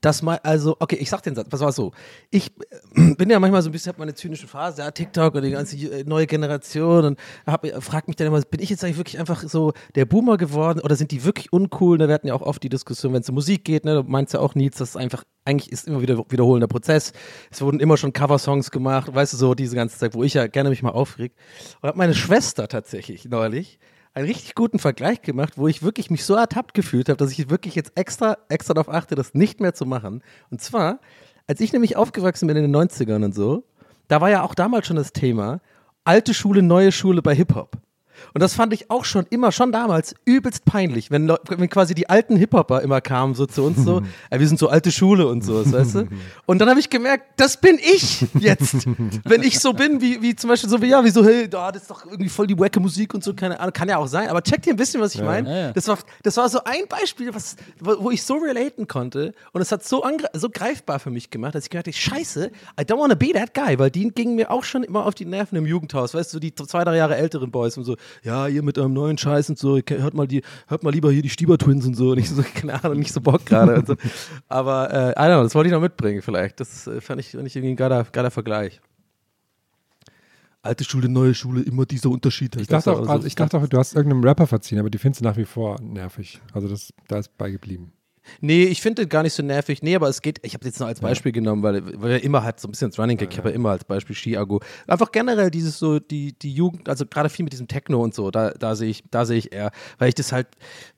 dass 0.02 0.24
mal, 0.24 0.40
also, 0.44 0.76
okay, 0.80 0.98
ich 1.00 1.10
sag 1.10 1.22
den 1.22 1.36
Satz, 1.36 1.48
was 1.52 1.60
war 1.62 1.72
so? 1.72 1.92
Ich 2.32 2.52
äh, 2.96 3.16
bin 3.16 3.30
ja 3.30 3.40
manchmal 3.40 3.62
so 3.62 3.70
ein 3.70 3.72
bisschen, 3.72 3.92
hab 3.92 4.00
meine 4.00 4.16
zynische 4.16 4.48
Phase, 4.48 4.82
ja, 4.82 4.92
TikTok 4.92 5.36
und 5.36 5.44
die 5.44 5.52
ganze 5.52 5.78
äh, 5.78 6.04
neue 6.04 6.26
Generation 6.28 7.06
und 7.06 7.20
hab, 7.46 7.64
äh, 7.64 7.80
frag 7.82 8.08
mich 8.08 8.18
dann 8.18 8.28
immer, 8.28 8.42
bin 8.42 8.60
ich 8.60 8.70
jetzt 8.70 8.84
eigentlich 8.84 8.98
wirklich 8.98 9.20
einfach 9.20 9.44
so 9.44 9.74
der 9.96 10.06
Boomer 10.06 10.38
geworden 10.38 10.82
oder 10.82 10.96
sind 10.96 11.12
die 11.12 11.24
wirklich 11.24 11.54
uncool? 11.54 12.00
Da 12.00 12.08
werden 12.08 12.28
ja 12.28 12.34
auch 12.34 12.42
oft 12.42 12.64
die 12.64 12.70
Diskussion, 12.70 13.14
wenn 13.14 13.22
es 13.22 13.30
um 13.30 13.36
Musik 13.36 13.64
geht, 13.64 13.86
ne, 13.86 13.94
du 13.94 14.04
meinst 14.04 14.34
ja 14.34 14.40
auch 14.40 14.56
Nils, 14.56 14.78
das 14.78 14.90
ist 14.90 14.98
einfach, 14.98 15.24
eigentlich 15.46 15.72
ist 15.72 15.88
immer 15.88 16.02
wieder 16.02 16.18
wiederholender 16.30 16.68
Prozess. 16.68 17.14
Es 17.52 17.62
wurden 17.62 17.80
immer 17.80 17.98
schon 17.98 18.12
Coversongs 18.12 18.72
gemacht, 18.72 19.14
weißt 19.14 19.34
du, 19.34 19.38
so 19.38 19.54
diese 19.54 19.76
ganze 19.76 20.00
Zeit, 20.00 20.16
wo 20.16 20.24
ich 20.24 20.34
ja 20.34 20.48
gerne 20.48 20.70
mich 20.70 20.82
mal 20.82 20.90
aufreg. 20.90 21.34
Und 21.82 21.90
hab 21.90 21.96
meine 21.96 22.16
Schwester 22.16 22.68
tatsächlich 22.68 23.26
neulich 23.26 23.80
einen 24.14 24.28
richtig 24.28 24.56
guten 24.56 24.80
Vergleich 24.80 25.22
gemacht, 25.22 25.54
wo 25.58 25.68
ich 25.68 25.84
wirklich 25.84 26.10
mich 26.10 26.26
so 26.26 26.36
ertappt 26.36 26.74
gefühlt 26.74 27.10
habe, 27.10 27.18
dass 27.18 27.32
ich 27.32 27.50
wirklich 27.50 27.76
jetzt 27.76 27.94
extra, 27.96 28.38
extra 28.50 28.74
darauf 28.74 28.90
achte, 28.90 29.16
das 29.16 29.34
nicht 29.34 29.60
mehr 29.60 29.74
zu 29.74 29.86
machen. 29.86 30.22
Und 30.50 30.62
zwar, 30.62 31.00
als 31.48 31.62
ich 31.62 31.72
nämlich 31.74 31.96
aufgewachsen 31.96 32.48
bin 32.48 32.58
in 32.58 32.72
den 32.72 32.76
90ern 32.76 33.24
und 33.24 33.34
so, 33.34 33.64
da 34.08 34.20
war 34.20 34.30
ja 34.30 34.44
auch 34.44 34.56
damals 34.56 34.88
schon 34.88 34.98
das 34.98 35.14
Thema 35.14 35.62
alte 36.04 36.34
Schule, 36.34 36.62
neue 36.62 36.92
Schule 36.92 37.22
bei 37.22 37.36
Hip-Hop. 37.36 37.78
Und 38.34 38.42
das 38.42 38.54
fand 38.54 38.74
ich 38.74 38.90
auch 38.90 39.06
schon 39.06 39.26
immer, 39.30 39.52
schon 39.52 39.72
damals, 39.72 40.16
übelst 40.26 40.66
peinlich, 40.66 41.12
wenn, 41.12 41.28
wenn 41.30 41.70
quasi 41.70 41.96
die 41.96 42.10
alten 42.10 42.36
Hip-Hopper 42.36 42.82
immer 42.82 43.02
kamen, 43.02 43.36
so 43.36 43.46
zu 43.46 43.64
uns 43.64 43.84
so, 43.84 44.02
äh, 44.30 44.40
wir 44.40 44.48
sind 44.48 44.60
so 44.60 44.70
alte 44.70 44.92
Schule 44.92 45.28
und 45.28 45.44
so, 45.44 45.72
weißt 45.72 45.96
du? 45.96 46.08
Und 46.46 46.60
dann 46.60 46.70
habe 46.70 46.80
ich 46.80 46.90
gemerkt, 46.90 47.40
das 47.40 47.58
bin 47.58 47.78
ich 47.78 48.26
jetzt. 48.40 48.86
wenn 49.24 49.44
ich 49.44 49.60
so 49.60 49.74
bin, 49.74 50.02
wie, 50.02 50.22
wie 50.22 50.36
zum 50.36 50.50
Beispiel 50.50 50.70
so, 50.70 50.82
wie, 50.82 50.88
ja, 50.88 51.04
wie 51.04 51.10
so, 51.10 51.24
hey, 51.26 51.50
da, 51.50 51.72
das 51.72 51.84
ist 51.84 51.92
doch 51.92 52.06
irgendwie 52.06 52.30
voll 52.30 52.48
die 52.48 52.58
wacke 52.58 52.80
Musik 52.80 53.14
und 53.14 53.24
so, 53.24 53.34
keine 53.34 53.60
Ahnung, 53.60 53.74
kann 53.74 53.90
ja 53.90 53.98
auch 53.98 54.08
sein, 54.08 54.30
aber 54.30 54.42
checkt 54.42 54.68
ihr 54.68 54.74
ein 54.74 54.78
bisschen, 54.78 55.02
was 55.02 55.16
ich 55.16 55.22
meine? 55.22 55.50
Ja, 55.50 55.58
ja. 55.68 55.72
Das, 55.72 55.88
war, 55.88 55.98
das 56.24 56.38
war 56.38 56.50
so 56.50 56.64
ein 56.64 56.88
Beispiel, 56.88 57.34
was, 57.34 57.56
wo 57.80 58.12
ich 58.12 58.24
so 58.24 58.36
relaten 58.36 58.88
konnte 58.88 59.34
und 59.54 59.62
es 59.62 59.72
hat 59.72 59.84
so, 59.84 60.04
so 60.34 60.50
greifbar 60.50 61.00
für 61.00 61.10
mich 61.10 61.30
gemacht, 61.30 61.56
dass 61.56 61.66
ich 61.66 61.70
gedacht 61.70 61.88
habe, 61.88 61.96
scheiße, 61.96 62.52
I 62.80 62.84
don't 62.84 63.00
wanna 63.00 63.16
be 63.16 63.32
that 63.34 63.54
guy, 63.54 63.78
weil 63.80 63.92
die 63.92 64.10
gingen 64.10 64.36
mir 64.36 64.52
auch 64.52 64.64
schon 64.64 64.84
immer 64.84 65.06
auf 65.06 65.16
die 65.16 65.26
Nerven 65.26 65.58
im 65.58 65.66
Jugendhaus, 65.66 66.14
weißt 66.14 66.34
du, 66.34 66.40
die 66.40 66.54
zwei, 66.54 66.84
drei 66.84 66.98
Jahre 66.98 67.16
älteren 67.16 67.52
Boys 67.52 67.78
und 67.78 67.84
so, 67.84 67.96
ja, 68.24 68.48
ihr 68.48 68.64
mit 68.64 68.78
eurem 68.78 68.94
neuen 68.94 69.18
Scheiß 69.18 69.50
und 69.50 69.58
so, 69.58 69.78
hört 69.78 70.14
mal, 70.14 70.28
die, 70.28 70.42
hört 70.68 70.84
mal 70.84 70.92
lieber 70.92 71.12
hier 71.12 71.22
die 71.22 71.30
Stieber 71.30 71.58
Twins 71.58 71.86
und 71.86 71.96
so 71.96 72.12
und 72.12 72.18
ich 72.18 72.30
so, 72.30 72.44
keine 72.56 72.84
Ahnung, 72.84 73.00
nicht 73.00 73.14
so 73.14 73.22
Bock 73.22 73.46
gerade 73.46 73.84
so. 73.86 73.96
Aber, 74.48 74.92
äh, 74.92 75.12
I 75.12 75.14
don't 75.14 75.36
know, 75.36 75.44
das 75.44 75.56
wollte 75.56 75.68
ich 75.68 75.74
noch 75.74 75.82
mitbringen 75.82 76.22
vielleicht, 76.22 76.60
das 76.60 76.88
äh, 76.88 77.02
fand, 77.02 77.20
ich, 77.20 77.32
fand 77.32 77.48
ich 77.48 77.56
irgendwie 77.56 77.74
ein 77.74 77.78
geiler, 77.78 78.06
geiler 78.12 78.32
Vergleich. 78.32 78.82
Alte 80.64 80.84
Schule, 80.84 81.10
neue 81.10 81.34
Schule, 81.34 81.62
immer 81.62 81.88
dieser 81.88 82.12
Unterschied. 82.12 82.56
Ich 82.56 82.68
dachte, 82.68 82.92
auch, 82.92 83.08
also 83.08 83.26
ich 83.26 83.34
dachte 83.34 83.58
auch, 83.58 83.66
du 83.68 83.78
hast 83.80 83.96
irgendeinem 83.96 84.24
Rapper 84.24 84.46
verziehen, 84.46 84.78
aber 84.78 84.92
die 84.92 85.00
findest 85.00 85.22
du 85.22 85.26
nach 85.26 85.36
wie 85.36 85.46
vor 85.46 85.82
nervig. 85.82 86.40
Also 86.54 86.68
das, 86.68 86.94
da 87.08 87.18
ist 87.18 87.36
beigeblieben. 87.36 87.92
Nee, 88.40 88.66
ich 88.66 88.82
finde 88.82 89.04
den 89.04 89.10
gar 89.10 89.24
nicht 89.24 89.34
so 89.34 89.44
nervig. 89.44 89.82
Nee, 89.82 89.96
aber 89.96 90.08
es 90.08 90.22
geht, 90.22 90.40
ich 90.44 90.54
habe 90.54 90.66
jetzt 90.66 90.80
noch 90.80 90.88
als 90.88 91.00
Beispiel 91.00 91.32
genommen, 91.32 91.64
weil, 91.64 92.02
weil 92.02 92.12
er 92.12 92.24
immer 92.24 92.44
halt 92.44 92.60
so 92.60 92.68
ein 92.68 92.72
bisschen 92.72 92.88
ins 92.88 93.00
Running 93.00 93.18
Gag, 93.18 93.32
ich 93.32 93.38
habe 93.38 93.50
ja 93.50 93.56
immer 93.56 93.72
als 93.72 93.84
Beispiel 93.84 94.16
Skiago. 94.16 94.62
Einfach 94.88 95.12
generell 95.12 95.52
dieses 95.52 95.80
so, 95.80 96.00
die, 96.00 96.34
die 96.34 96.54
Jugend, 96.54 96.88
also 96.88 97.06
gerade 97.06 97.30
viel 97.30 97.44
mit 97.44 97.54
diesem 97.54 97.68
Techno 97.68 98.02
und 98.02 98.14
so, 98.14 98.32
da, 98.32 98.52
da 98.52 98.76
sehe 98.76 98.90
ich, 98.90 99.04
da 99.10 99.26
sehe 99.26 99.38
ich 99.38 99.52
eher, 99.52 99.72
weil 99.98 100.10
ich 100.10 100.16
das 100.16 100.32
halt 100.32 100.48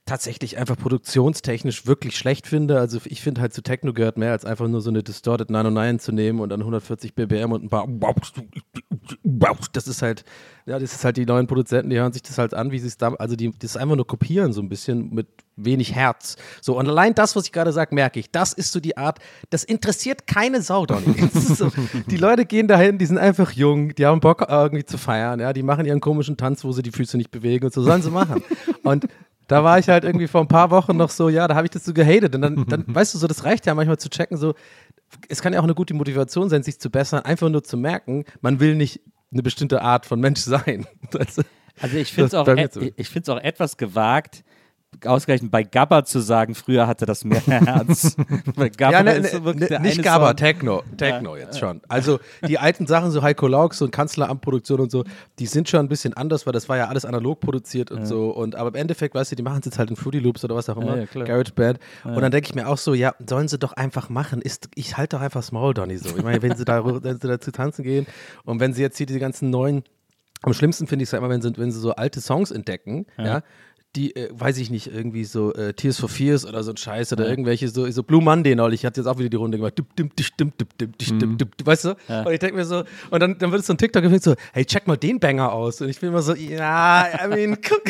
tatsächlich 0.06 0.58
einfach 0.58 0.78
produktionstechnisch 0.78 1.86
wirklich 1.88 2.18
schlecht 2.18 2.48
finde. 2.48 2.78
Also 2.78 3.00
ich 3.06 3.22
finde 3.22 3.40
halt 3.40 3.54
zu 3.54 3.62
Techno 3.62 3.94
gehört 3.94 4.18
mehr 4.18 4.32
als 4.32 4.44
einfach 4.44 4.68
nur 4.68 4.82
so 4.82 4.90
eine 4.90 5.02
Distorted 5.02 5.50
909 5.50 6.00
zu 6.00 6.12
nehmen 6.12 6.42
und 6.42 6.50
dann 6.50 6.60
140 6.60 7.16
BBM 7.16 7.54
und 7.54 7.64
ein 7.64 7.70
paar 7.70 7.88
das 9.72 9.88
ist 9.88 10.02
halt, 10.02 10.26
ja, 10.66 10.78
das 10.78 10.94
ist 10.94 11.06
halt 11.06 11.16
die 11.16 11.26
neuen 11.26 11.48
Produzenten, 11.48 11.90
die 11.90 11.98
hören 11.98 12.12
sich 12.12 12.22
das 12.22 12.38
halt 12.38 12.54
an, 12.54 12.72
wie 12.72 12.80
sie 12.80 12.88
es 12.88 12.98
da, 12.98 13.14
also 13.14 13.36
die 13.38 13.52
das 13.58 13.78
einfach 13.78 13.96
nur 13.96 14.06
kopieren 14.06 14.52
so 14.52 14.62
ein 14.62 14.68
bisschen 14.68 15.14
mit 15.14 15.28
wenig 15.56 15.96
Herz. 15.96 16.36
So 16.62 16.78
und 16.78 16.88
allein 16.88 17.16
das, 17.16 17.36
was 17.38 17.46
ich 17.46 17.52
gerade 17.54 17.72
sage, 17.72 17.96
merke 17.96 18.20
ich, 18.20 18.30
das 18.30 18.52
ist 18.52 18.74
so 18.74 18.82
die 18.82 18.98
Art, 18.98 19.20
das 19.52 19.64
interessiert 19.64 20.28
keine 20.28 20.62
Sau, 20.62 20.86
Donny. 20.86 21.16
So, 21.34 21.72
die 22.10 22.18
Leute 22.18 22.46
gehen 22.46 22.68
dahin, 22.68 22.98
die 22.98 23.06
sind 23.06 23.18
einfach 23.18 23.52
jung, 23.52 23.94
die 23.96 24.06
haben 24.06 24.20
Bock 24.20 24.46
irgendwie 24.50 24.86
zu 24.86 24.98
feiern, 24.98 25.40
ja, 25.40 25.54
die 25.54 25.64
machen 25.64 25.86
ihren 25.86 26.00
komischen 26.00 26.36
Tanz, 26.36 26.64
wo 26.64 26.72
sie 26.72 26.82
die 26.82 26.92
Füße 26.92 27.18
nicht 27.18 27.32
bewegen 27.32 27.66
und 27.66 27.74
so 27.74 27.84
sollen 27.84 28.02
sie 28.02 28.10
machen. 28.10 28.44
Und 28.84 29.08
da 29.48 29.64
war 29.64 29.80
ich 29.80 29.90
halt 29.90 30.04
irgendwie 30.04 30.28
vor 30.28 30.42
ein 30.42 30.48
paar 30.48 30.70
Wochen 30.72 30.96
noch 30.98 31.10
so, 31.10 31.30
ja, 31.30 31.48
da 31.48 31.56
habe 31.56 31.66
ich 31.68 31.72
das 31.72 31.84
so 31.86 31.94
gehatet. 31.94 32.34
Und 32.36 32.42
dann, 32.42 32.66
dann, 32.68 32.84
weißt 32.88 33.14
du, 33.14 33.18
so, 33.18 33.28
das 33.28 33.44
reicht 33.44 33.66
ja 33.66 33.76
manchmal 33.76 33.98
zu 34.00 34.10
checken, 34.10 34.38
so, 34.38 34.54
es 35.30 35.42
kann 35.42 35.54
ja 35.54 35.60
auch 35.60 35.64
eine 35.64 35.76
gute 35.76 35.94
Motivation 35.94 36.50
sein, 36.50 36.64
sich 36.64 36.80
zu 36.80 36.90
bessern, 36.90 37.22
einfach 37.24 37.50
nur 37.50 37.64
zu 37.64 37.78
merken, 37.78 38.26
man 38.42 38.60
will 38.60 38.76
nicht 38.76 39.02
eine 39.32 39.44
bestimmte 39.44 39.82
Art 39.82 40.06
von 40.06 40.20
Mensch 40.20 40.40
sein. 40.42 40.86
Du? 41.12 41.20
Also 41.20 41.42
ich 41.98 42.14
finde 42.14 42.26
es 42.26 42.32
Das 42.32 42.34
auch, 42.36 42.48
et- 42.48 42.94
ich 42.98 43.10
find's 43.10 43.30
auch 43.30 43.40
etwas 43.40 43.78
gewagt, 43.78 44.44
ausgerechnet 45.06 45.52
bei 45.52 45.64
Gabba 45.64 46.06
zu 46.06 46.20
sagen, 46.20 46.56
früher 46.56 46.88
hatte 46.88 47.06
das 47.06 47.24
mehr 47.24 47.42
Herz. 47.46 48.16
Bei 48.56 48.70
Gabba 48.70 48.98
Ja, 48.98 49.04
ne, 49.04 49.14
ist 49.16 49.32
so 49.32 49.40
ne, 49.40 49.46
wirklich 49.46 49.62
ne, 49.62 49.68
der 49.68 49.80
nicht 49.80 49.94
eine 49.96 50.04
Gabba, 50.04 50.28
Song. 50.28 50.36
Techno, 50.38 50.84
Techno 50.98 51.36
jetzt 51.36 51.60
schon. 51.60 51.82
Also 51.88 52.20
die 52.48 52.60
alten 52.60 52.88
Sachen, 52.88 53.12
so 53.12 53.22
Heiko 53.22 53.48
Laux 53.48 53.82
und 53.82 53.92
Kanzleramtproduktion 53.92 54.80
und 54.80 54.92
so, 54.92 55.04
die 55.40 55.46
sind 55.46 55.70
schon 55.70 55.82
ein 55.82 55.90
bisschen 55.90 56.14
anders, 56.14 56.46
weil 56.46 56.54
das 56.54 56.70
war 56.70 56.78
ja 56.78 56.88
alles 56.88 57.06
analog 57.06 57.40
produziert 57.40 57.92
und 57.92 58.06
so. 58.06 58.30
Und 58.32 58.56
aber 58.56 58.70
im 58.70 58.76
Endeffekt, 58.76 59.16
weißt 59.16 59.32
du, 59.32 59.36
die 59.36 59.44
machen 59.44 59.60
es 59.60 59.66
jetzt 59.66 59.80
halt 59.80 59.90
in 59.90 59.96
Fruity 59.96 60.20
Loops 60.20 60.44
oder 60.44 60.56
was 60.56 60.70
auch 60.70 60.78
immer, 60.78 60.98
Ja, 60.98 61.08
ja. 61.14 61.24
GarageBand. 61.24 61.80
Und 62.04 62.22
dann 62.22 62.32
denke 62.32 62.48
ich 62.50 62.56
mir 62.56 62.68
auch 62.68 62.78
so, 62.78 62.94
ja, 62.94 63.14
sollen 63.28 63.48
sie 63.48 63.58
doch 63.58 63.74
einfach 63.74 64.10
machen. 64.10 64.42
Ist, 64.42 64.70
ich 64.76 64.98
halte 64.98 65.18
doch 65.18 65.24
einfach 65.24 65.44
Small 65.44 65.74
Donny 65.74 65.98
so. 65.98 66.16
Ich 66.16 66.24
meine, 66.24 66.42
wenn 66.42 66.56
sie 66.56 66.66
da, 66.66 66.84
wenn 66.86 67.20
sie 67.20 67.28
da 67.28 67.40
zu 67.40 67.52
tanzen 67.52 67.84
gehen 67.84 68.06
und 68.46 68.60
wenn 68.60 68.74
sie 68.74 68.82
jetzt 68.82 68.98
hier 68.98 69.06
diese 69.06 69.20
ganzen 69.20 69.50
neuen 69.50 69.84
am 70.46 70.54
schlimmsten 70.54 70.88
finde 70.88 71.04
ich 71.04 71.08
es 71.08 71.12
ja 71.14 71.20
immer, 71.20 71.30
wenn 71.30 71.42
sie, 71.42 71.54
wenn 71.56 71.72
sie 71.72 71.80
so 71.80 71.94
alte 71.96 72.20
Songs 72.20 72.52
entdecken, 72.52 73.06
ja, 73.18 73.44
die, 73.96 74.16
äh, 74.16 74.30
weiß 74.32 74.58
ich 74.58 74.70
nicht, 74.72 74.88
irgendwie 74.88 75.24
so 75.24 75.54
äh, 75.54 75.74
Tears 75.74 76.00
for 76.00 76.10
Fears 76.10 76.46
oder 76.46 76.64
so 76.64 76.72
ein 76.72 76.78
Scheiß 76.78 77.14
oder 77.14 77.28
irgendwelche, 77.30 77.68
so, 77.70 77.90
so 77.92 78.02
Blue 78.04 78.22
Monday 78.22 78.56
neulich, 78.56 78.86
hat 78.86 78.98
jetzt 78.98 79.06
auch 79.06 79.20
wieder 79.20 79.30
die 79.30 79.38
Runde 79.38 79.58
gemacht, 79.58 79.78
dup, 79.78 79.88
disch, 79.96 80.32
dup, 80.36 80.58
dup, 80.58 80.78
dup, 80.78 80.98
disch, 80.98 81.10
dup, 81.10 81.38
dup, 81.38 81.58
dup, 81.58 81.68
weißt 81.68 81.86
du? 81.86 81.90
Und 82.26 82.34
ich 82.34 82.40
denke 82.40 82.56
mir 82.56 82.66
so, 82.66 82.84
und 83.12 83.20
dann, 83.20 83.38
dann 83.38 83.52
wird 83.52 83.62
es 83.62 83.68
so 83.68 83.74
ein 83.74 83.78
TikTok 83.78 84.02
gefilmt, 84.02 84.24
so, 84.24 84.36
hey, 84.54 84.66
check 84.66 84.88
mal 84.88 84.98
den 84.98 85.20
Banger 85.20 85.52
aus. 85.52 85.80
Und 85.82 85.90
ich 85.90 86.00
bin 86.00 86.10
immer 86.10 86.22
so, 86.24 86.34
ja, 86.34 87.06
I 87.24 87.28
mean, 87.28 87.58
guck. 87.62 87.84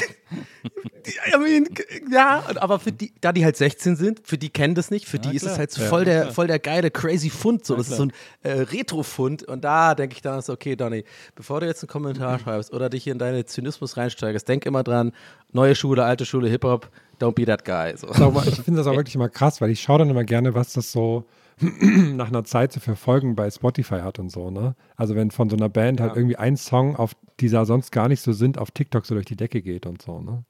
I 1.07 1.37
mean, 1.37 1.67
ja, 2.11 2.43
aber 2.55 2.79
für 2.79 2.91
die, 2.91 3.13
da 3.21 3.31
die 3.31 3.43
halt 3.43 3.57
16 3.57 3.95
sind, 3.95 4.21
für 4.23 4.37
die 4.37 4.49
kennen 4.49 4.75
das 4.75 4.91
nicht, 4.91 5.07
für 5.07 5.19
die 5.19 5.35
ist 5.35 5.43
es 5.43 5.57
halt 5.57 5.71
so 5.71 5.81
voll, 5.81 6.05
der, 6.05 6.31
voll 6.31 6.47
der 6.47 6.59
geile, 6.59 6.91
crazy 6.91 7.29
Fund, 7.29 7.65
so, 7.65 7.75
das 7.75 7.89
ist 7.89 7.97
so 7.97 8.03
ein 8.03 8.13
äh, 8.43 8.51
Retro-Fund. 8.51 9.43
Und 9.43 9.63
da 9.63 9.95
denke 9.95 10.15
ich 10.15 10.21
dann 10.21 10.41
so, 10.41 10.53
okay, 10.53 10.75
Donny, 10.75 11.03
bevor 11.35 11.59
du 11.59 11.65
jetzt 11.65 11.83
einen 11.83 11.89
Kommentar 11.89 12.39
schreibst 12.39 12.73
oder 12.73 12.89
dich 12.89 13.03
hier 13.03 13.13
in 13.13 13.19
deine 13.19 13.45
Zynismus 13.45 13.97
reinsteigerst, 13.97 14.47
denk 14.47 14.65
immer 14.65 14.83
dran, 14.83 15.11
neue 15.51 15.75
Schule, 15.75 16.03
alte 16.03 16.25
Schule, 16.25 16.49
Hip-Hop, 16.49 16.89
don't 17.19 17.33
be 17.33 17.45
that 17.45 17.65
guy. 17.65 17.95
So. 17.95 18.07
Ich 18.47 18.61
finde 18.61 18.79
das 18.79 18.87
auch 18.87 18.95
wirklich 18.97 19.15
immer 19.15 19.29
krass, 19.29 19.61
weil 19.61 19.69
ich 19.69 19.81
schaue 19.81 19.99
dann 19.99 20.09
immer 20.09 20.23
gerne, 20.23 20.53
was 20.53 20.73
das 20.73 20.91
so 20.91 21.25
nach 21.59 22.29
einer 22.29 22.43
Zeit 22.43 22.71
zu 22.71 22.79
verfolgen 22.79 23.35
bei 23.35 23.49
Spotify 23.49 23.99
hat 23.99 24.19
und 24.19 24.31
so, 24.31 24.49
ne? 24.49 24.75
Also 24.95 25.15
wenn 25.15 25.31
von 25.31 25.49
so 25.49 25.55
einer 25.55 25.69
Band 25.69 26.01
halt 26.01 26.15
irgendwie 26.15 26.35
ein 26.35 26.57
Song, 26.57 26.95
auf 26.95 27.15
die 27.39 27.49
da 27.49 27.65
sonst 27.65 27.91
gar 27.91 28.07
nicht 28.07 28.21
so 28.21 28.33
sind, 28.33 28.57
auf 28.57 28.71
TikTok 28.71 29.05
so 29.05 29.13
durch 29.13 29.25
die 29.25 29.35
Decke 29.35 29.61
geht 29.61 29.85
und 29.85 30.01
so, 30.01 30.19
ne? 30.19 30.43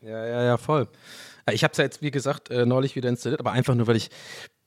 Ja, 0.00 0.26
ja, 0.26 0.42
ja, 0.44 0.56
voll. 0.56 0.88
Äh, 1.46 1.54
Ich 1.54 1.64
habe 1.64 1.72
es 1.72 1.78
ja 1.78 1.84
jetzt, 1.84 2.02
wie 2.02 2.10
gesagt, 2.10 2.50
äh, 2.50 2.66
neulich 2.66 2.94
wieder 2.96 3.08
installiert, 3.08 3.40
aber 3.40 3.52
einfach 3.52 3.74
nur, 3.74 3.86
weil 3.86 3.96
ich 3.96 4.10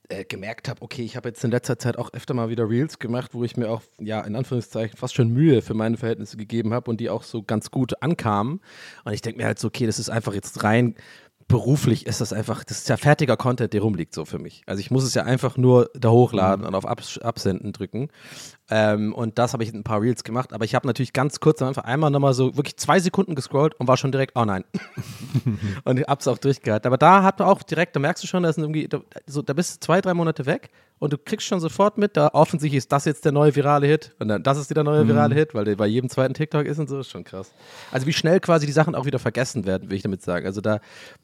äh, 0.08 0.24
gemerkt 0.24 0.68
habe, 0.68 0.82
okay, 0.82 1.02
ich 1.02 1.16
habe 1.16 1.28
jetzt 1.30 1.44
in 1.44 1.50
letzter 1.50 1.78
Zeit 1.78 1.96
auch 1.98 2.12
öfter 2.12 2.34
mal 2.34 2.50
wieder 2.50 2.68
Reels 2.68 2.98
gemacht, 2.98 3.34
wo 3.34 3.44
ich 3.44 3.56
mir 3.56 3.70
auch, 3.70 3.82
ja, 4.00 4.20
in 4.22 4.36
Anführungszeichen 4.36 4.96
fast 4.98 5.14
schon 5.14 5.30
Mühe 5.30 5.62
für 5.62 5.74
meine 5.74 5.96
Verhältnisse 5.96 6.36
gegeben 6.36 6.74
habe 6.74 6.90
und 6.90 7.00
die 7.00 7.10
auch 7.10 7.22
so 7.22 7.42
ganz 7.42 7.70
gut 7.70 8.02
ankamen. 8.02 8.60
Und 9.04 9.12
ich 9.14 9.22
denke 9.22 9.38
mir 9.40 9.46
halt 9.46 9.58
so, 9.58 9.68
okay, 9.68 9.86
das 9.86 9.98
ist 9.98 10.10
einfach 10.10 10.34
jetzt 10.34 10.64
rein 10.64 10.96
beruflich 11.52 12.06
ist 12.06 12.22
das 12.22 12.32
einfach, 12.32 12.64
das 12.64 12.78
ist 12.78 12.88
ja 12.88 12.96
fertiger 12.96 13.36
Content, 13.36 13.74
der 13.74 13.82
rumliegt 13.82 14.14
so 14.14 14.24
für 14.24 14.38
mich. 14.38 14.62
Also 14.64 14.80
ich 14.80 14.90
muss 14.90 15.04
es 15.04 15.12
ja 15.12 15.24
einfach 15.24 15.58
nur 15.58 15.90
da 15.92 16.08
hochladen 16.08 16.64
und 16.64 16.74
auf 16.74 16.86
Abs 16.86 17.18
Absenden 17.18 17.74
drücken. 17.74 18.08
Ähm, 18.70 19.12
und 19.12 19.38
das 19.38 19.52
habe 19.52 19.62
ich 19.62 19.68
in 19.68 19.80
ein 19.80 19.84
paar 19.84 20.00
Reels 20.00 20.24
gemacht, 20.24 20.54
aber 20.54 20.64
ich 20.64 20.74
habe 20.74 20.86
natürlich 20.86 21.12
ganz 21.12 21.40
kurz 21.40 21.60
am 21.60 21.68
Anfang 21.68 21.84
einmal 21.84 22.10
nochmal 22.10 22.32
so 22.32 22.56
wirklich 22.56 22.78
zwei 22.78 23.00
Sekunden 23.00 23.34
gescrollt 23.34 23.74
und 23.74 23.86
war 23.86 23.98
schon 23.98 24.12
direkt, 24.12 24.32
oh 24.34 24.46
nein. 24.46 24.64
und 25.84 26.00
hab's 26.00 26.26
auch 26.26 26.38
durchgehalten. 26.38 26.86
Aber 26.86 26.96
da 26.96 27.22
hat 27.22 27.38
man 27.38 27.48
auch 27.48 27.62
direkt, 27.62 27.94
da 27.96 28.00
merkst 28.00 28.24
du 28.24 28.26
schon, 28.26 28.44
da, 28.44 28.48
ist 28.48 28.56
irgendwie, 28.56 28.88
da, 28.88 29.02
so, 29.26 29.42
da 29.42 29.52
bist 29.52 29.76
du 29.76 29.80
zwei, 29.80 30.00
drei 30.00 30.14
Monate 30.14 30.46
weg 30.46 30.70
und 31.02 31.12
du 31.12 31.18
kriegst 31.18 31.48
schon 31.48 31.58
sofort 31.58 31.98
mit, 31.98 32.16
da 32.16 32.28
offensichtlich 32.32 32.78
ist 32.78 32.92
das 32.92 33.06
jetzt 33.06 33.24
der 33.24 33.32
neue 33.32 33.56
virale 33.56 33.88
Hit 33.88 34.14
und 34.20 34.28
dann 34.28 34.44
das 34.44 34.56
ist 34.56 34.70
wieder 34.70 34.84
der 34.84 34.92
neue 34.92 35.08
virale 35.08 35.34
Hit, 35.34 35.52
weil 35.52 35.64
der 35.64 35.74
bei 35.74 35.88
jedem 35.88 36.08
zweiten 36.08 36.32
TikTok 36.32 36.64
ist 36.64 36.78
und 36.78 36.88
so, 36.88 37.00
ist 37.00 37.10
schon 37.10 37.24
krass. 37.24 37.50
Also 37.90 38.06
wie 38.06 38.12
schnell 38.12 38.38
quasi 38.38 38.66
die 38.66 38.72
Sachen 38.72 38.94
auch 38.94 39.04
wieder 39.04 39.18
vergessen 39.18 39.66
werden, 39.66 39.90
will 39.90 39.96
ich 39.96 40.04
damit 40.04 40.22
sagen. 40.22 40.46
Also 40.46 40.60
da 40.60 40.78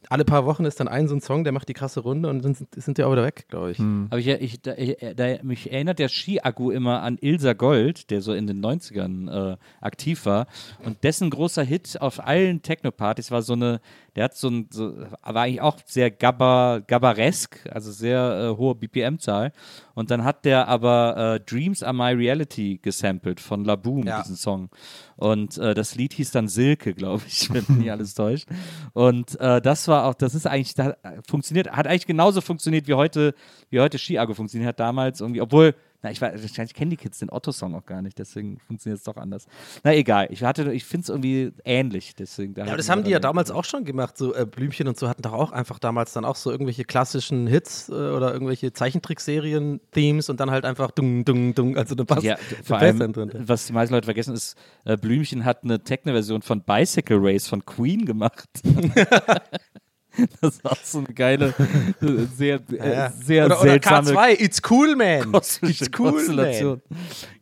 alle 0.09 0.25
paar 0.25 0.45
Wochen 0.47 0.65
ist 0.65 0.81
dann 0.81 0.89
ein 0.89 1.07
so 1.07 1.15
ein 1.15 1.21
Song, 1.21 1.45
der 1.45 1.53
macht 1.53 1.69
die 1.69 1.75
krasse 1.75 2.01
Runde 2.01 2.29
und 2.29 2.45
dann 2.45 2.55
sind, 2.55 2.75
sind 2.75 2.99
die 2.99 3.05
auch 3.05 3.13
wieder 3.13 3.23
weg, 3.23 3.45
glaube 3.49 3.71
ich. 3.71 3.79
Aber 4.11 4.19
ich, 4.19 4.27
ich, 4.27 4.63
da, 4.63 4.75
ich, 4.77 4.97
da, 5.15 5.37
mich 5.45 5.71
erinnert 5.71 6.01
der 6.01 6.09
Ski-Akku 6.09 6.73
immer 6.73 7.03
an 7.03 7.17
Ilsa 7.21 7.53
Gold, 7.53 8.11
der 8.11 8.21
so 8.21 8.35
in 8.35 8.49
den 8.49 8.61
90ern 8.61 9.53
äh, 9.53 9.57
aktiv 9.81 10.27
war. 10.27 10.49
Und 10.85 11.05
dessen 11.05 11.31
großer 11.31 11.63
Hit 11.63 12.01
auf 12.01 12.27
allen 12.27 12.63
Techno-Partys 12.63 13.31
war 13.31 13.43
so 13.43 13.53
eine, 13.53 13.81
Der 14.19 14.25
hat 14.25 14.37
so 14.37 14.49
ein, 14.49 14.67
so, 14.73 14.97
war 15.23 15.43
eigentlich 15.43 15.61
auch 15.61 15.77
sehr 15.87 16.11
gabber, 16.11 16.83
gabbaresk, 16.85 17.65
also 17.71 17.93
sehr 17.93 18.51
äh, 18.53 18.57
hohe 18.57 18.75
BPM-Zahl. 18.75 19.53
Und 19.95 20.11
dann 20.11 20.25
hat 20.25 20.45
der 20.45 20.67
aber 20.67 21.37
äh, 21.37 21.41
Dreams 21.41 21.85
Are 21.85 21.95
My 21.95 22.15
Reality 22.15 22.81
gesampelt 22.83 23.39
von 23.39 23.65
Laboom, 23.65 24.09
Ja. 24.09 24.21
diesen 24.21 24.35
Song. 24.35 24.71
Und 25.15 25.57
äh, 25.59 25.73
das 25.73 25.95
Lied 25.95 26.15
hieß 26.15 26.33
dann 26.33 26.49
Silke, 26.49 26.95
glaube 26.95 27.23
ich, 27.29 27.49
wenn 27.55 27.65
mich 27.69 27.79
nicht 27.79 27.93
alles 27.93 28.15
täuscht. 28.15 28.49
Und 28.93 29.39
äh, 29.39 29.61
das 29.63 29.87
war 29.87 30.07
auch, 30.07 30.15
das 30.15 30.35
ist 30.35 30.49
eigentlich, 30.49 30.75
da, 30.75 30.97
funktioniert, 31.29 31.71
hat 31.71 31.87
eigentlich 31.87 32.07
genauso 32.07 32.41
funktioniert 32.41 32.89
wie 32.89 32.95
heute, 32.95 33.35
wie 33.71 33.79
heute 33.79 33.99
Ski-Argo 34.01 34.35
funktioniert 34.35 34.71
hat 34.71 34.81
damals 34.81 35.21
irgendwie, 35.21 35.43
obwohl, 35.43 35.77
na, 36.03 36.13
ich, 36.13 36.21
weiß, 36.21 36.41
wahrscheinlich 36.41 36.75
kennen 36.75 36.91
die 36.91 36.97
Kids 36.97 37.19
den 37.19 37.29
Otto-Song 37.29 37.75
auch 37.75 37.85
gar 37.85 38.03
nicht, 38.03 38.19
deswegen 38.19 38.59
funktioniert 38.61 38.99
es 38.99 39.05
doch 39.05 39.17
anders. 39.17 39.47
Na 39.83 39.93
egal, 39.95 40.29
ich 40.31 40.45
hatte, 40.45 40.73
ich 40.73 40.85
finde 40.85 41.03
es 41.03 41.09
irgendwie 41.09 41.53
ähnlich, 41.65 42.15
deswegen. 42.15 42.55
Ja, 42.55 42.65
aber 42.65 42.77
das 42.77 42.89
haben 42.89 43.03
die 43.03 43.11
ja 43.11 43.19
damals 43.19 43.51
auch 43.51 43.65
schon 43.65 43.85
gemacht. 43.85 44.17
So 44.17 44.33
äh, 44.33 44.47
Blümchen 44.47 44.87
und 44.87 44.97
so 44.97 45.09
hatten 45.09 45.23
doch 45.23 45.33
auch 45.33 45.51
einfach 45.51 45.81
damals 45.81 46.13
dann 46.13 46.25
auch 46.25 46.37
so 46.37 46.53
irgendwelche 46.53 46.85
klassischen 46.85 47.49
Hits 47.49 47.89
äh, 47.89 47.93
oder 47.93 48.33
irgendwelche 48.33 48.73
Zeichentrickserien-Themes 48.73 50.31
und 50.31 50.39
dann 50.39 50.53
halt 50.53 50.65
einfach 50.65 50.93
dung, 50.93 51.25
dung, 51.25 51.55
dung, 51.55 51.77
also 51.77 51.97
eine 51.97 52.05
Bass. 52.05 52.23
Ja, 52.23 52.37
vor 52.63 52.79
Bass 52.79 53.01
allem, 53.01 53.13
drin. 53.13 53.33
was 53.35 53.67
die 53.67 53.73
meisten 53.73 53.95
Leute 53.95 54.05
vergessen, 54.05 54.35
ist, 54.35 54.57
äh, 54.85 54.97
Blümchen 54.97 55.45
hat 55.45 55.65
eine 55.65 55.83
Techno-Version 55.83 56.43
von 56.43 56.63
Bicycle 56.63 57.19
Race 57.21 57.49
von 57.49 57.67
Queen 57.67 58.05
gemacht. 58.05 58.49
das 60.41 60.65
auch 60.65 60.77
so 60.83 60.99
eine 60.99 61.09
geile, 61.09 61.55
sehr, 62.37 62.61
äh, 62.73 62.93
Ja. 62.93 63.11
sehr 63.11 63.47
oder, 63.47 63.61
oder 63.61 63.71
seltsame 63.71 64.11
K2, 64.13 64.41
It's 64.41 64.61
Cool 64.69 64.97
Man. 64.97 65.35
It's 65.35 65.91
cool, 65.99 66.35
man. 66.35 66.81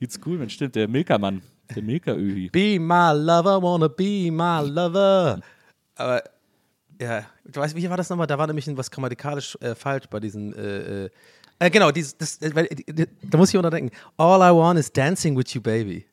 It's 0.01 0.21
cool, 0.25 0.39
man, 0.39 0.51
stimmt, 0.51 0.75
der 0.75 0.89
Milka-Mann, 0.89 1.43
der 1.75 1.83
Milka-Öhi. 1.83 2.51
Be 2.51 2.79
my 2.79 3.13
lover, 3.15 3.63
wanna 3.63 3.89
be 3.89 4.31
my 4.31 4.63
lover. 4.69 5.41
Aber, 5.97 6.23
ja, 7.01 7.25
du 7.45 7.61
weißt, 7.61 7.75
wie 7.77 7.89
war 7.89 7.97
das 7.97 8.11
nochmal? 8.11 8.27
Da 8.27 8.39
war 8.39 8.47
nämlich 8.47 8.67
was 8.77 8.91
grammatikalisch 8.91 9.57
äh, 9.61 9.75
falsch 9.75 10.07
bei 10.09 10.21
diesen, 10.21 10.55
äh, 10.55 11.05
äh, 11.05 11.11
äh, 11.59 11.71
genau, 11.71 11.91
dieses, 11.91 12.17
das, 12.17 12.37
äh, 12.39 13.07
da 13.23 13.39
muss 13.39 13.49
ich 13.49 13.55
immer 13.55 13.71
denken. 13.71 13.95
All 14.19 14.41
I 14.41 14.55
want 14.55 14.79
is 14.79 14.93
dancing 14.93 15.37
with 15.37 15.55
you, 15.55 15.61
baby. 15.61 16.07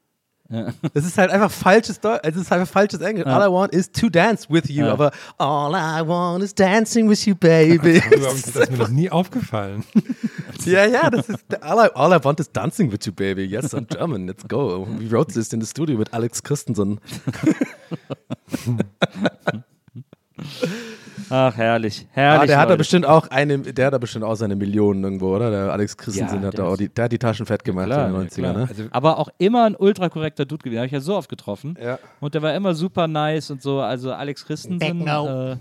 Das 0.49 1.05
ist 1.05 1.17
halt 1.17 1.31
einfach 1.31 1.49
falsches 1.49 1.99
Deutsch, 1.99 2.19
es 2.23 2.35
ist 2.35 2.51
einfach 2.51 2.71
falsches 2.71 2.99
Englisch. 3.01 3.25
All 3.25 3.41
I 3.47 3.51
want 3.51 3.73
is 3.73 3.91
to 3.91 4.09
dance 4.09 4.47
with 4.49 4.69
you, 4.69 4.85
Ja. 4.85 4.93
aber 4.93 5.11
all 5.37 5.73
I 5.73 6.05
want 6.07 6.43
is 6.43 6.53
dancing 6.53 7.09
with 7.09 7.25
you, 7.25 7.33
baby. 7.35 8.01
Das 8.21 8.47
ist 8.55 8.71
mir 8.71 8.77
noch 8.77 8.89
nie 8.89 9.09
aufgefallen. 9.09 9.83
ja, 10.65 10.85
ja, 10.85 11.09
das 11.09 11.29
ist 11.29 11.63
all 11.63 11.85
I, 11.85 11.89
all 11.95 12.11
I 12.11 12.23
want 12.23 12.39
is 12.39 12.51
dancing 12.51 12.91
with 12.91 13.05
you, 13.05 13.13
baby. 13.13 13.43
Yes, 13.43 13.73
I'm 13.73 13.87
German. 13.87 14.27
Let's 14.27 14.47
go. 14.47 14.85
We 14.99 15.09
wrote 15.09 15.33
this 15.33 15.53
in 15.53 15.61
the 15.61 15.67
studio 15.67 15.97
with 15.97 16.13
Alex 16.13 16.43
Christensen. 16.43 16.99
Ach, 21.35 21.57
herrlich, 21.57 22.05
herrlich. 22.11 22.41
Ah, 22.43 22.45
der 22.45 22.59
hat 22.59 22.69
da 22.69 22.75
bestimmt 22.75 23.07
auch 23.07 23.27
eine, 23.29 23.57
der 23.57 23.87
hat 23.87 23.93
da 23.95 23.97
bestimmt 23.97 24.23
auch 24.23 24.35
seine 24.35 24.55
Millionen 24.55 25.03
irgendwo, 25.03 25.35
oder? 25.35 25.49
Der 25.49 25.71
Alex 25.71 25.97
Christensen 25.97 26.41
Ja, 26.41 26.47
hat 26.49 26.59
da 26.59 26.65
auch 26.67 26.77
die, 26.77 26.89
der 26.89 27.05
hat 27.05 27.11
die 27.11 27.17
Taschen 27.17 27.47
fett 27.47 27.63
gemacht 27.63 27.87
Klar, 27.87 28.07
in 28.07 28.13
den 28.13 28.21
ja, 28.21 28.27
90ern, 28.27 28.35
klar. 28.35 28.53
ne? 28.53 28.65
Also, 28.69 28.83
Aber 28.91 29.17
auch 29.17 29.29
immer 29.39 29.63
ein 29.65 29.75
ultra 29.75 30.09
korrekter 30.09 30.45
Dude 30.45 30.61
gewesen. 30.63 30.77
Habe 30.77 30.85
ich 30.85 30.91
ja 30.91 30.99
so 30.99 31.15
oft 31.15 31.29
getroffen. 31.29 31.75
Ja. 31.83 31.97
Und 32.19 32.35
der 32.35 32.43
war 32.43 32.53
immer 32.53 32.75
super 32.75 33.07
nice 33.07 33.49
und 33.49 33.63
so. 33.63 33.79
Also 33.79 34.13
Alex 34.13 34.45
Christensen, 34.45 35.01
äh, 35.07 35.55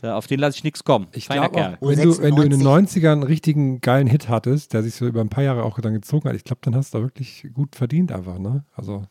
da, 0.00 0.16
auf 0.16 0.26
den 0.26 0.40
lasse 0.40 0.56
ich 0.56 0.64
nichts 0.64 0.84
kommen. 0.84 1.08
Ich 1.12 1.28
glaube 1.28 1.76
wenn 1.82 2.00
du, 2.00 2.18
wenn 2.22 2.34
du 2.34 2.42
in 2.42 2.50
den 2.50 2.62
90ern 2.62 3.12
einen 3.12 3.22
richtigen 3.22 3.82
geilen 3.82 4.06
Hit 4.06 4.30
hattest, 4.30 4.72
der 4.72 4.82
sich 4.82 4.94
so 4.94 5.06
über 5.06 5.20
ein 5.20 5.28
paar 5.28 5.44
Jahre 5.44 5.64
auch 5.64 5.78
dann 5.80 5.92
gezogen 5.92 6.30
hat, 6.30 6.34
ich 6.34 6.44
glaube, 6.44 6.60
dann 6.62 6.74
hast 6.74 6.94
du 6.94 6.98
da 6.98 7.04
wirklich 7.04 7.46
gut 7.52 7.76
verdient 7.76 8.10
einfach, 8.10 8.38
ne? 8.38 8.64
Also, 8.74 9.02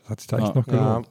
das 0.00 0.08
hat 0.10 0.20
sich 0.20 0.28
da 0.28 0.38
echt 0.38 0.48
Ja. 0.48 0.54
noch 0.54 0.66
Ja. 0.66 0.72
gelohnt. 0.72 1.08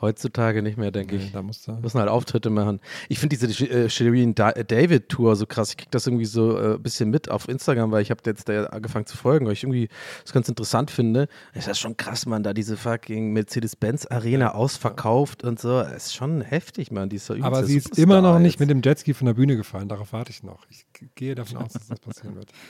Heutzutage 0.00 0.62
nicht 0.62 0.76
mehr, 0.76 0.90
denke 0.90 1.16
Nee, 1.16 1.24
ich. 1.24 1.32
da 1.32 1.40
musst 1.40 1.66
du. 1.66 1.72
Müssen 1.72 1.98
halt 1.98 2.10
Auftritte 2.10 2.50
machen. 2.50 2.80
Ich 3.08 3.18
finde 3.18 3.36
diese 3.36 3.66
äh, 3.70 3.88
Shireen 3.88 4.34
Da- 4.34 4.52
David 4.52 5.08
Tour 5.08 5.36
so 5.36 5.46
krass. 5.46 5.70
Ich 5.70 5.76
krieg 5.78 5.90
das 5.90 6.06
irgendwie 6.06 6.26
so 6.26 6.56
ein 6.56 6.74
äh, 6.74 6.78
bisschen 6.78 7.08
mit 7.08 7.30
auf 7.30 7.48
Instagram, 7.48 7.90
weil 7.92 8.02
ich 8.02 8.10
habe 8.10 8.20
jetzt 8.26 8.48
da 8.48 8.64
angefangen 8.66 9.06
zu 9.06 9.16
folgen, 9.16 9.46
weil 9.46 9.54
ich 9.54 9.62
irgendwie 9.62 9.88
das 10.22 10.32
ganz 10.34 10.48
interessant 10.50 10.90
finde. 10.90 11.28
Ist 11.54 11.78
schon 11.78 11.96
krass, 11.96 12.26
man, 12.26 12.42
da 12.42 12.52
diese 12.52 12.76
fucking 12.76 13.32
Mercedes-Benz 13.32 14.06
Arena 14.06 14.52
ausverkauft 14.54 15.44
und 15.44 15.58
so. 15.58 15.80
Ist 15.80 16.14
schon 16.14 16.42
heftig, 16.42 16.90
man. 16.90 17.08
Die 17.08 17.16
ist 17.16 17.26
so 17.26 17.34
Aber 17.40 17.64
sie 17.64 17.78
ist 17.78 17.84
Superstar 17.84 18.02
immer 18.04 18.20
noch 18.20 18.38
nicht 18.38 18.54
jetzt. 18.54 18.60
mit 18.60 18.68
dem 18.70 18.82
Jetski 18.82 19.14
von 19.14 19.26
der 19.26 19.34
Bühne 19.34 19.56
gefallen. 19.56 19.88
Darauf 19.88 20.12
warte 20.12 20.30
ich 20.30 20.42
noch. 20.42 20.66
Ich 20.68 20.84
gehe 21.14 21.34
davon 21.34 21.56
aus, 21.58 21.72
dass 21.72 21.86
das 21.88 22.00
passieren 22.00 22.36
wird. 22.36 22.50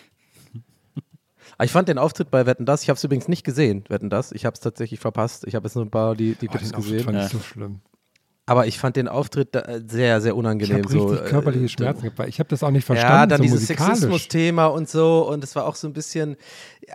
Aber 1.59 1.65
Ich 1.65 1.73
fand 1.73 1.89
den 1.89 1.99
Auftritt 1.99 2.31
bei 2.31 2.45
Wetten 2.47 2.67
Das, 2.67 2.83
ich 2.83 2.89
habe 2.91 2.97
es 2.97 3.05
übrigens 3.05 3.29
nicht 3.29 3.45
gesehen, 3.45 3.85
Wetten 3.89 4.11
Das. 4.11 4.33
Ich 4.33 4.45
habe 4.45 4.55
es 4.55 4.61
tatsächlich 4.61 5.01
verpasst. 5.01 5.47
Ich 5.47 5.55
habe 5.55 5.67
jetzt 5.67 5.75
nur 5.75 5.85
ein 5.85 5.91
paar 5.91 6.15
die, 6.15 6.35
die 6.35 6.49
Oh, 6.49 6.53
Clips 6.53 6.73
gesehen. 6.73 7.01
fand 7.05 7.17
Ja. 7.17 7.27
ich 7.27 7.33
so 7.33 7.39
schlimm. 7.41 7.81
Aber 8.49 8.69
ich 8.69 8.79
fand 8.79 8.95
den 8.95 9.09
Auftritt 9.09 9.57
äh, 9.57 9.81
sehr, 9.89 10.21
sehr 10.21 10.33
Ich 10.33 10.39
unangenehm. 10.39 10.85
habe 10.85 10.89
so, 10.89 11.15
äh, 11.15 11.19
körperliche 11.29 11.65
äh, 11.65 11.69
Schmerzen 11.69 12.03
gehabt, 12.03 12.29
ich 12.29 12.39
habe 12.39 12.49
das 12.49 12.63
auch 12.63 12.71
nicht 12.71 12.85
verstanden. 12.85 13.13
Ja, 13.13 13.27
dann 13.27 13.39
so 13.39 13.43
dieses. 13.43 13.67
Sexismus-Thema 13.67 14.67
und 14.67 14.89
so. 14.89 15.29
Und 15.29 15.43
es 15.43 15.57
war 15.57 15.67
auch 15.67 15.75
so 15.75 15.89
ein 15.89 15.93
bisschen, 15.93 16.37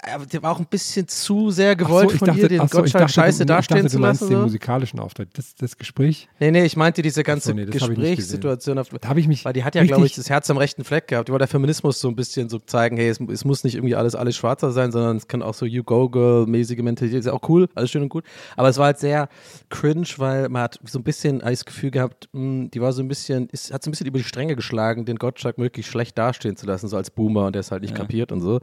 ja, 0.08 0.18
der 0.20 0.44
war 0.44 0.54
auch 0.54 0.60
ein 0.60 0.66
bisschen 0.66 1.10
zu 1.10 1.52
sehr 1.52 1.72
so, 1.72 1.76
gewollt 1.86 2.14
ich 2.14 2.20
von 2.20 2.28
dachte, 2.28 2.42
dir, 2.42 2.48
den 2.48 2.60
so, 2.60 2.64
ich 2.66 2.72
Gottschalk 2.72 3.02
dachte, 3.04 3.14
scheiße 3.14 3.40
du, 3.40 3.46
dastehen 3.48 3.78
ich 3.78 3.84
dachte, 3.84 3.92
zu 3.92 3.98
du 3.98 4.02
meinst 4.02 4.22
lassen. 4.22 4.32
den 4.32 4.38
So. 4.40 4.44
musikalischen 4.44 5.00
Auftritt. 5.02 5.30
Das, 5.34 5.54
das 5.56 5.78
Gespräch, 5.78 6.30
Nee, 6.40 6.52
nee, 6.52 6.64
ich 6.64 6.78
meinte 6.78 7.02
diese 7.02 7.24
ganze 7.24 7.50
so, 7.50 7.54
nee, 7.54 7.64
ich. 7.64 7.72
Gesprächssituation. 7.72 8.78
Auf, 8.78 8.88
da 8.90 9.10
habe 9.10 9.20
ich 9.20 9.28
mich 9.28 9.44
weil 9.44 9.52
die 9.52 9.66
hat 9.66 9.76
ja, 9.76 9.84
glaube 9.84 10.06
ich, 10.06 10.16
das 10.16 10.30
Herz 10.30 10.50
am 10.50 10.58
rechten 10.58 10.86
Fleck 10.86 11.10
gehabt. 11.10 11.28
Die 11.28 11.34
wollte 11.34 11.42
der 11.44 11.48
Feminismus 11.50 12.00
so 12.00 12.08
ein 12.08 12.16
bisschen 12.16 12.48
so 12.48 12.60
zeigen, 12.60 12.96
hey, 12.96 13.10
es, 13.10 13.20
es 13.20 13.44
muss 13.44 13.66
nicht 13.66 13.76
irgendwie 13.76 13.96
alles, 13.96 14.16
alles 14.16 14.38
schwarzer 14.38 14.72
sein, 14.72 14.94
sondern 14.94 15.18
es 15.18 15.28
kann 15.28 15.42
auch 15.42 15.54
so 15.54 15.66
You-Go-Girl-mäßige 15.66 16.80
Mentalität, 16.80 17.20
ist 17.20 17.26
ja 17.26 17.34
auch 17.34 17.50
cool, 17.50 17.68
alles 17.76 17.92
schön 17.92 18.04
und 18.04 18.10
gut. 18.10 18.24
Aber 18.56 18.70
es 18.70 18.78
war 18.78 18.86
halt 18.86 19.00
sehr 19.00 19.28
cringe, 19.70 20.08
weil 20.18 20.48
man 20.48 20.62
hat 20.64 20.80
so 20.86 20.98
ein 21.00 21.04
bisschen 21.04 21.41
das 21.50 21.66
Gefühl 21.66 21.92
gehabt, 21.92 22.30
mh, 22.34 22.70
die 22.74 22.82
war 22.82 22.94
so 22.94 23.02
ein 23.02 23.08
bisschen, 23.08 23.48
ist, 23.50 23.74
hat 23.74 23.84
so 23.84 23.90
ein 23.90 23.92
bisschen 23.92 24.08
über 24.08 24.18
die 24.20 24.24
Stränge 24.24 24.56
geschlagen, 24.56 25.06
den 25.06 25.18
Gottschalk 25.18 25.58
möglichst 25.58 25.92
schlecht 25.92 26.18
dastehen 26.18 26.56
zu 26.56 26.66
lassen, 26.66 26.88
so 26.88 26.98
als 26.98 27.10
Boomer 27.10 27.46
und 27.48 27.54
der 27.54 27.62
es 27.62 27.72
halt 27.72 27.82
nicht 27.82 27.96
kapiert 27.96 28.32
und 28.32 28.42
so. 28.42 28.60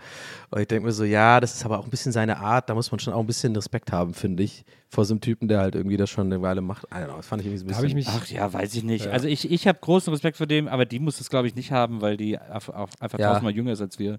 Und 0.51 0.61
ich 0.61 0.68
denke 0.68 0.87
mir 0.87 0.93
so, 0.93 1.05
ja, 1.05 1.41
das 1.41 1.55
ist 1.55 1.64
aber 1.64 1.79
auch 1.79 1.85
ein 1.85 1.91
bisschen 1.91 2.12
seine 2.12 2.39
Art, 2.39 2.68
da 2.70 2.74
muss 2.74 2.91
man 2.91 2.99
schon 3.01 3.12
auch 3.12 3.20
ein 3.20 3.26
bisschen 3.26 3.55
Respekt 3.57 3.93
haben, 3.93 4.14
finde 4.14 4.43
ich, 4.43 4.64
vor 4.89 5.05
so 5.05 5.14
einem 5.14 5.20
Typen, 5.20 5.49
der 5.49 5.59
halt 5.61 5.74
irgendwie 5.74 5.97
das 5.97 6.09
schon 6.09 6.26
eine 6.26 6.41
Weile 6.41 6.61
macht. 6.61 6.85
I 6.85 6.97
don't 6.97 7.07
know, 7.07 7.16
das 7.16 7.26
fand 7.26 7.43
ich 7.43 7.49
irgendwie 7.49 7.59
so 7.59 7.64
ein 7.64 7.68
bisschen. 7.68 7.76
habe 7.79 7.87
ich 7.89 7.95
mich, 7.95 8.09
Ach 8.09 8.26
ja, 8.29 8.53
weiß 8.53 8.74
ich 8.74 8.85
nicht. 8.85 9.09
Also 9.09 9.29
ich, 9.29 9.51
ich 9.51 9.66
habe 9.68 9.79
großen 9.81 10.12
Respekt 10.12 10.37
vor 10.37 10.47
dem, 10.47 10.68
aber 10.68 10.85
die 10.87 10.99
muss 10.99 11.18
das, 11.18 11.29
glaube 11.29 11.49
ich, 11.49 11.55
nicht 11.55 11.72
haben, 11.72 12.01
weil 12.01 12.16
die 12.16 12.39
auf, 12.39 12.68
auf, 12.68 12.91
einfach 13.01 13.18
Ja. 13.18 13.29
tausendmal 13.29 13.55
jünger 13.55 13.72
ist 13.72 13.81
als 13.81 13.99
wir. 13.99 14.18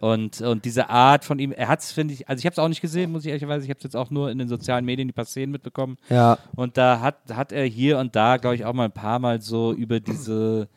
Und, 0.00 0.40
und 0.40 0.64
diese 0.64 0.90
Art 0.90 1.24
von 1.24 1.38
ihm, 1.38 1.52
er 1.52 1.68
hat 1.68 1.80
es, 1.80 1.92
finde 1.92 2.14
ich, 2.14 2.28
also 2.28 2.40
ich 2.40 2.46
habe 2.46 2.52
es 2.52 2.58
auch 2.58 2.68
nicht 2.68 2.80
gesehen, 2.80 3.12
muss 3.12 3.24
ich 3.24 3.28
ehrlicherweise, 3.28 3.64
ich 3.64 3.70
habe 3.70 3.78
es 3.78 3.84
jetzt 3.84 3.96
auch 3.96 4.10
nur 4.10 4.30
in 4.30 4.38
den 4.38 4.48
sozialen 4.48 4.84
Medien, 4.84 5.08
die 5.08 5.12
passieren, 5.12 5.50
mitbekommen. 5.50 5.98
ja. 6.08 6.38
Und 6.56 6.76
da 6.76 7.00
hat, 7.00 7.16
hat 7.32 7.52
er 7.52 7.64
hier 7.64 7.98
und 7.98 8.16
da, 8.16 8.36
glaube 8.36 8.56
ich, 8.56 8.64
auch 8.64 8.72
mal 8.72 8.86
ein 8.86 8.92
paar 8.92 9.18
Mal 9.18 9.40
so 9.40 9.72
über 9.72 10.00
diese, 10.00 10.68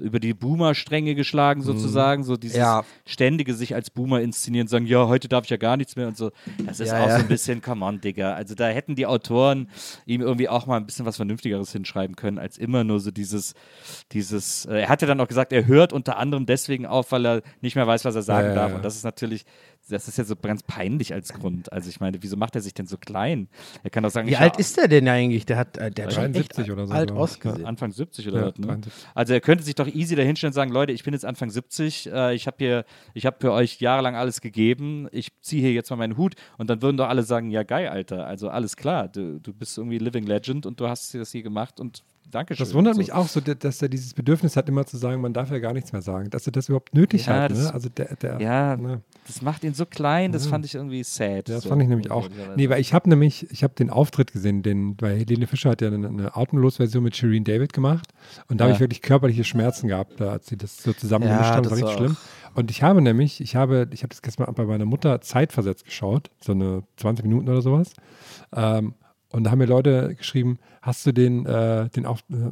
über 0.00 0.18
die 0.20 0.34
Boomer-Stränge 0.34 1.14
geschlagen, 1.14 1.62
sozusagen. 1.62 2.24
So 2.24 2.36
dieses 2.36 2.56
Mhm. 2.56 2.62
Ja. 2.62 2.84
ständige 3.06 3.54
sich 3.54 3.74
als 3.74 3.90
Boomer 3.90 4.20
inszenieren, 4.20 4.66
sagen, 4.66 4.86
ja, 4.86 5.06
heute 5.06 5.28
darf 5.28 5.44
ich 5.44 5.50
ja 5.50 5.56
gar 5.56 5.76
nichts 5.76 5.96
mehr 5.96 6.08
und 6.08 6.16
so. 6.16 6.30
Das 6.66 6.80
ist 6.80 6.88
Ja, 6.88 7.02
auch 7.04 7.08
ja. 7.08 7.16
so 7.16 7.22
ein 7.22 7.28
bisschen, 7.28 7.62
come 7.62 7.84
on, 7.84 8.00
Digga. 8.00 8.34
Also 8.34 8.54
da 8.54 8.66
hätten 8.68 8.94
die 8.96 9.06
Autoren 9.06 9.68
ihm 10.06 10.20
irgendwie 10.20 10.48
auch 10.48 10.66
mal 10.66 10.76
ein 10.76 10.86
bisschen 10.86 11.06
was 11.06 11.16
Vernünftigeres 11.16 11.70
hinschreiben 11.72 12.16
können, 12.16 12.38
als 12.38 12.58
immer 12.58 12.84
nur 12.84 13.00
so 13.00 13.10
dieses, 13.10 13.54
dieses, 14.12 14.64
äh, 14.66 14.80
er 14.82 14.88
hat 14.88 15.02
ja 15.02 15.08
dann 15.08 15.20
auch 15.20 15.28
gesagt, 15.28 15.52
er 15.52 15.66
hört 15.66 15.92
unter 15.92 16.16
anderem 16.18 16.46
deswegen 16.46 16.86
auf, 16.86 17.12
weil 17.12 17.26
er 17.26 17.42
nicht 17.60 17.76
mehr 17.76 17.86
weiß, 17.86 18.04
was 18.04 18.14
er 18.14 18.22
sagen 18.22 18.54
darf. 18.54 18.74
Und 18.74 18.84
das 18.84 18.96
ist 18.96 19.04
natürlich, 19.04 19.44
das 19.90 20.08
ist 20.08 20.18
ja 20.18 20.24
so 20.24 20.36
ganz 20.36 20.62
peinlich 20.62 21.12
als 21.12 21.32
Grund. 21.32 21.72
Also 21.72 21.88
ich 21.88 22.00
meine, 22.00 22.22
wieso 22.22 22.36
macht 22.36 22.54
er 22.54 22.60
sich 22.60 22.74
denn 22.74 22.86
so 22.86 22.96
klein? 22.96 23.48
Er 23.82 23.90
kann 23.90 24.02
doch 24.02 24.10
sagen, 24.10 24.28
Wie 24.28 24.32
ich 24.32 24.38
alt 24.38 24.58
ist 24.58 24.76
der 24.76 24.88
denn 24.88 25.08
eigentlich? 25.08 25.46
Der 25.46 25.56
hat, 25.56 25.76
äh, 25.76 25.90
der 25.90 26.06
hat 26.06 26.12
schon 26.14 26.32
73 26.32 26.58
echt 26.58 26.70
oder 26.70 26.86
so, 26.86 26.92
alt 26.92 27.12
ausgesehen. 27.12 27.66
Anfang 27.66 27.92
70 27.92 28.28
oder 28.28 28.40
Ja, 28.40 28.46
was, 28.46 28.58
ne? 28.58 28.66
73. 28.66 28.92
Also 29.14 29.34
er 29.34 29.40
könnte 29.40 29.64
sich 29.64 29.74
doch 29.74 29.86
easy 29.86 30.14
dahinstellen 30.16 30.50
und 30.50 30.54
sagen, 30.54 30.72
Leute, 30.72 30.92
ich 30.92 31.04
bin 31.04 31.14
jetzt 31.14 31.24
Anfang 31.24 31.50
70, 31.50 32.10
äh, 32.12 32.34
ich 32.34 32.46
habe 32.46 32.56
hier, 32.58 32.84
ich 33.14 33.26
habe 33.26 33.36
für 33.40 33.52
euch 33.52 33.80
jahrelang 33.80 34.16
alles 34.16 34.40
gegeben, 34.40 35.08
ich 35.12 35.30
ziehe 35.40 35.62
hier 35.62 35.72
jetzt 35.72 35.90
mal 35.90 35.96
meinen 35.96 36.16
Hut 36.16 36.34
und 36.58 36.70
dann 36.70 36.82
würden 36.82 36.96
doch 36.96 37.08
alle 37.08 37.22
sagen, 37.22 37.50
ja 37.50 37.62
geil, 37.62 37.88
Alter, 37.88 38.26
also 38.26 38.48
alles 38.48 38.76
klar, 38.76 39.08
du, 39.08 39.40
du 39.40 39.52
bist 39.52 39.76
irgendwie 39.76 39.98
Living 39.98 40.26
Legend 40.26 40.66
und 40.66 40.80
du 40.80 40.88
hast 40.88 41.14
das 41.14 41.32
hier 41.32 41.42
gemacht 41.42 41.80
und 41.80 42.04
Dankeschön. 42.30 42.64
das 42.64 42.74
wundert 42.74 42.94
so. 42.94 42.98
mich 43.00 43.12
auch 43.12 43.26
so, 43.28 43.40
dass- 43.40 43.82
er 43.82 43.88
dieses 43.88 44.14
Bedürfnis 44.14 44.56
hat, 44.56 44.68
immer 44.68 44.86
zu 44.86 44.96
sagen, 44.96 45.20
man 45.20 45.32
darf 45.32 45.50
ja 45.50 45.58
gar 45.58 45.72
nichts 45.72 45.92
mehr 45.92 46.02
sagen. 46.02 46.30
Dass 46.30 46.46
er 46.46 46.52
das 46.52 46.68
überhaupt 46.68 46.94
nötig 46.94 47.26
Ja, 47.26 47.34
hat. 47.42 47.50
das- 47.50 47.58
Ne? 47.64 47.74
Also 47.74 47.88
der, 47.88 48.16
der, 48.16 48.40
Ja, 48.40 48.76
ne? 48.76 49.00
das 49.26 49.42
macht 49.42 49.64
ihn 49.64 49.74
so 49.74 49.86
klein, 49.86 50.32
das 50.32 50.44
Ja. 50.44 50.50
fand 50.50 50.64
ich 50.64 50.74
irgendwie 50.74 51.02
sad. 51.02 51.48
Ja, 51.48 51.54
das 51.56 51.64
so, 51.64 51.68
fand 51.70 51.82
ich 51.82 51.88
nämlich 51.88 52.10
auch. 52.10 52.28
Nee, 52.56 52.68
weil 52.68 52.80
ich 52.80 52.94
habe 52.94 53.08
nämlich, 53.08 53.50
ich 53.50 53.62
habe 53.64 53.74
den 53.74 53.90
Auftritt 53.90 54.32
gesehen, 54.32 54.62
den, 54.62 54.96
weil 55.00 55.16
Helene 55.18 55.46
Fischer 55.46 55.70
hat 55.70 55.80
ja 55.82 55.88
eine, 55.88 56.06
eine 56.08 56.36
Atemlos-Version 56.36 57.02
mit 57.02 57.16
Shireen 57.16 57.44
David 57.44 57.72
gemacht 57.72 58.08
und 58.48 58.58
da 58.60 58.64
habe 58.64 58.74
ich 58.74 58.80
wirklich 58.80 59.02
körperliche 59.02 59.44
Schmerzen 59.44 59.88
gehabt, 59.88 60.20
da, 60.20 60.32
als 60.32 60.46
sie 60.46 60.56
das 60.56 60.76
so 60.82 60.92
zusammengemischt 60.92 61.50
haben, 61.50 61.62
das 61.62 61.72
war 61.72 61.78
richtig 61.78 61.96
schlimm. 61.96 62.16
Und 62.54 62.70
ich 62.72 62.82
habe 62.82 63.00
nämlich, 63.00 63.40
ich 63.40 63.54
habe, 63.54 63.88
ich 63.92 64.02
habe 64.02 64.08
das 64.10 64.22
gestern 64.22 64.52
bei 64.54 64.64
meiner 64.64 64.84
Mutter 64.84 65.20
zeitversetzt 65.20 65.84
geschaut, 65.84 66.30
so 66.40 66.50
eine 66.52 66.82
20 66.96 67.24
Minuten 67.24 67.48
oder 67.48 67.62
sowas. 67.62 67.92
Ähm, 68.54 68.94
und 69.32 69.44
da 69.44 69.50
haben 69.50 69.58
mir 69.58 69.66
Leute 69.66 70.14
geschrieben, 70.16 70.58
hast 70.82 71.06
du 71.06 71.12
den, 71.12 71.46
äh, 71.46 71.88
den 71.90 72.04
auf, 72.06 72.20
äh, 72.30 72.50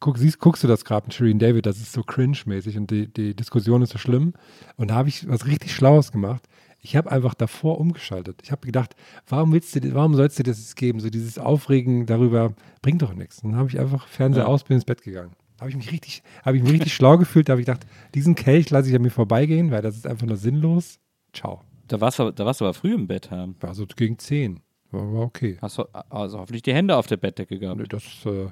guck, 0.00 0.18
siehst, 0.18 0.38
guckst 0.38 0.62
du 0.64 0.68
das 0.68 0.84
gerade 0.84 1.06
mit 1.06 1.14
Shireen 1.14 1.38
David, 1.38 1.66
das 1.66 1.78
ist 1.78 1.92
so 1.92 2.02
cringe-mäßig 2.02 2.76
und 2.78 2.90
die, 2.90 3.08
die 3.12 3.34
Diskussion 3.34 3.82
ist 3.82 3.90
so 3.92 3.98
schlimm. 3.98 4.34
Und 4.76 4.90
da 4.90 4.94
habe 4.94 5.08
ich 5.08 5.28
was 5.28 5.46
richtig 5.46 5.74
Schlaues 5.74 6.12
gemacht. 6.12 6.48
Ich 6.84 6.96
habe 6.96 7.12
einfach 7.12 7.34
davor 7.34 7.78
umgeschaltet. 7.78 8.40
Ich 8.42 8.50
habe 8.50 8.66
gedacht, 8.66 8.96
warum 9.28 9.52
willst 9.52 9.74
du, 9.76 9.94
warum 9.94 10.14
sollst 10.14 10.38
du 10.38 10.42
das 10.42 10.58
jetzt 10.58 10.74
geben? 10.76 10.98
So 10.98 11.10
dieses 11.10 11.38
Aufregen 11.38 12.06
darüber 12.06 12.54
bringt 12.82 13.02
doch 13.02 13.14
nichts. 13.14 13.40
Dann 13.42 13.54
habe 13.54 13.68
ich 13.68 13.78
einfach 13.78 14.08
Fernseher 14.08 14.42
Ja. 14.44 14.48
aus, 14.48 14.64
bin 14.64 14.76
ins 14.76 14.84
Bett 14.84 15.02
gegangen. 15.02 15.32
Habe 15.60 15.70
ich 15.70 15.76
mich 15.76 15.92
richtig, 15.92 16.24
habe 16.44 16.56
ich 16.56 16.62
mich 16.64 16.72
richtig 16.72 16.92
schlau 16.94 17.18
gefühlt. 17.18 17.48
Da 17.48 17.52
habe 17.52 17.60
ich 17.60 17.66
gedacht, 17.66 17.86
diesen 18.16 18.34
Kelch 18.34 18.68
lasse 18.70 18.88
ich 18.88 18.96
an 18.96 19.02
mir 19.02 19.10
vorbeigehen, 19.10 19.70
weil 19.70 19.80
das 19.82 19.96
ist 19.96 20.08
einfach 20.08 20.26
nur 20.26 20.36
sinnlos. 20.36 20.98
Ciao. 21.32 21.60
Da 21.86 22.00
warst 22.00 22.18
du, 22.18 22.32
da 22.32 22.44
warst 22.46 22.60
du 22.60 22.64
aber 22.64 22.74
früh 22.74 22.94
im 22.94 23.06
Bett 23.06 23.30
haben. 23.30 23.54
War 23.60 23.74
so 23.76 23.86
gegen 23.86 24.18
10. 24.18 24.60
War, 24.92 25.12
war 25.12 25.22
okay. 25.22 25.58
Hast 25.60 25.78
du 25.78 25.84
also 26.10 26.38
hoffentlich 26.38 26.62
die 26.62 26.74
Hände 26.74 26.96
auf 26.96 27.06
der 27.06 27.16
Bettdecke 27.16 27.58
gehabt. 27.58 27.78
Nö, 27.78 27.84
Das, 27.88 28.04
äh, 28.26 28.48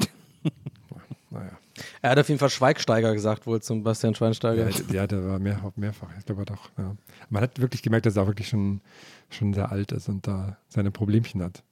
naja. 1.30 1.52
Er 2.02 2.10
hat 2.10 2.18
auf 2.18 2.28
jeden 2.28 2.38
Fall 2.38 2.50
Schweigsteiger 2.50 3.12
gesagt, 3.14 3.46
wohl 3.46 3.62
zum 3.62 3.82
Bastian 3.82 4.14
Schweinsteiger. 4.14 4.68
Ja, 4.68 4.76
ja, 4.92 5.06
der 5.06 5.26
war 5.26 5.38
mehr, 5.38 5.72
mehrfach. 5.76 6.08
Ich 6.18 6.26
glaube 6.26 6.44
doch. 6.44 6.68
Ja. 6.76 6.96
Man 7.30 7.42
hat 7.42 7.60
wirklich 7.60 7.82
gemerkt, 7.82 8.06
dass 8.06 8.16
er 8.16 8.24
auch 8.24 8.26
wirklich 8.26 8.48
schon, 8.48 8.80
schon 9.30 9.54
sehr 9.54 9.70
alt 9.72 9.92
ist 9.92 10.08
und 10.08 10.26
da 10.26 10.58
seine 10.68 10.90
Problemchen 10.90 11.42
hat. 11.42 11.62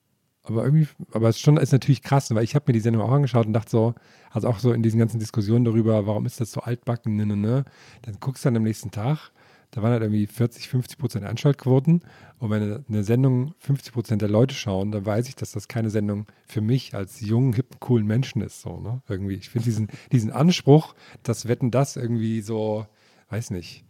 Aber 0.45 0.65
irgendwie, 0.65 0.89
aber 1.13 1.29
es 1.29 1.37
ist 1.37 1.43
schon 1.43 1.59
ist 1.59 1.73
natürlich 1.73 2.03
krass, 2.03 2.35
weil 2.35 2.45
ich 2.45 2.55
habe 2.55 2.65
mir 2.69 2.73
die 2.73 2.81
Sendung 2.81 3.03
auch 3.03 3.11
angeschaut 3.11 3.47
und 3.47 3.53
dachte 3.53 3.71
so, 3.71 3.95
also 4.31 4.49
auch 4.49 4.59
so 4.61 4.73
in 4.73 4.83
diesen 4.83 4.99
ganzen 4.99 5.19
Diskussionen 5.19 5.65
darüber, 5.67 6.07
warum 6.07 6.25
ist 6.25 6.41
das 6.41 6.53
so 6.53 6.61
altbacken, 6.61 7.17
ne, 7.17 7.27
ne, 7.27 7.37
ne. 7.37 7.65
Dann 8.03 8.17
guckst 8.19 8.45
du 8.45 8.47
dann 8.47 8.57
am 8.57 8.63
nächsten 8.63 8.91
Tag, 8.91 9.31
da 9.71 9.83
waren 9.83 9.93
halt 9.93 10.03
irgendwie 10.03 10.27
40, 10.27 10.69
50 10.69 10.99
Prozent 10.99 11.25
Einschaltquoten. 11.27 12.03
Und 12.39 12.51
wenn 12.51 12.85
eine- 12.89 13.05
Sendung 13.05 13.55
50 13.59 13.93
Prozent 13.93 14.23
der 14.23 14.29
Leute 14.29 14.55
schauen, 14.55 14.93
dann 14.93 15.05
weiß 15.05 15.29
ich, 15.29 15.37
dass 15.37 15.53
das 15.53 15.69
keine 15.69 15.91
Sendung 15.91 16.27
für 16.47 16.61
mich 16.61 16.95
als 16.95 17.21
jungen, 17.21 17.53
hippen, 17.53 17.79
coolen 17.81 18.07
Menschen 18.07 18.41
ist. 18.43 18.63
So, 18.63 18.81
ne? 18.81 19.03
Irgendwie. 19.09 19.35
Ich 19.35 19.51
finde 19.51 19.65
diesen, 19.67 19.89
diesen 20.13 20.31
Anspruch, 20.33 20.95
dass 21.23 21.49
Wetten 21.49 21.71
das 21.71 21.97
irgendwie 21.97 22.41
so, 22.41 22.87
weiß 23.31 23.51
nicht, 23.51 23.85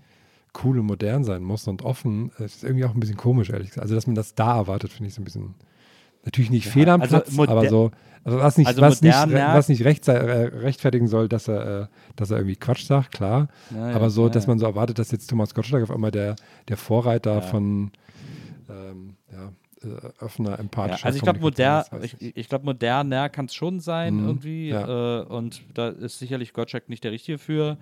cool 0.65 0.79
und 0.81 0.87
modern 0.87 1.25
sein 1.25 1.43
muss 1.45 1.69
und 1.69 1.83
offen, 1.83 2.33
ist 2.39 2.65
irgendwie 2.65 2.85
auch 2.85 2.95
ein 2.95 3.01
bisschen 3.01 3.17
komisch, 3.17 3.51
ehrlich 3.51 3.69
gesagt. 3.69 3.83
Also, 3.83 3.95
dass 3.95 4.07
man 4.07 4.17
das 4.17 4.35
da 4.35 4.57
erwartet, 4.57 4.93
finde 4.93 5.09
ich 5.09 5.15
so 5.15 5.21
ein 5.21 5.25
bisschen. 5.25 5.55
Natürlich 6.25 6.51
nicht 6.51 6.67
fehl 6.69 6.89
am 6.89 7.01
also 7.01 7.17
Platz, 7.17 7.33
moder- 7.33 7.53
aber 7.53 7.69
so, 7.69 7.91
also 8.25 8.39
was 8.41 8.59
nicht, 8.59 8.67
also 8.67 8.83
was 8.83 9.01
nicht, 9.01 9.15
was 9.15 9.69
nicht 9.69 9.85
recht, 9.85 10.07
äh, 10.09 10.13
rechtfertigen 10.13 11.07
soll, 11.09 11.29
dass 11.29 11.49
er, 11.49 11.83
äh, 11.83 11.87
dass 12.17 12.31
er 12.31 12.39
irgendwie 12.39 12.57
Quatsch 12.57 12.85
sagt, 12.85 13.13
klar. 13.13 13.49
Ja, 13.75 13.91
ja, 13.91 13.97
aber 13.97 14.11
so, 14.11 14.25
ja, 14.25 14.31
dass 14.31 14.45
ja. 14.45 14.49
man 14.51 14.59
so 14.59 14.67
erwartet, 14.67 14.99
dass 14.99 15.11
jetzt 15.13 15.29
Thomas 15.31 15.55
Gottschalk 15.55 15.83
auf 15.85 15.91
einmal 15.91 16.11
der, 16.11 16.37
der 16.69 16.77
Vorreiter 16.77 17.37
Ja. 17.37 17.41
von 17.41 17.91
ähm, 18.69 19.15
ja, 19.33 19.53
äh, 19.89 20.25
offener, 20.25 20.51
Ja, 20.51 20.57
empathischer 20.57 21.07
also 21.07 21.17
ich 21.17 21.23
glaube, 21.23 21.39
Kommunikation 21.39 21.93
moder, 21.93 22.05
ist, 22.05 22.13
weiß 22.13 22.21
ich, 22.21 22.37
ich 22.37 22.49
glaube, 22.49 22.65
moderner 22.67 23.29
kann 23.31 23.47
es 23.47 23.55
schon 23.55 23.81
sein 23.81 24.17
Mhm, 24.17 24.27
irgendwie. 24.27 24.69
ja. 24.71 25.21
Äh, 25.21 25.25
und 25.25 25.63
da 25.75 25.89
ist 25.89 26.19
sicherlich 26.19 26.53
Gottschalk 26.53 26.89
nicht 26.91 27.05
der 27.05 27.13
Richtige 27.13 27.39
für. 27.39 27.79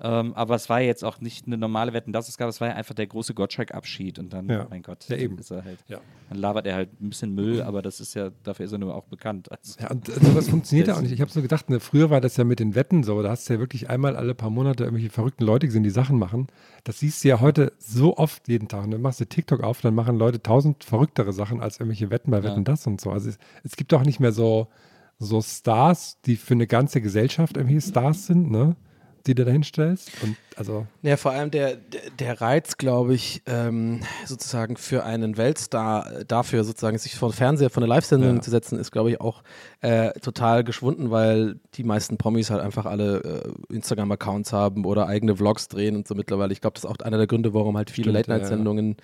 Ähm, 0.00 0.32
aber 0.34 0.54
es 0.54 0.68
war 0.68 0.80
jetzt 0.80 1.04
auch 1.04 1.20
nicht 1.20 1.46
eine 1.46 1.58
normale 1.58 1.92
Wetten, 1.92 2.12
das 2.12 2.28
es 2.28 2.38
gab, 2.38 2.48
es 2.48 2.60
war 2.60 2.68
ja 2.68 2.74
einfach 2.74 2.94
der 2.94 3.08
große 3.08 3.34
Gottschalk-Abschied 3.34 4.18
und 4.20 4.32
dann, 4.32 4.48
Ja. 4.48 4.66
mein 4.70 4.82
Gott, 4.82 5.08
Ja, 5.08 5.16
eben. 5.16 5.36
ist 5.38 5.50
er 5.50 5.64
halt, 5.64 5.78
Ja. 5.88 5.98
dann 6.28 6.38
labert 6.38 6.66
er 6.66 6.76
halt 6.76 7.00
ein 7.00 7.08
bisschen 7.08 7.34
Müll, 7.34 7.62
aber 7.62 7.82
das 7.82 7.98
ist 7.98 8.14
ja, 8.14 8.30
dafür 8.44 8.66
ist 8.66 8.72
er 8.72 8.78
nur 8.78 8.94
auch 8.94 9.06
bekannt. 9.06 9.50
Also, 9.50 9.74
Ja, 9.80 9.90
und 9.90 10.06
sowas 10.06 10.48
funktioniert 10.48 10.86
ja 10.88 10.96
auch 10.96 11.00
nicht. 11.00 11.10
Ich 11.12 11.20
habe 11.20 11.30
so 11.32 11.42
gedacht, 11.42 11.68
ne, 11.68 11.80
früher 11.80 12.10
war 12.10 12.20
das 12.20 12.36
ja 12.36 12.44
mit 12.44 12.60
den 12.60 12.76
Wetten 12.76 13.02
so, 13.02 13.20
da 13.22 13.30
hast 13.30 13.48
du 13.48 13.54
ja 13.54 13.58
wirklich 13.58 13.90
einmal 13.90 14.16
alle 14.16 14.34
paar 14.36 14.50
Monate 14.50 14.84
irgendwelche 14.84 15.10
verrückten 15.10 15.44
Leute 15.44 15.66
gesehen, 15.66 15.82
die 15.82 15.90
Sachen 15.90 16.16
machen. 16.18 16.46
Das 16.84 17.00
siehst 17.00 17.24
du 17.24 17.28
ja 17.28 17.40
heute 17.40 17.72
so 17.78 18.16
oft 18.16 18.46
jeden 18.46 18.68
Tag. 18.68 18.84
Und 18.84 18.92
dann 18.92 19.02
machst 19.02 19.18
du 19.20 19.24
TikTok 19.26 19.64
auf, 19.64 19.80
dann 19.80 19.94
machen 19.96 20.16
Leute 20.16 20.40
tausend 20.42 20.84
verrücktere 20.84 21.32
Sachen 21.32 21.60
als 21.60 21.80
irgendwelche 21.80 22.10
Wetten 22.10 22.30
bei 22.30 22.42
Wetten 22.44 22.62
das 22.62 22.86
und 22.86 23.00
so. 23.00 23.10
Also 23.10 23.30
es, 23.30 23.38
es 23.64 23.74
gibt 23.74 23.92
auch 23.94 24.04
nicht 24.04 24.20
mehr 24.20 24.32
so, 24.32 24.68
so 25.18 25.42
Stars, 25.42 26.20
die 26.24 26.36
für 26.36 26.54
eine 26.54 26.68
ganze 26.68 27.00
Gesellschaft 27.00 27.56
irgendwie 27.56 27.80
Stars 27.80 28.26
sind, 28.26 28.50
ne? 28.52 28.76
Die 29.28 29.34
du 29.34 29.44
da 29.44 29.50
hinstellst. 29.52 30.10
Und 30.22 30.36
also, 30.56 30.86
Ja, 31.02 31.16
vor 31.16 31.30
allem 31.32 31.50
der, 31.50 31.76
der, 31.76 32.00
der 32.18 32.40
Reiz, 32.40 32.78
glaube 32.78 33.14
ich, 33.14 33.42
ähm, 33.46 34.00
sozusagen 34.24 34.76
für 34.76 35.04
einen 35.04 35.36
Weltstar 35.36 36.10
äh, 36.20 36.24
dafür 36.24 36.64
sozusagen 36.64 36.98
sich 36.98 37.14
vor 37.14 37.32
Fernseher, 37.32 37.70
vor 37.70 37.82
eine 37.82 37.88
Live-Sendung 37.90 38.36
Ja. 38.36 38.40
zu 38.42 38.50
setzen, 38.50 38.78
ist, 38.78 38.90
glaube 38.90 39.10
ich, 39.10 39.20
auch 39.20 39.42
äh, 39.82 40.10
total 40.20 40.64
geschwunden, 40.64 41.10
weil 41.10 41.60
die 41.74 41.84
meisten 41.84 42.16
Promis 42.16 42.50
halt 42.50 42.62
einfach 42.62 42.86
alle 42.86 43.52
äh, 43.70 43.74
Instagram-Accounts 43.74 44.52
haben 44.52 44.84
oder 44.84 45.06
eigene 45.06 45.36
Vlogs 45.36 45.68
drehen 45.68 45.94
und 45.94 46.08
so 46.08 46.14
mittlerweile. 46.14 46.52
Ich 46.52 46.60
glaube, 46.60 46.74
das 46.74 46.84
ist 46.84 46.90
auch 46.90 46.96
einer 47.04 47.18
der 47.18 47.26
Gründe, 47.26 47.54
warum 47.54 47.76
halt 47.76 47.90
viele 47.90 48.10
Stimmt, 48.10 48.26
ja, 48.26 48.34
Late-Night-Sendungen 48.34 48.96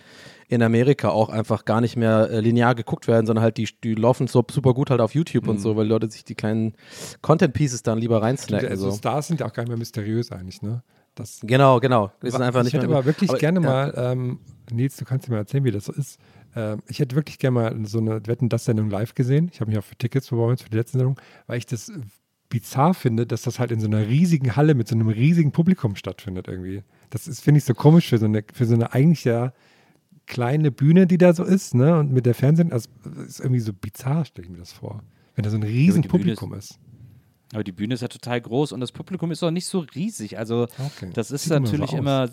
in 0.48 0.62
Amerika 0.62 1.08
auch 1.08 1.28
einfach 1.30 1.64
gar 1.64 1.80
nicht 1.80 1.96
mehr 1.96 2.28
äh, 2.30 2.40
linear 2.40 2.74
geguckt 2.74 3.08
werden, 3.08 3.26
sondern 3.26 3.42
halt 3.42 3.56
die, 3.56 3.68
die 3.82 3.94
laufen 3.94 4.26
so 4.26 4.44
super 4.50 4.74
gut 4.74 4.90
halt 4.90 5.00
auf 5.00 5.14
YouTube 5.14 5.48
und 5.48 5.56
Mhm. 5.56 5.60
so, 5.60 5.76
weil 5.76 5.86
Leute 5.86 6.10
sich 6.10 6.24
die 6.24 6.34
kleinen 6.34 6.74
Content-Pieces 7.22 7.82
dann 7.82 7.98
lieber 7.98 8.22
reinsnacken. 8.22 8.68
also 8.68 8.90
so. 8.90 8.96
Stars 8.96 9.28
sind 9.28 9.40
ja 9.40 9.46
auch 9.46 9.52
gar 9.52 9.62
nicht 9.62 9.68
mehr 9.70 9.78
mysteriös 9.78 10.32
eigentlich, 10.32 10.62
ne? 10.62 10.82
Das, 11.14 11.40
Genau, 11.44 11.78
genau. 11.78 12.10
Sind 12.22 12.42
einfach 12.42 12.60
ich 12.60 12.64
nicht 12.64 12.72
hätte 12.74 12.88
mehr- 12.88 12.96
aber 12.98 13.06
wirklich 13.06 13.30
aber- 13.30 13.38
gerne 13.38 13.60
ja. 13.60 13.66
mal, 13.66 13.94
ähm, 13.96 14.40
Nils, 14.72 14.96
du 14.96 15.04
kannst 15.04 15.28
dir 15.28 15.32
mal 15.32 15.38
erzählen, 15.38 15.62
wie 15.64 15.70
das 15.70 15.84
so 15.84 15.92
ist. 15.92 16.18
Ähm, 16.56 16.80
ich 16.88 16.98
hätte 16.98 17.14
wirklich 17.14 17.38
gerne 17.38 17.54
mal 17.54 17.86
so 17.86 17.98
eine 17.98 18.26
Wetten, 18.26 18.48
das 18.48 18.64
Sendung 18.64 18.90
live 18.90 19.14
gesehen. 19.14 19.48
Ich 19.52 19.60
habe 19.60 19.70
mich 19.70 19.78
auch 19.78 19.84
für 19.84 19.96
Tickets 19.96 20.28
beworben 20.30 20.56
für 20.56 20.68
die 20.70 20.76
letzte 20.76 20.98
Sendung, 20.98 21.20
weil 21.46 21.58
ich 21.58 21.66
das 21.66 21.92
bizarr 22.48 22.94
finde, 22.94 23.26
dass 23.26 23.42
das 23.42 23.58
halt 23.58 23.70
in 23.72 23.80
so 23.80 23.86
einer 23.86 24.06
riesigen 24.06 24.54
Halle 24.56 24.74
mit 24.74 24.88
so 24.88 24.94
einem 24.94 25.08
riesigen 25.08 25.52
Publikum 25.52 25.96
stattfindet 25.96 26.48
irgendwie. 26.48 26.82
Das 27.10 27.26
ist, 27.28 27.40
finde 27.40 27.58
ich, 27.58 27.64
so 27.64 27.74
komisch 27.74 28.08
für 28.08 28.18
so 28.18 28.26
eine, 28.26 28.44
für 28.52 28.64
so 28.66 28.74
eine 28.74 28.92
eigentlich 28.92 29.24
ja 29.24 29.52
kleine 30.26 30.70
Bühne, 30.70 31.06
die 31.06 31.18
da 31.18 31.32
so 31.34 31.44
ist, 31.44 31.74
ne? 31.74 31.96
Und 31.98 32.12
mit 32.12 32.26
der 32.26 32.34
Fernsehen, 32.34 32.72
also 32.72 32.88
das 33.04 33.26
ist 33.28 33.40
irgendwie 33.40 33.60
so 33.60 33.72
bizarr, 33.72 34.24
stelle 34.24 34.46
ich 34.46 34.52
mir 34.52 34.58
das 34.58 34.72
vor. 34.72 35.02
Wenn 35.34 35.42
da 35.44 35.50
so 35.50 35.56
ein 35.56 35.62
riesen 35.62 36.02
Bühne 36.02 36.06
ist- 36.06 36.10
Publikum 36.10 36.54
ist. 36.54 36.78
Aber 37.52 37.62
die 37.62 37.72
Bühne 37.72 37.94
ist 37.94 38.00
ja 38.00 38.08
total 38.08 38.40
groß 38.40 38.72
und 38.72 38.80
das 38.80 38.90
Publikum 38.90 39.30
ist 39.30 39.42
auch 39.44 39.50
nicht 39.50 39.66
so 39.66 39.80
riesig. 39.94 40.38
Also 40.38 40.66
Okay. 40.78 41.10
das 41.14 41.30
ist 41.30 41.44
Sieht 41.44 41.52
immer 41.52 41.66
so 41.66 41.72
natürlich 41.72 41.92
aus. 41.92 41.98
immer, 41.98 42.26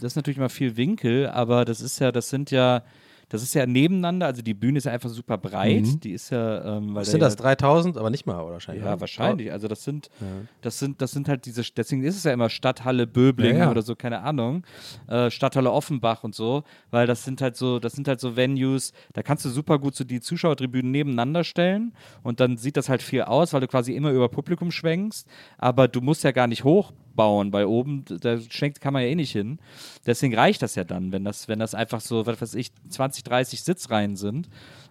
das 0.00 0.12
ist 0.12 0.16
natürlich 0.16 0.36
immer 0.38 0.50
viel 0.50 0.76
Winkel, 0.76 1.26
aber 1.28 1.64
das 1.64 1.80
ist 1.80 1.98
ja, 1.98 2.12
das 2.12 2.28
sind 2.30 2.50
ja, 2.52 2.84
das 3.28 3.42
ist 3.42 3.54
ja 3.54 3.66
nebeneinander. 3.66 4.26
Also 4.26 4.42
die 4.42 4.54
Bühne 4.54 4.78
ist 4.78 4.84
ja 4.84 4.92
einfach 4.92 5.10
super 5.10 5.36
breit. 5.36 5.82
Mhm. 5.82 6.00
Die 6.00 6.12
ist 6.12 6.30
ja, 6.30 6.78
ähm, 6.78 6.94
Was 6.94 7.06
da 7.08 7.10
sind 7.12 7.20
ja, 7.20 7.26
das? 7.26 7.36
3000? 7.36 7.98
Aber 7.98 8.10
nicht 8.10 8.26
mal, 8.26 8.40
oder 8.40 8.54
wahrscheinlich. 8.54 8.84
Ja, 8.84 9.00
wahrscheinlich. 9.00 9.52
Also 9.52 9.68
das 9.68 9.84
sind, 9.84 10.10
das 10.62 10.78
sind, 10.78 11.02
das 11.02 11.10
sind 11.12 11.28
halt 11.28 11.44
diese, 11.46 11.62
deswegen 11.76 12.02
ist 12.04 12.16
es 12.16 12.24
ja 12.24 12.32
immer 12.32 12.48
Stadthalle 12.48 13.06
Böbling 13.06 13.56
Ja, 13.56 13.64
ja. 13.64 13.70
oder 13.70 13.82
so, 13.82 13.94
keine 13.94 14.22
Ahnung. 14.22 14.64
Äh, 15.06 15.30
Stadthalle 15.30 15.70
Offenbach 15.70 16.24
und 16.24 16.34
so, 16.34 16.64
weil 16.90 17.06
das 17.06 17.24
sind 17.24 17.42
halt 17.42 17.56
so, 17.56 17.78
das 17.78 17.92
sind 17.92 18.08
halt 18.08 18.20
so 18.20 18.36
Venues, 18.36 18.92
da 19.12 19.22
kannst 19.22 19.44
du 19.44 19.50
super 19.50 19.78
gut 19.78 19.94
so 19.94 20.04
die 20.04 20.20
Zuschauertribünen 20.20 20.90
nebeneinander 20.90 21.44
stellen 21.44 21.92
und 22.22 22.40
dann 22.40 22.56
sieht 22.56 22.76
das 22.76 22.88
halt 22.88 23.02
viel 23.02 23.22
aus, 23.22 23.52
weil 23.52 23.60
du 23.60 23.68
quasi 23.68 23.92
immer 23.92 24.10
über 24.10 24.28
Publikum 24.28 24.70
schwenkst, 24.70 25.28
aber 25.58 25.88
du 25.88 26.00
musst 26.00 26.24
ja 26.24 26.32
gar 26.32 26.46
nicht 26.46 26.64
hochbauen, 27.18 27.52
weil 27.52 27.66
oben, 27.66 28.04
da 28.20 28.38
schwenkt 28.40 28.80
kann 28.80 28.92
man 28.92 29.02
ja 29.02 29.08
eh 29.08 29.14
nicht 29.14 29.32
hin. 29.32 29.58
Deswegen 30.06 30.34
reicht 30.34 30.62
das 30.62 30.74
ja 30.76 30.84
dann, 30.84 31.12
wenn 31.12 31.24
das, 31.24 31.48
wenn 31.48 31.58
das 31.58 31.74
einfach 31.74 32.00
so, 32.00 32.26
was 32.26 32.40
weiß 32.40 32.54
ich, 32.54 32.70
20, 32.88 33.24
30 33.24 33.62
Sitzreihen 33.62 34.16
sind. 34.16 34.48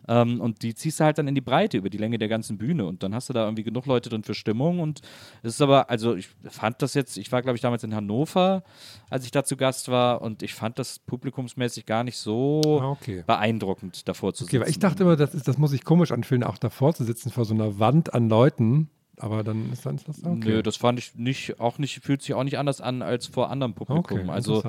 Ähm, 0.10 0.40
und 0.42 0.62
die 0.62 0.74
ziehst 0.74 1.00
du 1.00 1.04
halt 1.06 1.18
dann 1.18 1.28
in 1.28 1.36
die 1.36 1.42
Breite 1.42 1.78
über 1.78 1.90
die 1.90 1.98
Länge 1.98 2.18
der 2.18 2.28
ganzen 2.30 2.58
Bühne 2.58 2.86
und 2.86 3.04
dann 3.04 3.14
hast 3.14 3.28
du 3.30 3.34
da 3.34 3.44
irgendwie 3.46 3.64
genug 3.64 3.86
Leute 3.88 4.10
drin 4.10 4.24
für 4.24 4.34
Stimmung 4.34 4.80
und 4.80 5.02
es 5.44 5.56
ist 5.56 5.62
aber, 5.62 5.90
also 5.90 6.16
ich 6.16 6.30
fand 6.50 6.82
das 6.82 6.94
jetzt, 6.94 7.18
ich 7.18 7.32
war 7.34 7.42
glaube 7.42 7.58
ich 7.58 7.62
damals 7.62 7.84
in 7.84 7.94
Hannover, 7.94 8.64
als 9.10 9.26
ich 9.26 9.32
da 9.32 9.44
zu 9.44 9.58
Gast 9.58 9.90
war 9.90 10.22
und 10.22 10.44
ich 10.44 10.54
fand 10.54 10.80
das 10.80 11.00
publikumsmäßig 11.00 11.86
gar 11.86 12.06
nicht 12.06 12.18
so 12.18 12.62
Ah, 12.82 12.92
okay. 12.92 13.24
beeindruckend 13.28 14.08
davor 14.08 14.34
zu 14.34 14.46
Okay, 14.46 14.52
sitzen. 14.52 14.64
weil 14.64 14.70
ich 14.70 14.80
dachte 14.80 15.04
immer, 15.04 15.18
das, 15.18 15.34
ist, 15.36 15.46
das 15.48 15.58
muss 15.58 15.72
sich 15.72 15.84
komisch 15.84 16.12
anfühlen, 16.14 16.44
auch 16.44 16.58
davor 16.58 16.94
zu 16.94 17.04
sitzen 17.04 17.30
vor 17.30 17.44
so 17.44 17.54
einer 17.54 17.78
Wand 17.80 18.14
an 18.14 18.30
Leuten. 18.30 18.90
Aber 19.18 19.44
dann 19.44 19.72
ist 19.72 19.86
dann 19.86 20.00
das 20.06 20.24
okay. 20.24 20.38
Nö, 20.38 20.64
das 20.64 20.78
fand 20.78 21.00
ich 21.00 21.16
nicht, 21.16 21.60
auch 21.60 21.80
nicht, 21.80 22.04
fühlt 22.04 22.22
sich 22.22 22.34
auch 22.34 22.44
nicht 22.44 22.58
anders 22.58 22.82
an 22.82 23.02
als 23.02 23.28
vor 23.28 23.50
anderem 23.50 23.74
Publikum. 23.74 24.20
Okay, 24.20 24.30
also. 24.30 24.64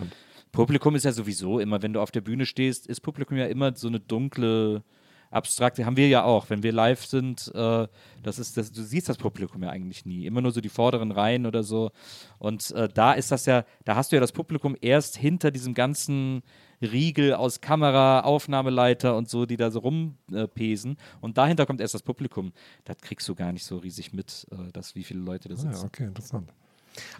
Publikum 0.50 0.94
ist 0.94 1.04
ja 1.04 1.12
sowieso 1.12 1.60
immer, 1.60 1.82
wenn 1.82 1.92
du 1.92 2.00
auf 2.00 2.10
der 2.10 2.22
Bühne 2.22 2.46
stehst, 2.46 2.86
ist 2.86 3.00
Publikum 3.00 3.36
ja 3.36 3.44
immer 3.44 3.76
so 3.76 3.86
eine 3.86 4.00
dunkle, 4.00 4.82
abstrakte, 5.30 5.84
haben 5.84 5.96
wir 5.96 6.08
ja 6.08 6.24
auch, 6.24 6.48
wenn 6.50 6.62
wir 6.62 6.72
live 6.72 7.04
sind, 7.04 7.52
äh, 7.54 7.86
das 8.22 8.38
ist, 8.38 8.56
das, 8.56 8.72
du 8.72 8.82
siehst 8.82 9.08
das 9.08 9.18
Publikum 9.18 9.62
ja 9.62 9.70
eigentlich 9.70 10.06
nie, 10.06 10.26
immer 10.26 10.40
nur 10.40 10.52
so 10.52 10.60
die 10.60 10.68
vorderen 10.68 11.10
Reihen 11.12 11.46
oder 11.46 11.62
so. 11.62 11.90
Und 12.38 12.70
äh, 12.72 12.88
da 12.88 13.12
ist 13.12 13.30
das 13.30 13.46
ja, 13.46 13.64
da 13.84 13.96
hast 13.96 14.12
du 14.12 14.16
ja 14.16 14.20
das 14.20 14.32
Publikum 14.32 14.76
erst 14.80 15.16
hinter 15.16 15.50
diesem 15.50 15.74
ganzen 15.74 16.42
Riegel 16.80 17.34
aus 17.34 17.60
Kamera, 17.60 18.20
Aufnahmeleiter 18.20 19.16
und 19.16 19.28
so, 19.28 19.46
die 19.46 19.56
da 19.56 19.70
so 19.70 19.80
rumpesen. 19.80 20.96
und 21.20 21.38
dahinter 21.38 21.66
kommt 21.66 21.80
erst 21.80 21.94
das 21.94 22.02
Publikum. 22.02 22.52
Das 22.84 22.98
kriegst 22.98 23.28
du 23.28 23.34
gar 23.34 23.52
nicht 23.52 23.64
so 23.64 23.78
riesig 23.78 24.12
mit, 24.12 24.46
äh, 24.50 24.70
dass 24.72 24.94
wie 24.94 25.04
viele 25.04 25.20
Leute 25.20 25.48
da 25.48 25.54
Ah, 25.54 25.58
sitzen. 25.58 25.72
ja, 25.80 25.84
okay, 25.86 26.04
interessant. 26.04 26.50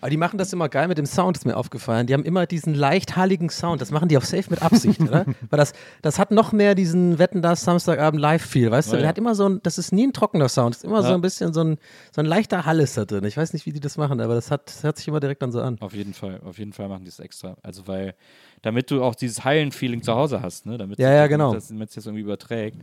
Aber 0.01 0.11
die 0.11 0.17
machen 0.17 0.39
das 0.39 0.53
immer 0.53 0.69
geil 0.69 0.89
mit 0.89 0.99
dem 0.99 1.07
Sound, 1.07 1.37
ist 1.37 1.45
mir 1.47 1.57
aufgefallen. 1.57 2.07
Die 2.07 2.15
haben 2.15 2.25
immer 2.25 2.47
diesen 2.47 2.75
leicht 2.75 3.17
halligen 3.17 3.51
Sound. 3.51 3.81
Das 3.81 3.91
machen 3.91 4.09
die 4.09 4.17
auf 4.17 4.25
Safe 4.25 4.45
mit 4.51 4.63
Absicht, 4.63 5.01
oder? 5.01 5.25
Weil 5.51 5.59
das, 5.59 5.73
das 6.03 6.19
hat 6.19 6.31
noch 6.31 6.53
mehr 6.53 6.75
diesen 6.75 7.19
Wetten 7.19 7.43
das 7.43 7.63
Samstagabend 7.63 8.21
Live-Feel, 8.21 8.71
weißt 8.71 8.89
du? 8.89 8.93
Ja, 8.93 8.97
ja. 8.99 9.01
Der 9.03 9.09
hat 9.11 9.19
immer 9.19 9.35
so 9.35 9.49
ein, 9.49 9.61
das 9.63 9.79
ist 9.79 9.93
nie 9.93 10.07
ein 10.07 10.13
trockener 10.13 10.49
Sound. 10.49 10.75
Das 10.75 10.83
ist 10.83 10.85
immer 10.85 11.03
so 11.03 11.09
Ja. 11.11 11.15
ein 11.15 11.21
bisschen 11.21 11.53
so 11.53 11.63
ein, 11.63 11.79
so 12.13 12.21
ein 12.21 12.27
leichter 12.27 12.65
Hall 12.67 12.81
ist 12.81 12.97
da 12.97 13.05
drin. 13.05 13.25
Ich 13.25 13.37
weiß 13.37 13.53
nicht, 13.53 13.67
wie 13.67 13.73
die 13.73 13.81
das 13.81 13.97
machen, 13.97 14.21
aber 14.21 14.35
das, 14.35 14.51
hat, 14.51 14.69
das 14.69 14.83
hört 14.83 14.97
sich 14.97 15.09
immer 15.09 15.21
direkt 15.21 15.43
dann 15.43 15.53
so 15.53 15.61
an. 15.61 15.77
Auf 15.81 15.95
jeden 15.95 16.15
Fall, 16.15 16.41
auf 16.45 16.59
jeden 16.59 16.73
Fall 16.73 16.89
machen 16.89 17.05
die 17.05 17.11
es 17.11 17.19
extra. 17.19 17.57
Also 17.63 17.87
weil, 17.87 18.15
damit 18.63 18.91
du 18.91 19.03
auch 19.03 19.15
dieses 19.15 19.45
Hallen-Feeling 19.45 20.03
zu 20.03 20.15
Hause 20.15 20.43
hast, 20.43 20.67
ne? 20.67 20.79
Damit 20.79 20.99
Ja, 20.99 21.13
ja, 21.13 21.27
genau. 21.27 21.55
Damit 21.55 21.89
es 21.89 21.95
das 21.95 22.07
irgendwie 22.07 22.23
überträgt. 22.23 22.79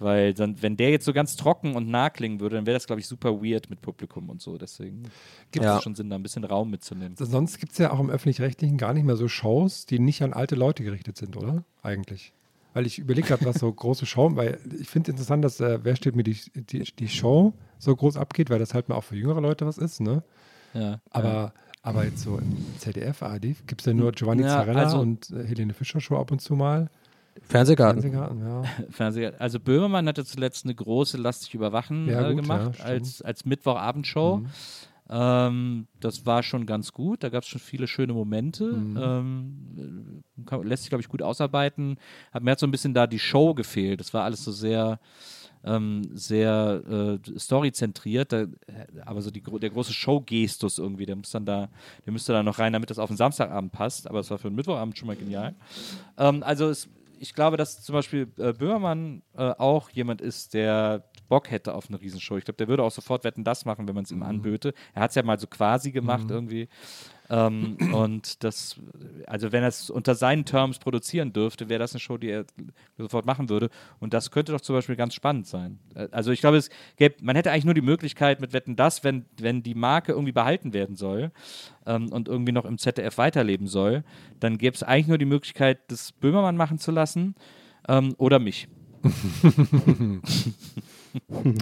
Weil 0.00 0.32
dann, 0.34 0.60
wenn 0.62 0.76
der 0.78 0.90
jetzt 0.90 1.04
so 1.04 1.12
ganz 1.12 1.36
trocken 1.36 1.76
und 1.76 1.88
nah 1.88 2.08
klingen 2.10 2.40
würde, 2.40 2.56
dann 2.56 2.66
wäre 2.66 2.74
das, 2.74 2.86
glaube 2.86 3.00
ich, 3.00 3.06
super 3.06 3.42
weird 3.42 3.68
mit 3.70 3.82
Publikum 3.82 4.28
und 4.30 4.40
so. 4.40 4.56
Deswegen 4.58 5.02
gibt 5.52 5.64
Ja. 5.64 5.76
es 5.76 5.82
schon 5.82 5.94
Sinn, 5.94 6.08
da 6.10 6.16
ein 6.16 6.22
bisschen 6.22 6.42
Raum 6.44 6.70
mitzunehmen. 6.70 7.14
Sonst 7.16 7.58
gibt 7.58 7.72
es 7.72 7.78
ja 7.78 7.92
auch 7.92 8.00
im 8.00 8.08
Öffentlich-Rechtlichen 8.10 8.78
gar 8.78 8.94
nicht 8.94 9.04
mehr 9.04 9.16
so 9.16 9.28
Shows, 9.28 9.84
die 9.86 9.98
nicht 9.98 10.22
an 10.22 10.32
alte 10.32 10.54
Leute 10.56 10.82
gerichtet 10.84 11.18
sind, 11.18 11.36
oder? 11.36 11.64
Eigentlich. 11.82 12.32
Weil 12.72 12.86
ich 12.86 12.98
überlege 12.98 13.28
gerade, 13.28 13.44
was 13.44 13.58
so 13.58 13.70
große 13.72 14.06
Show, 14.06 14.34
weil 14.36 14.58
ich 14.80 14.88
finde 14.88 15.10
interessant, 15.10 15.44
dass 15.44 15.60
äh, 15.60 15.80
Wer 15.82 15.96
steht 15.96 16.16
mir 16.16 16.22
die, 16.22 16.38
die, 16.54 16.82
die 16.98 17.08
Show 17.08 17.52
so 17.78 17.94
groß 17.94 18.16
abgeht, 18.16 18.48
weil 18.48 18.58
das 18.58 18.72
halt 18.72 18.88
mal 18.88 18.94
auch 18.94 19.04
für 19.04 19.16
jüngere 19.16 19.40
Leute 19.42 19.66
was 19.66 19.76
ist, 19.76 20.00
ne? 20.00 20.22
Ja, 20.72 21.00
Aber, 21.10 21.52
aber 21.82 22.04
jetzt 22.04 22.22
so 22.22 22.38
im 22.38 22.56
ZDF, 22.78 23.22
ARD, 23.22 23.56
gibt 23.66 23.80
es 23.80 23.86
ja 23.86 23.92
nur 23.92 24.12
Giovanni 24.12 24.42
Ja, 24.44 24.48
Zarella 24.60 24.84
also- 24.84 25.00
und 25.00 25.30
äh, 25.30 25.44
Helene 25.46 25.74
Fischer 25.74 26.00
Show 26.00 26.16
ab 26.16 26.30
und 26.30 26.40
zu 26.40 26.54
mal. 26.54 26.88
Fernsehgarten. 27.42 28.00
Fernsehgarten, 28.00 28.40
ja. 28.40 28.62
Fernseher. 28.90 29.34
Also 29.40 29.60
Böhmermann 29.60 30.06
hatte 30.06 30.24
zuletzt 30.24 30.64
eine 30.64 30.74
große 30.74 31.16
Lass 31.16 31.40
dich 31.40 31.54
überwachen 31.54 32.08
Ja, 32.08 32.28
äh, 32.28 32.34
gut, 32.34 32.42
gemacht 32.42 32.78
ja, 32.78 32.84
als, 32.84 33.22
als 33.22 33.44
Mittwochabendshow. 33.44 34.38
Mhm. 34.38 34.46
Ähm, 35.12 35.86
das 35.98 36.24
war 36.24 36.42
schon 36.42 36.66
ganz 36.66 36.92
gut. 36.92 37.24
Da 37.24 37.28
gab 37.28 37.42
es 37.42 37.48
schon 37.48 37.60
viele 37.60 37.88
schöne 37.88 38.12
Momente. 38.12 38.64
Mhm. 38.64 38.96
Ähm, 39.00 40.22
äh, 40.38 40.44
kann, 40.44 40.62
lässt 40.62 40.84
sich, 40.84 40.90
glaube 40.90 41.02
ich, 41.02 41.08
gut 41.08 41.22
ausarbeiten. 41.22 41.98
Hat 42.32 42.42
mir 42.44 42.52
hat 42.52 42.60
so 42.60 42.66
ein 42.66 42.70
bisschen 42.70 42.94
da 42.94 43.06
die 43.06 43.18
Show 43.18 43.54
gefehlt. 43.54 43.98
Das 43.98 44.14
war 44.14 44.22
alles 44.24 44.44
so 44.44 44.52
sehr 44.52 45.00
ähm, 45.64 46.02
sehr 46.14 47.18
äh, 47.26 47.38
storyzentriert, 47.38 48.32
da, 48.32 48.46
aber 49.04 49.20
so 49.22 49.30
die, 49.30 49.42
der 49.42 49.70
große 49.70 49.92
Showgestus 49.92 50.78
irgendwie, 50.78 51.06
der 51.06 51.16
muss 51.16 51.30
dann 51.30 51.44
da, 51.44 51.68
der 52.06 52.12
müsste 52.12 52.32
da 52.32 52.42
noch 52.42 52.58
rein, 52.58 52.72
damit 52.72 52.90
das 52.90 52.98
auf 52.98 53.10
den 53.10 53.16
Samstagabend 53.16 53.72
passt, 53.72 54.08
aber 54.08 54.20
es 54.20 54.30
war 54.30 54.38
für 54.38 54.48
den 54.48 54.56
Mittwochabend 54.56 54.96
schon 54.96 55.08
mal 55.08 55.16
genial. 55.16 55.54
Ähm, 56.16 56.42
also 56.42 56.68
es, 56.68 56.88
ich 57.20 57.34
glaube, 57.34 57.56
dass 57.58 57.82
zum 57.82 57.92
Beispiel 57.92 58.32
äh, 58.38 58.54
Böhmermann 58.54 59.22
äh, 59.36 59.50
auch 59.50 59.90
jemand 59.90 60.22
ist, 60.22 60.54
der 60.54 61.04
Bock 61.28 61.50
hätte 61.50 61.74
auf 61.74 61.88
eine 61.88 62.00
Riesenshow. 62.00 62.38
Ich 62.38 62.44
glaube, 62.44 62.56
der 62.56 62.66
würde 62.66 62.82
auch 62.82 62.90
sofort 62.90 63.24
Wetten 63.24 63.44
das 63.44 63.66
machen, 63.66 63.86
wenn 63.86 63.94
man 63.94 64.04
es 64.04 64.10
ihm 64.10 64.22
anböte. 64.22 64.72
Er 64.94 65.02
hat 65.02 65.10
es 65.10 65.16
ja 65.16 65.22
mal 65.22 65.38
so 65.38 65.46
quasi 65.46 65.92
gemacht 65.92 66.24
irgendwie. 66.30 66.68
Ähm, 67.30 67.76
und 67.92 68.42
das, 68.42 68.76
also 69.26 69.52
wenn 69.52 69.62
er 69.62 69.68
es 69.68 69.88
unter 69.88 70.16
seinen 70.16 70.44
Terms 70.44 70.80
produzieren 70.80 71.32
dürfte, 71.32 71.68
wäre 71.68 71.78
das 71.78 71.92
eine 71.92 72.00
Show, 72.00 72.18
die 72.18 72.28
er 72.28 72.44
sofort 72.98 73.24
machen 73.24 73.48
würde. 73.48 73.70
Und 74.00 74.12
das 74.12 74.32
könnte 74.32 74.50
doch 74.50 74.60
zum 74.60 74.74
Beispiel 74.74 74.96
ganz 74.96 75.14
spannend 75.14 75.46
sein. 75.46 75.78
Äh, 75.94 76.08
Also 76.10 76.32
ich 76.32 76.40
glaube, 76.40 76.56
es 76.56 76.70
gäbe, 76.96 77.14
man 77.22 77.36
hätte 77.36 77.52
eigentlich 77.52 77.64
nur 77.64 77.74
die 77.74 77.82
Möglichkeit 77.82 78.40
mit 78.40 78.52
Wetten 78.52 78.74
das, 78.74 79.04
wenn, 79.04 79.26
wenn 79.38 79.62
die 79.62 79.76
Marke 79.76 80.12
irgendwie 80.12 80.32
behalten 80.32 80.72
werden 80.72 80.96
soll 80.96 81.30
ähm, 81.86 82.10
und 82.10 82.26
irgendwie 82.26 82.52
noch 82.52 82.64
im 82.64 82.78
ZDF 82.78 83.16
weiterleben 83.16 83.68
soll, 83.68 84.02
dann 84.40 84.58
gäbe 84.58 84.74
es 84.74 84.82
eigentlich 84.82 85.06
nur 85.06 85.18
die 85.18 85.24
Möglichkeit, 85.24 85.78
das 85.88 86.10
Böhmermann 86.10 86.56
machen 86.56 86.78
zu 86.78 86.90
lassen 86.90 87.36
ähm, 87.88 88.14
oder 88.18 88.40
mich. 88.40 88.66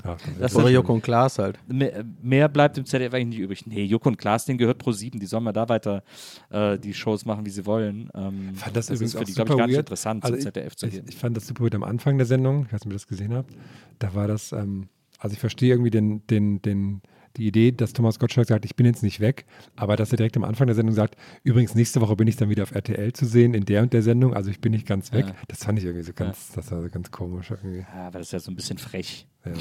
Ja, 0.04 0.16
Das 0.38 0.54
Oder 0.56 0.66
ist- 0.68 0.72
Joko 0.74 0.92
und 0.94 1.02
Klaas 1.02 1.38
halt. 1.38 1.58
Mehr, 1.68 2.04
mehr 2.22 2.48
bleibt 2.48 2.76
im 2.78 2.84
ZDF 2.84 3.14
eigentlich 3.14 3.28
nicht 3.28 3.38
übrig. 3.38 3.66
Nee, 3.66 3.84
Joko 3.84 4.08
und 4.10 4.16
Klaas, 4.18 4.44
denen 4.44 4.58
gehört 4.58 4.78
pro 4.78 4.92
7, 4.92 5.18
die 5.18 5.26
sollen 5.26 5.44
mal 5.44 5.52
da 5.52 5.68
weiter 5.68 6.02
äh, 6.50 6.78
die 6.78 6.92
Shows 6.94 7.24
machen, 7.24 7.46
wie 7.46 7.50
sie 7.50 7.64
wollen. 7.66 8.10
Ähm, 8.14 8.54
fand 8.54 8.76
das, 8.76 8.90
übrigens 8.90 9.02
ist 9.02 9.12
für 9.12 9.18
auch 9.20 9.24
die, 9.24 9.32
super 9.32 9.44
glaube 9.46 9.52
ich, 9.54 9.58
gar 9.58 9.66
nicht 9.66 9.76
weird. 9.76 9.86
interessant, 9.86 10.24
Also 10.24 10.34
zum 10.34 10.38
ich- 10.38 10.44
ZDF 10.44 10.76
zu 10.76 10.86
ich, 10.86 10.92
gehen. 10.92 11.04
Ich 11.08 11.16
fand 11.16 11.36
das 11.36 11.46
super 11.46 11.64
weird 11.64 11.74
am 11.74 11.84
Anfang 11.84 12.16
der 12.18 12.26
Sendung, 12.26 12.66
ich 12.66 12.72
weiß 12.72 12.80
nicht, 12.80 12.86
ob 12.86 12.92
ihr 12.92 12.96
das 12.96 13.06
gesehen 13.06 13.34
habt. 13.34 13.54
Da 13.98 14.14
war 14.14 14.28
das, 14.28 14.52
ähm, 14.52 14.88
also 15.18 15.32
ich 15.34 15.40
verstehe 15.40 15.70
irgendwie 15.72 15.90
den, 15.90 16.26
den, 16.26 16.60
den, 16.62 17.02
die 17.38 17.46
Idee, 17.46 17.72
dass 17.72 17.92
Thomas 17.92 18.18
Gottschalk 18.18 18.46
sagt, 18.48 18.64
ich 18.64 18.76
bin 18.76 18.84
jetzt 18.84 19.02
nicht 19.02 19.20
weg, 19.20 19.46
aber 19.76 19.96
dass 19.96 20.10
er 20.10 20.16
direkt 20.16 20.36
am 20.36 20.44
Anfang 20.44 20.66
der 20.66 20.76
Sendung 20.76 20.94
sagt, 20.94 21.16
übrigens 21.44 21.74
nächste 21.74 22.00
Woche 22.00 22.16
bin 22.16 22.28
ich 22.28 22.36
dann 22.36 22.50
wieder 22.50 22.64
auf 22.64 22.74
RTL 22.74 23.12
zu 23.12 23.24
sehen, 23.24 23.54
in 23.54 23.64
der 23.64 23.82
und 23.82 23.92
der 23.92 24.02
Sendung, 24.02 24.34
also 24.34 24.50
ich 24.50 24.60
bin 24.60 24.72
nicht 24.72 24.86
ganz 24.86 25.12
weg. 25.12 25.26
Ja. 25.28 25.34
Das 25.46 25.64
fand 25.64 25.78
ich 25.78 25.84
irgendwie 25.84 26.04
so 26.04 26.12
ganz, 26.12 26.52
das 26.52 26.70
war 26.70 26.82
so 26.82 26.88
ganz 26.88 27.10
komisch 27.10 27.50
irgendwie. 27.50 27.78
Ja, 27.78 28.08
aber 28.08 28.18
das 28.18 28.28
ist 28.28 28.32
ja 28.32 28.40
so 28.40 28.50
ein 28.50 28.56
bisschen 28.56 28.78
frech. 28.78 29.26
Ja. 29.44 29.52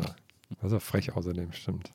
Das 0.61 0.71
war 0.71 0.79
frech 0.79 1.15
außerdem, 1.15 1.51
stimmt. 1.51 1.93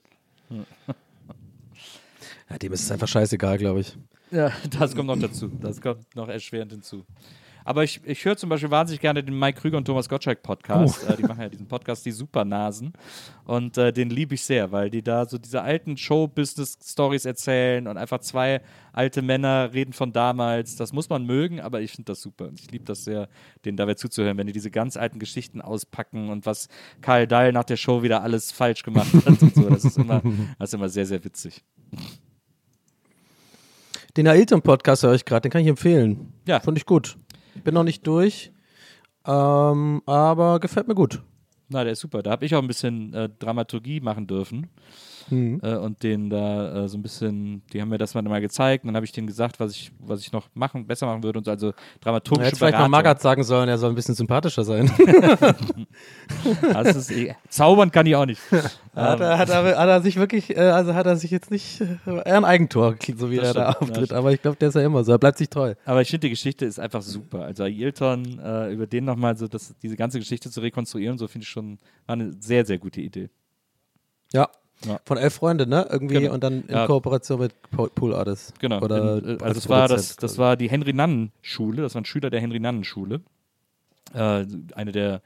Ja, 2.49 2.59
dem 2.59 2.73
ist 2.73 2.83
es 2.83 2.93
einfach 2.93 3.09
scheißegal, 3.09 3.59
glaube 3.59 3.81
ich. 3.81 3.97
Ja, 4.31 4.53
das 4.79 4.95
kommt 4.95 5.09
noch 5.09 5.19
dazu. 5.19 5.49
Das 5.49 5.81
kommt 5.81 6.15
noch 6.15 6.29
erschwerend 6.29 6.73
hinzu. 6.73 7.05
Aber 7.65 7.85
ich, 7.85 8.01
ich 8.05 8.25
höre 8.25 8.37
zum 8.37 8.49
Beispiel 8.49 8.71
wahnsinnig 8.71 9.01
gerne 9.01 9.23
den 9.23 9.39
Mike 9.39 9.61
Krüger 9.61 9.77
und 9.77 9.85
Thomas 9.85 10.09
Gottschalk 10.09 10.43
Podcast. 10.43 11.09
Äh, 11.09 11.17
die 11.17 11.23
machen 11.23 11.41
ja 11.41 11.49
diesen 11.49 11.67
Podcast, 11.67 12.05
die 12.05 12.11
Supernasen. 12.11 12.93
Und 13.45 13.79
äh, 13.79 13.93
den 13.93 14.11
liebe 14.11 14.35
ich 14.35 14.45
sehr, 14.45 14.73
weil 14.73 14.91
die 14.91 15.03
da 15.03 15.27
so 15.27 15.39
diese 15.39 15.63
alten 15.63 15.97
Show-Business-Stories 15.97 17.25
erzählen 17.25 17.87
und 17.87 17.97
einfach 17.97 18.21
zwei 18.21 18.61
alte 18.93 19.23
Männer 19.23 19.73
reden 19.73 19.93
von 19.93 20.13
damals. 20.13 20.77
Das 20.77 20.93
muss 20.93 21.09
man 21.09 21.25
mögen, 21.25 21.61
aber 21.61 21.81
ich 21.81 21.93
finde 21.93 22.13
das 22.13 22.21
super. 22.21 22.49
Und 22.49 22.61
ich 22.61 22.71
liebe 22.71 22.85
das 22.85 23.05
sehr, 23.05 23.29
denen 23.65 23.77
dabei 23.77 23.95
zuzuhören, 23.95 24.37
wenn 24.39 24.47
die 24.47 24.53
diese 24.53 24.71
ganz 24.71 24.97
alten 24.97 25.19
Geschichten 25.19 25.61
auspacken 25.61 26.29
und 26.31 26.47
was 26.47 26.69
Karl 27.01 27.27
Dahl 27.27 27.53
nach 27.53 27.65
der 27.65 27.77
Show 27.77 28.03
wieder 28.03 28.23
alles 28.23 28.53
falsch 28.53 28.83
gemacht 28.83 29.13
hat 29.27 29.43
und 29.43 29.55
so. 29.55 29.69
Das 29.69 29.85
ist 29.85 29.99
immer, 29.99 30.23
das 30.59 30.71
ist 30.71 30.75
immer 30.75 30.89
sehr, 30.89 31.07
sehr 31.07 31.25
witzig. 31.25 31.63
Den 34.17 34.29
Ailton-Podcast 34.29 35.05
höre 35.05 35.15
ich 35.15 35.25
gerade, 35.25 35.43
den 35.43 35.51
kann 35.51 35.63
ich 35.63 35.69
empfehlen. 35.69 36.35
Ja. 36.47 36.61
Fand 36.61 36.77
ich 36.77 36.85
gut. 36.85 37.17
Bin 37.65 37.75
noch 37.75 37.85
nicht 37.85 38.07
durch, 38.07 38.53
ähm, 39.27 40.03
aber 40.07 40.61
gefällt 40.61 40.89
mir 40.89 40.95
gut. 40.95 41.23
Na, 41.69 41.85
der 41.85 41.95
ist 41.95 42.01
super. 42.01 42.23
Da 42.23 42.33
habe 42.33 42.45
ich 42.45 42.55
auch 42.55 42.63
ein 42.63 42.69
bisschen 42.69 43.15
äh, 43.15 43.29
Dramaturgie 43.39 44.01
machen 44.01 44.27
dürfen. 44.27 44.69
Äh, 45.31 45.77
und 45.77 46.03
denen 46.03 46.31
da 46.31 46.85
äh, 46.85 46.89
so 46.89 46.99
ein 46.99 47.03
bisschen, 47.03 47.63
die 47.73 47.81
haben 47.81 47.89
mir 47.89 47.99
das 47.99 48.15
mal, 48.15 48.23
mal 48.23 48.41
gezeigt. 48.41 48.85
Und 48.85 48.89
dann 48.89 48.97
habe 48.97 49.07
ich 49.07 49.13
denen 49.13 49.27
gesagt, 49.27 49.61
was 49.61 49.73
ich, 49.73 49.93
was 49.99 50.21
ich 50.21 50.33
noch 50.33 50.49
machen, 50.55 50.87
besser 50.87 51.07
machen 51.07 51.23
würde. 51.23 51.39
Und 51.39 51.45
so, 51.45 51.51
also 51.51 51.73
dramaturgische 52.01 52.47
hättest 52.47 52.59
vielleicht 52.61 52.73
noch 52.75 52.79
Beratung. 52.81 52.91
Magath 52.91 53.21
sagen 53.21 53.43
sollen, 53.45 53.69
er 53.69 53.79
soll 53.79 53.91
ein 53.91 53.95
bisschen 53.95 54.15
sympathischer 54.15 54.65
sein. 54.65 54.91
Das 56.73 56.97
ist, 56.97 57.11
eh- 57.11 57.35
zaubern 57.49 57.91
kann 57.91 58.07
ich 58.07 58.17
auch 58.17 58.27
nicht. 58.27 58.41
hat, 58.95 59.21
er, 59.21 59.39
hat, 59.39 59.49
er, 59.49 59.79
hat 59.79 59.89
er 59.89 60.03
sich 60.03 60.17
wirklich, 60.17 60.51
äh, 60.57 60.61
also 60.61 60.95
hat 60.95 61.07
er 61.07 61.17
sich 61.17 61.31
jetzt 61.31 61.51
nicht, 61.51 61.81
äh, 61.81 61.87
eher 62.07 62.37
ein 62.37 62.45
Eigentor, 62.45 62.97
so 63.17 63.31
wie 63.31 63.37
Das 63.37 63.49
er 63.49 63.55
da 63.55 63.73
stimmt, 63.73 63.91
auftritt. 63.91 64.11
ja. 64.11 64.17
aber 64.19 64.33
ich 64.33 64.43
glaube, 64.43 64.57
der 64.57 64.69
ist 64.69 64.75
ja 64.75 64.83
immer 64.83 65.05
so, 65.05 65.13
er 65.13 65.19
bleibt 65.19 65.39
sich 65.39 65.49
treu. 65.49 65.75
Aber 65.85 66.01
ich 66.03 66.09
finde, 66.09 66.27
die 66.27 66.31
Geschichte 66.31 66.65
ist 66.65 66.79
einfach 66.79 67.03
super. 67.03 67.43
Also 67.45 67.65
Ailton, 67.65 68.39
äh, 68.39 68.73
über 68.73 68.87
den 68.87 69.05
nochmal 69.05 69.37
so, 69.37 69.49
das, 69.49 69.75
diese 69.83 69.97
ganze 69.97 70.19
Geschichte 70.19 70.51
zu 70.51 70.61
rekonstruieren, 70.61 71.19
so 71.19 71.29
finde 71.29 71.45
ich 71.45 71.49
schon, 71.51 71.79
eine 72.07 72.33
sehr, 72.41 72.65
sehr 72.65 72.79
gute 72.79 73.01
Idee. 73.01 73.29
Ja. 74.33 74.49
Ja. 74.87 74.99
Von 75.05 75.17
elf 75.19 75.35
Freunde, 75.35 75.67
ne? 75.67 75.87
Irgendwie 75.91 76.15
Genau. 76.15 76.35
und 76.35 76.43
dann 76.43 76.63
in 76.67 76.75
Ja. 76.75 76.87
Kooperation 76.87 77.39
mit 77.41 77.53
Po- 77.71 77.89
Pool 77.95 78.15
Artists. 78.15 78.53
Genau. 78.59 78.81
Oder 78.81 79.19
In, 79.19 79.25
äh, 79.25 79.33
als 79.33 79.43
also 79.43 79.55
das 79.55 79.69
war, 79.69 79.89
das, 79.89 80.17
das 80.17 80.39
war 80.39 80.57
die 80.57 80.69
Henry-Nannen-Schule, 80.71 81.83
das 81.83 81.95
waren 81.95 82.05
Schüler 82.05 82.31
der 82.31 82.41
Henry-Nannen-Schule. 82.41 83.21
Äh, 84.15 84.45
eine 84.75 84.93
der 84.93 85.23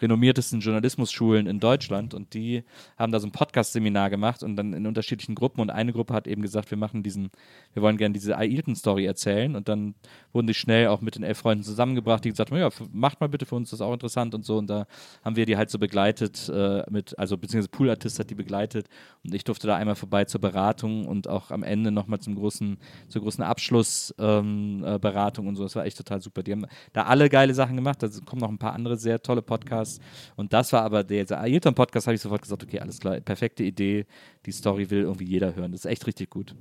renommiertesten 0.00 0.60
Journalismusschulen 0.60 1.46
in 1.46 1.60
Deutschland 1.60 2.14
und 2.14 2.34
die 2.34 2.64
haben 2.96 3.12
da 3.12 3.20
so 3.20 3.26
ein 3.26 3.32
Podcast-Seminar 3.32 4.10
gemacht 4.10 4.42
und 4.42 4.56
dann 4.56 4.72
in 4.72 4.86
unterschiedlichen 4.86 5.34
Gruppen 5.34 5.60
und 5.60 5.70
eine 5.70 5.92
Gruppe 5.92 6.14
hat 6.14 6.26
eben 6.26 6.42
gesagt, 6.42 6.70
wir 6.70 6.78
machen 6.78 7.02
diesen, 7.02 7.30
wir 7.72 7.82
wollen 7.82 7.96
gerne 7.96 8.12
diese 8.12 8.36
Ailton-Story 8.36 9.06
erzählen 9.06 9.56
und 9.56 9.68
dann 9.68 9.94
wurden 10.32 10.46
die 10.46 10.54
schnell 10.54 10.88
auch 10.88 11.00
mit 11.00 11.16
den 11.16 11.22
elf 11.22 11.38
Freunden 11.38 11.64
zusammengebracht, 11.64 12.24
die 12.24 12.30
gesagt 12.30 12.50
haben, 12.50 12.58
ja, 12.58 12.68
macht 12.92 13.20
mal 13.20 13.28
bitte 13.28 13.46
für 13.46 13.56
uns, 13.56 13.70
das 13.70 13.80
ist 13.80 13.84
auch 13.84 13.92
interessant 13.92 14.34
und 14.34 14.44
so 14.44 14.58
und 14.58 14.68
da 14.68 14.86
haben 15.24 15.36
wir 15.36 15.46
die 15.46 15.56
halt 15.56 15.70
so 15.70 15.78
begleitet 15.78 16.48
äh, 16.48 16.82
mit, 16.90 17.18
also 17.18 17.36
beziehungsweise 17.36 17.70
Poolartist 17.70 18.18
hat 18.18 18.30
die 18.30 18.34
begleitet 18.34 18.88
und 19.24 19.34
ich 19.34 19.44
durfte 19.44 19.66
da 19.66 19.76
einmal 19.76 19.96
vorbei 19.96 20.24
zur 20.24 20.40
Beratung 20.40 21.06
und 21.06 21.28
auch 21.28 21.50
am 21.50 21.62
Ende 21.62 21.90
nochmal 21.90 22.20
zum 22.20 22.34
großen, 22.34 22.78
zur 23.08 23.22
großen 23.22 23.42
Abschlussberatung 23.42 24.74
ähm, 24.78 24.84
äh, 24.84 25.48
und 25.48 25.56
so, 25.56 25.64
das 25.64 25.76
war 25.76 25.84
echt 25.84 25.96
total 25.96 26.20
super. 26.20 26.42
Die 26.42 26.52
haben 26.52 26.66
da 26.92 27.04
alle 27.04 27.28
geile 27.28 27.54
Sachen 27.54 27.76
gemacht, 27.76 28.02
da 28.02 28.08
kommen 28.24 28.40
noch 28.40 28.48
ein 28.48 28.58
paar 28.58 28.74
andere 28.74 28.96
sehr 28.96 29.22
tolle 29.22 29.42
Podcasts 29.42 29.87
und 30.36 30.52
das 30.52 30.72
war 30.72 30.82
aber 30.82 31.04
der, 31.04 31.24
der 31.24 31.40
Ailton-Podcast, 31.40 32.06
habe 32.06 32.14
ich 32.14 32.20
sofort 32.20 32.42
gesagt, 32.42 32.62
okay, 32.62 32.80
alles 32.80 32.98
klar, 32.98 33.20
perfekte 33.20 33.62
Idee, 33.64 34.06
die 34.46 34.52
Story 34.52 34.90
will 34.90 35.02
irgendwie 35.02 35.26
jeder 35.26 35.54
hören, 35.54 35.72
das 35.72 35.84
ist 35.84 35.90
echt 35.90 36.06
richtig 36.06 36.30
gut. 36.30 36.54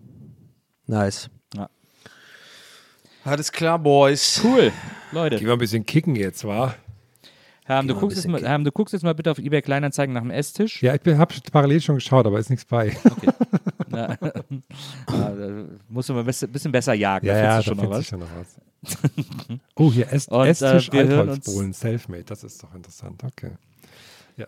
Nice. 0.86 1.30
Ja. 1.56 1.70
Alles 3.24 3.52
klar, 3.52 3.78
Boys. 3.78 4.42
Cool, 4.44 4.72
Leute. 5.12 5.38
Gehen 5.38 5.48
wir 5.48 5.54
ein 5.54 5.60
bisschen 5.60 5.86
kicken 5.86 6.16
jetzt, 6.16 6.46
wa? 6.46 6.74
Herr, 7.66 7.84
du, 7.84 7.94
guckst 7.96 8.16
jetzt 8.16 8.28
mal. 8.28 8.42
Herr, 8.42 8.58
du 8.60 8.72
guckst 8.72 8.94
jetzt 8.94 9.04
mal 9.04 9.14
bitte 9.14 9.30
auf 9.30 9.40
eBay 9.40 9.62
Kleinanzeigen 9.62 10.14
nach 10.14 10.22
dem 10.22 10.32
Esstisch. 10.32 10.82
Ja, 10.82 10.96
ich 10.96 11.02
habe 11.06 11.36
parallel 11.52 11.82
schon 11.82 11.96
geschaut, 11.96 12.26
aber 12.26 12.40
ist 12.40 12.50
nichts 12.50 12.64
bei. 12.64 12.96
Ja. 13.92 14.08
ja, 14.08 14.16
da 15.08 15.66
musst 15.90 16.08
du 16.08 16.14
mal 16.14 16.22
ein 16.22 16.26
bisschen 16.26 16.72
besser 16.72 16.94
jagen, 16.94 17.28
Ja, 17.28 17.34
da 17.34 17.40
ja, 17.40 17.62
findest 17.62 17.68
da 17.68 17.74
du 17.74 17.76
schon 17.76 17.78
noch 17.78 17.82
findet 17.84 17.92
was. 17.92 18.00
sich 18.00 18.08
schon 18.08 18.20
noch 18.20 18.28
was. 18.40 18.67
oh, 19.76 19.92
hier 19.92 20.12
Est 20.12 20.30
Und, 20.32 20.46
äh, 20.46 20.50
Esstisch 20.50 20.92
wir 20.92 21.08
hören 21.08 21.30
Altholzbohlen, 21.30 21.74
Selfmade, 21.74 22.24
das 22.24 22.44
ist 22.44 22.64
doch 22.64 22.74
interessant, 22.74 23.24
okay. 23.24 23.52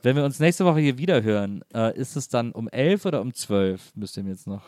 Wenn 0.03 0.15
wir 0.15 0.23
uns 0.23 0.39
nächste 0.39 0.65
Woche 0.65 0.79
hier 0.79 0.97
wieder 0.99 1.23
hören, 1.23 1.63
äh, 1.73 1.97
ist 1.97 2.15
es 2.15 2.29
dann 2.29 2.51
um 2.51 2.67
11 2.69 3.05
oder 3.05 3.21
um 3.21 3.33
12? 3.33 3.95
Müsst 3.95 4.17
ihr 4.17 4.23
mir 4.23 4.31
jetzt 4.31 4.45
noch. 4.45 4.61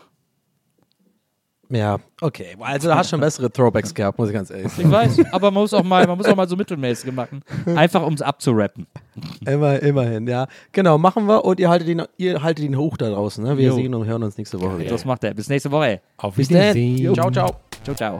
Ja, 1.71 1.99
okay. 2.19 2.57
Also 2.59 2.89
du 2.89 2.95
hast 2.95 3.09
schon 3.09 3.21
bessere 3.21 3.49
Throwbacks 3.49 3.93
gehabt, 3.93 4.17
muss 4.17 4.27
ich 4.27 4.33
ganz 4.33 4.49
ehrlich 4.49 4.71
sagen. 4.73 4.89
Ich 4.89 4.91
weiß, 4.91 5.19
aber 5.31 5.51
man 5.51 5.61
muss 5.61 5.73
auch 5.73 5.83
mal, 5.83 6.05
man 6.05 6.17
muss 6.17 6.27
auch 6.27 6.35
mal 6.35 6.47
so 6.47 6.57
mittelmäßig 6.57 7.13
machen. 7.13 7.43
Einfach 7.75 8.05
um 8.05 8.13
es 8.13 8.21
abzurappen. 8.21 8.87
Immer, 9.45 9.81
immerhin, 9.81 10.27
ja. 10.27 10.47
Genau, 10.73 10.97
machen 10.97 11.27
wir 11.27 11.45
und 11.45 11.59
ihr 11.59 11.69
haltet 11.69 11.87
ihn, 11.87 12.03
ihr 12.17 12.43
haltet 12.43 12.65
ihn 12.65 12.75
hoch 12.77 12.97
da 12.97 13.09
draußen. 13.09 13.43
Ne? 13.43 13.57
Wir 13.57 13.67
Jo. 13.67 13.75
sehen 13.75 13.93
und 13.95 14.05
hören 14.05 14.23
uns 14.23 14.37
nächste 14.37 14.59
Woche 14.59 14.79
wieder. 14.79 14.89
Das 14.89 15.05
macht 15.05 15.23
er. 15.23 15.33
Bis 15.33 15.47
nächste 15.47 15.71
Woche. 15.71 16.01
Auf. 16.17 16.37
Wiedersehen. 16.37 17.13
Ciao, 17.13 17.31
ciao. 17.31 17.55
Ciao, 17.83 17.95
ciao. 17.95 18.19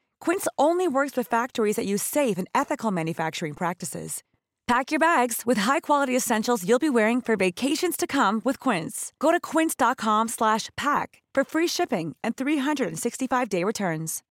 Quince 0.21 0.47
only 0.57 0.87
works 0.87 1.17
with 1.17 1.27
factories 1.27 1.75
that 1.75 1.85
use 1.85 2.03
safe 2.03 2.37
and 2.37 2.47
ethical 2.53 2.91
manufacturing 2.91 3.53
practices. 3.53 4.23
Pack 4.67 4.91
your 4.91 4.99
bags 4.99 5.41
with 5.45 5.57
high-quality 5.57 6.15
essentials 6.15 6.65
you'll 6.65 6.79
be 6.79 6.89
wearing 6.89 7.19
for 7.19 7.35
vacations 7.35 7.97
to 7.97 8.07
come 8.07 8.39
with 8.45 8.57
Quince. 8.57 9.11
Go 9.19 9.31
to 9.31 9.39
quince.com/pack 9.39 11.21
for 11.35 11.43
free 11.43 11.67
shipping 11.67 12.15
and 12.23 12.37
365-day 12.37 13.65
returns. 13.65 14.21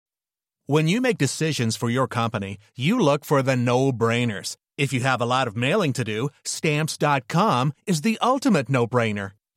When 0.66 0.88
you 0.88 1.00
make 1.00 1.18
decisions 1.18 1.76
for 1.76 1.90
your 1.90 2.08
company, 2.08 2.56
you 2.76 2.98
look 2.98 3.24
for 3.24 3.42
the 3.42 3.56
no-brainers. 3.56 4.56
If 4.78 4.92
you 4.92 5.00
have 5.00 5.20
a 5.20 5.26
lot 5.26 5.48
of 5.48 5.56
mailing 5.56 5.92
to 5.94 6.04
do, 6.04 6.28
stamps.com 6.44 7.72
is 7.86 8.00
the 8.02 8.18
ultimate 8.22 8.68
no-brainer. 8.68 9.32